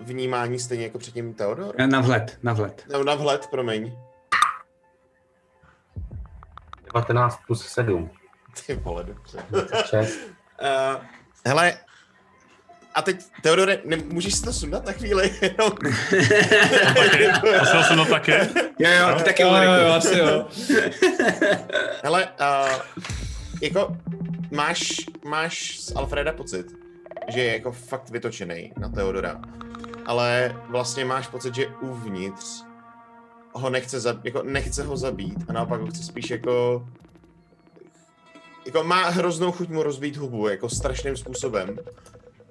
vnímání 0.00 0.58
stejně 0.58 0.84
jako 0.84 0.98
předtím 0.98 1.34
Teodor? 1.34 1.74
Na 1.86 2.00
vhled, 2.00 2.38
na 2.42 2.52
vhled. 2.52 2.84
No, 2.92 3.04
na 3.04 3.14
vhled, 3.14 3.46
promiň. 3.46 3.92
19 6.94 7.40
plus 7.46 7.66
7. 7.66 8.10
Ty 8.66 8.74
vole, 8.74 9.04
dobře. 9.04 9.38
6. 9.90 10.18
Uh, 10.60 11.02
hele, 11.46 11.78
a 12.94 13.02
teď, 13.02 13.20
Teodore, 13.42 13.78
ne, 13.84 13.96
můžeš 13.96 14.34
si 14.34 14.42
to 14.44 14.52
sundat 14.52 14.86
na 14.86 14.92
chvíli? 14.92 15.34
Jenom- 15.42 15.72
Taky? 16.94 17.28
Musel 17.60 17.82
jsem 17.84 17.96
to 17.96 18.04
taky? 18.04 18.32
Jo, 18.78 18.90
jo, 18.90 19.14
ty 19.18 19.22
taky 19.24 19.42
Jo, 19.42 19.48
jo, 19.54 19.92
asi 19.92 20.18
jo. 20.18 20.46
Hele, 22.02 22.28
uh, 22.40 23.02
jako 23.62 23.96
máš, 24.50 25.06
máš 25.24 25.80
z 25.80 25.96
Alfreda 25.96 26.32
pocit, 26.32 26.66
že 27.28 27.40
je 27.40 27.52
jako 27.52 27.72
fakt 27.72 28.10
vytočený 28.10 28.72
na 28.78 28.88
Teodora, 28.88 29.40
ale 30.06 30.56
vlastně 30.68 31.04
máš 31.04 31.28
pocit, 31.28 31.54
že 31.54 31.66
uvnitř 31.66 32.64
ho 33.52 33.70
nechce, 33.70 34.00
zab, 34.00 34.24
jako 34.24 34.42
nechce 34.42 34.82
ho 34.82 34.96
zabít 34.96 35.44
a 35.48 35.52
naopak 35.52 35.80
ho 35.80 35.86
chce 35.86 36.02
spíš 36.02 36.30
jako 36.30 36.86
jako 38.66 38.84
má 38.84 39.08
hroznou 39.08 39.52
chuť 39.52 39.68
mu 39.68 39.82
rozbít 39.82 40.16
hubu, 40.16 40.48
jako 40.48 40.68
strašným 40.68 41.16
způsobem. 41.16 41.78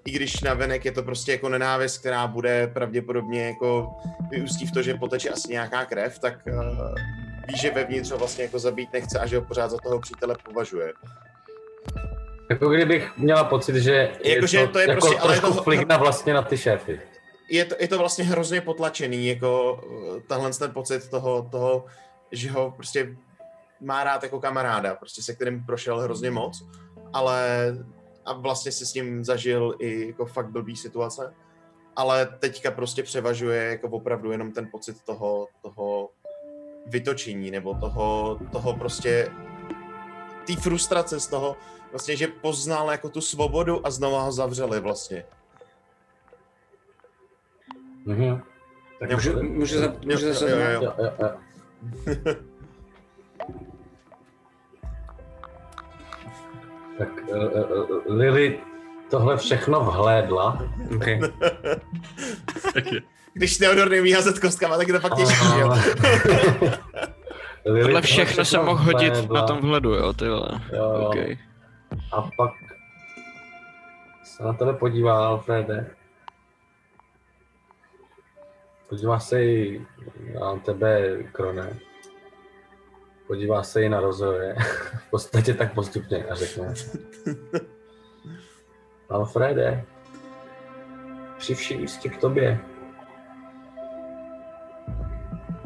I 0.06 0.12
když 0.12 0.42
navenek 0.42 0.86
je 0.86 0.92
to 0.92 1.04
prostě 1.04 1.32
jako 1.32 1.50
nenávist, 1.50 1.98
která 1.98 2.28
bude 2.28 2.68
pravděpodobně 2.68 3.46
jako 3.46 3.96
vyústí 4.30 4.66
v 4.66 4.72
to, 4.72 4.82
že 4.82 4.94
poteče 4.94 5.30
asi 5.30 5.52
nějaká 5.52 5.86
krev, 5.86 6.20
tak 6.20 6.48
uh, 6.48 6.96
ví, 7.48 7.58
že 7.58 7.72
vevnitř 7.72 8.12
ho 8.12 8.18
vlastně 8.18 8.44
jako 8.44 8.60
zabít 8.60 8.94
nechce 8.94 9.20
a 9.20 9.26
že 9.26 9.36
ho 9.38 9.46
pořád 9.46 9.72
za 9.72 9.78
toho 9.78 10.00
přítele 10.00 10.36
považuje. 10.46 10.94
Jako 12.50 12.70
kdybych 12.70 13.18
měla 13.18 13.44
pocit, 13.44 13.76
že 13.76 14.12
Jakože 14.24 14.68
to 14.68 14.80
je 14.80 14.90
jako 14.90 15.00
prostě- 15.02 15.20
ale 15.20 15.34
je 15.36 15.40
trošku 15.40 15.58
to- 15.58 15.64
fligna 15.64 15.98
vlastně 15.98 16.34
na 16.34 16.42
ty 16.42 16.58
šéfy. 16.58 17.02
Je 17.50 17.66
to, 17.66 17.76
je 17.80 17.88
to 17.88 17.98
vlastně 17.98 18.24
hrozně 18.24 18.62
potlačený, 18.62 19.28
jako 19.28 19.74
uh, 19.74 20.20
tahle 20.28 20.52
ten 20.54 20.72
pocit 20.72 21.10
toho, 21.10 21.48
toho, 21.52 21.86
že 22.32 22.52
ho 22.52 22.72
prostě 22.72 23.16
má 23.82 24.04
rád 24.04 24.24
jako 24.24 24.40
kamaráda, 24.40 24.96
prostě 24.96 25.22
se 25.22 25.36
kterým 25.36 25.66
prošel 25.66 26.00
hrozně 26.00 26.32
moc, 26.32 26.66
ale 27.14 27.68
a 28.26 28.34
vlastně 28.34 28.72
si 28.72 28.86
s 28.86 28.94
ním 28.94 29.24
zažil 29.26 29.76
i 29.80 30.08
jako 30.08 30.26
fakt 30.26 30.50
blbý 30.50 30.76
situace, 30.76 31.34
ale 31.96 32.26
teďka 32.40 32.72
prostě 32.72 33.04
převažuje 33.04 33.64
jako 33.64 33.88
opravdu 33.88 34.32
jenom 34.32 34.52
ten 34.52 34.68
pocit 34.72 35.02
toho, 35.04 35.48
toho 35.62 36.10
vytočení, 36.86 37.52
nebo 37.52 37.74
toho, 37.74 38.40
toho 38.52 38.74
prostě 38.74 39.30
té 40.48 40.56
frustrace 40.56 41.20
z 41.20 41.28
toho, 41.28 41.56
vlastně, 41.92 42.16
že 42.16 42.28
poznal 42.28 42.92
jako 42.92 43.10
tu 43.10 43.22
svobodu 43.22 43.88
a 43.88 43.92
znova 43.92 44.22
ho 44.22 44.32
zavřeli 44.32 44.80
vlastně. 44.80 45.24
Mhm. 48.06 48.42
Tak 49.00 49.12
Můžu, 49.12 49.44
můžu, 49.44 49.80
za, 49.80 49.96
můžu 50.06 50.28
Jo, 50.28 50.34
zase 50.34 50.50
jo, 50.50 50.58
jo. 50.58 50.82
Jo, 50.82 50.94
jo, 50.98 51.12
jo. 51.20 51.30
tak 56.98 57.10
uh, 57.28 57.36
uh, 57.36 58.18
Lily 58.18 58.60
tohle 59.10 59.38
všechno 59.38 59.80
vhlédla. 59.80 60.70
Okay. 60.96 61.20
Taky. 62.74 63.04
Když 63.34 63.58
Theodor 63.58 63.90
neumí 63.90 64.12
házet 64.12 64.40
kostkama, 64.40 64.78
tak 64.78 64.88
je 64.88 64.94
to 64.94 65.00
fakt 65.00 65.16
těžký, 65.16 65.46
jo? 65.60 65.76
Tohle 67.82 68.02
všechno 68.02 68.46
jsem 68.46 68.66
mohl 68.66 68.84
hodit 68.84 69.30
na 69.30 69.42
tom 69.48 69.60
vhledu, 69.60 69.94
jo, 69.94 70.14
ty 70.14 70.30
vole. 70.30 70.62
Jo, 70.74 70.84
jo. 70.84 71.08
Okay. 71.08 71.38
A 72.12 72.22
pak 72.22 72.52
se 74.24 74.44
na 74.44 74.54
tebe 74.54 74.74
podívá, 74.74 75.28
Alfrede. 75.28 75.88
Podívá 78.90 79.20
se 79.20 79.46
i 79.46 79.86
na 80.40 80.56
tebe, 80.56 81.18
Krone. 81.32 81.80
podívá 83.28 83.64
se 83.64 83.84
i 83.84 83.90
na 83.90 84.00
rozhoje. 84.00 84.56
v 85.08 85.10
podstatě 85.10 85.54
tak 85.54 85.74
postupně 85.74 86.26
a 86.26 86.36
řekne. 86.36 86.74
Alfrede, 89.10 89.86
při 91.38 91.56
vší 91.56 91.76
ústě 91.76 92.10
k 92.10 92.18
tobě. 92.18 92.60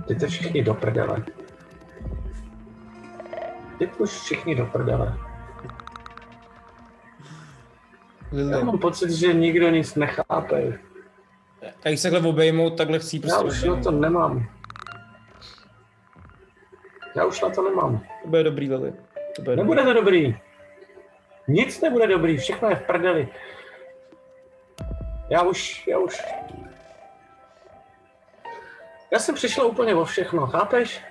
Jděte 0.09 0.27
všichni 0.27 0.63
do 0.63 0.73
prdele. 0.73 1.23
Jděte 3.75 3.93
už 3.97 4.09
všichni 4.09 4.55
do 4.55 4.65
prdele. 4.65 5.17
Já 8.31 8.43
Lily. 8.43 8.63
mám 8.63 8.79
pocit, 8.79 9.11
že 9.11 9.33
nikdo 9.33 9.69
nic 9.69 9.95
nechápe. 9.95 10.79
A 11.85 11.87
když 11.87 11.99
se 11.99 12.11
takhle 12.11 12.29
obejmou, 12.29 12.69
takhle 12.69 12.99
chcí 12.99 13.21
Já 13.27 13.39
prostě 13.39 13.71
už 13.71 13.77
na 13.77 13.83
to 13.83 13.91
nemám. 13.91 14.47
Já 17.15 17.25
už 17.25 17.41
na 17.41 17.49
to 17.49 17.69
nemám. 17.69 17.99
To 18.23 18.29
bude 18.29 18.43
dobrý, 18.43 18.69
Lily. 18.69 18.93
To 19.35 19.41
bude 19.41 19.55
dobrý. 19.55 19.57
Nebude 19.57 19.83
to 19.83 19.93
dobrý. 19.93 20.37
Nic 21.47 21.81
nebude 21.81 22.07
dobrý, 22.07 22.37
všechno 22.37 22.69
je 22.69 22.75
v 22.75 22.81
prdeli. 22.81 23.27
Já 25.29 25.41
už, 25.41 25.87
já 25.87 25.99
už... 25.99 26.21
Já 29.11 29.19
jsem 29.19 29.35
přišla 29.35 29.65
úplně 29.65 29.95
o 29.95 30.05
všechno, 30.05 30.47
chápeš? 30.47 31.01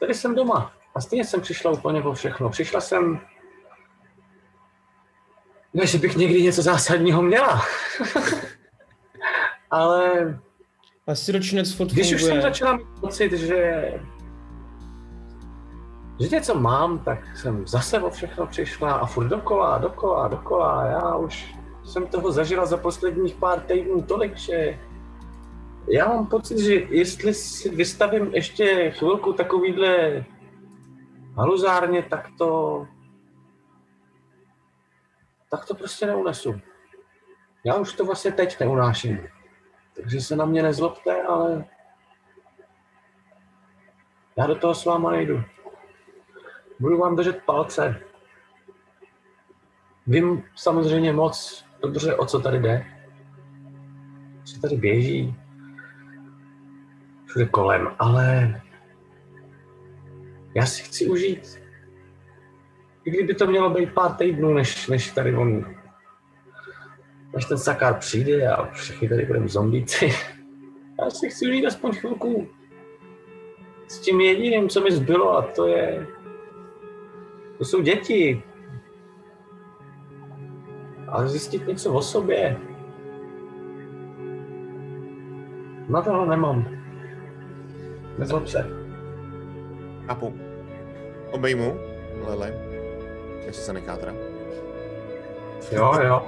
Tady 0.00 0.14
jsem 0.14 0.34
doma 0.34 0.72
a 0.94 1.00
stejně 1.00 1.24
jsem 1.24 1.40
přišla 1.40 1.70
úplně 1.70 2.02
o 2.02 2.12
všechno. 2.12 2.50
Přišla 2.50 2.80
jsem... 2.80 3.20
Ne, 5.74 5.86
že 5.86 5.98
bych 5.98 6.16
někdy 6.16 6.42
něco 6.42 6.62
zásadního 6.62 7.22
měla. 7.22 7.62
Ale 9.70 10.38
Asi 11.06 11.32
ročinec 11.32 11.72
furt 11.72 11.86
když 11.86 12.12
už 12.12 12.22
jsem 12.22 12.42
začala 12.42 12.76
mít 12.76 12.86
pocit, 13.00 13.32
že 13.32 13.92
že 16.20 16.28
něco 16.28 16.54
mám, 16.54 16.98
tak 16.98 17.36
jsem 17.36 17.66
zase 17.66 18.00
o 18.00 18.10
všechno 18.10 18.46
přišla 18.46 18.92
a 18.92 19.06
furt 19.06 19.28
dokola, 19.28 19.78
dokola, 19.78 20.28
dokola. 20.28 20.86
Já 20.86 21.16
už 21.16 21.54
jsem 21.84 22.06
toho 22.06 22.32
zažila 22.32 22.66
za 22.66 22.76
posledních 22.76 23.34
pár 23.34 23.60
týdnů 23.60 24.02
tolik, 24.02 24.36
že 24.36 24.78
já 25.88 26.08
mám 26.08 26.26
pocit, 26.26 26.58
že 26.58 26.74
jestli 26.74 27.34
si 27.34 27.68
vystavím 27.68 28.34
ještě 28.34 28.90
chvilku 28.90 29.32
takovýhle 29.32 30.24
haluzárně, 31.36 32.02
tak 32.02 32.28
to 32.38 32.86
tak 35.52 35.66
to 35.66 35.74
prostě 35.74 36.06
neunesu. 36.06 36.60
Já 37.64 37.74
už 37.74 37.92
to 37.92 38.04
vlastně 38.04 38.32
teď 38.32 38.60
neunáším. 38.60 39.28
Takže 39.96 40.20
se 40.20 40.36
na 40.36 40.44
mě 40.44 40.62
nezlobte, 40.62 41.22
ale 41.22 41.64
já 44.38 44.46
do 44.46 44.54
toho 44.54 44.74
s 44.74 44.84
váma 44.84 45.10
nejdu. 45.10 45.42
Budu 46.80 46.98
vám 46.98 47.16
držet 47.16 47.42
palce. 47.46 48.02
Vím 50.06 50.44
samozřejmě 50.56 51.12
moc 51.12 51.64
dobře, 51.82 52.16
o 52.16 52.26
co 52.26 52.40
tady 52.40 52.60
jde. 52.60 52.86
Co 54.44 54.60
tady 54.60 54.76
běží. 54.76 55.41
Všude 57.32 57.46
kolem, 57.46 57.88
ale 57.98 58.60
já 60.54 60.66
si 60.66 60.82
chci 60.82 61.06
užít. 61.06 61.62
I 63.04 63.10
kdyby 63.10 63.34
to 63.34 63.46
mělo 63.46 63.70
být 63.70 63.94
pár 63.94 64.12
týdnů, 64.12 64.54
než, 64.54 64.88
než 64.88 65.10
tady 65.10 65.36
on 65.36 65.74
než 67.34 67.44
ten 67.44 67.58
sakár 67.58 67.98
přijde 67.98 68.48
a 68.48 68.66
všichni 68.72 69.08
tady 69.08 69.26
budeme 69.26 69.48
zombíci. 69.48 70.06
Já 71.00 71.10
si 71.10 71.30
chci 71.30 71.48
užít 71.48 71.66
aspoň 71.66 71.92
chvilku 71.92 72.48
s 73.86 73.98
tím 73.98 74.20
jediným, 74.20 74.68
co 74.68 74.80
mi 74.80 74.92
zbylo 74.92 75.36
a 75.36 75.42
to 75.42 75.66
je... 75.66 76.06
To 77.58 77.64
jsou 77.64 77.82
děti. 77.82 78.42
A 81.08 81.26
zjistit 81.26 81.66
něco 81.66 81.92
o 81.92 82.02
sobě. 82.02 82.56
Na 85.88 86.02
toho 86.02 86.26
nemám. 86.26 86.81
Nezlob 88.18 88.48
se. 88.48 88.66
Chápu. 90.06 90.34
Obejmu, 91.30 91.80
Lele. 92.26 92.54
Jestli 93.46 93.62
se 93.62 93.72
nechá 93.72 93.96
teda. 93.96 94.12
Jo, 95.72 95.92
jo. 96.04 96.22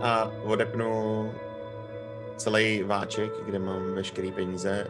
A 0.00 0.30
odepnu 0.44 1.30
celý 2.36 2.82
váček, 2.82 3.32
kde 3.46 3.58
mám 3.58 3.94
veškeré 3.94 4.32
peníze, 4.32 4.86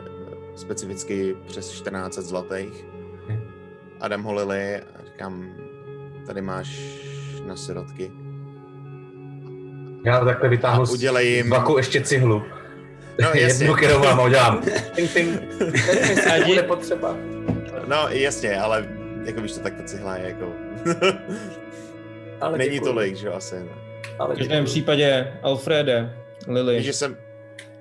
specificky 0.54 1.36
přes 1.46 1.70
14 1.70 2.14
zlatých. 2.14 2.84
A 4.00 4.08
dám 4.08 4.22
ho 4.22 4.34
Lily 4.34 4.76
a 4.76 5.04
říkám, 5.06 5.54
tady 6.26 6.42
máš 6.42 6.80
na 7.46 7.56
sirotky. 7.56 8.12
Já 10.04 10.24
takhle 10.24 10.48
vytáhnu 10.48 10.86
z 10.86 10.92
udělej 10.92 11.32
jim- 11.32 11.50
vaku 11.50 11.76
ještě 11.76 12.00
cihlu. 12.04 12.42
No 13.22 13.28
jasně, 13.34 13.64
Jednu, 13.64 13.76
kterou 13.76 14.00
vám 14.00 14.20
udělám. 14.26 14.62
Ting, 14.94 15.12
ting. 15.12 15.40
Adi- 16.32 16.46
bude 16.46 16.62
potřeba. 16.62 17.16
no 17.88 18.08
jasně, 18.08 18.60
ale 18.60 18.88
jako 19.24 19.40
víš 19.40 19.52
to, 19.52 19.60
tak 19.60 19.74
ta 19.76 19.82
cihla 19.82 20.16
je 20.16 20.26
jako... 20.28 20.52
Ale 22.40 22.58
Není 22.58 22.70
děkuju. 22.70 22.92
tolik, 22.92 23.16
že 23.16 23.26
jo, 23.26 23.32
asi. 23.32 23.54
No. 23.60 23.70
Ale 24.18 24.34
V 24.34 24.38
každém 24.38 24.64
případě, 24.64 25.32
Alfrede, 25.42 26.12
Lily, 26.48 26.82
že 26.82 26.92
jsem... 26.92 27.16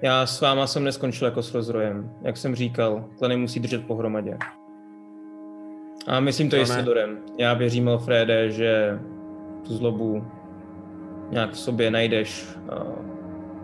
já 0.02 0.26
s 0.26 0.42
váma 0.42 0.68
jsem 0.68 0.84
neskončil 0.84 1.28
jako 1.28 1.44
s 1.44 1.54
rozrojem. 1.54 2.12
Jak 2.22 2.38
jsem 2.38 2.56
říkal, 2.56 3.06
klany 3.18 3.38
musí 3.38 3.60
držet 3.60 3.88
pohromadě. 3.88 4.38
A 6.08 6.20
myslím 6.20 6.50
to 6.50 6.56
To 6.56 6.62
i 6.62 6.66
s 6.66 6.70
ne. 6.70 6.76
Sidorem. 6.76 7.18
Já 7.40 7.54
věřím, 7.54 7.90
Alfrede, 7.90 8.52
že 8.52 9.00
tu 9.68 9.78
zlobu 9.78 10.28
nějak 11.30 11.52
v 11.52 11.58
sobě 11.60 11.92
najdeš. 11.92 12.46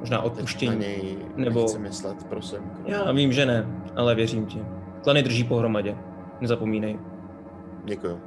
Možná 0.03 0.17
Teď 0.17 0.25
na 0.25 0.31
odpuštění. 0.33 0.75
něj 0.79 1.17
nebo- 1.35 1.65
myslet, 1.77 2.23
prosím. 2.23 2.59
Já 2.85 3.11
vím, 3.11 3.31
že 3.33 3.45
ne, 3.45 3.67
ale 3.95 4.15
věřím 4.15 4.45
ti. 4.45 4.65
Klany 5.03 5.23
drží 5.23 5.43
pohromadě. 5.43 5.95
Nezapomínej. 6.41 6.99
Děkuju. 7.85 8.19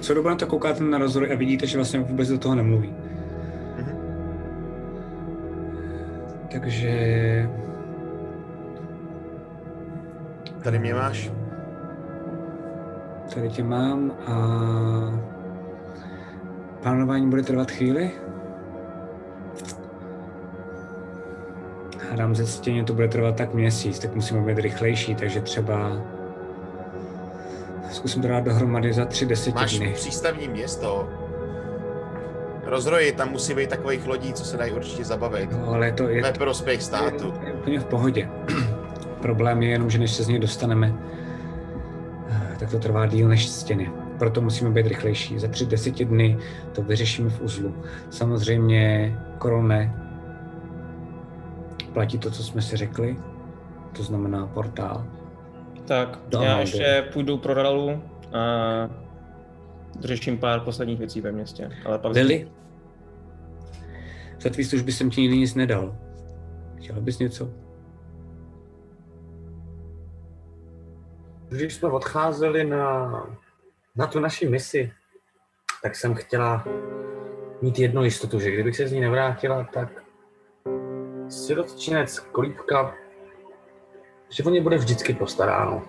Co 0.00 0.14
dobu 0.14 0.28
na 0.28 0.34
to 0.36 0.46
koukáte 0.46 0.84
na 0.84 0.98
rozhory 0.98 1.32
a 1.32 1.36
vidíte, 1.36 1.66
že 1.66 1.78
vlastně 1.78 2.00
vůbec 2.00 2.28
do 2.28 2.38
toho 2.38 2.54
nemluví. 2.54 2.94
Mhm. 3.78 3.96
Takže... 6.52 7.50
Tady 10.62 10.78
mě 10.78 10.94
máš. 10.94 11.32
Tady 13.34 13.48
tě 13.48 13.64
mám 13.64 14.12
a... 14.26 15.33
Plánování 16.84 17.30
bude 17.30 17.42
trvat 17.42 17.70
chvíli. 17.70 18.10
Hádám 22.10 22.34
ze 22.34 22.46
stěně 22.46 22.84
to 22.84 22.92
bude 22.94 23.08
trvat 23.08 23.36
tak 23.36 23.54
měsíc, 23.54 23.98
tak 23.98 24.14
musíme 24.14 24.40
být 24.40 24.58
rychlejší, 24.62 25.14
takže 25.14 25.40
třeba... 25.40 25.92
Zkusím 27.90 28.22
to 28.22 28.28
dát 28.28 28.44
dohromady 28.44 28.92
za 28.92 29.04
tři 29.04 29.24
Máš 29.24 29.28
desetiny. 29.28 29.92
přístavní 29.94 30.48
město. 30.48 31.08
Rozroji, 32.64 33.12
tam 33.12 33.30
musí 33.30 33.54
být 33.54 33.70
takových 33.70 34.06
lodí, 34.06 34.32
co 34.32 34.44
se 34.44 34.56
dají 34.56 34.72
určitě 34.72 35.04
zabavit. 35.04 35.52
Jo, 35.52 35.64
ale 35.66 35.92
to 35.92 36.08
je, 36.08 36.22
Ve 36.22 36.32
prospěch 36.32 36.82
státu. 36.82 37.34
je, 37.42 37.48
je 37.48 37.54
úplně 37.54 37.80
v 37.80 37.84
pohodě. 37.84 38.28
Problém 39.22 39.62
je 39.62 39.68
jenom, 39.68 39.90
že 39.90 39.98
než 39.98 40.12
se 40.14 40.22
z 40.22 40.28
něj 40.28 40.38
dostaneme, 40.38 40.94
eh, 42.30 42.56
tak 42.58 42.70
to 42.70 42.78
trvá 42.78 43.06
díl 43.06 43.28
než 43.28 43.48
stěny. 43.48 44.03
Proto 44.18 44.40
musíme 44.40 44.70
být 44.70 44.86
rychlejší. 44.86 45.38
Za 45.38 45.48
tři 45.48 45.66
deseti 45.66 46.04
dny 46.04 46.38
to 46.72 46.82
vyřešíme 46.82 47.30
v 47.30 47.40
uzlu. 47.40 47.74
Samozřejmě 48.10 49.14
korone 49.38 49.94
platí 51.92 52.18
to, 52.18 52.30
co 52.30 52.42
jsme 52.42 52.62
si 52.62 52.76
řekli, 52.76 53.16
to 53.96 54.02
znamená 54.02 54.46
portál. 54.46 55.06
Tak, 55.84 56.18
Do 56.28 56.42
já 56.42 56.58
ještě 56.60 57.08
půjdu 57.12 57.38
pro 57.38 57.54
Ralu 57.54 58.02
a 58.32 58.40
řeším 60.00 60.38
pár 60.38 60.60
posledních 60.60 60.98
věcí 60.98 61.20
ve 61.20 61.32
městě. 61.32 61.70
Ale 61.84 61.98
pak 61.98 62.12
Lily, 62.12 62.48
za 64.40 64.50
tvý 64.50 64.64
služby 64.64 64.92
jsem 64.92 65.10
ti 65.10 65.20
nikdy 65.20 65.36
nic 65.36 65.54
nedal. 65.54 65.96
Chtěla 66.76 67.00
bys 67.00 67.18
něco? 67.18 67.50
Když 71.48 71.74
jsme 71.74 71.88
odcházeli 71.88 72.64
na, 72.64 73.10
na 73.96 74.06
tu 74.06 74.20
naši 74.20 74.48
misi, 74.48 74.92
tak 75.82 75.96
jsem 75.96 76.14
chtěla 76.14 76.64
mít 77.62 77.78
jednu 77.78 78.04
jistotu, 78.04 78.40
že 78.40 78.50
kdybych 78.50 78.76
se 78.76 78.88
z 78.88 78.92
ní 78.92 79.00
nevrátila, 79.00 79.64
tak 79.72 79.88
sirotčinec 81.28 82.18
Kolípka, 82.18 82.94
že 84.28 84.44
o 84.44 84.50
ně 84.50 84.60
bude 84.60 84.76
vždycky 84.76 85.14
postaráno. 85.14 85.82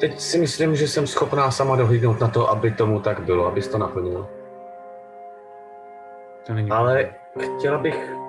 Teď 0.00 0.20
si 0.20 0.38
myslím, 0.38 0.76
že 0.76 0.88
jsem 0.88 1.06
schopná 1.06 1.50
sama 1.50 1.76
dohlídnout 1.76 2.20
na 2.20 2.28
to, 2.28 2.50
aby 2.50 2.70
tomu 2.70 3.00
tak 3.00 3.20
bylo, 3.20 3.46
aby 3.46 3.62
to 3.62 3.78
naplnilo. 3.78 4.30
To 6.46 6.54
není 6.54 6.70
Ale 6.70 7.14
chtěla 7.56 7.78
bych, 7.78 8.23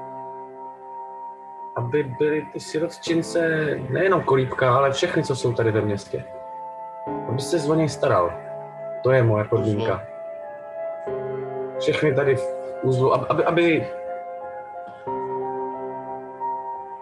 aby 1.76 2.04
byly 2.04 2.46
ty 2.54 2.60
sirotčince 2.60 3.70
nejenom 3.90 4.24
kolíbka, 4.24 4.76
ale 4.76 4.92
všechny, 4.92 5.24
co 5.24 5.36
jsou 5.36 5.54
tady 5.54 5.72
ve 5.72 5.82
městě. 5.82 6.24
Aby 7.30 7.42
se 7.42 7.70
o 7.70 7.76
něj 7.76 7.90
staral. 7.90 8.34
To 9.04 9.12
je 9.12 9.24
moje 9.24 9.44
podmínka. 9.44 10.04
Všechny 11.80 12.16
tady 12.16 12.36
v 12.36 12.56
úzlu, 12.84 13.14
aby, 13.14 13.26
aby, 13.28 13.46
aby... 13.46 13.88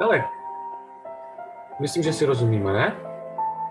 Hele, 0.01 0.23
myslím, 1.79 2.03
že 2.03 2.13
si 2.13 2.25
rozumíme, 2.25 2.73
ne? 2.73 2.95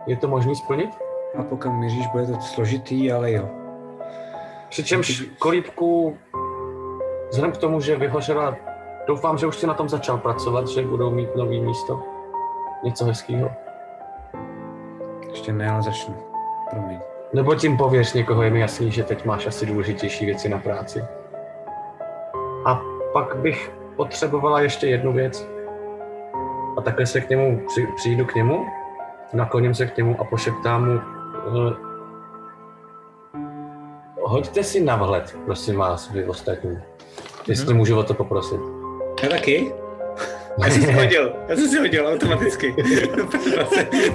Je 0.06 0.16
to 0.16 0.28
možný 0.28 0.56
splnit? 0.56 0.90
A 1.38 1.42
pokud 1.42 1.70
míříš, 1.70 2.06
bude 2.06 2.26
to 2.26 2.40
složitý, 2.40 3.12
ale 3.12 3.32
jo. 3.32 3.48
Přičemž 4.68 5.24
kolíbku, 5.38 6.18
vzhledem 7.30 7.52
k 7.52 7.56
tomu, 7.56 7.80
že 7.80 7.96
vyhořela, 7.96 8.56
doufám, 9.06 9.38
že 9.38 9.46
už 9.46 9.56
si 9.56 9.66
na 9.66 9.74
tom 9.74 9.88
začal 9.88 10.18
pracovat, 10.18 10.68
že 10.68 10.82
budou 10.82 11.10
mít 11.10 11.36
nový 11.36 11.60
místo. 11.60 12.02
Něco 12.84 13.04
hezkého. 13.04 13.50
Ještě 15.30 15.52
ne, 15.52 15.70
ale 15.70 15.82
začnu. 15.82 16.14
Promiň. 16.70 16.98
Nebo 17.32 17.54
tím 17.54 17.76
pověř 17.76 18.14
někoho, 18.14 18.42
je 18.42 18.50
mi 18.50 18.60
jasný, 18.60 18.90
že 18.90 19.04
teď 19.04 19.24
máš 19.24 19.46
asi 19.46 19.66
důležitější 19.66 20.26
věci 20.26 20.48
na 20.48 20.58
práci. 20.58 21.04
A 22.64 22.80
pak 23.12 23.36
bych 23.36 23.72
potřebovala 23.96 24.60
ještě 24.60 24.86
jednu 24.86 25.12
věc. 25.12 25.48
A 26.76 26.80
takhle 26.80 27.06
se 27.06 27.20
k 27.20 27.30
němu, 27.30 27.60
při, 27.66 27.86
přijdu 27.96 28.24
k 28.24 28.34
němu, 28.34 28.66
nakloním 29.32 29.74
se 29.74 29.86
k 29.86 29.96
němu 29.96 30.20
a 30.20 30.24
pošeptám 30.24 30.84
mu, 30.84 31.00
eh, 31.00 31.74
hoďte 34.22 34.62
si 34.62 34.80
na 34.80 34.96
vhled, 34.96 35.36
prosím 35.44 35.76
vás, 35.76 36.10
vy 36.10 36.24
ostatní. 36.24 36.78
Jestli 37.48 37.74
můžu 37.74 37.98
o 37.98 38.02
to 38.02 38.14
poprosit. 38.14 38.81
Já 39.22 39.28
taky? 39.28 39.72
Já 40.58 40.70
jsem 40.70 40.82
si 40.82 40.92
hodil, 41.00 41.32
já 41.48 41.56
jsem 41.56 41.68
si 41.68 41.78
hodil 41.78 42.08
automaticky. 42.08 42.74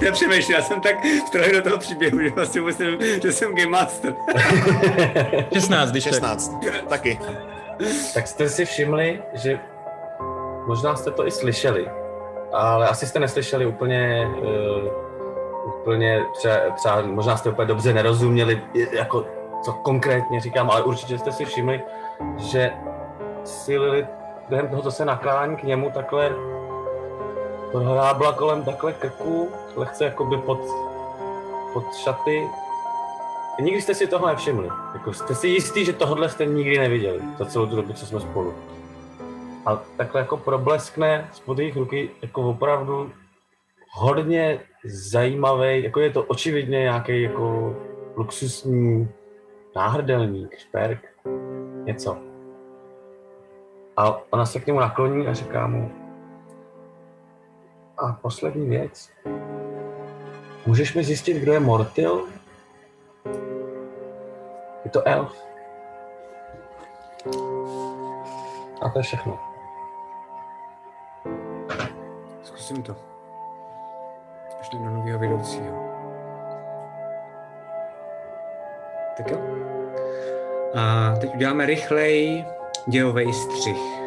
já 0.00 0.12
přemýšlím, 0.12 0.56
já 0.56 0.62
jsem 0.62 0.80
tak 0.80 0.96
vtrhl 1.26 1.52
do 1.52 1.62
toho 1.62 1.78
příběhu, 1.78 2.20
že 2.20 2.30
vlastně 2.30 2.60
musím, 2.60 2.98
že 3.22 3.32
jsem 3.32 3.54
game 3.54 3.70
master. 3.70 4.14
16, 5.52 5.90
když 5.90 6.04
tak. 6.04 6.12
16. 6.12 6.52
Taky. 6.88 7.18
tak 8.14 8.26
jste 8.26 8.48
si 8.48 8.64
všimli, 8.64 9.22
že 9.34 9.58
možná 10.66 10.96
jste 10.96 11.10
to 11.10 11.26
i 11.26 11.30
slyšeli, 11.30 11.88
ale 12.52 12.88
asi 12.88 13.06
jste 13.06 13.18
neslyšeli 13.18 13.66
úplně, 13.66 14.30
uh, 14.42 14.88
úplně 15.66 16.22
třeba, 16.38 16.56
třeba, 16.74 17.02
možná 17.02 17.36
jste 17.36 17.50
úplně 17.50 17.66
dobře 17.66 17.92
nerozuměli, 17.92 18.62
jako 18.92 19.26
co 19.64 19.72
konkrétně 19.72 20.40
říkám, 20.40 20.70
ale 20.70 20.82
určitě 20.82 21.18
jste 21.18 21.32
si 21.32 21.44
všimli, 21.44 21.82
že 22.36 22.70
si 23.44 23.78
Lilith 23.78 24.17
během 24.48 24.68
toho, 24.68 24.90
se 24.90 25.04
naklání 25.04 25.56
k 25.56 25.62
němu, 25.62 25.90
takhle 25.90 26.34
hrábla 27.74 28.32
kolem 28.32 28.64
takhle 28.64 28.92
krku, 28.92 29.48
lehce 29.76 30.04
jakoby 30.04 30.36
pod, 30.36 30.60
pod 31.72 31.94
šaty. 31.94 32.48
Nikdy 33.60 33.82
jste 33.82 33.94
si 33.94 34.06
toho 34.06 34.26
nevšimli. 34.26 34.68
Jako 34.94 35.12
jste 35.12 35.34
si 35.34 35.48
jistý, 35.48 35.84
že 35.84 35.92
tohle 35.92 36.28
jste 36.28 36.46
nikdy 36.46 36.78
neviděli, 36.78 37.20
za 37.38 37.44
celou 37.44 37.66
tu 37.66 37.76
dobu, 37.76 37.92
co 37.92 38.06
jsme 38.06 38.20
spolu. 38.20 38.54
A 39.66 39.76
takhle 39.96 40.20
jako 40.20 40.36
probleskne 40.36 41.28
spod 41.32 41.58
jejich 41.58 41.76
ruky 41.76 42.10
jako 42.22 42.42
opravdu 42.42 43.12
hodně 43.90 44.60
zajímavý, 44.84 45.82
jako 45.82 46.00
je 46.00 46.10
to 46.10 46.22
očividně 46.22 46.78
nějaký 46.78 47.22
jako 47.22 47.76
luxusní 48.16 49.08
náhrdelník, 49.76 50.58
šperk, 50.58 51.00
něco. 51.84 52.27
A 53.98 54.20
ona 54.30 54.46
se 54.46 54.60
k 54.60 54.66
němu 54.66 54.80
nakloní 54.80 55.26
a 55.26 55.34
říká 55.34 55.66
mu, 55.66 55.90
a 57.98 58.12
poslední 58.12 58.68
věc. 58.68 59.10
Můžeš 60.66 60.94
mi 60.94 61.04
zjistit, 61.04 61.34
kdo 61.34 61.52
je 61.52 61.60
Mortil? 61.60 62.26
Je 64.84 64.90
to 64.90 65.08
elf. 65.08 65.44
A 68.82 68.88
to 68.88 68.98
je 68.98 69.02
všechno. 69.02 69.38
Zkusím 72.42 72.82
to. 72.82 72.96
Ještě 74.58 74.76
do 74.76 74.84
nového 74.84 75.18
vedoucího. 75.18 75.88
Tak 79.16 79.30
jo. 79.30 79.38
A 80.74 81.14
teď 81.20 81.34
uděláme 81.34 81.66
rychlej 81.66 82.44
dějový 82.88 83.32
střih. 83.32 84.00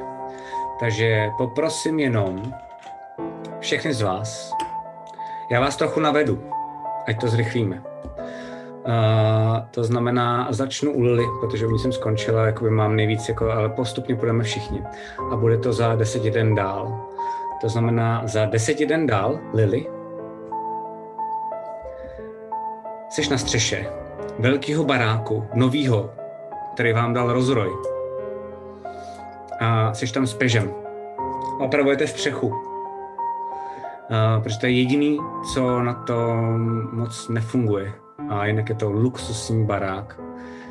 Takže 0.80 1.30
poprosím 1.38 1.99
jenom 1.99 2.53
všechny 3.60 3.94
z 3.94 4.02
vás, 4.02 4.53
já 5.52 5.60
vás 5.60 5.76
trochu 5.76 5.99
navedu, 5.99 6.44
ať 7.08 7.22
to 7.22 7.28
zrychlíme. 7.28 7.84
Uh, 8.88 9.58
to 9.72 9.84
znamená, 9.84 10.48
začnu 10.49 10.91
u 10.91 11.02
Lily, 11.02 11.26
protože 11.40 11.68
u 11.68 11.72
ní 11.72 11.80
jsem 11.80 11.91
skončila, 11.91 12.45
jakoby 12.45 12.70
mám 12.70 12.95
nejvíc, 12.95 13.30
jako, 13.30 13.52
ale 13.52 13.70
postupně 13.70 14.16
půjdeme 14.16 14.44
všichni. 14.44 14.84
A 15.32 15.36
bude 15.36 15.58
to 15.58 15.74
za 15.74 15.95
deset 15.95 16.24
den 16.24 16.56
dál. 16.56 17.10
To 17.62 17.70
znamená, 17.70 18.22
za 18.26 18.45
deset 18.45 18.80
den 18.80 19.08
dál, 19.08 19.40
Lily, 19.53 19.86
jsi 23.10 23.30
na 23.32 23.38
střeše 23.38 23.86
velkého 24.40 24.84
baráku, 24.84 25.48
novýho, 25.53 26.10
který 26.74 26.94
vám 26.94 27.14
dal 27.14 27.34
rozroj. 27.34 28.01
A 29.61 29.93
jsi 29.93 30.13
tam 30.13 30.27
s 30.27 30.33
pežem. 30.33 30.73
Opravujete 31.59 32.07
střechu. 32.07 32.47
Uh, 32.47 34.43
protože 34.43 34.59
to 34.59 34.65
je 34.65 34.71
jediný, 34.71 35.17
co 35.53 35.81
na 35.81 35.93
tom 35.93 36.89
moc 36.91 37.29
nefunguje. 37.29 37.93
A 38.29 38.45
jinak 38.45 38.69
je 38.69 38.75
to 38.75 38.91
luxusní 38.91 39.65
barák, 39.65 40.19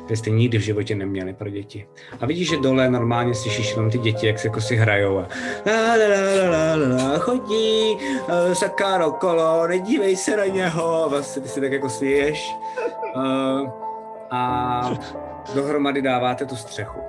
který 0.05 0.17
jste 0.17 0.29
nikdy 0.29 0.57
v 0.57 0.61
životě 0.61 0.95
neměli 0.95 1.33
pro 1.33 1.49
děti. 1.49 1.87
A 2.21 2.25
vidíš, 2.25 2.49
že 2.49 2.57
dole 2.57 2.89
normálně 2.89 3.33
slyšíš 3.33 3.71
jenom 3.71 3.91
ty 3.91 3.97
děti, 3.97 4.27
jak 4.27 4.39
se 4.39 4.47
jako 4.47 4.61
si 4.61 4.75
hrajou 4.75 5.19
a 5.19 5.27
la, 5.65 5.95
la, 5.95 6.07
la, 6.07 6.75
la, 6.75 6.95
la, 6.95 7.19
chodí, 7.19 7.97
uh, 7.97 8.53
sakáro 8.53 9.11
kolo, 9.11 9.67
nedívej 9.67 10.15
se 10.15 10.37
na 10.37 10.45
něho, 10.45 11.07
vlastně 11.09 11.41
ty 11.41 11.47
si 11.47 11.61
tak 11.61 11.71
jako 11.71 11.89
směješ. 11.89 12.55
Uh, 13.15 13.69
a 14.31 14.91
dohromady 15.55 16.01
dáváte 16.01 16.45
tu 16.45 16.55
střechu. 16.55 16.99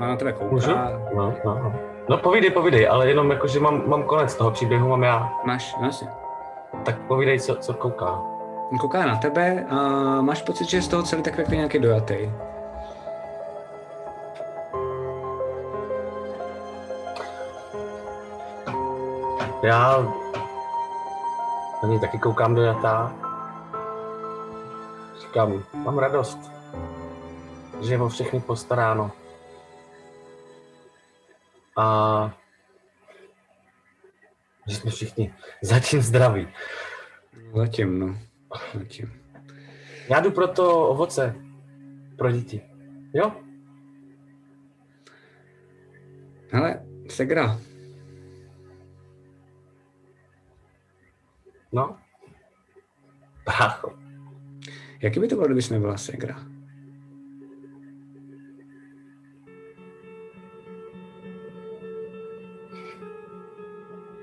A 0.00 0.06
na 0.06 0.16
tebe 0.16 0.34
Můžu? 0.50 0.66
kouká. 0.66 0.90
No, 1.14 1.34
no, 1.44 1.54
no. 1.62 1.72
no 2.08 2.18
povídej, 2.18 2.50
povídej, 2.50 2.88
ale 2.88 3.08
jenom 3.08 3.30
jako, 3.30 3.46
že 3.46 3.60
mám, 3.60 3.82
mám 3.86 4.02
konec 4.02 4.34
toho 4.34 4.50
příběhu, 4.50 4.88
mám 4.88 5.02
já. 5.02 5.32
Máš, 5.44 5.76
no. 5.82 5.90
Tak 6.84 6.98
povídej, 6.98 7.40
co, 7.40 7.54
co 7.54 7.74
kouká. 7.74 8.20
Kouká 8.80 9.06
na 9.06 9.16
tebe 9.16 9.66
a 9.68 9.76
máš 10.20 10.42
pocit, 10.42 10.68
že 10.70 10.76
je 10.76 10.82
z 10.82 10.88
toho 10.88 11.02
celý 11.02 11.22
tak 11.22 11.38
jako 11.38 11.54
nějaký 11.54 11.78
dojatý. 11.78 12.30
Já 19.62 20.06
na 21.82 21.88
něj 21.88 22.00
taky 22.00 22.18
koukám 22.18 22.54
do 22.54 22.62
jatá. 22.62 23.12
Říkám, 25.20 25.62
mám 25.74 25.98
radost, 25.98 26.38
že 27.80 27.94
je 27.94 28.00
o 28.00 28.08
všechny 28.08 28.40
postaráno. 28.40 29.10
A 31.76 32.38
že 34.68 34.76
jsme 34.76 34.90
všichni 34.90 35.34
zatím 35.62 36.00
zdraví. 36.02 36.48
Zatím, 37.54 37.98
no. 37.98 38.18
Zatím. 38.74 39.22
Já 40.10 40.20
jdu 40.20 40.30
pro 40.30 40.48
to 40.48 40.88
ovoce 40.88 41.34
pro 42.18 42.30
děti. 42.32 42.62
Jo? 43.14 43.32
Hele, 46.52 46.86
Segra, 47.08 47.58
No? 51.76 51.98
Brácho. 53.44 53.98
jaký 55.02 55.20
by 55.20 55.28
to 55.28 55.34
bylo, 55.34 55.46
kdybys 55.46 55.70
nebyla 55.70 55.96
Segra? 55.96 56.45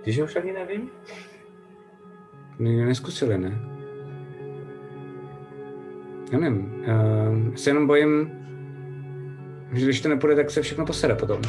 Že 0.05 0.23
už 0.23 0.35
ani 0.35 0.53
nevím? 0.53 0.89
Nikdy 2.59 2.85
neskusili, 2.85 3.37
ne? 3.37 3.59
Já 6.31 6.39
nevím. 6.39 6.83
Uh, 7.47 7.55
se 7.55 7.69
jenom 7.69 7.87
bojím, 7.87 8.31
že 9.73 9.85
když 9.85 10.01
to 10.01 10.09
nepůjde, 10.09 10.35
tak 10.35 10.51
se 10.51 10.61
všechno 10.61 10.85
posede 10.85 11.15
potom. 11.15 11.41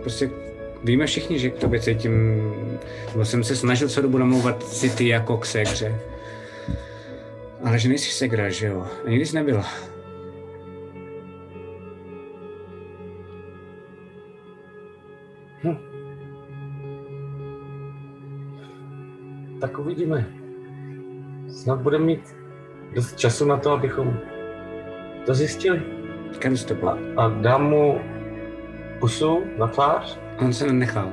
Prostě 0.00 0.30
víme 0.84 1.06
všichni, 1.06 1.38
že 1.38 1.50
k 1.50 1.58
tobě 1.58 1.80
cítím, 1.80 2.12
nebo 3.12 3.24
jsem 3.24 3.44
se 3.44 3.56
snažil 3.56 3.88
co 3.88 4.02
dobu 4.02 4.18
namlouvat 4.18 4.62
city 4.62 5.08
jako 5.08 5.36
k 5.36 5.46
segře. 5.46 6.00
Ale 7.64 7.78
že 7.78 7.88
nejsi 7.88 8.10
segra, 8.10 8.50
že 8.50 8.66
jo? 8.66 8.86
A 9.06 9.10
nikdy 9.10 9.26
jsi 9.26 9.34
nebyla. 9.34 9.91
Tak 19.60 19.78
uvidíme. 19.78 20.26
Snad 21.48 21.80
budeme 21.80 22.04
mít 22.04 22.36
dost 22.94 23.18
času 23.18 23.46
na 23.46 23.56
to, 23.56 23.72
abychom 23.72 24.18
to 25.26 25.34
zjistili. 25.34 25.82
Kam 26.38 26.56
jsi 26.56 26.66
to 26.66 26.74
byl? 26.74 26.98
A 27.16 27.28
dám 27.28 27.62
mu 27.64 28.00
pusu 29.00 29.42
na 29.58 29.66
tvář, 29.66 30.18
On 30.38 30.52
se 30.52 30.66
nenechal. 30.66 31.12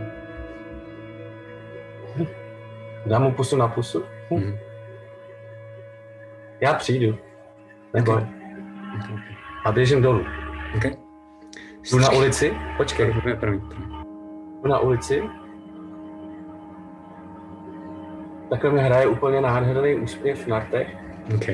dám 3.05 3.23
mu 3.23 3.31
pusu 3.31 3.57
na 3.57 3.67
pusu. 3.67 4.03
Hm. 4.31 4.35
Mhm. 4.35 4.57
Já 6.61 6.73
přijdu. 6.73 7.17
Neboj. 7.93 8.15
Ok. 8.15 8.23
Ok, 8.95 9.09
ok. 9.13 9.19
A 9.65 9.71
běžím 9.71 10.01
dolů. 10.01 10.25
Ok. 10.77 10.83
Jdu 11.91 11.99
na 11.99 12.09
ulici, 12.11 12.53
počkej, 12.77 13.11
Promiň, 13.11 13.37
promiň, 13.39 13.59
promiň. 13.59 13.98
Na 14.67 14.79
ulici. 14.79 15.23
Takhle 18.49 18.71
mi 18.71 18.79
hraje 18.79 19.07
úplně 19.07 19.41
nádherný 19.41 19.95
úsměv 19.95 20.47
na 20.47 20.59
rtech. 20.59 20.97
Ok. 21.35 21.49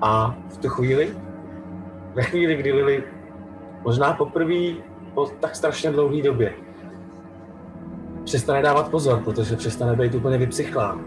A 0.00 0.36
v 0.48 0.56
tu 0.56 0.68
chvíli, 0.68 1.16
ve 2.14 2.22
chvíli, 2.22 2.56
kdy 2.56 2.72
Lily 2.72 3.04
možná 3.84 4.12
poprvé 4.12 4.74
po 5.14 5.26
tak 5.26 5.56
strašně 5.56 5.90
dlouhé 5.90 6.22
době 6.22 6.54
přestane 8.24 8.62
dávat 8.62 8.88
pozor, 8.88 9.20
protože 9.24 9.56
přestane 9.56 9.96
být 9.96 10.14
úplně 10.14 10.38
vypsychlá. 10.38 10.98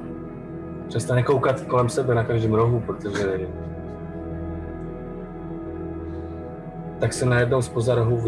Přestane 0.88 1.24
koukat 1.24 1.62
kolem 1.62 1.90
sebe 1.90 2.16
na 2.16 2.24
každém 2.24 2.54
rohu, 2.54 2.80
protože 2.80 3.48
tak 7.00 7.14
se 7.14 7.26
najednou 7.26 7.62
z 7.62 7.88
rohu. 7.88 8.22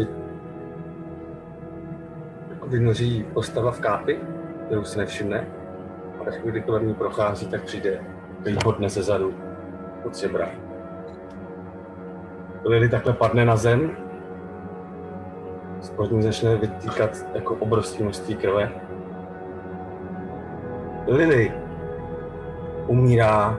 Vynoří 2.68 3.26
postava 3.34 3.70
v 3.70 3.80
kápi, 3.80 4.20
kterou 4.66 4.84
si 4.84 4.98
nevšimne. 4.98 5.46
A 6.20 6.24
ve 6.24 6.32
chvíli, 6.32 6.50
kdy 6.50 6.60
kolem 6.60 6.88
ní 6.88 6.94
prochází, 6.94 7.46
tak 7.46 7.62
přijde 7.62 8.00
výhodne 8.40 8.88
ze 8.88 9.02
zadu 9.02 9.34
pod 10.02 10.16
žebra. 10.16 10.48
Lily 12.64 12.88
takhle 12.88 13.12
padne 13.12 13.44
na 13.44 13.56
zem, 13.56 13.96
spod 15.80 16.10
ní 16.10 16.22
začne 16.22 16.56
vytýkat 16.56 17.10
jako 17.34 17.54
obrovské 17.54 18.02
množství 18.02 18.36
krve. 18.36 18.70
Lily 21.06 21.52
umírá 22.86 23.56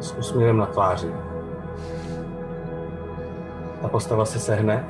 s 0.00 0.12
úsměvem 0.12 0.56
na 0.56 0.66
tváři. 0.66 1.12
Ta 3.82 3.88
postava 3.88 4.24
se 4.24 4.38
sehne. 4.38 4.89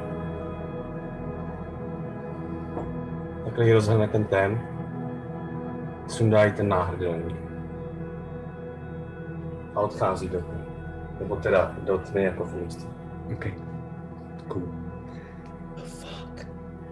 Takhle 3.50 3.66
ji 3.66 3.72
rozhrne 3.72 4.08
ten 4.08 4.24
ten. 4.24 4.60
Sundá 6.06 6.44
jí 6.44 6.52
ten 6.52 6.68
náhrdelník. 6.68 7.36
A 9.74 9.80
odchází 9.80 10.28
do 10.28 10.40
tmy. 10.40 10.64
Nebo 11.20 11.36
teda 11.36 11.76
do 11.84 11.98
tmy 11.98 12.24
jako 12.24 12.44
v 12.44 12.54
místě. 12.54 12.86
Ok. 13.32 13.46
Cool. 14.48 14.74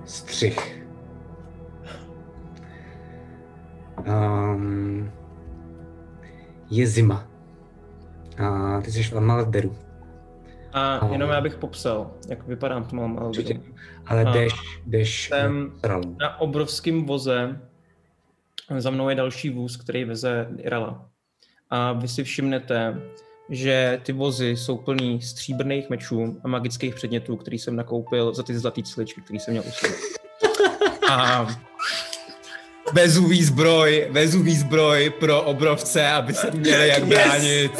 Střih. 0.04 0.86
Um, 4.06 5.10
je 6.70 6.86
zima. 6.86 7.24
A 8.44 8.80
ty 8.80 8.92
jsi 8.92 9.02
v 9.02 9.16
Amalderu. 9.16 9.87
A 10.72 11.08
jenom 11.12 11.30
já 11.30 11.40
bych 11.40 11.54
popsal, 11.54 12.10
jak 12.28 12.46
vypadám 12.46 12.84
v 12.84 12.88
tom 12.88 12.98
Malderu. 12.98 13.26
Určitě. 13.28 13.60
Ale 14.06 14.24
jdeš, 14.24 14.52
jdeš 14.86 15.28
jsem- 15.28 15.72
na 16.20 16.40
obrovském 16.40 17.04
voze 17.04 17.60
za 18.78 18.90
mnou 18.90 19.08
je 19.08 19.14
další 19.14 19.50
vůz, 19.50 19.76
který 19.76 20.04
veze 20.04 20.48
Irala. 20.58 21.08
A 21.70 21.92
vy 21.92 22.08
si 22.08 22.24
všimnete, 22.24 23.00
že 23.50 24.00
ty 24.02 24.12
vozy 24.12 24.48
jsou 24.56 24.76
plný 24.76 25.22
stříbrných 25.22 25.90
mečů 25.90 26.40
a 26.44 26.48
magických 26.48 26.94
předmětů, 26.94 27.36
který 27.36 27.58
jsem 27.58 27.76
nakoupil 27.76 28.34
za 28.34 28.42
ty 28.42 28.58
zlatý 28.58 28.82
ciličky, 28.82 29.20
který 29.20 29.38
jsem 29.38 29.52
měl 29.52 29.64
u 29.68 29.70
sebe. 29.70 29.94
A 31.10 31.46
vezuvý 32.92 33.44
zbroj, 33.44 34.08
vezuvý 34.10 34.56
zbroj 34.56 35.10
pro 35.20 35.42
obrovce, 35.42 36.08
aby 36.08 36.34
se 36.34 36.50
měli 36.50 36.88
jak 36.88 37.04
bránit. 37.06 37.72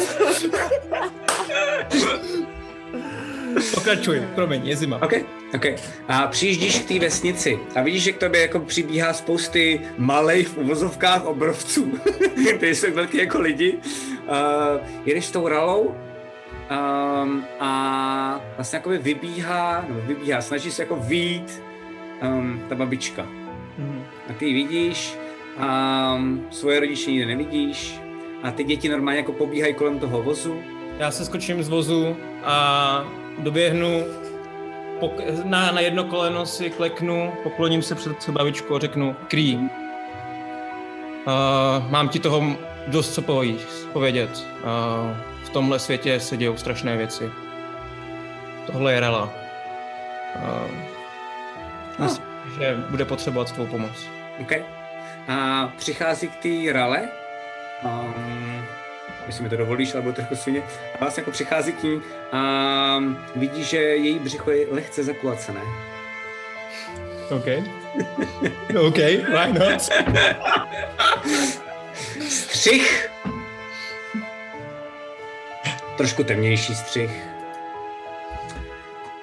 Pokračuj, 3.79 4.21
promiň, 4.35 4.67
je 4.67 4.75
zima. 4.75 4.99
OK, 5.01 5.13
OK. 5.55 5.65
A 6.07 6.27
přijíždíš 6.27 6.79
k 6.79 6.87
té 6.87 6.99
vesnici 6.99 7.59
a 7.75 7.81
vidíš, 7.81 8.03
že 8.03 8.11
k 8.11 8.17
tobě 8.17 8.41
jako 8.41 8.59
přibíhá 8.59 9.13
spousty 9.13 9.81
malých 9.97 10.47
v 10.47 10.57
uvozovkách 10.57 11.25
obrovců. 11.25 11.93
Ty 12.59 12.75
jsou 12.75 12.93
velký 12.93 13.17
jako 13.17 13.39
lidi. 13.39 13.77
Uh, 13.77 14.87
jedeš 15.05 15.25
s 15.25 15.31
tou 15.31 15.47
ralou 15.47 15.81
um, 15.81 17.45
a 17.59 18.41
vlastně 18.55 18.77
jakoby 18.77 18.97
vybíhá, 18.97 19.85
nebo 19.87 20.01
vybíhá, 20.01 20.41
snaží 20.41 20.71
se 20.71 20.81
jako 20.81 20.95
výjít 20.95 21.63
um, 22.23 22.61
ta 22.69 22.75
babička. 22.75 23.23
Mhm. 23.77 24.03
A 24.29 24.33
ty 24.33 24.45
ji 24.45 24.53
vidíš, 24.53 25.17
a 25.57 26.13
um, 26.15 26.47
svoje 26.51 26.79
rodiče 26.79 27.11
nikde 27.11 27.25
nevidíš 27.25 27.99
a 28.43 28.51
ty 28.51 28.63
děti 28.63 28.89
normálně 28.89 29.19
jako 29.19 29.33
pobíhají 29.33 29.73
kolem 29.73 29.99
toho 29.99 30.23
vozu. 30.23 30.59
Já 30.99 31.11
se 31.11 31.25
skočím 31.25 31.63
z 31.63 31.69
vozu 31.69 32.17
a 32.43 33.18
doběhnu 33.39 34.03
pok- 34.99 35.45
na, 35.45 35.71
na 35.71 35.81
jedno 35.81 36.03
koleno 36.03 36.45
si 36.45 36.69
kleknu, 36.69 37.33
pokloním 37.43 37.81
se 37.81 37.95
před 37.95 38.29
babičku 38.29 38.75
a 38.75 38.79
řeknu 38.79 39.15
Krý. 39.27 39.55
Uh, 39.55 39.69
mám 41.89 42.09
ti 42.09 42.19
toho 42.19 42.55
dost 42.87 43.13
co 43.13 43.21
povědět. 43.93 44.47
Uh, 44.57 45.17
v 45.43 45.49
tomhle 45.49 45.79
světě 45.79 46.19
se 46.19 46.37
dějou 46.37 46.57
strašné 46.57 46.97
věci. 46.97 47.31
Tohle 48.71 48.93
je 48.93 48.99
Rela. 48.99 49.29
Uh, 50.35 50.71
myslím, 51.99 52.25
že 52.59 52.77
bude 52.89 53.05
potřebovat 53.05 53.51
tvou 53.51 53.65
pomoc. 53.65 54.07
OK. 54.41 54.51
A 55.27 55.67
přichází 55.77 56.27
k 56.27 56.35
té 56.35 56.73
rale. 56.73 57.09
Um, 57.83 58.65
jestli 59.29 59.43
mi 59.43 59.49
to 59.49 59.57
dovolíš, 59.57 59.93
ale 59.93 60.01
budu 60.01 60.15
trochu 60.15 60.35
svině. 60.35 60.63
A 60.95 60.97
vlastně 60.99 61.21
jako 61.21 61.31
přichází 61.31 61.71
k 61.71 61.83
ní 61.83 62.01
a 62.31 63.03
vidí, 63.35 63.63
že 63.63 63.77
její 63.77 64.19
břicho 64.19 64.51
je 64.51 64.67
lehce 64.71 65.03
zakulacené. 65.03 65.61
OK. 67.29 67.45
OK, 68.87 68.97
why 68.97 69.53
not? 69.59 69.89
Střih! 72.29 73.09
Trošku 75.97 76.23
temnější 76.23 76.75
střih. 76.75 77.11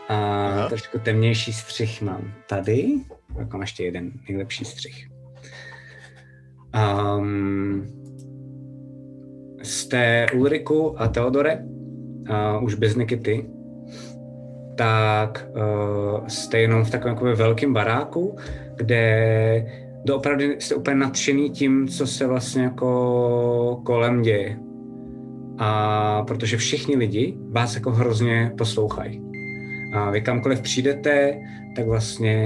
A 0.09 0.15
Aha. 0.15 0.69
trošku 0.69 0.99
temnější 0.99 1.53
střih 1.53 2.03
mám 2.03 2.35
tady. 2.47 2.87
Tak 3.37 3.53
mám 3.53 3.61
ještě 3.61 3.85
jeden 3.85 4.13
nejlepší 4.29 4.65
střih. 4.65 5.09
Um, 6.75 8.06
jste 9.67 10.27
Ulriku 10.35 11.03
a 11.03 11.09
Teodore, 11.09 11.59
uh, 11.59 12.65
už 12.65 12.75
bez 12.75 12.97
Nikity, 12.97 13.47
tak 14.75 15.49
uh, 15.55 16.27
jste 16.27 16.61
jenom 16.61 16.85
v 16.85 16.91
takovém 16.91 17.15
jakoby 17.15 17.35
velkém 17.35 17.73
baráku, 17.73 18.37
kde 18.77 19.67
doopravdy 20.05 20.57
jste 20.59 20.75
úplně 20.75 20.97
nadšený 20.97 21.51
tím, 21.51 21.89
co 21.89 22.07
se 22.07 22.27
vlastně 22.27 22.63
jako 22.63 23.81
kolem 23.85 24.23
děje. 24.23 24.59
A 25.59 26.23
protože 26.23 26.57
všichni 26.57 26.97
lidi 26.97 27.37
vás 27.51 27.75
jako 27.75 27.91
hrozně 27.91 28.53
poslouchají. 28.59 29.23
A 29.93 30.11
vy 30.11 30.21
kamkoliv 30.21 30.61
přijdete, 30.61 31.41
tak 31.77 31.87
vlastně 31.87 32.37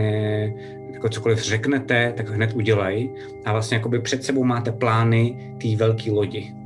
jako 0.93 1.09
cokoliv 1.09 1.43
řeknete, 1.43 2.13
tak 2.17 2.29
hned 2.29 2.53
udělají. 2.53 3.11
A 3.45 3.53
vlastně 3.53 3.77
jakoby 3.77 4.01
před 4.01 4.25
sebou 4.25 4.45
máte 4.45 4.73
plány 4.73 5.55
té 5.63 5.77
velké 5.77 6.11
lodi. 6.11 6.60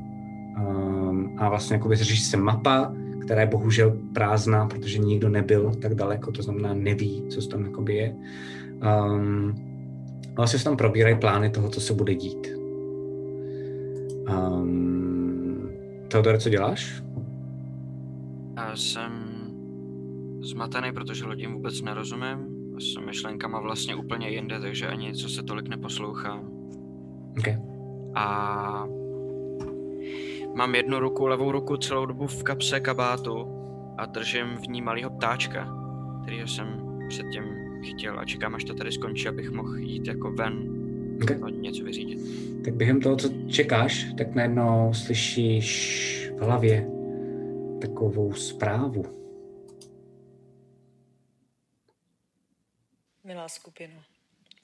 Um, 0.59 1.37
a 1.39 1.49
vlastně 1.49 1.77
jakoby 1.77 1.97
řeší 1.97 2.17
se 2.17 2.37
mapa, 2.37 2.95
která 3.25 3.41
je 3.41 3.47
bohužel 3.47 3.99
prázdná, 4.13 4.67
protože 4.67 4.99
nikdo 4.99 5.29
nebyl 5.29 5.73
tak 5.83 5.95
daleko, 5.95 6.33
to 6.33 6.43
znamená 6.43 6.75
neví, 6.75 7.25
co 7.29 7.49
tam 7.49 7.65
jakoby 7.65 7.95
je. 7.95 8.17
Um, 9.05 9.55
vlastně 10.37 10.59
se 10.59 10.65
tam 10.65 10.77
probírají 10.77 11.19
plány 11.19 11.51
toho, 11.51 11.69
co 11.69 11.81
se 11.81 11.95
bude 11.95 12.15
dít. 12.15 12.49
Um, 14.29 15.71
Teodore, 16.09 16.39
co 16.39 16.49
děláš? 16.49 17.03
Já 18.57 18.77
jsem 18.77 19.13
zmatený, 20.41 20.93
protože 20.93 21.25
lodím 21.25 21.53
vůbec 21.53 21.83
nerozumím. 21.83 22.55
A 22.77 22.81
jsem 22.81 23.07
myšlenkama 23.07 23.61
vlastně 23.61 23.95
úplně 23.95 24.29
jinde, 24.29 24.61
takže 24.61 24.87
ani 24.87 25.07
něco 25.07 25.29
se 25.29 25.43
tolik 25.43 25.69
neposlouchám. 25.69 26.51
Okay. 27.39 27.59
A 28.15 28.87
mám 30.55 30.75
jednu 30.75 30.99
ruku, 30.99 31.27
levou 31.27 31.53
ruku 31.53 31.77
celou 31.77 32.07
dobu 32.07 32.27
v 32.27 32.43
kapse 32.43 32.81
kabátu 32.81 33.47
a 33.99 34.07
držím 34.07 34.57
v 34.57 34.67
ní 34.69 34.83
malého 34.83 35.11
ptáčka, 35.11 35.69
kterýho 36.23 36.49
jsem 36.49 36.99
předtím 37.09 37.45
chytil 37.85 38.21
a 38.21 38.25
čekám, 38.25 38.55
až 38.55 38.65
to 38.65 38.75
tady 38.75 38.93
skončí, 38.93 39.29
abych 39.29 39.51
mohl 39.51 39.77
jít 39.77 40.07
jako 40.07 40.33
ven 40.33 40.85
Okay. 41.23 41.37
a 41.43 41.51
něco 41.51 41.85
vyřídit. 41.85 42.19
Tak 42.65 42.75
během 42.75 43.01
toho, 43.01 43.17
co 43.17 43.29
čekáš, 43.51 44.07
tak 44.19 44.35
najednou 44.35 44.95
slyšíš 44.95 46.31
v 46.37 46.41
hlavě 46.41 46.87
takovou 47.81 48.33
zprávu. 48.33 49.05
Milá 53.25 53.49
skupina, 53.49 53.95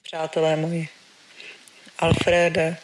přátelé 0.01 0.55
moji, 0.55 0.87
Alfrede, 1.99 2.77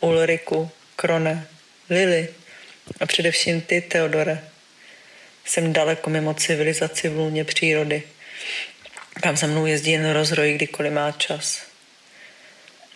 Ulriku, 0.00 0.68
Krone, 0.96 1.46
Lily 1.90 2.28
a 3.00 3.06
především 3.06 3.60
ty, 3.60 3.80
Teodore. 3.80 4.44
Jsem 5.44 5.72
daleko 5.72 6.10
mimo 6.10 6.34
civilizaci 6.34 7.08
v 7.08 7.16
lůně 7.16 7.44
přírody, 7.44 8.02
kam 9.22 9.36
se 9.36 9.46
mnou 9.46 9.66
jezdí 9.66 9.90
jen 9.90 10.12
rozroj, 10.12 10.54
kdykoliv 10.54 10.92
má 10.92 11.12
čas. 11.12 11.62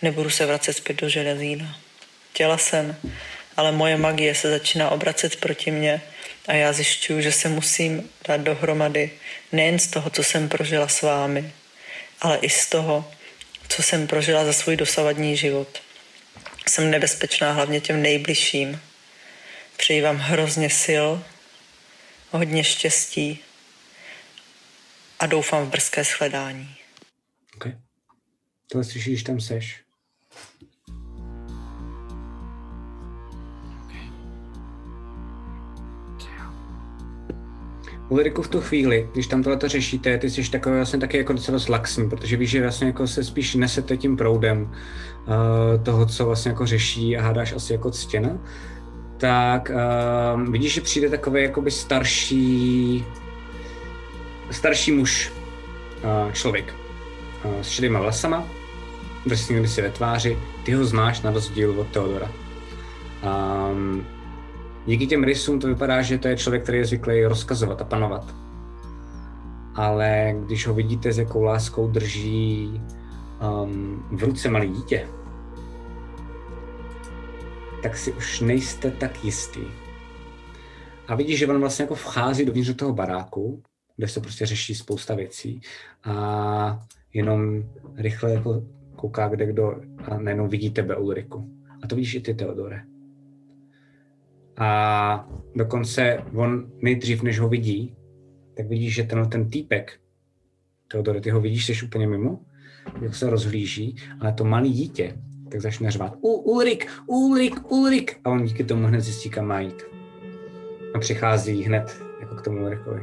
Nebudu 0.01 0.29
se 0.29 0.45
vracet 0.45 0.73
zpět 0.73 1.01
do 1.01 1.09
železína. 1.09 1.79
Chtěla 2.33 2.57
jsem, 2.57 2.95
ale 3.57 3.71
moje 3.71 3.97
magie 3.97 4.35
se 4.35 4.49
začíná 4.49 4.89
obracet 4.89 5.35
proti 5.35 5.71
mně 5.71 6.01
a 6.47 6.53
já 6.53 6.73
zjišťuju, 6.73 7.21
že 7.21 7.31
se 7.31 7.49
musím 7.49 8.09
dát 8.27 8.41
dohromady 8.41 9.11
nejen 9.51 9.79
z 9.79 9.87
toho, 9.87 10.09
co 10.09 10.23
jsem 10.23 10.49
prožila 10.49 10.87
s 10.87 11.01
vámi, 11.01 11.51
ale 12.21 12.37
i 12.37 12.49
z 12.49 12.65
toho, 12.65 13.11
co 13.69 13.83
jsem 13.83 14.07
prožila 14.07 14.45
za 14.45 14.53
svůj 14.53 14.75
dosavadní 14.75 15.37
život. 15.37 15.81
Jsem 16.67 16.91
nebezpečná 16.91 17.51
hlavně 17.51 17.81
těm 17.81 18.01
nejbližším. 18.01 18.81
Přeji 19.77 20.01
vám 20.01 20.17
hrozně 20.17 20.69
sil, 20.83 21.07
hodně 22.31 22.63
štěstí 22.63 23.39
a 25.19 25.25
doufám 25.25 25.65
v 25.65 25.69
brzké 25.69 26.03
shledání. 26.03 26.75
Okay. 27.55 27.77
Tohle 28.71 28.83
slyšíš, 28.83 29.13
když 29.13 29.23
tam 29.23 29.39
seš. 29.39 29.85
Ulriku 38.09 38.41
v 38.41 38.47
tu 38.47 38.61
chvíli, 38.61 39.09
když 39.13 39.27
tam 39.27 39.43
tohle 39.43 39.69
řešíte, 39.69 40.17
ty 40.17 40.29
jsi 40.29 40.51
takový 40.51 40.75
vlastně 40.75 40.99
taky 40.99 41.17
jako 41.17 41.33
docela 41.33 41.57
zlaxný, 41.57 42.09
protože 42.09 42.37
víš, 42.37 42.49
že 42.49 42.61
vlastně 42.61 42.87
jako 42.87 43.07
se 43.07 43.23
spíš 43.23 43.55
nesete 43.55 43.97
tím 43.97 44.17
proudem 44.17 44.61
uh, 44.61 45.83
toho, 45.83 46.05
co 46.05 46.25
vlastně 46.25 46.49
jako 46.49 46.65
řeší 46.65 47.17
a 47.17 47.21
hádáš 47.21 47.53
asi 47.53 47.73
jako 47.73 47.91
ctěna, 47.91 48.37
tak 49.17 49.71
uh, 50.35 50.41
vidíš, 50.51 50.73
že 50.73 50.81
přijde 50.81 51.09
takový 51.09 51.43
jakoby 51.43 51.71
starší, 51.71 53.05
starší 54.51 54.91
muž, 54.91 55.31
uh, 56.03 56.31
člověk 56.31 56.73
uh, 57.43 57.61
s 57.61 57.67
šedýma 57.67 57.99
vlasama, 57.99 58.43
vrsněný 59.25 59.67
si 59.67 59.81
ve 59.81 59.89
tváři, 59.89 60.37
ty 60.63 60.73
ho 60.73 60.85
znáš 60.85 61.21
na 61.21 61.31
rozdíl 61.31 61.79
od 61.79 61.87
Teodora. 61.87 62.31
Um, 63.71 64.05
díky 64.85 65.07
těm 65.07 65.23
rysům 65.23 65.59
to 65.59 65.67
vypadá, 65.67 66.01
že 66.01 66.17
to 66.17 66.27
je 66.27 66.37
člověk, 66.37 66.63
který 66.63 66.77
je 66.77 66.85
zvyklý 66.85 67.25
rozkazovat 67.25 67.81
a 67.81 67.85
panovat. 67.85 68.35
Ale 69.75 70.35
když 70.45 70.67
ho 70.67 70.73
vidíte, 70.73 71.13
s 71.13 71.17
jakou 71.17 71.43
láskou 71.43 71.87
drží 71.87 72.81
um, 73.63 74.05
v 74.11 74.23
ruce 74.23 74.49
malé 74.49 74.67
dítě, 74.67 75.07
tak 77.85 77.97
si 77.97 78.13
už 78.13 78.39
nejste 78.39 78.91
tak 78.91 79.23
jistý. 79.23 79.61
A 81.07 81.15
vidíš, 81.15 81.39
že 81.39 81.47
on 81.47 81.59
vlastně 81.59 81.83
jako 81.83 81.95
vchází 81.95 82.45
dovnitř 82.45 82.67
do 82.67 82.75
toho 82.75 82.93
baráku, 82.93 83.63
kde 83.95 84.07
se 84.07 84.19
prostě 84.19 84.45
řeší 84.45 84.75
spousta 84.75 85.15
věcí 85.15 85.61
a 86.03 86.87
jenom 87.13 87.63
rychle 87.95 88.33
jako 88.33 88.63
kouká 88.95 89.27
kde 89.27 89.45
kdo 89.45 89.81
a 90.03 90.17
najednou 90.17 90.47
vidí 90.47 90.69
tebe 90.69 90.95
Ulriku. 90.95 91.49
A 91.83 91.87
to 91.87 91.95
vidíš 91.95 92.15
i 92.15 92.19
ty, 92.19 92.33
Teodore. 92.33 92.81
A 94.57 95.29
dokonce 95.55 96.23
on 96.35 96.71
nejdřív, 96.81 97.23
než 97.23 97.39
ho 97.39 97.49
vidí, 97.49 97.95
tak 98.57 98.67
vidíš, 98.67 98.95
že 98.95 99.03
tenhle 99.03 99.27
ten 99.27 99.49
týpek, 99.49 99.99
Teodore, 100.87 101.21
ty 101.21 101.29
ho 101.29 101.41
vidíš, 101.41 101.65
jsi 101.65 101.85
úplně 101.85 102.07
mimo, 102.07 102.39
jak 103.01 103.15
se 103.15 103.29
rozhlíží, 103.29 103.95
ale 104.19 104.33
to 104.33 104.43
malý 104.43 104.73
dítě, 104.73 105.17
tak 105.55 105.61
začne 105.61 105.91
řvát 105.91 106.13
Ulrik, 106.21 106.87
Ulrik, 107.07 107.71
Ulrik 107.71 108.17
a 108.23 108.29
on 108.29 108.43
díky 108.43 108.63
tomu 108.63 108.87
hned 108.87 109.01
zjistí, 109.01 109.29
kam 109.29 109.45
má 109.45 109.59
jít. 109.59 109.83
A 110.95 110.99
přichází 110.99 111.63
hned 111.63 112.01
jako 112.19 112.35
k 112.35 112.41
tomu 112.41 112.61
Ulrikovi. 112.61 113.01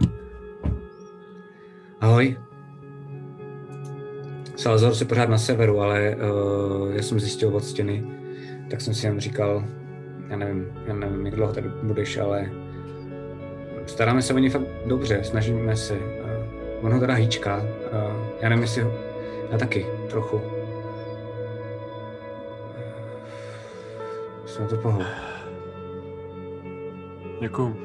Ahoj. 2.00 2.36
Salazar 4.56 4.94
si 4.94 5.04
pořád 5.04 5.28
na 5.28 5.38
severu, 5.38 5.80
ale 5.80 6.16
uh, 6.16 6.94
já 6.94 7.02
jsem 7.02 7.20
zjistil 7.20 7.56
od 7.56 7.64
stěny, 7.64 8.04
tak 8.70 8.80
jsem 8.80 8.94
si 8.94 9.06
jen 9.06 9.20
říkal, 9.20 9.64
já 10.28 10.36
nevím, 10.36 10.66
já 10.86 10.94
nevím, 10.94 11.26
jak 11.26 11.34
dlouho 11.34 11.52
tady 11.52 11.68
budeš, 11.82 12.16
ale 12.16 12.50
staráme 13.86 14.22
se 14.22 14.34
o 14.34 14.38
ně 14.38 14.50
fakt 14.50 14.66
dobře, 14.86 15.24
snažíme 15.24 15.76
se. 15.76 15.94
Uh, 15.94 16.86
on 16.86 16.92
ho 16.92 17.00
teda 17.00 17.14
hýčká, 17.14 17.56
uh, 17.56 17.66
já 18.40 18.48
nevím, 18.48 18.62
jestli 18.62 18.82
ho, 18.82 18.92
já 19.52 19.58
taky, 19.58 19.86
trochu. 20.10 20.61
Jsem 24.52 24.66
to 24.66 24.76
pohod. 24.76 25.06
Děkuju. 27.40 27.76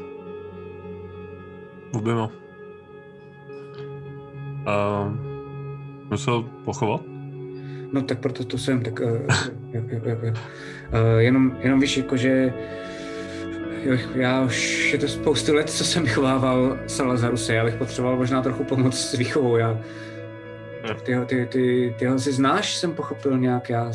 Oběma. 1.94 2.31
Uh, 4.68 5.14
musel 6.10 6.44
pochovat? 6.65 7.02
No 7.91 8.02
tak 8.02 8.19
proto 8.19 8.44
tu 8.44 8.57
jsem, 8.57 8.81
tak 8.81 8.99
uh, 8.99 9.07
jo, 9.72 9.81
jo, 9.88 9.99
jo, 10.06 10.18
jo. 10.22 10.34
Uh, 10.34 11.18
jenom, 11.18 11.57
jenom 11.60 11.80
víš, 11.80 11.98
jako 11.98 12.18
že 12.18 12.53
jo, 13.84 13.98
já 14.15 14.41
už 14.41 14.91
je 14.94 14.98
to 14.98 15.07
spoustu 15.07 15.53
let, 15.53 15.69
co 15.69 15.84
jsem 15.84 16.03
vychovával 16.03 16.77
Salazaruse, 16.88 17.53
já 17.53 17.65
bych 17.65 17.76
potřeboval 17.76 18.18
možná 18.18 18.41
trochu 18.41 18.64
pomoc 18.64 18.99
s 18.99 19.18
výchovou, 19.18 19.57
já 19.57 19.80
ty, 21.03 21.15
ty, 21.26 21.45
ty, 21.45 21.95
ty 21.99 22.06
ho 22.06 22.19
si 22.19 22.31
znáš, 22.31 22.76
jsem 22.76 22.94
pochopil 22.94 23.38
nějak, 23.38 23.69
já 23.69 23.91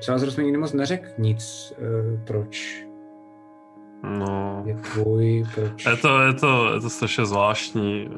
Salazarus 0.00 0.36
mi 0.36 0.44
nikdy 0.44 0.58
moc 0.58 0.72
neřekl 0.72 1.08
nic, 1.18 1.72
uh, 1.78 2.20
proč 2.24 2.82
No, 4.18 4.62
je 4.66 4.74
tvůj, 4.74 5.44
proč... 5.54 5.86
je 5.86 5.96
to, 5.96 6.20
je 6.20 6.32
to, 6.34 6.74
je 6.74 6.80
to 6.80 6.90
strašně 6.90 7.24
zvláštní. 7.26 8.08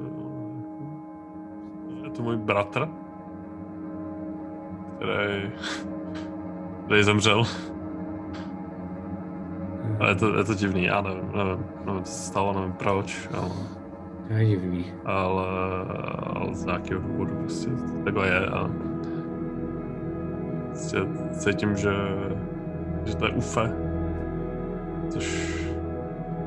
Je 2.04 2.10
to 2.10 2.22
můj 2.22 2.36
bratr, 2.36 2.88
který, 4.96 5.50
který 6.86 7.02
zemřel. 7.02 7.42
A 10.00 10.08
je 10.08 10.14
to, 10.14 10.38
je 10.38 10.44
to 10.44 10.54
divný, 10.54 10.84
já 10.84 11.00
nevím, 11.02 11.32
nevím, 11.36 11.64
nevím, 11.86 12.02
co 12.04 12.12
se 12.12 12.22
stalo, 12.26 12.52
nevím 12.52 12.72
proč, 12.72 13.28
ale, 13.38 13.50
To 14.28 14.34
je 14.34 14.46
divný. 14.46 14.92
ale, 15.04 15.46
ale 16.26 16.54
z 16.54 16.64
nějakého 16.64 17.00
důvodu 17.00 17.36
prostě 17.36 17.70
takhle 18.04 18.28
je 18.28 18.46
a 18.46 18.70
cítím, 21.32 21.76
že, 21.76 21.90
že 23.04 23.16
to 23.16 23.24
je 23.26 23.30
ufe, 23.32 23.72
což 25.10 25.58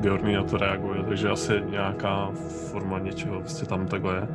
Bjorný 0.00 0.34
na 0.34 0.42
to 0.42 0.56
reaguje, 0.56 1.02
takže 1.02 1.28
asi 1.30 1.52
nějaká 1.70 2.28
forma 2.70 2.98
něčeho 2.98 3.40
prostě 3.40 3.66
tam 3.66 3.86
takhle 3.86 4.14
je. 4.14 4.28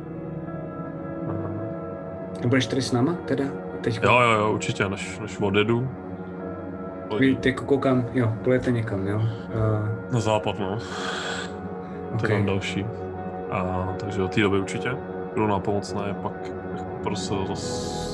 A- 1.28 2.46
Budeš 2.46 2.66
tady 2.66 2.82
s 2.82 2.92
náma 2.92 3.14
teda? 3.24 3.44
Teď 3.80 4.00
Jo, 4.02 4.20
jo, 4.20 4.30
jo, 4.30 4.52
určitě, 4.52 4.88
než, 4.88 5.18
než 5.18 5.40
odjedu. 5.40 5.88
Vy 7.18 7.34
teď 7.36 7.46
jako 7.46 7.64
koukám, 7.64 8.04
jo, 8.14 8.32
pojete 8.44 8.72
někam, 8.72 9.06
jo? 9.06 9.16
Uh, 9.18 10.12
Na 10.12 10.20
západ, 10.20 10.58
no. 10.58 10.78
To 12.20 12.26
je 12.26 12.32
tam 12.32 12.46
další. 12.46 12.86
A, 13.50 13.88
takže 14.00 14.18
do 14.18 14.28
té 14.28 14.40
doby 14.40 14.58
určitě 14.58 14.90
budu 15.34 15.46
nápomocné, 15.46 16.14
pak 16.22 16.32
bych 16.72 16.82
prosil 17.02 17.46
zas 17.46 17.60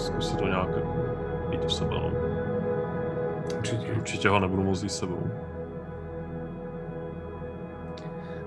zkusit 0.06 0.38
to 0.38 0.46
nějak 0.48 0.68
mít 1.55 1.64
u 1.64 1.68
sebe, 1.68 1.90
no. 1.90 2.10
Určitě. 3.59 3.93
Určitě 3.93 4.28
ho 4.28 4.40
nebudu 4.40 4.62
moc 4.62 4.81
s 4.81 4.98
sebou. 4.98 5.31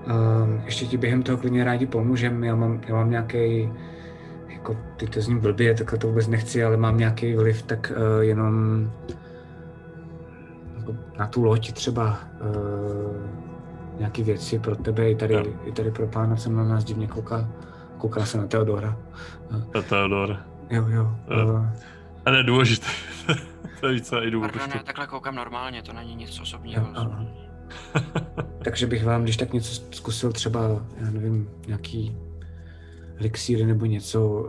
Um, 0.06 0.62
ještě 0.64 0.86
ti 0.86 0.96
během 0.96 1.22
toho 1.22 1.38
klidně 1.38 1.64
rádi 1.64 1.86
pomůžem. 1.86 2.44
Já 2.44 2.54
mám, 2.54 2.80
já 2.88 2.94
mám 2.94 3.10
nějaký, 3.10 3.72
jako 4.48 4.76
ty 4.96 5.06
to 5.06 5.20
zní 5.20 5.38
blbě, 5.38 5.74
takhle 5.74 5.98
to 5.98 6.08
vůbec 6.08 6.28
nechci, 6.28 6.64
ale 6.64 6.76
mám 6.76 6.98
nějaký 6.98 7.34
vliv, 7.34 7.62
tak 7.62 7.92
uh, 7.96 8.22
jenom 8.22 8.90
jako 10.76 10.94
na 11.18 11.26
tu 11.26 11.44
loď 11.44 11.72
třeba 11.72 12.18
uh, 12.40 13.16
nějaké 13.98 14.22
věci 14.22 14.58
pro 14.58 14.76
tebe, 14.76 15.10
i 15.10 15.14
tady, 15.14 15.54
i 15.64 15.72
tady 15.72 15.90
pro 15.90 16.06
pána, 16.06 16.36
co 16.36 16.50
na 16.50 16.64
nás 16.64 16.84
divně 16.84 17.06
kouká, 17.06 17.48
kouká 17.98 18.24
se 18.24 18.38
na 18.38 18.46
Teodora. 18.46 18.96
To 19.72 19.78
je 19.78 19.84
Theodor. 19.84 20.36
Jo, 20.70 20.84
jo. 20.88 21.10
Jo. 21.30 21.54
Uh, 21.54 21.66
A 22.28 22.30
ne, 22.30 22.42
důležité. 22.42 22.86
to 23.80 23.86
je 23.86 23.94
více, 23.94 24.20
i 24.20 24.30
jdu 24.30 24.40
Pardon, 24.40 24.70
já 24.74 24.82
takhle 24.82 25.06
koukám 25.06 25.34
normálně, 25.34 25.82
to 25.82 25.92
není 25.92 26.14
nic 26.14 26.40
osobního. 26.40 26.88
aha. 26.94 27.24
takže 28.64 28.86
bych 28.86 29.04
vám, 29.04 29.22
když 29.22 29.36
tak 29.36 29.52
něco 29.52 29.82
zkusil 29.90 30.32
třeba, 30.32 30.60
já 30.96 31.10
nevím, 31.10 31.50
nějaký 31.66 32.16
elixíry 33.18 33.66
nebo 33.66 33.86
něco, 33.86 34.28
uh, 34.28 34.48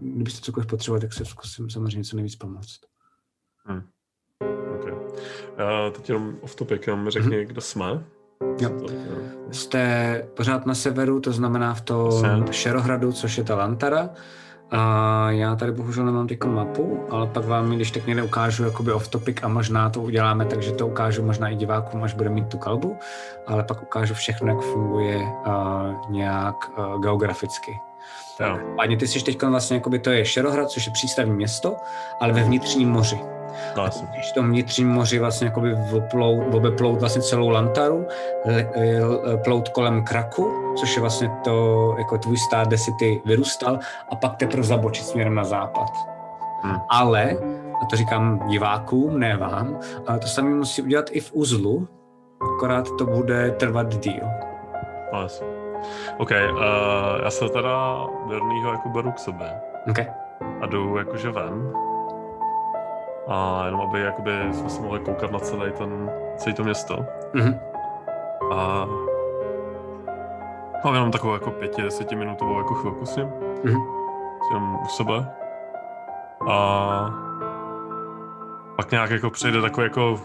kdybyste 0.00 0.40
cokoliv 0.40 0.66
potřebovali, 0.66 1.00
tak 1.00 1.12
se 1.12 1.24
zkusím 1.24 1.70
samozřejmě 1.70 2.04
co 2.04 2.16
nejvíc 2.16 2.36
pomoct. 2.36 2.80
Hmm. 3.64 3.82
Okay. 4.74 4.92
Uh, 4.92 5.92
teď 5.92 6.08
jenom 6.08 6.36
off 6.40 6.54
topic, 6.54 6.86
jenom 6.86 7.10
řekni, 7.10 7.36
hmm. 7.36 7.46
kdo 7.46 7.60
jsme. 7.60 8.04
Jo. 8.60 8.86
Jste 9.50 10.22
pořád 10.36 10.66
na 10.66 10.74
severu, 10.74 11.20
to 11.20 11.32
znamená 11.32 11.74
v 11.74 11.80
tom 11.80 12.46
Šerohradu, 12.50 13.12
což 13.12 13.38
je 13.38 13.44
ta 13.44 13.56
Lantara. 13.56 14.10
A 14.72 15.30
já 15.30 15.56
tady 15.56 15.72
bohužel 15.72 16.04
nemám 16.04 16.26
teď 16.26 16.44
mapu, 16.44 17.06
ale 17.10 17.26
pak 17.26 17.44
vám 17.44 17.70
když 17.70 17.90
tak 17.90 18.06
někde 18.06 18.22
ukážu 18.22 18.64
jakoby 18.64 18.92
off 18.92 19.08
topic 19.08 19.36
a 19.42 19.48
možná 19.48 19.90
to 19.90 20.00
uděláme, 20.00 20.44
takže 20.44 20.72
to 20.72 20.86
ukážu 20.86 21.22
možná 21.22 21.48
i 21.48 21.56
divákům, 21.56 22.02
až 22.02 22.14
bude 22.14 22.30
mít 22.30 22.48
tu 22.48 22.58
kalbu, 22.58 22.96
ale 23.46 23.64
pak 23.64 23.82
ukážu 23.82 24.14
všechno, 24.14 24.48
jak 24.48 24.60
funguje 24.60 25.16
uh, 25.16 26.10
nějak 26.10 26.56
uh, 26.78 27.00
geograficky. 27.00 27.80
Tak, 28.38 28.60
Páně, 28.76 28.96
ty 28.96 29.06
jsi 29.06 29.24
teď 29.24 29.42
vlastně, 29.42 29.76
jakoby 29.76 29.98
to 29.98 30.10
je 30.10 30.24
Šerohrad, 30.24 30.70
což 30.70 30.86
je 30.86 30.92
přístavní 30.92 31.34
město, 31.34 31.76
ale 32.20 32.32
ve 32.32 32.42
vnitřním 32.42 32.88
moři. 32.88 33.18
No, 33.76 33.84
Když 34.14 34.30
v 34.30 34.34
tom 34.34 34.50
vnitřním 34.50 34.88
moři 34.88 35.18
vlastně 35.18 35.46
jakoby 35.46 35.74
voplout, 35.74 36.54
obeplout 36.54 37.00
vlastně 37.00 37.22
celou 37.22 37.48
Lantaru, 37.48 38.06
plout 39.44 39.68
kolem 39.68 40.04
Kraku, 40.04 40.74
což 40.76 40.96
je 40.96 41.00
vlastně 41.00 41.30
to, 41.44 41.94
jako 41.98 42.18
tvůj 42.18 42.36
stát, 42.36 42.68
kde 42.68 42.78
si 42.78 42.90
ty 42.98 43.22
vyrůstal, 43.24 43.78
a 44.10 44.16
pak 44.16 44.36
teprve 44.36 44.62
zabočit 44.62 45.06
směrem 45.06 45.34
na 45.34 45.44
západ. 45.44 45.92
Hmm. 46.62 46.76
Ale, 46.88 47.36
a 47.82 47.86
to 47.90 47.96
říkám 47.96 48.48
divákům, 48.48 49.18
ne 49.18 49.36
vám, 49.36 49.78
ale 50.06 50.18
to 50.18 50.26
samé 50.26 50.50
musí 50.50 50.82
udělat 50.82 51.06
i 51.10 51.20
v 51.20 51.30
uzlu, 51.32 51.88
akorát 52.56 52.88
to 52.98 53.06
bude 53.06 53.50
trvat 53.50 53.96
díl. 53.98 54.24
Yes. 55.22 55.42
OK, 56.18 56.30
uh, 56.30 56.58
já 57.24 57.30
se 57.30 57.48
teda 57.48 58.06
Dornýho 58.28 58.72
jako 58.72 58.88
beru 58.88 59.12
k 59.12 59.18
sobě. 59.18 59.60
Okay. 59.90 60.06
A 60.60 60.66
jdu 60.66 60.96
jakože 60.96 61.30
ven. 61.30 61.72
A 63.28 63.62
jenom 63.64 63.80
aby 63.80 64.00
jakoby 64.00 64.30
jsme 64.52 64.70
se 64.70 64.82
mohli 64.82 65.00
koukat 65.00 65.30
na 65.30 65.38
celý 65.38 65.72
ten, 65.72 66.10
celý 66.36 66.54
to 66.54 66.64
město. 66.64 66.96
Mm-hmm. 67.34 67.58
A 68.54 68.86
mám 70.84 70.94
jenom 70.94 71.10
takovou 71.10 71.32
jako 71.32 71.50
pěti, 71.50 71.82
desetiminutovou 71.82 72.58
jako 72.58 72.74
chvilku 72.74 73.06
s 73.06 73.16
ním. 73.16 73.28
Mm-hmm. 73.64 73.82
Jsem 74.48 74.74
u 74.74 74.86
sebe. 74.86 75.34
A 76.50 77.10
pak 78.76 78.90
nějak 78.90 79.10
jako 79.10 79.30
přijde 79.30 79.60
takový 79.60 79.84
jako 79.84 80.20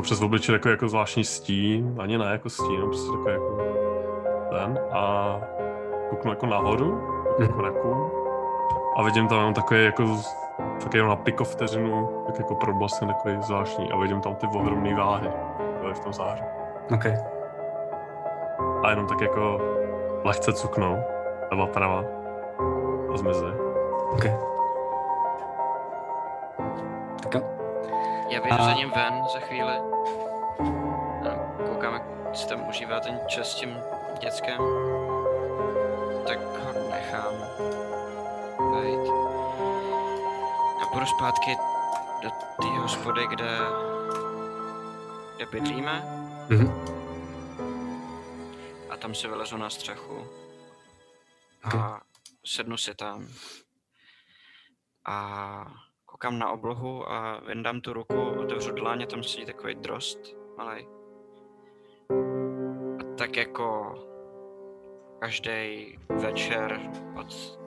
jako 0.00 0.02
přes 0.02 0.22
obličej 0.22 0.52
jako, 0.52 0.68
jako 0.68 0.88
zvláštní 0.88 1.24
stín, 1.24 1.96
ani 1.98 2.18
ne 2.18 2.24
jako 2.32 2.50
stín, 2.50 2.80
prostě 2.80 3.10
takový 3.10 3.32
jako 3.32 3.58
ten 4.50 4.78
a 4.92 5.36
kouknu 6.10 6.30
jako 6.30 6.46
nahoru, 6.46 7.00
jako 7.64 7.88
mm. 7.88 8.10
a 8.96 9.02
vidím 9.02 9.28
tam 9.28 9.38
jenom 9.38 9.54
takový 9.54 9.84
jako 9.84 10.02
tak 10.82 10.94
jenom 10.94 11.08
na 11.08 11.16
piko 11.16 11.44
vteřinu, 11.44 12.24
tak 12.26 12.38
jako 12.38 12.54
problasně 12.54 13.06
takový 13.06 13.36
zvláštní 13.42 13.92
a 13.92 13.96
vidím 13.96 14.20
tam 14.20 14.34
ty 14.34 14.46
ohromné 14.46 14.94
váhy 14.94 15.30
v 15.92 16.00
tom 16.00 16.12
záři. 16.12 16.42
OK. 16.94 17.06
A 18.84 18.90
jenom 18.90 19.06
tak 19.06 19.20
jako 19.20 19.60
lehce 20.24 20.52
cuknou, 20.52 20.96
leva 21.50 21.66
prava 21.66 22.04
a 23.14 23.16
zmizí. 23.16 23.46
OK. 24.12 24.24
Tak 27.22 27.34
jo. 27.34 27.40
Já 28.28 28.40
vyjdu 28.40 28.56
a... 28.60 28.64
za 28.64 28.72
ním 28.72 28.90
ven 28.90 29.22
za 29.32 29.38
chvíli. 29.38 29.72
A 31.30 31.62
koukám, 31.68 31.92
jak 31.92 32.02
si 32.32 32.48
tam 32.48 32.68
užívá 32.68 33.00
ten 33.00 33.20
čas 33.26 33.46
s 33.46 33.54
tím 33.54 33.76
dětskem. 34.20 34.58
Tak 36.26 36.38
ho 36.38 36.90
nechám. 36.90 37.34
Bejt. 38.72 39.39
Půjdu 40.92 41.06
zpátky 41.06 41.56
do 42.22 42.30
té 42.62 42.66
hospody, 42.66 43.26
kde, 43.26 43.58
kde 45.36 45.46
bydlíme. 45.46 46.04
Mhm. 46.48 46.84
A 48.90 48.96
tam 48.96 49.14
si 49.14 49.28
vylezu 49.28 49.56
na 49.56 49.70
střechu. 49.70 50.26
A 51.64 52.00
sednu 52.46 52.76
si 52.76 52.94
tam. 52.94 53.28
A 55.04 55.66
koukám 56.06 56.38
na 56.38 56.50
oblohu 56.50 57.12
a 57.12 57.40
vyndám 57.40 57.80
tu 57.80 57.92
ruku, 57.92 58.30
otevřu 58.30 58.72
dláně, 58.72 59.06
tam 59.06 59.22
sedí 59.22 59.46
takový 59.46 59.74
drost 59.74 60.18
malý. 60.56 60.86
A 63.00 63.14
tak 63.18 63.36
jako 63.36 63.94
každý 65.20 65.98
večer 66.08 66.80
od 67.20 67.60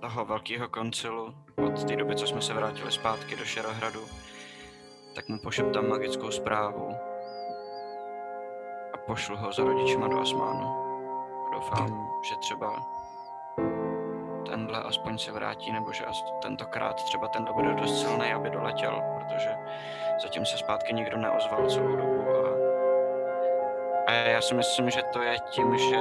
toho 0.00 0.24
velkého 0.24 0.68
koncilu, 0.68 1.34
od 1.66 1.84
té 1.84 1.96
doby, 1.96 2.16
co 2.16 2.26
jsme 2.26 2.42
se 2.42 2.54
vrátili 2.54 2.92
zpátky 2.92 3.36
do 3.36 3.44
Šerohradu, 3.44 4.00
tak 5.14 5.28
mu 5.28 5.38
pošeptám 5.38 5.88
magickou 5.88 6.30
zprávu 6.30 6.96
a 8.94 8.96
pošlu 9.06 9.36
ho 9.36 9.52
za 9.52 9.64
rodičima 9.64 10.08
do 10.08 10.20
Asmánu. 10.20 10.74
Doufám, 11.52 12.10
že 12.22 12.36
třeba 12.36 12.98
tenhle 14.50 14.82
aspoň 14.82 15.18
se 15.18 15.32
vrátí, 15.32 15.72
nebo 15.72 15.92
že 15.92 16.04
tentokrát 16.42 17.04
třeba 17.04 17.28
tenhle 17.28 17.54
bude 17.54 17.74
dost 17.74 18.00
silný, 18.00 18.32
aby 18.32 18.50
doletěl, 18.50 19.02
protože 19.18 19.50
zatím 20.22 20.46
se 20.46 20.58
zpátky 20.58 20.94
nikdo 20.94 21.16
neozval 21.16 21.70
celou 21.70 21.96
dobu. 21.96 22.24
A, 24.06 24.10
a 24.10 24.12
já 24.12 24.40
si 24.40 24.54
myslím, 24.54 24.90
že 24.90 25.02
to 25.12 25.22
je 25.22 25.36
tím, 25.50 25.78
že 25.78 25.96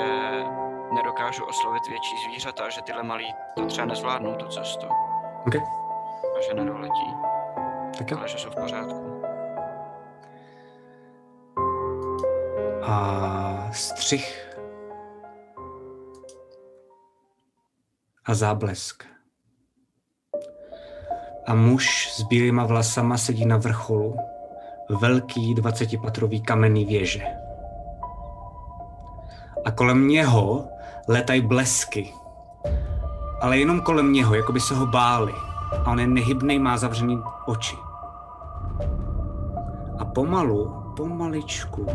nedokážu 0.93 1.45
oslovit 1.45 1.87
větší 1.87 2.15
zvířata 2.25 2.69
že 2.69 2.81
tyhle 2.81 3.03
malí 3.03 3.33
to 3.55 3.65
třeba 3.65 3.85
nezvládnou 3.85 4.35
tu 4.35 4.47
cestu. 4.47 4.87
Okay. 5.47 5.61
A 6.37 6.41
že 6.41 6.53
nedoletí. 6.53 7.13
Tak 7.97 8.11
jo. 8.11 8.17
Ale 8.17 8.27
že 8.27 8.37
jsou 8.37 8.49
v 8.49 8.55
pořádku. 8.55 9.21
A 12.83 13.69
střih 13.71 14.57
a 18.25 18.33
záblesk. 18.33 19.03
A 21.45 21.53
muž 21.53 22.11
s 22.11 22.21
bílýma 22.21 22.65
vlasama 22.65 23.17
sedí 23.17 23.45
na 23.45 23.57
vrcholu 23.57 24.17
velký 24.89 25.55
dvacetipatrový 25.55 26.41
kamenný 26.41 26.85
věže. 26.85 27.46
A 29.67 29.71
kolem 29.71 30.07
něho 30.07 30.67
letají 31.07 31.41
blesky. 31.41 32.13
Ale 33.41 33.57
jenom 33.57 33.81
kolem 33.81 34.13
něho, 34.13 34.35
jako 34.35 34.51
by 34.51 34.59
se 34.59 34.75
ho 34.75 34.85
báli. 34.85 35.33
A 35.85 35.91
on 35.91 35.99
je 35.99 36.07
nehybný, 36.07 36.59
má 36.59 36.77
zavřený 36.77 37.21
oči. 37.45 37.75
A 39.99 40.05
pomalu, 40.05 40.93
pomaličku, 40.97 41.85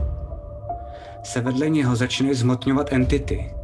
se 1.23 1.41
vedle 1.41 1.69
něho 1.69 1.97
začínají 1.97 2.35
zmotňovat 2.35 2.93
entity 2.93 3.55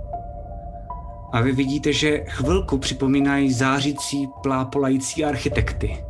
a 1.32 1.40
vy 1.40 1.52
vidíte, 1.52 1.92
že 1.92 2.24
chvilku 2.28 2.78
připomínají 2.78 3.52
zářící, 3.52 4.28
plápolající 4.42 5.24
architekty. 5.24 6.04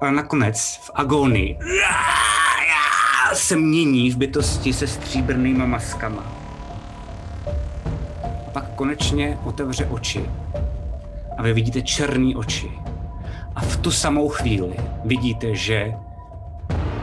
A 0.00 0.10
nakonec 0.10 0.80
v 0.82 0.90
agónii 0.94 1.58
se 3.34 3.56
mění 3.56 4.10
v 4.10 4.16
bytosti 4.16 4.72
se 4.72 4.86
stříbrnýma 4.86 5.66
maskama. 5.66 6.39
Konečně 8.80 9.38
otevře 9.44 9.86
oči 9.86 10.30
a 11.38 11.42
vy 11.42 11.52
vidíte 11.52 11.82
černé 11.82 12.36
oči. 12.36 12.70
A 13.56 13.60
v 13.60 13.76
tu 13.76 13.90
samou 13.90 14.28
chvíli 14.28 14.76
vidíte, 15.04 15.54
že 15.54 15.94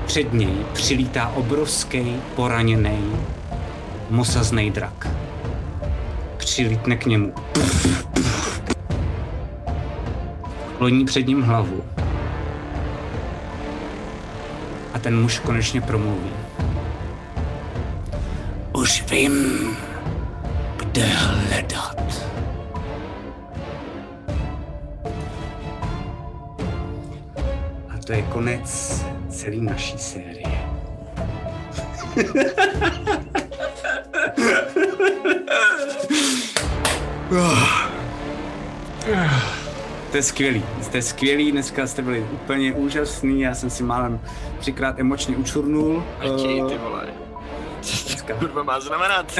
před 0.05 0.33
něj 0.33 0.53
přilítá 0.73 1.27
obrovský, 1.29 2.15
poraněný, 2.35 3.13
mosazný 4.09 4.71
drak 4.71 5.07
přilítne 6.37 6.97
k 6.97 7.05
němu. 7.05 7.33
Loní 10.79 11.05
před 11.05 11.27
ním 11.27 11.41
hlavu. 11.41 11.83
A 14.93 14.99
ten 14.99 15.21
muž 15.21 15.39
konečně 15.39 15.81
promluví. 15.81 16.31
Už 18.73 19.03
vím, 19.09 19.77
kde 20.97 21.05
hledat. 21.05 22.25
A 27.89 27.97
to 28.05 28.13
je 28.13 28.21
konec 28.21 29.05
celé 29.29 29.55
naší 29.57 29.97
série. 29.97 30.69
To 37.29 37.45
to 40.11 40.17
je 40.17 40.23
skvělý, 40.23 40.63
to 40.91 40.97
je 40.97 41.01
skvělý, 41.01 41.51
dneska 41.51 41.87
jste 41.87 42.01
byli 42.01 42.25
úplně 42.33 42.73
úžasný, 42.73 43.41
já 43.41 43.55
jsem 43.55 43.69
si 43.69 43.83
málem 43.83 44.19
třikrát 44.59 44.99
emočně 44.99 45.37
učurnul. 45.37 46.03
Eh, 46.21 46.69
ty 46.69 46.77
vole. 46.77 47.26
Dneska. 48.27 48.45
Kurva 48.45 48.63
má 48.63 48.79
znamenat. 48.79 49.39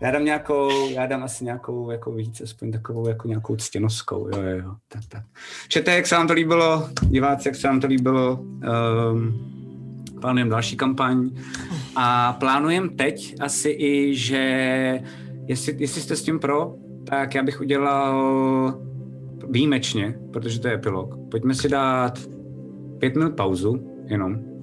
já 0.00 0.10
dám 0.10 0.24
nějakou, 0.24 0.88
já 0.88 1.06
dám 1.06 1.22
asi 1.22 1.44
nějakou 1.44 1.90
jako 1.90 2.12
víc, 2.12 2.40
aspoň 2.40 2.72
takovou 2.72 3.08
jako 3.08 3.28
nějakou 3.28 3.56
ctěnoskou, 3.56 4.28
jo, 4.28 4.42
jo, 4.42 4.56
jo, 4.56 4.74
tak, 4.88 5.02
tak. 5.08 5.22
Čete, 5.68 5.94
jak 5.94 6.06
se 6.06 6.14
vám 6.14 6.26
to 6.26 6.32
líbilo, 6.32 6.88
diváci, 7.02 7.48
jak 7.48 7.56
se 7.56 7.68
vám 7.68 7.80
to 7.80 7.86
líbilo, 7.86 8.36
um, 8.36 9.50
plánujeme 10.20 10.50
další 10.50 10.76
kampaň 10.76 11.30
a 11.96 12.32
plánujeme 12.32 12.88
teď 12.88 13.34
asi 13.40 13.76
i, 13.78 14.14
že 14.14 15.02
jestli, 15.46 15.76
jestli 15.78 16.00
jste 16.00 16.16
s 16.16 16.22
tím 16.22 16.38
pro, 16.38 16.74
tak 17.06 17.34
já 17.34 17.42
bych 17.42 17.60
udělal 17.60 18.74
výjimečně, 19.50 20.14
protože 20.32 20.60
to 20.60 20.68
je 20.68 20.74
epilog. 20.74 21.14
Pojďme 21.30 21.54
si 21.54 21.68
dát 21.68 22.18
pět 22.98 23.16
minut 23.16 23.36
pauzu, 23.36 24.04
jenom. 24.06 24.53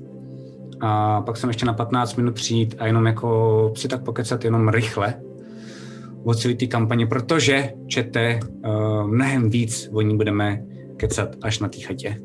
A 0.81 1.21
pak 1.21 1.37
jsem 1.37 1.49
ještě 1.49 1.65
na 1.65 1.73
15 1.73 2.15
minut 2.15 2.35
přijít 2.35 2.75
a 2.79 2.85
jenom 2.87 3.05
jako 3.05 3.73
si 3.75 3.87
tak 3.87 4.03
pokecat 4.03 4.45
jenom 4.45 4.69
rychle 4.69 5.13
o 6.23 6.33
celé 6.33 6.53
té 6.53 6.67
kampaně, 6.67 7.07
protože 7.07 7.73
čete 7.87 8.39
uh, 8.65 9.07
mnohem 9.07 9.49
víc 9.49 9.89
o 9.93 10.01
ní 10.01 10.17
budeme 10.17 10.61
kecat 10.97 11.35
až 11.41 11.59
na 11.59 11.67
té 11.67 11.79
chatě. 11.79 12.17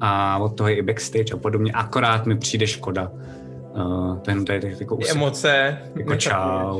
A 0.00 0.38
od 0.38 0.48
toho 0.48 0.68
je 0.68 0.76
i 0.76 0.82
backstage 0.82 1.34
a 1.34 1.36
podobně. 1.36 1.72
Akorát 1.72 2.26
mi 2.26 2.38
přijde 2.38 2.66
škoda. 2.66 3.10
Uh, 3.76 4.18
to 4.18 4.30
jenom 4.30 4.44
tady 4.44 4.76
jako 4.80 4.96
usek, 4.96 5.16
emoce. 5.16 5.78
jako 5.96 6.16
čau 6.16 6.78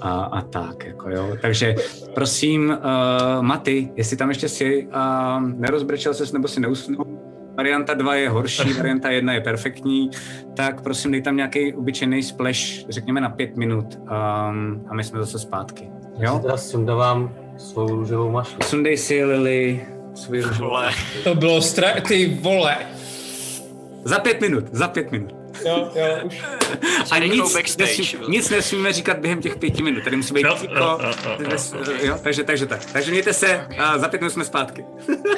a, 0.00 0.22
a 0.22 0.40
tak, 0.40 0.86
jako 0.86 1.10
jo. 1.10 1.36
Takže 1.42 1.74
prosím, 2.14 2.68
uh, 2.68 3.42
Maty, 3.42 3.92
jestli 3.96 4.16
tam 4.16 4.28
ještě 4.28 4.48
jsi 4.48 4.88
a 4.92 5.36
uh, 5.42 5.48
nerozbrečel 5.48 6.14
ses 6.14 6.32
nebo 6.32 6.48
si 6.48 6.60
neusnul, 6.60 7.06
varianta 7.56 7.94
2 7.94 8.14
je 8.14 8.28
horší, 8.28 8.72
varianta 8.76 9.10
1 9.10 9.32
je 9.32 9.40
perfektní, 9.40 10.10
tak 10.56 10.80
prosím 10.82 11.10
dej 11.12 11.22
tam 11.22 11.36
nějaký 11.36 11.74
obyčejný 11.74 12.22
splash, 12.22 12.58
řekněme 12.88 13.20
na 13.20 13.28
pět 13.28 13.56
minut 13.56 13.98
um, 14.00 14.86
a 14.88 14.94
my 14.94 15.04
jsme 15.04 15.18
zase 15.18 15.38
zpátky. 15.38 15.90
Já 16.18 16.30
si 16.30 16.36
Jo? 16.36 16.42
teda 16.42 16.56
sundávám 16.56 17.34
svou 17.56 17.88
růžovou 17.88 18.30
mašlu. 18.30 18.58
Sundej 18.62 18.96
si, 18.96 19.24
Lily, 19.24 19.86
svůj 20.14 20.40
růžovou. 20.40 20.68
Vole. 20.68 20.90
To 21.24 21.34
bylo 21.34 21.62
stra... 21.62 22.00
Ty 22.08 22.38
vole. 22.40 22.76
Za 24.04 24.18
pět 24.18 24.40
minut, 24.40 24.64
za 24.72 24.88
pět 24.88 25.12
minut. 25.12 25.39
Jo, 25.64 25.90
jo, 25.94 26.18
už. 26.24 26.42
A 27.10 27.18
nic, 27.18 27.76
nesmí, 27.78 28.08
nic 28.28 28.50
nesmíme 28.50 28.92
říkat 28.92 29.18
během 29.18 29.40
těch 29.42 29.56
pěti 29.56 29.82
minut, 29.82 30.04
tady 30.04 30.16
musí 30.16 30.34
být 30.34 30.42
Jo, 30.42 30.56
ticho, 30.60 30.74
jo, 30.74 30.98
jo, 31.38 31.38
jo. 31.38 31.92
jo, 32.02 32.18
takže, 32.22 32.44
takže 32.44 32.66
tak. 32.66 32.84
Takže 32.92 33.10
mějte 33.10 33.32
se, 33.32 33.66
a 33.78 33.98
za 33.98 34.08
pět 34.08 34.20
minut 34.20 34.30
jsme 34.30 34.44
zpátky. 34.44 34.84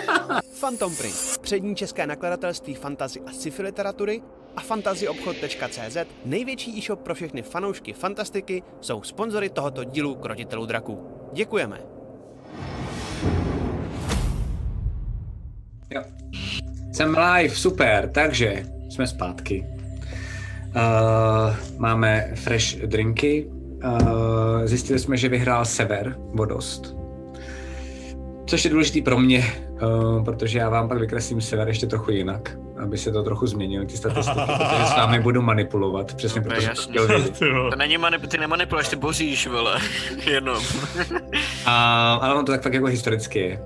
Phantom 0.61 0.97
Print, 0.97 1.39
přední 1.41 1.77
české 1.77 2.07
nakladatelství 2.07 2.75
fantazy 2.75 3.21
a 3.27 3.33
sci-fi 3.33 3.63
literatury 3.63 4.23
a 4.57 4.61
fantazyobchod.cz, 4.61 5.97
největší 6.25 6.79
e-shop 6.79 7.01
pro 7.01 7.15
všechny 7.15 7.43
fanoušky 7.43 7.93
fantastiky, 7.93 8.63
jsou 8.81 9.03
sponzory 9.03 9.49
tohoto 9.49 9.85
dílu 9.85 10.15
Krotitelů 10.15 10.67
draků. 10.67 11.07
Děkujeme. 11.33 11.81
Jo. 15.91 16.03
Jsem 16.93 17.17
live, 17.19 17.55
super, 17.55 18.11
takže 18.15 18.65
jsme 18.91 19.07
zpátky. 19.07 19.67
Uh, 20.77 21.57
máme 21.79 22.31
fresh 22.35 22.77
drinky. 22.77 23.47
Uh, 23.85 24.65
zjistili 24.65 24.99
jsme, 24.99 25.17
že 25.17 25.29
vyhrál 25.29 25.65
Sever 25.65 26.17
o 26.39 26.45
dost. 26.45 26.97
Což 28.47 28.65
je 28.65 28.71
důležitý 28.71 29.03
pro 29.03 29.19
mě, 29.19 29.55
uh, 29.83 30.25
protože 30.25 30.59
já 30.59 30.69
vám 30.69 30.89
pak 30.89 30.99
vykreslím 30.99 31.41
Sever 31.41 31.69
ještě 31.69 31.87
trochu 31.87 32.11
jinak, 32.11 32.57
aby 32.83 32.99
se 32.99 33.13
to 33.13 33.23
trochu 33.23 33.47
změnilo, 33.47 33.85
ty 33.85 33.97
statistiky, 33.97 34.41
protože 34.47 34.87
s 34.87 34.97
vámi 34.97 35.21
budu 35.21 35.43
manipulovat, 35.43 36.15
přesně 36.15 36.41
No, 36.41 36.49
protože 36.51 36.69
to 36.69 36.83
chtěl. 36.83 37.23
Ty 37.39 37.51
vole. 37.51 37.71
To 37.71 37.77
není 37.77 37.99
manip, 37.99 38.27
ty 38.27 38.39
nemanipuluješ, 38.39 38.89
ty 38.89 38.97
boříš, 38.97 39.47
vole. 39.47 39.81
Jenom. 40.31 40.63
A, 41.67 42.15
ale 42.15 42.35
on 42.35 42.45
to 42.45 42.53
tak 42.53 42.63
fakt 42.63 42.75
jako 42.75 42.87
historicky 42.87 43.39
je. 43.39 43.61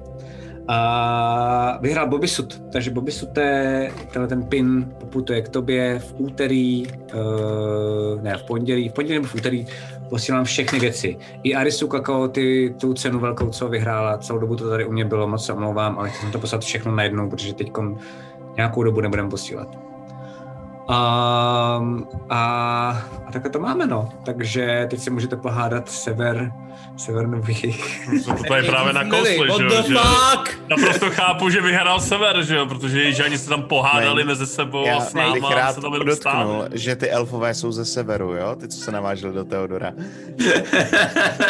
A 0.68 1.78
vyhrál 1.80 2.08
Bobby 2.08 2.28
Sut, 2.28 2.62
takže 2.72 2.90
Bobby 2.90 3.12
Sute, 3.12 3.90
tenhle 4.12 4.28
ten 4.28 4.42
pin 4.42 4.94
poputuje 5.00 5.42
k 5.42 5.48
tobě 5.48 5.98
v 5.98 6.14
úterý, 6.18 6.86
uh, 6.86 8.22
ne 8.22 8.36
v 8.36 8.42
pondělí, 8.42 8.88
v 8.88 8.92
pondělí 8.92 9.18
nebo 9.18 9.28
v 9.28 9.34
úterý 9.34 9.66
posílám 10.08 10.44
všechny 10.44 10.78
věci. 10.78 11.16
I 11.42 11.54
Arisu 11.54 11.88
Kakao, 11.88 12.28
ty, 12.28 12.74
tu 12.80 12.94
cenu 12.94 13.18
velkou, 13.18 13.50
co 13.50 13.68
vyhrála, 13.68 14.18
celou 14.18 14.38
dobu 14.38 14.56
to 14.56 14.68
tady 14.68 14.84
u 14.84 14.92
mě 14.92 15.04
bylo, 15.04 15.28
moc 15.28 15.46
se 15.46 15.52
omlouvám, 15.52 15.98
ale 15.98 16.10
jsem 16.10 16.32
to 16.32 16.38
poslat 16.38 16.62
všechno 16.62 16.94
najednou, 16.94 17.30
protože 17.30 17.54
teď 17.54 17.72
nějakou 18.56 18.82
dobu 18.82 19.00
nebudeme 19.00 19.30
posílat. 19.30 19.95
Um, 20.88 22.08
a, 22.30 22.38
a 23.28 23.32
takhle 23.32 23.50
to 23.50 23.58
máme, 23.58 23.86
no. 23.86 24.08
Takže 24.24 24.86
teď 24.90 25.00
si 25.00 25.10
můžete 25.10 25.36
pohádat 25.36 25.88
sever, 25.88 26.52
sever 26.96 27.26
nových. 27.28 28.08
To 28.24 28.32
tady 28.48 28.62
právě 28.66 28.92
nakousli, 28.92 29.38
What 29.48 29.58
že, 29.60 29.64
jo, 29.64 29.82
že? 29.88 29.94
Naprosto 30.68 31.10
chápu, 31.10 31.50
že 31.50 31.60
vyhrál 31.60 32.00
Sever, 32.00 32.42
že 32.42 32.56
jo, 32.56 32.66
protože 32.66 33.02
jižani 33.02 33.38
se 33.38 33.48
tam 33.48 33.62
pohádali 33.62 34.22
Ne. 34.24 34.28
mezi 34.28 34.46
sebou 34.46 34.86
Já 34.86 34.96
a 34.96 35.00
s 35.00 35.14
bych 35.14 35.22
náma 35.22 35.50
rád 35.54 35.74
se 35.74 35.80
tam 35.80 35.92
podotknul, 35.92 36.64
že 36.72 36.96
ty 36.96 37.10
elfové 37.10 37.54
jsou 37.54 37.72
ze 37.72 37.84
severu, 37.84 38.34
jo? 38.34 38.56
Ty, 38.56 38.68
co 38.68 38.78
se 38.80 38.92
navážili 38.92 39.32
do 39.32 39.44
Teodora. 39.44 39.92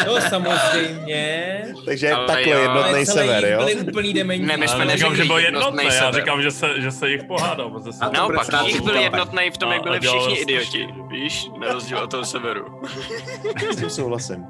No 0.07 0.21
samozřejmě. 0.29 1.61
Takže 1.85 2.11
Ale 2.11 2.27
takhle 2.27 2.53
jo. 2.53 2.59
jednotný 2.61 3.05
sever, 3.05 3.45
jo? 3.45 3.57
byli 3.59 3.75
úplný 3.75 4.13
dementi. 4.13 4.45
Ne, 4.45 4.57
my 4.57 4.67
jsme 4.67 4.85
Já 4.85 4.95
říkám, 4.95 5.15
že 5.15 5.25
byl 5.25 5.37
jednotný, 5.37 5.83
jednotný 5.83 6.05
já 6.05 6.11
říkám, 6.11 6.41
že 6.41 6.51
se, 6.51 6.81
že 6.81 6.91
se 6.91 7.09
jich 7.09 7.23
pohádal 7.23 7.69
mezi 7.69 7.93
sebou. 7.93 8.11
Naopak, 8.13 8.47
jich 8.65 8.81
byl 8.81 8.93
stát- 8.93 9.01
jednotný 9.27 9.51
v 9.51 9.57
tom, 9.57 9.71
jak 9.71 9.79
A- 9.81 9.83
byli 9.83 9.95
a 9.97 9.99
dělal 9.99 10.19
všichni 10.29 10.53
strašný. 10.55 10.79
idioti. 10.79 11.01
Víš, 11.15 11.49
na 11.59 11.73
rozdíl 11.73 11.97
od 11.99 12.11
toho 12.11 12.25
severu. 12.25 12.81
S 13.71 13.75
tím 13.75 13.89
souhlasím. 13.89 14.45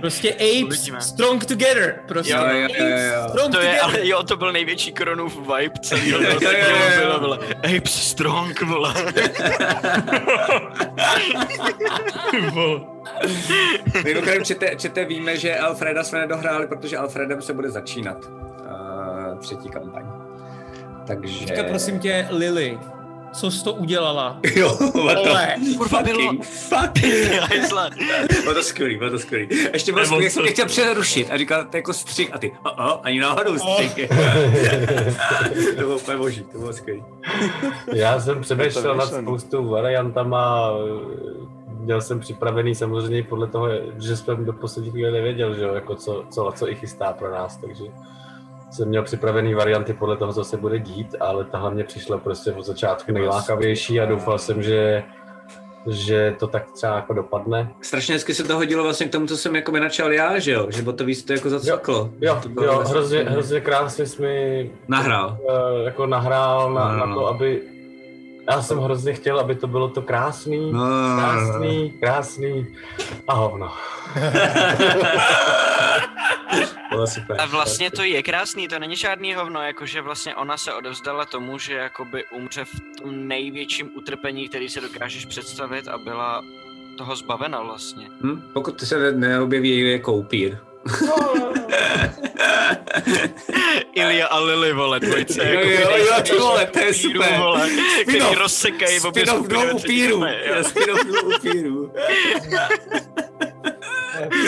Prostě 0.00 0.32
apes 0.32 0.62
Uvidíme. 0.64 1.00
strong 1.00 1.44
together. 1.44 2.00
Prostě 2.08 2.32
Jo, 2.32 2.38
jo, 2.40 2.46
jo, 2.50 2.58
jo. 2.58 2.64
apes 2.64 3.30
strong 3.30 3.52
To 3.52 3.60
je, 3.60 3.66
together. 3.66 3.80
ale 3.82 4.06
jo, 4.08 4.22
to 4.22 4.36
byl 4.36 4.52
největší 4.52 4.92
Kronův 4.92 5.36
vibe 5.38 5.74
celého 5.82 6.22
Jo, 6.22 6.28
jo, 6.40 6.50
jo, 6.50 6.50
jo. 6.50 7.00
bylo, 7.00 7.20
vole. 7.20 7.38
Apes 7.76 8.08
strong, 8.10 8.60
vole. 8.62 8.94
Mimochodem, 14.04 14.44
čete, 14.44 14.76
čete, 14.76 15.04
víme, 15.04 15.36
že 15.36 15.58
Alfreda 15.58 16.04
jsme 16.04 16.18
nedohráli, 16.20 16.66
protože 16.66 16.96
Alfredem 16.96 17.42
se 17.42 17.52
bude 17.52 17.70
začínat 17.70 18.16
uh, 18.26 19.38
třetí 19.38 19.68
kampaň. 19.68 20.04
Takže... 21.06 21.46
Teďka 21.46 21.62
prosím 21.64 21.98
tě, 22.00 22.28
Lily, 22.30 22.78
co 23.36 23.50
jsi 23.50 23.64
to 23.64 23.72
udělala? 23.72 24.38
Jo, 24.56 24.68
what 25.04 25.18
the 25.24 25.28
Vole. 25.28 25.56
Kurva, 25.78 26.02
bylo- 26.02 26.32
fucking 26.32 26.44
fuck. 26.44 27.96
Bylo 28.42 28.54
to 28.54 28.62
skvělý, 28.62 28.96
bylo 28.96 29.10
to 29.10 29.18
skvělý. 29.18 29.48
Ještě 29.72 29.92
bylo 29.92 30.06
skvělý, 30.06 30.24
jak 30.24 30.52
chtěl 30.52 30.66
přerušit 30.66 31.30
a 31.30 31.36
říkal 31.38 31.64
to 31.64 31.76
jako 31.76 31.92
střih 31.92 32.34
a 32.34 32.38
ty, 32.38 32.52
o, 32.64 32.70
o, 32.70 33.06
ani 33.06 33.20
náhodou 33.20 33.58
střih. 33.58 33.94
to 35.76 35.76
bylo 35.76 35.96
úplně 35.96 36.16
boží, 36.18 36.42
to 36.52 36.58
bylo 36.58 36.72
skvělý. 36.72 37.04
Já 37.92 38.20
jsem 38.20 38.40
přemýšlel 38.40 38.94
nad 38.96 39.06
spoustou 39.06 39.68
variantama, 39.68 40.70
měl 41.68 42.00
jsem 42.00 42.20
připravený 42.20 42.74
samozřejmě 42.74 43.22
podle 43.22 43.46
toho, 43.46 43.68
že 43.98 44.16
jsem 44.16 44.44
do 44.44 44.52
poslední 44.52 44.90
chvíle 44.90 45.10
nevěděl, 45.10 45.54
že 45.54 45.62
jo, 45.62 45.74
jako 45.74 45.94
co, 45.94 46.24
co, 46.30 46.52
co 46.56 46.70
i 46.70 46.74
chystá 46.74 47.12
pro 47.12 47.30
nás, 47.30 47.56
takže 47.56 47.84
jsem 48.76 48.88
měl 48.88 49.02
připravený 49.02 49.54
varianty 49.54 49.92
podle 49.92 50.16
toho, 50.16 50.32
co 50.32 50.44
se 50.44 50.56
bude 50.56 50.78
dít, 50.78 51.14
ale 51.20 51.44
tahle 51.44 51.70
mě 51.74 51.84
přišla 51.84 52.18
prostě 52.18 52.52
od 52.52 52.64
začátku 52.64 53.12
nejlákavější 53.12 54.00
a 54.00 54.06
doufal 54.06 54.38
jsem, 54.38 54.62
že 54.62 55.02
že 55.90 56.34
to 56.38 56.46
tak 56.46 56.70
třeba 56.70 56.96
jako 56.96 57.12
dopadne. 57.14 57.70
Strašně 57.80 58.14
hezky 58.14 58.34
se 58.34 58.44
to 58.44 58.56
hodilo 58.56 58.84
vlastně 58.84 59.06
k 59.08 59.12
tomu, 59.12 59.26
co 59.26 59.36
jsem 59.36 59.56
jako 59.56 59.72
načal 59.72 60.12
já, 60.12 60.38
že 60.38 60.52
jo, 60.52 60.66
že 60.70 60.82
to 60.82 61.04
víc 61.04 61.24
to 61.24 61.32
jako 61.32 61.50
zacvaklo. 61.50 62.10
Jo, 62.20 62.40
bylo 62.48 62.66
jo, 62.66 62.72
vlastně- 62.74 62.92
hrozně, 62.94 63.18
hrozně 63.20 63.60
krásně 63.60 64.06
jsi 64.06 64.22
mi 64.22 64.70
Nahrál. 64.88 65.38
eh, 65.50 65.84
jako 65.84 66.06
nahrál 66.06 66.72
na, 66.74 66.84
No, 66.88 66.92
no, 66.92 66.98
na 66.98 67.06
no. 67.06 67.14
to, 67.14 67.26
aby 67.26 67.62
já 68.50 68.62
jsem 68.62 68.78
hrozně 68.78 69.12
chtěl, 69.12 69.40
aby 69.40 69.54
to 69.54 69.66
bylo 69.66 69.88
to 69.88 70.02
krásný, 70.02 70.72
No, 70.72 70.84
no, 70.86 71.08
no, 71.08 71.16
krásný, 71.16 71.90
krásný 72.00 72.66
a 73.28 73.34
hovno. 73.34 73.72
Super. 77.04 77.40
A 77.40 77.46
vlastně 77.46 77.90
to 77.90 78.02
je 78.02 78.22
krásný, 78.22 78.68
to 78.68 78.78
není 78.78 78.96
žádný 78.96 79.34
hovno, 79.34 79.62
jakože 79.62 80.00
vlastně 80.00 80.34
ona 80.34 80.56
se 80.56 80.72
odevzdala 80.72 81.24
tomu, 81.24 81.58
že 81.58 81.74
jakoby 81.74 82.24
umře 82.30 82.64
v 82.64 82.80
tom 83.02 83.28
největším 83.28 83.90
utrpení, 83.96 84.48
který 84.48 84.68
si 84.68 84.80
dokážeš 84.80 85.26
představit 85.26 85.88
a 85.88 85.98
byla 85.98 86.44
toho 86.98 87.16
zbavena 87.16 87.62
vlastně. 87.62 88.08
Hm? 88.22 88.42
Pokud 88.52 88.80
se 88.80 88.98
ne- 88.98 89.12
neobjeví 89.28 89.90
jako 89.92 90.12
upír. 90.12 90.56
Ilia 93.94 94.26
a 94.26 94.40
Lily, 94.40 94.72
vole, 94.72 95.00
dvojce. 95.00 95.48
Jo, 95.48 95.60
jako 95.60 95.70
jo, 95.70 95.76
vydej- 95.88 96.16
jo, 96.16 96.22
ty 96.22 96.32
vole, 96.38 96.66
to 96.66 96.78
je 96.78 96.94
super. 96.94 97.38
Vole, 97.38 97.68
který 98.02 98.34
rozsekají 98.34 99.00
obě 99.00 99.26
Spin-off 99.26 99.44
skupiny 99.44 99.62
dvou 99.62 99.66
ve 99.66 99.74
třetí 99.74 99.98
jo. 99.98 100.20
Spin-off 100.62 101.04
dvou 101.04 101.36
upírů. 101.36 101.92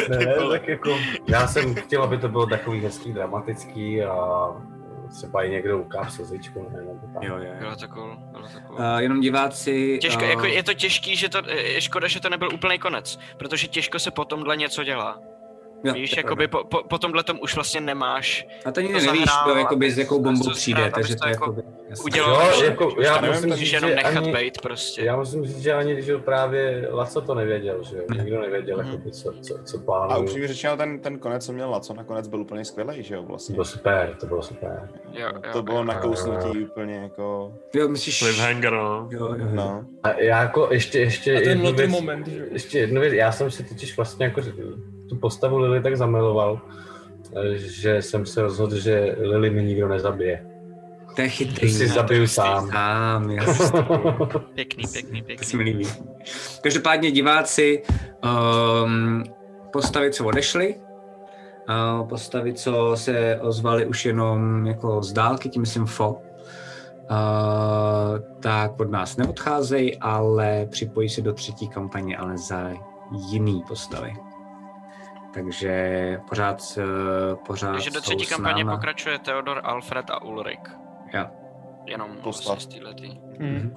ne, 0.08 0.34
tak 0.50 0.68
jako, 0.68 0.98
já 1.28 1.46
jsem 1.46 1.74
chtěl, 1.74 2.02
aby 2.02 2.18
to 2.18 2.28
bylo 2.28 2.46
takový 2.46 2.80
hezký, 2.80 3.12
dramatický 3.12 4.02
a 4.02 4.16
třeba 5.16 5.44
i 5.44 5.50
někdo 5.50 5.78
ukáže 5.78 6.10
slzičku, 6.10 6.68
ne, 6.72 6.78
nebo 6.80 6.98
tak. 7.14 7.22
Jo, 7.22 7.36
jo. 7.36 7.52
Bylo 7.58 7.76
to 7.76 7.88
cool, 7.88 8.16
bylo 8.32 8.48
to 8.48 8.60
cool. 8.66 8.76
Uh, 8.76 8.98
jenom 8.98 9.20
diváci... 9.20 9.98
Těžko, 10.02 10.24
uh, 10.24 10.30
jako 10.30 10.46
je 10.46 10.62
to 10.62 10.74
těžký, 10.74 11.16
že 11.16 11.28
to, 11.28 11.42
je 11.50 11.80
škoda, 11.80 12.08
že 12.08 12.20
to 12.20 12.28
nebyl 12.28 12.48
úplný 12.54 12.78
konec, 12.78 13.18
protože 13.36 13.66
těžko 13.66 13.98
se 13.98 14.10
po 14.10 14.24
tomhle 14.24 14.56
něco 14.56 14.84
dělá. 14.84 15.18
Jo, 15.84 15.92
Víš, 15.94 16.10
to 16.10 16.20
jakoby 16.20 16.48
po, 16.48 16.64
po, 16.64 16.82
po 16.88 16.98
tomhle 16.98 17.22
tom 17.22 17.38
už 17.42 17.54
vlastně 17.54 17.80
nemáš 17.80 18.46
A 18.64 18.72
to 18.72 18.80
nikdy 18.80 19.00
to 19.00 19.06
nevíš, 19.06 19.24
kdo, 19.44 19.54
jakoby, 19.54 19.90
s 19.90 19.98
jakou 19.98 20.22
bombou 20.22 20.50
přijde, 20.50 20.80
zhrát, 20.80 20.94
takže 20.94 21.14
to 21.14 21.20
to 21.22 21.28
je 21.28 21.32
jako 21.32 21.44
jakoby... 21.44 21.62
udělal. 22.04 22.46
Jo, 22.46 22.52
že- 22.58 22.64
jako, 22.64 22.94
já 23.00 23.20
nevím, 23.20 23.36
musím 23.36 23.54
říct, 23.54 23.72
jenom 23.72 23.90
že 23.90 23.96
nechat 23.96 24.16
ani, 24.24 24.32
být 24.32 24.60
prostě. 24.62 25.02
já 25.04 25.16
musím 25.16 25.46
říct, 25.46 25.58
že 25.62 25.72
ani 25.74 26.02
že 26.02 26.18
právě 26.18 26.88
Laco 26.90 27.20
to 27.20 27.34
nevěděl, 27.34 27.82
že 27.82 27.96
jo, 27.96 28.02
nikdo 28.22 28.40
nevěděl, 28.40 28.78
Mhm. 28.78 28.86
jakoby, 28.90 29.10
co, 29.10 29.32
co, 29.42 29.58
co 29.64 29.78
A 29.78 29.80
plánuje. 29.84 30.18
upřímně 30.18 30.48
řečeno, 30.48 30.76
ten, 30.76 31.00
ten 31.00 31.18
konec, 31.18 31.46
co 31.46 31.52
měl 31.52 31.70
Laco, 31.70 31.94
nakonec 31.94 32.28
byl 32.28 32.40
úplně 32.40 32.64
skvělý, 32.64 33.02
že 33.02 33.14
jo, 33.14 33.20
To 33.22 33.28
vlastně. 33.28 33.52
bylo 33.54 33.64
super, 33.64 34.16
to 34.20 34.26
bylo 34.26 34.42
super. 34.42 34.88
Jo, 35.12 35.26
jo, 35.34 35.52
To 35.52 35.62
bylo 35.62 35.84
nakousnutí 35.84 36.58
úplně 36.58 36.94
jako, 36.94 37.52
Jo, 37.74 37.88
myslíš... 37.88 38.18
Cliffhanger, 38.18 38.72
no. 38.72 39.08
Jo, 39.10 39.26
jo, 39.26 39.34
jo. 39.38 39.48
no. 39.52 39.84
A 40.02 40.10
já 40.12 40.42
jako 40.42 40.68
ještě, 40.70 40.98
ještě 41.00 41.32
A 41.36 41.40
ten 41.40 41.48
jednu 41.48 41.64
lotý 41.64 41.76
věc, 41.76 41.90
moment, 41.90 42.26
že 42.28 42.46
ještě 42.52 42.78
jednu 42.78 43.00
věc, 43.00 43.12
já 43.12 43.32
jsem 43.32 43.50
si 43.50 43.64
totiž 43.64 43.96
vlastně 43.96 44.24
jako 44.26 44.42
tu 45.08 45.16
postavu 45.16 45.58
Lily 45.58 45.82
tak 45.82 45.96
zamiloval, 45.96 46.60
že 47.56 48.02
jsem 48.02 48.26
se 48.26 48.42
rozhodl, 48.42 48.78
že 48.78 49.16
Lily 49.20 49.50
mi 49.50 49.62
nikdo 49.64 49.88
nezabije. 49.88 50.46
To 51.16 51.22
je 51.22 51.28
chytrý. 51.28 51.70
Si 51.70 51.88
zabiju 51.88 52.26
sám. 52.26 52.70
Sám, 52.70 53.30
jasně. 53.30 53.80
Pěkný, 54.54 54.84
pěkný, 54.92 55.22
To 55.38 55.44
se 55.44 55.56
mi 55.56 55.64
pěkný. 55.64 55.64
líbí. 55.64 55.86
Každopádně 56.62 57.10
diváci, 57.10 57.82
um, 58.84 59.24
postavy, 59.72 60.10
co 60.12 60.24
odešly, 60.24 60.74
uh, 62.00 62.08
postavy, 62.08 62.54
co 62.54 62.92
se 62.94 63.38
ozvaly 63.40 63.86
už 63.86 64.04
jenom 64.06 64.66
jako 64.66 65.02
z 65.02 65.12
dálky, 65.12 65.48
tím 65.48 65.62
myslím 65.62 65.86
fo, 65.86 66.10
uh, 66.10 66.18
tak 68.40 68.80
od 68.80 68.90
nás 68.90 69.16
neodcházejí, 69.16 69.96
ale 69.96 70.66
připojí 70.70 71.08
se 71.08 71.22
do 71.22 71.32
třetí 71.32 71.68
kampaně, 71.68 72.16
ale 72.16 72.38
za 72.38 72.70
jiný 73.30 73.62
postavy. 73.68 74.12
Takže 75.34 76.20
pořád, 76.28 76.62
uh, 76.78 77.36
pořád 77.46 77.72
Takže 77.72 77.90
do 77.90 78.00
třetí 78.00 78.26
kampaně 78.26 78.64
náma. 78.64 78.76
pokračuje 78.76 79.18
Theodor, 79.18 79.60
Alfred 79.64 80.10
a 80.10 80.22
Ulrik. 80.22 80.70
Jo. 81.14 81.26
Jenom 81.86 82.10
vlastně. 82.22 82.80
Hm. 83.38 83.74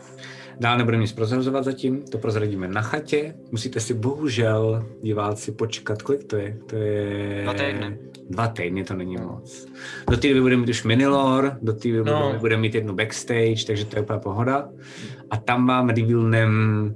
Dál 0.60 0.78
nebudeme 0.78 1.02
nic 1.02 1.14
prozrazovat 1.14 1.64
zatím, 1.64 2.04
to 2.04 2.18
prozradíme 2.18 2.68
na 2.68 2.82
chatě. 2.82 3.36
Musíte 3.52 3.80
si 3.80 3.94
bohužel, 3.94 4.86
diváci, 5.02 5.52
počkat, 5.52 6.02
kolik 6.02 6.24
to 6.24 6.36
je? 6.36 6.58
To 6.70 6.76
je... 6.76 7.42
Dva 7.44 7.54
týdny. 7.54 7.98
Dva 8.30 8.48
týdny, 8.48 8.84
to 8.84 8.94
není 8.94 9.18
moc. 9.18 9.68
Do 10.10 10.18
té 10.18 10.28
doby 10.28 10.42
budeme 10.42 10.62
mít 10.62 10.70
už 10.70 10.84
minilor, 10.84 11.58
do 11.62 11.74
té 11.74 11.92
doby 11.92 12.10
No. 12.12 12.34
no. 12.34 12.40
budeme 12.40 12.62
mít 12.62 12.76
jednu 12.76 12.94
backstage, 12.96 13.66
takže 13.68 13.86
to 13.86 13.96
je 13.96 14.02
úplně 14.02 14.20
pohoda. 14.20 14.70
A 15.32 15.38
tam 15.38 15.68
vám 15.68 15.90
revealnem, 15.90 16.96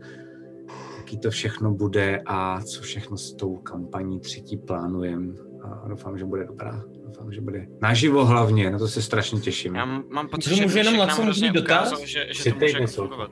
jaký 1.16 1.22
to 1.22 1.32
všechno 1.32 1.72
bude 1.72 2.22
a 2.26 2.62
co 2.62 2.82
všechno 2.82 3.18
s 3.18 3.34
tou 3.34 3.56
kampaní 3.58 4.20
třetí 4.20 4.58
plánujem. 4.58 5.36
A 5.64 5.88
doufám, 5.88 6.18
že 6.18 6.26
bude 6.26 6.46
dobrá. 6.46 6.84
Doufám, 7.06 7.32
že 7.32 7.42
bude 7.42 7.68
naživo 7.82 8.26
hlavně, 8.26 8.70
na 8.72 8.78
to 8.80 8.88
se 8.88 9.02
strašně 9.02 9.40
těším. 9.40 9.76
Já 9.76 9.86
mám- 9.86 10.04
mám 10.10 10.28
pocit, 10.28 10.50
Můžu- 10.50 10.62
že 10.62 10.66
můžu 10.66 10.78
jenom 10.78 10.94
můžu 10.94 11.22
hrozně 11.22 11.48
mít 11.48 11.54
dotaz? 11.56 11.88
ukázal, 11.88 12.06
že, 12.08 12.28
že 12.32 12.54
to 12.54 12.60
může 12.60 12.88
fungovat. 12.88 13.32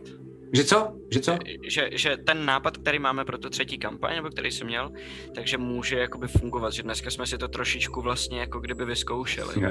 Že 0.53 0.63
co? 0.63 0.95
Že 1.11 1.19
co? 1.19 1.37
Že, 1.67 1.89
že 1.93 2.17
ten 2.17 2.45
nápad, 2.45 2.77
který 2.77 2.99
máme 2.99 3.25
pro 3.25 3.37
tu 3.37 3.49
třetí 3.49 3.77
kampaň, 3.77 4.15
nebo 4.15 4.29
který 4.29 4.51
jsem 4.51 4.67
měl, 4.67 4.91
takže 5.35 5.57
může 5.57 5.99
jakoby 5.99 6.27
fungovat, 6.27 6.73
že 6.73 6.83
dneska 6.83 7.09
jsme 7.09 7.27
si 7.27 7.37
to 7.37 7.47
trošičku 7.47 8.01
vlastně 8.01 8.39
jako 8.39 8.59
kdyby 8.59 8.85
vyzkoušeli. 8.85 9.65
A 9.65 9.69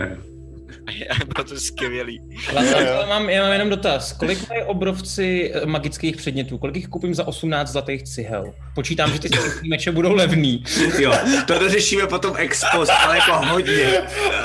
bylo 1.34 1.44
to 1.44 1.60
skvělý. 1.60 2.20
Laco, 2.54 2.80
já 2.80 3.06
mám, 3.06 3.30
já 3.30 3.42
mám 3.42 3.52
jenom 3.52 3.68
dotaz. 3.68 4.12
Kolik 4.12 4.48
mají 4.48 4.62
obrovci 4.62 5.52
eh, 5.54 5.66
magických 5.66 6.16
předmětů? 6.16 6.58
Kolik 6.58 6.76
jich 6.76 6.88
koupím 6.88 7.14
za 7.14 7.26
18 7.26 7.72
zlatých 7.72 8.02
cihel? 8.02 8.54
Počítám, 8.74 9.12
že 9.12 9.18
ty 9.18 9.28
meče 9.70 9.92
budou 9.92 10.12
levný. 10.14 10.64
Jo, 10.98 11.12
to 11.46 11.58
dořešíme 11.58 12.06
potom 12.06 12.34
ex 12.36 12.64
post, 12.74 12.90
ale 13.04 13.16
jako 13.16 13.46
hodně. 13.46 14.00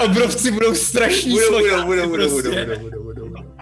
Obrovci 0.05 0.51
budou 0.51 0.75
strašní 0.75 1.31
Budou, 1.31 1.59
budou, 1.59 1.85
budou, 1.85 1.85
budou, 1.85 2.09
budou, 2.09 2.41
prostě. 2.41 2.65
budou, 2.65 2.79
budou, 2.79 3.03
budou, 3.03 3.29
budou. 3.29 3.57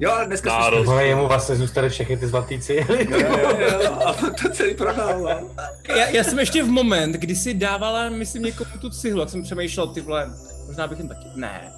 Jo, 0.00 0.10
ale 0.10 0.26
dneska 0.26 0.50
jsme 0.50 0.60
Národ. 0.60 0.88
Ale 0.88 1.06
jemu 1.06 1.26
vlastně 1.26 1.56
zůstaly 1.56 1.90
všechny 1.90 2.16
ty 2.16 2.26
zlatý 2.26 2.60
cihly. 2.60 3.08
Jo, 3.10 3.18
jo, 3.20 3.80
jo, 3.84 3.92
a 4.06 4.12
to 4.12 4.48
celý 4.52 4.74
prodal, 4.74 5.20
no. 5.20 5.50
Já, 5.88 6.08
já, 6.08 6.24
jsem 6.24 6.38
ještě 6.38 6.62
v 6.62 6.68
moment, 6.68 7.12
kdy 7.12 7.36
si 7.36 7.54
dávala, 7.54 8.08
myslím, 8.08 8.42
někomu 8.42 8.70
tu 8.80 8.90
cihlu, 8.90 9.20
jak 9.20 9.28
jsem 9.28 9.42
přemýšlel, 9.42 9.86
ty 9.86 10.00
vole, 10.00 10.30
možná 10.70 10.86
bych 10.86 10.98
jim 10.98 11.08
taky, 11.08 11.28
ne. 11.34 11.72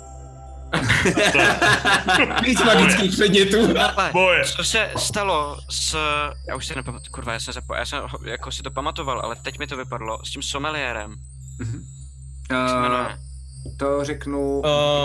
Víc 2.44 2.64
magických 2.64 3.12
předmětů. 3.12 3.74
Boje. 4.12 4.44
co 4.44 4.64
se 4.64 4.90
stalo 4.97 5.59
s... 5.70 5.97
Já 6.48 6.56
už 6.56 6.66
se 6.66 6.74
nepamatuju, 6.74 7.12
kurva, 7.12 7.32
já 7.32 7.40
jsem, 7.40 7.55
zapo... 7.55 7.74
já 7.74 7.85
jsem 7.86 8.02
jako 8.24 8.52
si 8.52 8.62
to 8.62 8.70
pamatoval, 8.70 9.20
ale 9.20 9.36
teď 9.36 9.59
mi 9.59 9.66
to 9.66 9.77
vypadlo, 9.77 10.24
s 10.24 10.31
tím 10.31 10.43
someliérem. 10.43 11.16
Uh, 11.60 12.82
jmenuje? 12.82 13.19
to 13.78 14.05
řeknu 14.05 14.62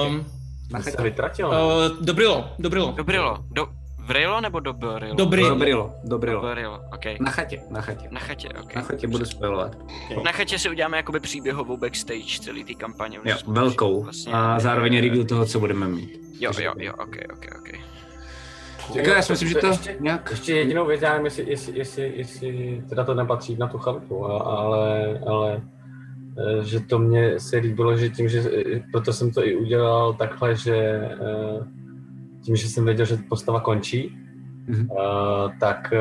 Um, 0.08 0.26
na 0.72 0.82
Se 0.82 1.02
vytratil. 1.02 1.48
uh, 1.48 2.06
dobrilo, 2.06 2.56
dobrilo. 2.60 2.92
Dobrilo. 2.92 3.38
Do... 3.52 3.68
Vrilo 4.08 4.42
nebo 4.42 4.60
Dobrilo? 4.60 5.16
Dobrilo. 5.16 5.50
Dobrilo, 5.50 5.94
dobrilo. 6.04 6.42
Dobrilo, 6.42 6.80
ok. 6.94 7.20
Na 7.20 7.32
chatě, 7.32 7.62
na 7.70 7.82
chatě. 7.82 8.08
Na 8.12 8.20
chatě, 8.20 8.50
ok. 8.64 8.76
Na 8.76 8.82
chatě 8.82 9.08
budu 9.08 9.26
spojovat. 9.26 9.76
Na 10.24 10.32
chatě 10.32 10.60
si 10.60 10.70
uděláme 10.70 10.98
jakoby 10.98 11.20
příběhovou 11.20 11.78
backstage 11.78 12.40
celý 12.42 12.64
té 12.64 12.74
kampaně. 12.74 13.20
Jo, 13.26 13.36
velkou. 13.48 14.04
vlastně- 14.04 14.34
A 14.34 14.60
zároveň 14.60 15.02
reveal 15.02 15.26
toho, 15.26 15.46
co 15.46 15.60
budeme 15.60 15.88
mít. 15.88 16.20
Jo, 16.40 16.52
jo, 16.62 16.74
jo, 16.78 16.94
ok, 16.94 17.16
ok, 17.34 17.46
ok. 17.60 17.70
Tak 18.96 19.06
já 19.06 19.22
si 19.22 19.32
myslím, 19.34 19.50
že 19.50 19.56
to 19.56 19.68
ještě, 19.68 19.96
nějak... 20.00 20.28
ještě 20.32 20.56
jedinou 20.56 20.86
věc, 20.86 21.02
já 21.02 21.10
nevím, 21.10 21.26
jestli, 21.26 21.50
jestli, 21.50 21.78
jestli, 21.78 22.14
jestli 22.16 22.84
teda 22.90 23.04
to 23.04 23.14
nepatří 23.14 23.56
na 23.58 23.68
tu 23.68 23.78
chalupu, 23.78 24.26
ale, 24.26 25.20
ale 25.28 25.62
eh, 26.38 26.64
že 26.64 26.80
to 26.80 27.00
mě 27.00 27.40
se 27.40 27.58
líbilo, 27.58 27.98
že 27.98 28.10
tím, 28.10 28.30
že 28.30 28.40
eh, 28.76 28.84
proto 28.92 29.14
jsem 29.14 29.32
to 29.32 29.48
i 29.48 29.56
udělal 29.56 30.14
takhle, 30.14 30.56
že 30.56 30.76
tím, 32.48 32.56
že 32.56 32.70
jsem 32.70 32.86
věděl, 32.86 33.06
že 33.06 33.18
postava 33.30 33.60
končí, 33.60 34.18
Mhm. 34.68 34.88
eh, 34.92 35.50
tak 35.60 35.94
eh, 35.94 35.98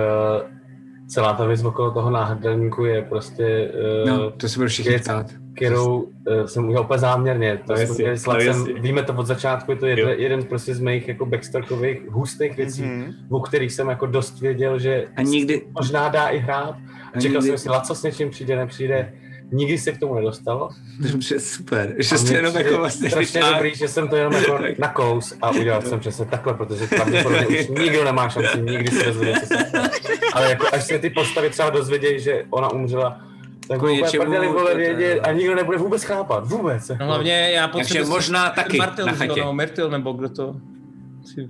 celá 1.06 1.32
ta 1.32 1.47
věc 1.47 1.64
okolo 1.64 1.90
toho 1.90 2.10
náhrdelníku 2.10 2.85
je 2.85 3.02
prostě 3.02 3.70
eh, 4.05 4.10
No, 4.10 4.31
to 4.31 4.48
se 4.48 4.59
budou 4.59 4.68
všichni 4.68 4.90
věc, 4.90 5.02
ptát. 5.02 5.27
kterou 5.56 6.01
uh, 6.01 6.44
jsem 6.47 6.64
udělal 6.68 6.85
úplně 6.85 6.98
záměrně. 6.98 7.59
To 7.66 7.73
No 7.73 7.78
jsme 7.78 8.16
s 8.18 8.27
no 8.27 8.32
Lacem, 8.32 8.47
jasně. 8.47 8.73
víme 8.74 9.02
to 9.02 9.14
od 9.14 9.27
začátku, 9.27 9.70
je 9.70 9.77
to 9.77 9.86
Jo. 9.86 10.09
jeden, 10.09 10.43
prostě 10.44 10.74
z 10.74 10.81
mých 10.81 11.09
jako 11.09 11.27
backstorkových 11.27 12.09
hustých 12.10 12.56
věcí, 12.56 12.82
Mhm. 12.82 13.12
o 13.31 13.40
kterých 13.40 13.73
jsem 13.73 13.89
jako 13.89 14.06
dost 14.06 14.40
věděl, 14.40 14.78
že 14.78 15.06
A 15.16 15.23
nikdy... 15.23 15.62
možná 15.73 16.09
dá 16.09 16.28
i 16.28 16.39
hrát. 16.39 16.77
A 17.14 17.20
Čekal 17.20 17.35
nikdy- 17.43 17.48
jsem 17.48 17.59
si, 17.59 17.68
Laco 17.68 17.94
s 17.94 18.02
něčím 18.02 18.31
přijde, 18.31 18.56
nepřijde. 18.56 19.12
Nikdy 19.52 19.78
se 19.78 19.93
k 19.93 19.98
tomu 19.98 20.14
nedostalo. 20.14 20.68
Dobře, 21.12 21.40
super. 21.40 21.94
Že 21.98 22.18
jste 22.18 22.35
jenom 22.35 22.56
jako 22.56 22.77
vlastně... 22.77 23.10
strašně 23.10 23.40
vytáhl- 23.40 23.55
dobrý, 23.55 23.74
že 23.74 23.89
jsem 23.89 24.09
to 24.09 24.16
jenom 24.16 24.32
jako 24.32 24.59
nakous 24.78 25.35
a 25.43 25.51
udělal 25.51 25.82
jsem 25.82 26.01
přesně 26.01 26.24
takhle, 26.24 26.55
protože 26.55 26.86
pravděpodobně 26.86 27.47
už 27.47 27.68
nikdo 27.68 28.05
nemá 28.05 28.28
šanci 28.28 28.60
nikdy 28.60 28.90
se 28.90 29.05
dozvědět, 29.06 29.40
co 29.40 29.47
se 29.47 29.64
stalo. 29.68 29.89
Ale 30.32 30.51
jako 30.51 30.66
až 30.73 30.85
se 30.85 30.98
ty 30.98 31.10
postavy 31.10 31.51
třeba 31.51 31.70
dozvědějí, 31.70 32.20
že 32.20 32.44
ona 32.51 32.73
umřela, 32.73 33.20
tak 33.68 33.78
úplně 33.82 33.97
něčemu, 33.97 34.24
prdeli 34.24 34.48
vole 34.48 34.74
vědět 34.74 35.20
a 35.20 35.32
nikdo 35.32 35.55
nebude 35.55 35.78
vůbec 35.78 36.02
chápat, 36.02 36.47
vůbec. 36.48 36.89
No 37.01 37.06
hlavně 37.06 37.51
já 37.55 37.68
Takže 37.68 37.78
potřebuji... 37.85 38.10
možná 38.10 38.51
taky 38.51 38.78
Martil, 38.78 39.06
na 39.06 39.12
že 39.14 39.27
jo, 39.27 39.55
chatě. 39.56 39.89
nebo 39.89 40.12
kdo 40.12 40.28
to... 40.28 40.56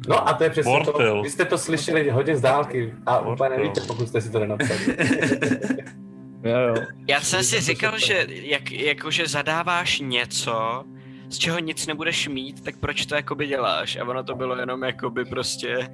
No 0.09 0.29
a 0.29 0.33
to 0.33 0.45
je 0.45 0.51
přesně 0.51 0.73
Mortel. 0.73 1.17
to. 1.17 1.23
Vy 1.23 1.31
jste 1.31 1.45
to 1.45 1.59
slyšeli 1.59 2.11
hodně 2.11 2.37
z 2.37 2.41
dálky 2.41 2.95
a 3.07 3.19
úplně 3.21 3.31
Mortel. 3.31 3.51
nevíte, 3.51 3.81
pokud 3.81 4.09
jste 4.09 4.21
si 4.21 4.31
to 4.31 4.39
nenapsali. 4.39 4.81
Jo, 6.45 6.59
jo. 6.59 6.75
Já 7.09 7.21
jsem 7.21 7.45
si 7.45 7.61
říkal, 7.61 7.99
že 7.99 8.27
jak, 8.29 8.73
jakože 8.73 9.27
zadáváš 9.27 10.01
něco, 10.01 10.85
z 11.29 11.39
čeho 11.39 11.59
nic 11.59 11.87
nebudeš 11.87 12.29
mít, 12.29 12.65
tak 12.65 12.77
proč 12.77 13.07
to 13.07 13.15
jakoby 13.15 13.47
děláš? 13.47 13.97
A 13.97 14.05
ono 14.05 14.25
to 14.25 14.35
bylo 14.35 14.57
jenom 14.57 14.83
jakoby 14.83 15.25
prostě... 15.25 15.89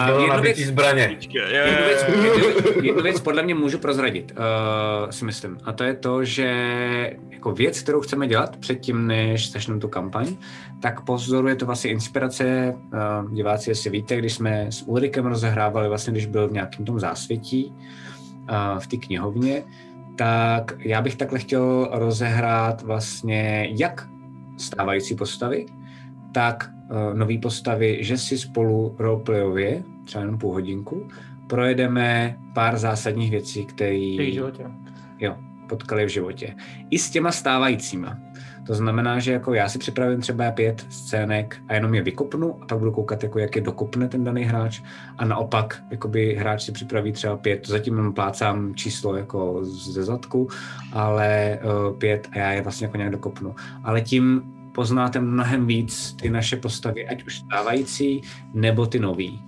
A 0.00 0.06
Bylo 0.06 0.26
nabitý 0.26 0.60
věc, 0.60 0.68
zbraně. 0.68 1.18
Jednu, 1.30 1.84
věc, 1.86 2.04
jednu, 2.08 2.82
jednu 2.82 3.02
věc 3.02 3.20
podle 3.20 3.42
mě 3.42 3.54
můžu 3.54 3.78
prozradit, 3.78 4.32
uh, 4.32 5.10
si 5.10 5.24
myslím. 5.24 5.58
A 5.64 5.72
to 5.72 5.84
je 5.84 5.94
to, 5.94 6.24
že 6.24 6.46
jako 7.30 7.52
věc, 7.52 7.80
kterou 7.82 8.00
chceme 8.00 8.28
dělat 8.28 8.56
předtím, 8.56 9.06
než 9.06 9.52
začneme 9.52 9.80
tu 9.80 9.88
kampaň, 9.88 10.36
tak 10.82 11.04
pozoruje 11.04 11.56
to 11.56 11.66
vlastně 11.66 11.90
inspirace. 11.90 12.74
Uh, 13.22 13.34
diváci, 13.34 13.70
jestli 13.70 13.90
víte, 13.90 14.16
když 14.16 14.32
jsme 14.32 14.66
s 14.72 14.82
Ulrikem 14.82 15.26
rozehrávali, 15.26 15.88
vlastně 15.88 16.12
když 16.12 16.26
byl 16.26 16.48
v 16.48 16.52
nějakém 16.52 16.84
tom 16.84 17.00
zásvětí 17.00 17.66
uh, 17.66 17.82
v 18.78 18.86
té 18.86 18.96
knihovně, 18.96 19.62
tak 20.16 20.72
já 20.78 21.02
bych 21.02 21.16
takhle 21.16 21.38
chtěl 21.38 21.88
rozehrát 21.92 22.82
vlastně 22.82 23.68
jak 23.70 24.08
stávající 24.56 25.14
postavy, 25.14 25.66
tak 26.32 26.70
uh, 26.90 27.18
nové 27.18 27.38
postavy, 27.38 27.98
že 28.00 28.18
si 28.18 28.38
spolu 28.38 28.96
roleplayově, 28.98 29.82
třeba 30.04 30.22
jenom 30.22 30.38
půl 30.38 30.52
hodinku, 30.52 31.08
projedeme 31.46 32.36
pár 32.54 32.78
zásadních 32.78 33.30
věcí, 33.30 33.64
které 33.64 34.16
životě. 34.32 34.64
jo, 35.18 35.36
potkali 35.68 36.04
v 36.04 36.08
životě. 36.08 36.54
I 36.90 36.98
s 36.98 37.10
těma 37.10 37.32
stávajícíma. 37.32 38.18
To 38.68 38.74
znamená, 38.74 39.18
že 39.18 39.32
jako 39.32 39.54
já 39.54 39.68
si 39.68 39.78
připravím 39.78 40.20
třeba 40.20 40.50
pět 40.50 40.86
scének 40.90 41.56
a 41.68 41.74
jenom 41.74 41.94
je 41.94 42.02
vykopnu 42.02 42.62
a 42.62 42.66
pak 42.66 42.78
budu 42.78 42.92
koukat, 42.92 43.22
jako 43.22 43.38
jak 43.38 43.56
je 43.56 43.62
dokopne 43.62 44.08
ten 44.08 44.24
daný 44.24 44.42
hráč 44.42 44.80
a 45.18 45.24
naopak 45.24 45.82
jakoby 45.90 46.34
hráč 46.34 46.62
si 46.62 46.72
připraví 46.72 47.12
třeba 47.12 47.36
pět, 47.36 47.62
to 47.66 47.72
zatím 47.72 47.96
jenom 47.96 48.12
plácám 48.12 48.74
číslo 48.74 49.16
jako 49.16 49.64
ze 49.64 50.04
zadku, 50.04 50.48
ale 50.92 51.58
uh, 51.64 51.98
pět 51.98 52.28
a 52.32 52.38
já 52.38 52.50
je 52.52 52.62
vlastně 52.62 52.86
jako 52.86 52.96
nějak 52.96 53.12
dokopnu. 53.12 53.54
Ale 53.84 54.00
tím 54.00 54.42
poznáte 54.74 55.20
mnohem 55.20 55.66
víc 55.66 56.12
ty 56.12 56.30
naše 56.30 56.56
postavy, 56.56 57.08
ať 57.08 57.26
už 57.26 57.38
stávající, 57.38 58.20
nebo 58.54 58.86
ty 58.86 58.98
nový. 58.98 59.42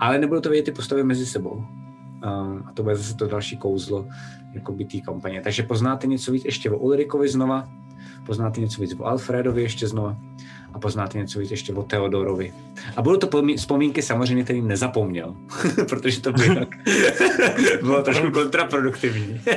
Ale 0.00 0.18
nebudou 0.18 0.40
to 0.40 0.50
vědět 0.50 0.64
ty 0.64 0.72
postavy 0.72 1.04
mezi 1.04 1.26
sebou. 1.26 1.52
Um, 1.54 2.64
a 2.66 2.72
to 2.74 2.82
bude 2.82 2.96
zase 2.96 3.16
to 3.16 3.26
další 3.26 3.56
kouzlo 3.56 4.06
jakoby 4.54 4.84
té 4.84 5.00
kampaně. 5.00 5.40
Takže 5.40 5.62
poznáte 5.62 6.06
něco 6.06 6.32
víc 6.32 6.44
ještě 6.44 6.70
o 6.70 6.78
Ulrikovi 6.78 7.28
znova, 7.28 7.68
poznáte 8.26 8.60
něco 8.60 8.80
víc 8.80 8.94
o 8.98 9.04
Alfredovi 9.04 9.62
ještě 9.62 9.88
znova 9.88 10.16
a 10.72 10.78
poznáte 10.78 11.18
něco 11.18 11.38
víc 11.38 11.50
ještě 11.50 11.72
o 11.72 11.82
Teodorovi. 11.82 12.52
A 12.96 13.02
budou 13.02 13.16
to 13.16 13.26
pomí- 13.26 13.56
vzpomínky 13.56 14.02
samozřejmě, 14.02 14.44
který 14.44 14.62
nezapomněl, 14.62 15.36
protože 15.88 16.20
to 16.20 16.32
by 16.32 16.42
jinak 16.42 16.68
bylo 17.80 18.02
trošku 18.02 18.30
kontraproduktivní. 18.30 19.40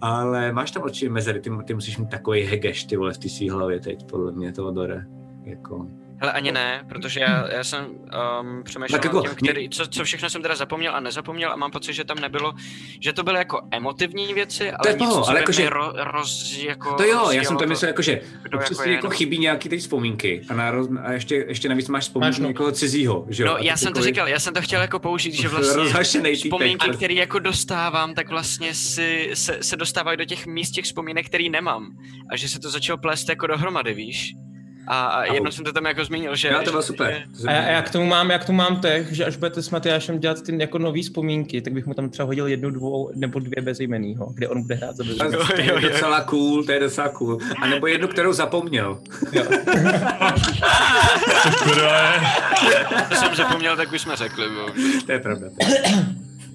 Ale 0.00 0.52
máš 0.52 0.70
tam 0.70 0.82
určitě 0.82 1.10
mezery, 1.10 1.40
ty, 1.40 1.50
ty 1.64 1.74
musíš 1.74 1.98
mít 1.98 2.10
takový 2.10 2.42
hegeš, 2.42 2.84
ty 2.84 2.96
vole, 2.96 3.12
v 3.12 3.18
té 3.18 3.28
svý 3.28 3.50
hlavě 3.50 3.80
teď, 3.80 4.06
podle 4.10 4.32
mě, 4.32 4.52
Teodore. 4.52 5.04
Jako... 5.44 5.86
Hele, 6.20 6.32
ani 6.32 6.52
ne, 6.52 6.84
protože 6.88 7.20
já, 7.20 7.48
já 7.52 7.64
jsem 7.64 7.84
um, 7.86 8.62
přemýšlel 8.64 8.98
Tak 8.98 9.04
jako 9.04 9.20
tím, 9.22 9.30
který, 9.34 9.70
co, 9.70 9.86
co 9.86 10.04
všechno 10.04 10.30
jsem 10.30 10.42
teda 10.42 10.54
zapomněl 10.56 10.94
a 10.96 11.00
nezapomněl 11.00 11.52
a 11.52 11.56
mám 11.56 11.70
pocit, 11.70 11.92
že 11.92 12.04
tam 12.04 12.18
nebylo, 12.18 12.54
že 13.00 13.12
to 13.12 13.22
byly 13.22 13.38
jako 13.38 13.60
emotivní 13.70 14.34
věci, 14.34 14.72
ale 14.72 14.90
je 14.90 14.92
nic, 14.92 14.98
toho, 14.98 15.24
ale 15.28 15.34
by 15.34 15.40
jakože- 15.40 15.62
mi 15.62 15.68
ro, 15.68 15.92
roz, 15.96 16.58
jako 16.62 16.94
To 16.94 17.04
jo, 17.04 17.30
já 17.30 17.44
jsem 17.44 17.56
to 17.56 17.66
myslel 17.66 17.88
jako, 17.88 18.02
že 18.02 18.20
občas 18.54 18.70
jako 18.70 18.82
je, 18.82 18.94
jako 18.94 19.06
no. 19.06 19.10
chybí 19.10 19.38
nějaký 19.38 19.68
teď 19.68 19.80
vzpomínky 19.80 20.42
a, 20.48 20.54
na 20.54 20.70
roz, 20.70 20.88
a 21.02 21.12
ještě, 21.12 21.44
ještě 21.48 21.68
navíc 21.68 21.88
máš 21.88 22.02
vzpomínky 22.02 22.30
Máš, 22.30 22.38
no. 22.38 22.48
někoho 22.48 22.72
cizího, 22.72 23.26
že 23.28 23.42
jo? 23.42 23.48
No, 23.48 23.56
já 23.58 23.74
ty 23.74 23.80
jsem 23.80 23.92
to 23.92 24.02
říkal, 24.02 24.28
já 24.28 24.38
jsem 24.38 24.54
to 24.54 24.62
chtěl 24.62 24.80
jako 24.80 24.98
použít, 24.98 25.34
že 25.34 25.48
vlastně 25.92 26.34
vzpomínky, 26.34 26.90
které 26.90 27.14
jako 27.14 27.38
dostávám, 27.38 28.14
tak 28.14 28.28
vlastně 28.28 28.74
si, 28.74 29.30
se, 29.34 29.58
se 29.60 29.76
dostávají 29.76 30.18
do 30.18 30.24
těch 30.24 30.46
míst 30.46 30.70
těch 30.70 30.84
vzpomínek, 30.84 31.26
který 31.26 31.50
nemám. 31.50 31.86
A 32.30 32.36
že 32.36 32.48
se 32.48 32.60
to 32.60 32.70
začalo 32.70 32.98
plést 32.98 33.28
jako 33.28 33.46
dohromady, 33.46 33.94
víš? 33.94 34.34
A, 34.86 35.06
a 35.06 35.24
jedno 35.24 35.52
jsem 35.52 35.64
to 35.64 35.72
tam 35.72 35.84
jako 35.84 36.04
zmínil, 36.04 36.36
že... 36.36 36.48
Jo, 36.48 36.60
to 36.64 36.70
bylo 36.70 36.82
že- 36.82 36.86
super. 36.86 37.22
A 37.48 37.52
já, 37.52 37.62
já, 37.70 37.82
k 37.82 37.90
tomu 37.90 38.06
mám, 38.06 38.30
já 38.30 38.38
k 38.38 38.44
tomu 38.44 38.56
mám 38.58 38.80
tech, 38.80 39.12
že 39.12 39.24
až 39.24 39.36
budete 39.36 39.62
s 39.62 39.70
Matyášem 39.70 40.18
dělat 40.18 40.42
ty 40.42 40.56
jako 40.60 40.78
nový 40.78 41.02
vzpomínky, 41.02 41.60
tak 41.62 41.72
bych 41.72 41.86
mu 41.86 41.94
tam 41.94 42.10
třeba 42.10 42.26
hodil 42.26 42.46
jednu, 42.46 42.70
dvou 42.70 43.10
nebo 43.14 43.38
dvě 43.38 43.62
bezejmenýho, 43.62 44.26
kde 44.34 44.48
on 44.48 44.62
bude 44.62 44.74
hrát 44.74 44.96
za 44.96 45.04
To 45.04 45.08
bezejmenýho. 45.10 45.46
je 45.58 45.66
jo, 45.66 45.74
jo. 45.80 45.88
docela 45.88 46.20
cool, 46.20 46.64
to 46.64 46.72
je 46.72 46.80
docela 46.80 47.08
cool. 47.08 47.38
A 47.62 47.66
nebo 47.66 47.86
jednu, 47.86 48.08
kterou 48.08 48.32
zapomněl. 48.32 48.98
Je. 49.32 49.44
To 53.08 53.14
jsem 53.16 53.34
zapomněl, 53.34 53.76
tak 53.76 53.92
už 53.92 54.00
jsme 54.00 54.16
řekli. 54.16 54.46
Bo. 54.48 54.66
To 55.06 55.12
je 55.12 55.18
pravda. 55.18 55.46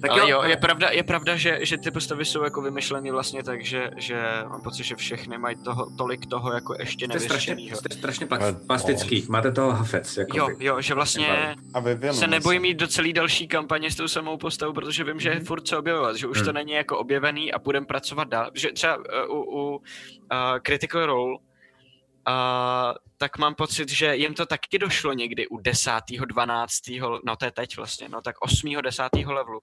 Tak 0.00 0.10
Ale 0.10 0.30
jo, 0.30 0.42
je 0.42 0.56
pravda, 0.56 0.88
je 0.90 1.02
pravda 1.02 1.36
že, 1.36 1.58
že 1.62 1.78
ty 1.78 1.90
postavy 1.90 2.24
jsou 2.24 2.44
jako 2.44 2.62
vymyšleny 2.62 3.10
vlastně 3.10 3.42
tak, 3.42 3.64
že, 3.64 3.90
že 3.96 4.22
mám 4.48 4.60
pocit, 4.62 4.84
že 4.84 4.96
všechny 4.96 5.38
mají 5.38 5.56
toho, 5.56 5.86
tolik 5.98 6.26
toho 6.26 6.52
jako 6.52 6.74
ještě 6.78 7.04
Jste 7.06 7.20
strašně, 7.20 7.54
nevyřešenýho. 7.54 7.76
jste 7.76 7.94
strašně 7.94 8.26
plastický, 8.66 9.26
máte 9.28 9.52
toho 9.52 9.72
hafec. 9.72 10.16
Jako 10.16 10.36
Jo, 10.36 10.48
jo, 10.58 10.80
že 10.80 10.94
vlastně 10.94 11.56
A 11.74 12.12
se 12.12 12.26
nebojím 12.26 12.64
jít 12.64 12.74
do 12.74 12.86
celé 12.88 13.12
další 13.12 13.48
kampaně 13.48 13.90
s 13.90 13.96
tou 13.96 14.08
samou 14.08 14.36
postavou, 14.36 14.72
protože 14.72 15.04
vím, 15.04 15.20
že 15.20 15.28
je 15.28 15.40
furt 15.40 15.60
co 15.62 15.78
objevovat, 15.78 16.16
že 16.16 16.26
už 16.26 16.38
to 16.38 16.44
Mhm. 16.44 16.54
není 16.54 16.72
jako 16.72 16.98
objevený 16.98 17.52
a 17.52 17.58
budem 17.58 17.86
pracovat 17.86 18.28
dál. 18.28 18.50
Že 18.54 18.72
třeba 18.72 18.96
uh, 18.96 19.36
u, 19.38 19.42
u 19.42 19.76
uh, 19.76 19.80
Critical 20.66 21.06
Role 21.06 21.32
uh, 21.32 21.38
tak 23.18 23.38
mám 23.38 23.54
pocit, 23.54 23.88
že 23.88 24.16
jim 24.16 24.34
to 24.34 24.46
taky 24.46 24.78
došlo 24.78 25.12
někdy 25.12 25.48
u 25.48 25.58
10. 25.60 25.90
12. 26.26 26.72
no 27.24 27.36
to 27.36 27.44
je 27.44 27.50
teď 27.50 27.76
vlastně, 27.76 28.08
no 28.08 28.20
tak 28.20 28.34
8. 28.40 28.76
10. 28.82 29.02
levelu, 29.26 29.60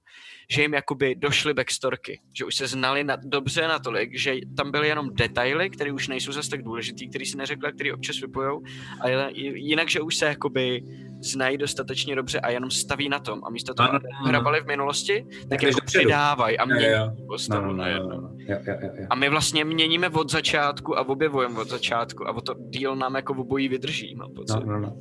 že 0.50 0.62
jim 0.62 0.74
jakoby 0.74 1.16
došly 1.16 1.54
backstorky, 1.54 2.22
že 2.34 2.46
už 2.46 2.56
se 2.56 2.68
znali 2.68 3.04
na, 3.04 3.18
dobře 3.24 3.68
natolik, 3.68 4.18
že 4.18 4.36
tam 4.58 4.72
byly 4.72 4.88
jenom 4.88 5.10
detaily, 5.14 5.70
které 5.70 5.92
už 5.92 6.08
nejsou 6.08 6.32
zase 6.32 6.50
tak 6.50 6.64
důležitý, 6.64 7.10
který 7.10 7.26
si 7.26 7.38
neřekli, 7.38 7.70
a 7.70 7.72
který 7.72 7.92
občas 7.94 8.20
vypojou, 8.20 8.64
ale 9.02 9.32
jinak, 9.36 9.90
že 9.90 10.02
už 10.02 10.16
se 10.16 10.26
jakoby 10.26 10.82
znají 11.22 11.58
dostatečně 11.58 12.16
dobře 12.16 12.40
a 12.40 12.50
jenom 12.50 12.72
staví 12.72 13.10
na 13.10 13.20
tom 13.20 13.42
a 13.46 13.50
místo 13.50 13.74
toho, 13.74 13.94
aby 13.96 14.08
hrabali 14.26 14.62
v 14.62 14.66
minulosti, 14.66 15.26
tak 15.50 15.62
jdeš 15.62 15.76
jako 15.76 15.86
přidávají 15.86 16.58
a 16.58 16.66
mění 16.66 16.94
No, 16.94 17.26
postavu 17.28 17.66
no, 17.66 17.72
no, 17.72 17.78
najednou. 17.78 18.10
no, 18.10 18.22
no. 18.22 18.30
Jo, 18.38 18.58
jo, 18.68 18.76
jo, 18.82 18.90
jo. 19.00 19.08
A 19.10 19.16
my 19.16 19.30
vlastně 19.30 19.66
měníme 19.66 20.10
od 20.10 20.32
začátku 20.32 20.98
a 20.98 21.08
objevujeme 21.08 21.60
od 21.60 21.68
začátku 21.70 22.28
a 22.28 22.32
o 22.36 22.42
to 22.42 22.56
díl 22.70 22.96
nám 22.96 23.16
jako 23.16 23.34
obojí 23.44 23.68
vydrží, 23.68 24.15
mám 24.15 24.32
pocit. 24.34 24.65
No, 24.65 24.65
no, 24.65 24.80
no. 24.80 24.94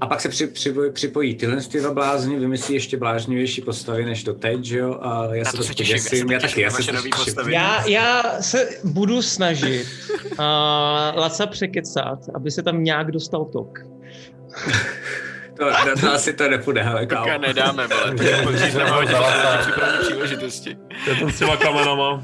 A 0.00 0.06
pak 0.06 0.20
se 0.20 0.28
při, 0.28 0.46
při, 0.46 0.74
připojí 0.92 1.34
tyhle 1.34 1.56
ty 1.56 1.80
dva 1.80 1.94
blázni, 1.94 2.38
vymyslí 2.38 2.74
ještě 2.74 2.96
bláznivější 2.96 3.60
postavy 3.60 4.04
než 4.04 4.24
to 4.24 4.34
teď, 4.34 4.64
že 4.64 4.78
jo? 4.78 4.98
A 5.00 5.34
já 5.34 5.44
se 5.44 5.56
to 5.56 5.62
se 5.62 5.74
těším, 5.74 5.96
já 5.96 6.00
se 6.02 6.10
děsím, 6.10 6.30
já 6.30 6.38
těším 6.38 6.50
taky, 6.50 6.60
já 6.62 6.70
se 6.70 6.82
těším. 6.82 7.10
postavy. 7.24 7.54
Já, 7.54 7.86
já 7.86 8.22
se 8.40 8.68
budu 8.84 9.22
snažit 9.22 9.86
uh, 10.32 10.38
Laca 11.16 11.46
překecat, 11.46 12.18
aby 12.34 12.50
se 12.50 12.62
tam 12.62 12.84
nějak 12.84 13.10
dostal 13.10 13.44
tok. 13.44 13.78
To, 15.60 15.66
to, 15.94 16.00
to 16.00 16.12
asi 16.12 16.32
to 16.32 16.48
nepůjde, 16.48 16.82
hele, 16.82 17.06
kámo. 17.06 17.26
Také 17.26 17.38
nedáme, 17.38 17.86
vole. 17.86 18.14
To 18.14 18.22
je 18.22 18.42
podříz 18.42 18.74
na 18.74 18.90
hodě, 18.94 19.14
při 19.60 19.72
první 19.72 19.98
příležitosti. 20.02 20.78
To 21.04 21.10
je 21.10 21.16
ten 21.16 21.32
s 21.32 21.38
těma 21.38 21.56
kamenama. 21.56 22.22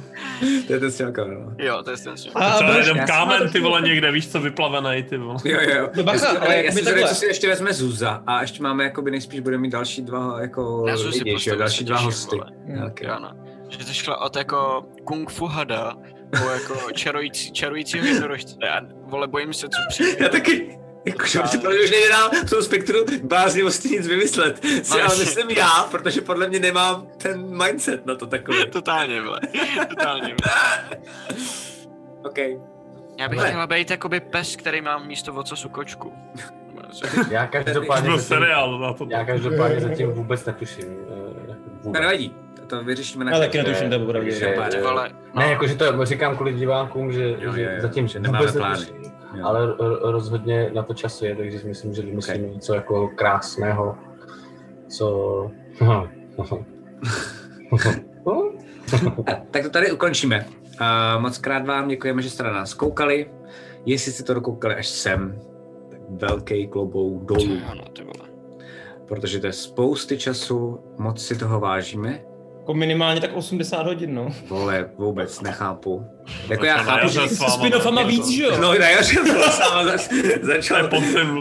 To 0.67 0.73
je 0.73 0.81
ten 0.81 0.91
s 0.91 0.97
těma 0.97 1.11
kamerama. 1.11 1.53
Jo, 1.59 1.83
to 1.83 1.91
je 1.91 1.97
ten 1.97 2.15
A, 2.35 2.51
Třeba 2.55 2.71
budeš- 2.71 2.87
jeden 2.87 2.97
já- 3.01 3.07
kámen, 3.07 3.51
ty 3.53 3.61
vole, 3.61 3.81
někde, 3.81 4.13
víš 4.13 4.29
co, 4.29 4.41
vyplavený, 4.41 5.03
ty 5.03 5.17
vole. 5.17 5.37
Jo, 5.45 5.61
jo. 5.61 5.89
No 5.97 6.03
bacha, 6.03 6.27
já 6.27 6.31
ale 6.31 6.41
ale 6.41 6.65
já 6.65 6.73
si 6.73 6.85
co 7.09 7.15
si 7.15 7.27
ještě 7.27 7.49
vezme 7.49 7.73
Zuza 7.73 8.23
a 8.27 8.41
ještě 8.41 8.63
máme, 8.63 8.85
jakoby 8.85 9.11
nejspíš 9.11 9.41
budeme 9.41 9.61
mít 9.63 9.71
další 9.71 10.03
dva 10.03 10.41
jako 10.41 10.85
Na 10.87 10.95
lidi, 10.95 11.39
že 11.39 11.51
jo, 11.51 11.57
další 11.57 11.85
dva 11.85 11.99
hosty. 11.99 12.37
Jo, 13.03 13.19
no. 13.23 13.31
Že 13.69 13.79
to 13.79 13.93
šlo 13.93 14.19
od 14.19 14.37
jako 14.37 14.85
kung 15.05 15.31
fu 15.31 15.47
hada, 15.47 15.93
po 16.43 16.51
jako 16.51 16.91
čarující, 16.93 17.53
čarujícího 17.53 18.07
jednorožce. 18.07 18.57
A 18.71 18.81
vole, 19.07 19.27
bojím 19.27 19.53
se, 19.55 19.67
co 19.69 19.79
přijde. 19.89 20.17
Já 20.21 20.29
taky. 20.29 20.79
Jakože 21.07 21.41
už 21.41 21.51
to 21.51 21.57
už 21.59 21.91
nejde 21.91 22.09
dál 22.09 22.31
v 22.47 22.51
tom 22.51 22.63
spektru 22.63 22.99
bláznivosti 23.23 23.89
nic 23.89 24.07
vymyslet. 24.07 24.65
Si 24.83 25.03
ale 25.03 25.19
myslím 25.19 25.51
já, 25.51 25.89
protože 25.91 26.21
podle 26.21 26.49
mě 26.49 26.59
nemám 26.61 27.07
ten 27.19 27.65
mindset 27.67 28.07
na 28.07 28.15
to 28.15 28.27
takový. 28.27 28.71
Totálně, 28.71 29.23
vole. 29.23 29.41
Totálně, 29.89 30.23
vole. 30.45 30.77
OK. 32.25 32.39
Já 33.19 33.29
bych 33.29 33.39
Hele. 33.39 33.49
chtěla 33.51 33.67
být 33.67 33.91
jakoby 33.91 34.21
pes, 34.21 34.57
který 34.57 34.81
má 34.81 34.99
místo 34.99 35.33
ocasu 35.35 35.69
kočku. 35.69 36.13
Já 37.31 37.47
každopádně, 37.47 38.09
byl 38.09 38.19
zatím, 38.19 38.29
seriál 38.29 38.79
na 38.79 38.93
to. 38.93 39.07
já 39.11 39.25
každopádně 39.25 39.81
zatím 39.81 40.11
vůbec 40.11 40.45
netuším. 40.45 40.85
eh, 40.85 41.49
jako 41.49 41.63
To 41.63 41.71
vůbec. 41.83 42.01
nevadí. 42.01 42.35
To, 42.67 42.85
vyřešíme 42.85 43.25
na 43.25 43.31
Já 43.33 43.39
taky 43.39 43.59
netuším, 43.59 43.91
to 43.91 43.99
bude 43.99 44.21
vole, 44.83 45.11
no. 45.35 45.41
Ne, 45.41 45.51
jakože 45.51 45.75
to 45.75 46.05
říkám 46.05 46.37
kvůli 46.37 46.53
divákům, 46.53 47.13
že, 47.13 47.23
Jo, 47.41 47.53
že 47.53 47.63
jo, 47.63 47.71
jo, 47.75 47.81
zatím 47.83 48.07
že 48.09 48.19
nemáme 48.21 48.39
vůbec 48.39 48.57
plány. 48.57 48.81
netuším, 48.81 49.13
Jo. 49.37 49.47
ale 49.47 49.67
ro- 49.77 50.11
rozhodně 50.11 50.71
na 50.75 50.83
to 50.83 50.95
času 50.95 51.25
je, 51.25 51.37
takže 51.37 51.59
si 51.59 51.67
myslím, 51.67 51.95
že 51.95 52.03
vymyslíme 52.03 52.49
něco 52.49 52.75
jako 52.75 53.09
krásného, 53.09 53.97
co... 54.89 55.51
A, 59.27 59.35
tak 59.51 59.63
to 59.63 59.71
tady 59.71 59.93
ukončíme. 59.93 60.47
A 60.79 61.19
moc 61.19 61.39
krát 61.39 61.67
vám 61.67 61.89
děkujeme, 61.89 62.23
že 62.23 62.31
jste 62.31 62.43
na 62.43 62.53
nás 62.53 62.75
koukali. 62.75 63.31
Jestli 63.87 64.13
jste 64.13 64.23
to 64.23 64.35
dokoukali 64.35 64.75
až 64.75 64.89
sem, 64.89 65.39
tak 65.91 66.01
velký 66.11 66.67
klobouk 66.69 67.25
dolů, 67.25 67.57
Ano, 67.71 67.85
ty 67.93 68.03
vole. 68.05 68.29
protože 69.09 69.41
to 69.41 69.47
je 69.47 69.53
spousty 69.53 70.19
času, 70.19 70.81
moc 70.99 71.23
si 71.27 71.39
toho 71.39 71.61
vážíme. 71.61 72.21
Jako 72.67 72.75
minimálně 72.75 73.21
tak 73.21 73.31
80 73.37 73.87
hodin, 73.87 74.15
no. 74.15 74.29
Vole, 74.49 74.91
vůbec 74.99 75.41
nechápu. 75.41 76.07
Jako 76.49 76.65
já 76.65 76.77
Začal 76.77 76.87
na 76.95 76.99
chápu, 77.01 77.09
že... 77.09 77.29
s 77.29 77.39
ne? 78.03 78.09
víc, 78.09 78.29
že 78.29 78.43
jo? 78.45 78.57
No, 78.61 78.75
na 78.79 78.89
jaře 78.89 79.21
to 79.21 79.51
sama 79.51 79.85
zač- 79.85 80.09
To 80.09 80.15
je 80.17 80.39
začal. 80.43 80.89
podzim, 80.89 81.41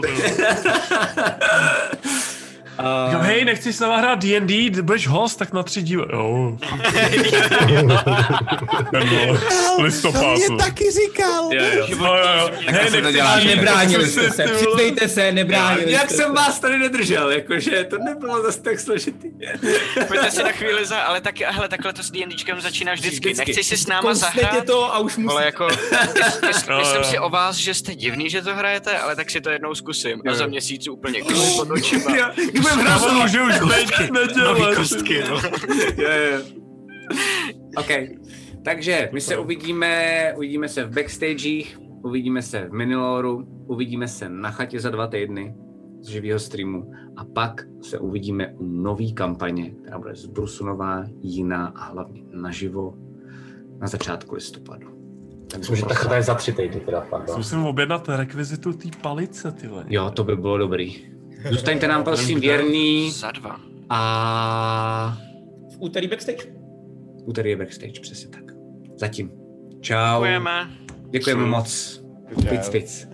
Říkám, 3.06 3.20
hej, 3.22 3.44
nechci 3.44 3.72
s 3.72 3.80
náma 3.80 3.96
hrát 3.96 4.18
D&D, 4.24 4.70
budeš 4.82 5.06
host, 5.08 5.38
tak 5.38 5.52
na 5.52 5.62
tři 5.62 5.82
díly. 5.82 6.06
Jo. 6.12 6.58
Ten 8.90 9.10
listopad. 9.82 10.22
vole. 10.22 10.58
taky 10.64 10.84
říkal. 10.90 11.48
Jo, 11.52 11.64
jo. 11.76 11.86
Jo, 11.88 11.96
jo, 12.04 12.14
jo. 12.38 12.50
Hej, 12.66 12.90
se 12.90 12.96
to 12.96 13.02
nechci 13.02 13.12
dělá. 13.12 13.40
s- 13.40 13.44
Nebránili 13.44 14.06
jste 14.08 14.30
se, 14.30 14.44
přiznejte 14.44 15.08
se, 15.08 15.32
nebránili 15.32 15.92
Jak 15.92 16.10
jsem 16.10 16.26
se. 16.26 16.32
vás 16.32 16.60
tady 16.60 16.78
nedržel, 16.78 17.30
jakože 17.30 17.84
to 17.84 17.98
nebylo 17.98 18.42
zase 18.42 18.62
tak 18.62 18.80
složitý. 18.80 19.28
Pojďte 20.08 20.30
si 20.30 20.42
na 20.42 20.52
chvíli 20.52 20.86
za, 20.86 20.98
ale 21.00 21.20
taky, 21.20 21.44
hele, 21.48 21.68
takhle 21.68 21.92
to 21.92 22.02
s 22.02 22.10
D&Dčkem 22.10 22.60
začíná 22.60 22.92
vždycky. 22.94 23.16
Vždycky. 23.32 23.46
Nechceš 23.50 23.66
si 23.66 23.76
s 23.76 23.86
náma 23.86 24.14
zahrát? 24.14 24.64
to 24.66 24.94
a 24.94 24.98
už 24.98 25.16
musíte. 25.16 25.32
Ale 25.32 25.44
jako, 25.44 25.68
myslím 26.78 27.04
si 27.04 27.18
o 27.18 27.30
vás, 27.30 27.56
že 27.56 27.74
jste 27.74 27.94
divný, 27.94 28.30
že 28.30 28.42
to 28.42 28.54
hrajete, 28.54 28.98
ale 28.98 29.16
tak 29.16 29.30
si 29.30 29.40
to 29.40 29.50
jednou 29.50 29.74
zkusím. 29.74 30.22
A 30.30 30.34
za 30.34 30.46
měsíc 30.46 30.88
úplně 30.88 31.22
očima. 31.22 32.16
Jo, 32.16 32.26
Budeme 32.74 32.90
hrát 32.90 33.12
může 33.22 33.42
už 33.42 33.60
neděle. 34.10 34.74
kostky, 34.76 35.22
no. 35.30 35.36
OK. 37.76 37.90
Takže 38.64 39.10
my 39.12 39.20
se 39.20 39.36
uvidíme, 39.36 40.32
uvidíme 40.36 40.68
se 40.68 40.84
v 40.84 40.94
backstagech, 40.94 41.78
uvidíme 42.02 42.42
se 42.42 42.68
v 42.68 42.72
Miniloru, 42.72 43.44
uvidíme 43.66 44.08
se 44.08 44.28
na 44.28 44.50
chatě 44.50 44.80
za 44.80 44.90
dva 44.90 45.06
týdny 45.06 45.54
z 46.00 46.08
živého 46.08 46.38
streamu 46.38 46.92
a 47.16 47.24
pak 47.24 47.66
se 47.82 47.98
uvidíme 47.98 48.54
u 48.58 48.64
nové 48.66 49.12
kampaně, 49.14 49.70
která 49.70 49.98
bude 49.98 50.14
zbrusunová, 50.14 51.04
jiná 51.22 51.66
a 51.66 51.84
hlavně 51.84 52.22
naživo 52.32 52.94
na 53.80 53.86
začátku 53.86 54.34
listopadu. 54.34 54.88
Tak 55.50 55.58
Myslím, 55.58 55.76
že 55.76 55.86
ta 55.86 55.94
chata 55.94 56.16
je 56.16 56.22
za 56.22 56.34
tři 56.34 56.52
týdny 56.52 56.80
teda, 56.80 57.00
pardon. 57.10 57.36
Musím 57.36 57.64
objednat 57.64 58.08
rekvizitu 58.08 58.72
té 58.72 58.88
palice, 59.02 59.52
ty. 59.52 59.68
Jo, 59.88 60.10
to 60.10 60.24
by 60.24 60.36
bylo 60.36 60.58
dobrý. 60.58 61.15
Zůstaňte 61.50 61.88
nám 61.88 62.04
prosím 62.04 62.40
věrný 62.40 63.10
Za 63.10 63.30
dva. 63.30 63.56
a 63.90 65.18
V 65.74 65.76
úterý 65.80 66.08
backstage. 66.08 66.52
úterý 67.24 67.50
je 67.50 67.56
backstage, 67.56 68.00
přesně 68.00 68.28
tak. 68.28 68.42
Zatím. 68.96 69.32
Čau. 69.80 70.14
Děkujeme. 70.14 70.70
Děkujeme 71.10 71.46
moc. 71.46 72.00
Pic, 72.48 72.68
pic. 72.68 73.08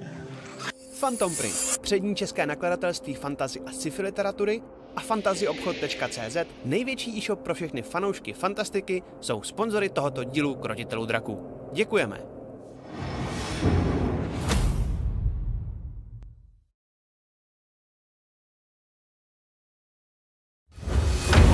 Phantom 1.00 1.36
Print, 1.36 1.78
přední 1.80 2.14
české 2.14 2.46
nakladatelství 2.46 3.14
fantazy 3.14 3.60
a 3.60 3.72
sci-fi 3.72 4.02
literatury 4.02 4.62
a 4.96 5.00
fantazyobchod.cz, 5.00 6.36
největší 6.64 7.18
e-shop 7.18 7.40
pro 7.40 7.54
všechny 7.54 7.82
fanoušky 7.82 8.32
fantastiky, 8.32 9.02
jsou 9.20 9.42
sponzory 9.42 9.88
tohoto 9.88 10.24
dílu 10.24 10.54
Krotitelů 10.54 11.06
draků. 11.06 11.46
Děkujeme. 11.72 12.20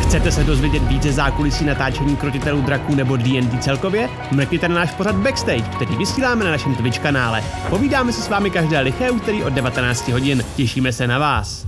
Chcete 0.08 0.32
se 0.32 0.44
dozvědět 0.44 0.82
více 0.82 1.12
zákulisí 1.12 1.64
natáčení 1.64 2.16
krotitelů 2.16 2.60
draků 2.60 2.94
nebo 2.94 3.16
D&D 3.16 3.58
celkově? 3.58 4.08
Mrkněte 4.30 4.68
na 4.68 4.74
náš 4.74 4.90
pořad 4.90 5.16
Backstage, 5.16 5.62
který 5.62 5.96
vysíláme 5.96 6.44
na 6.44 6.50
našem 6.50 6.74
Twitch 6.74 6.98
kanále. 6.98 7.44
Povídáme 7.70 8.12
se 8.12 8.22
s 8.22 8.28
vámi 8.28 8.50
každé 8.50 8.80
liché 8.80 9.10
úterý 9.10 9.44
od 9.44 9.52
19 9.52 10.08
hodin. 10.08 10.44
Těšíme 10.56 10.92
se 10.92 11.06
na 11.06 11.18
vás. 11.18 11.66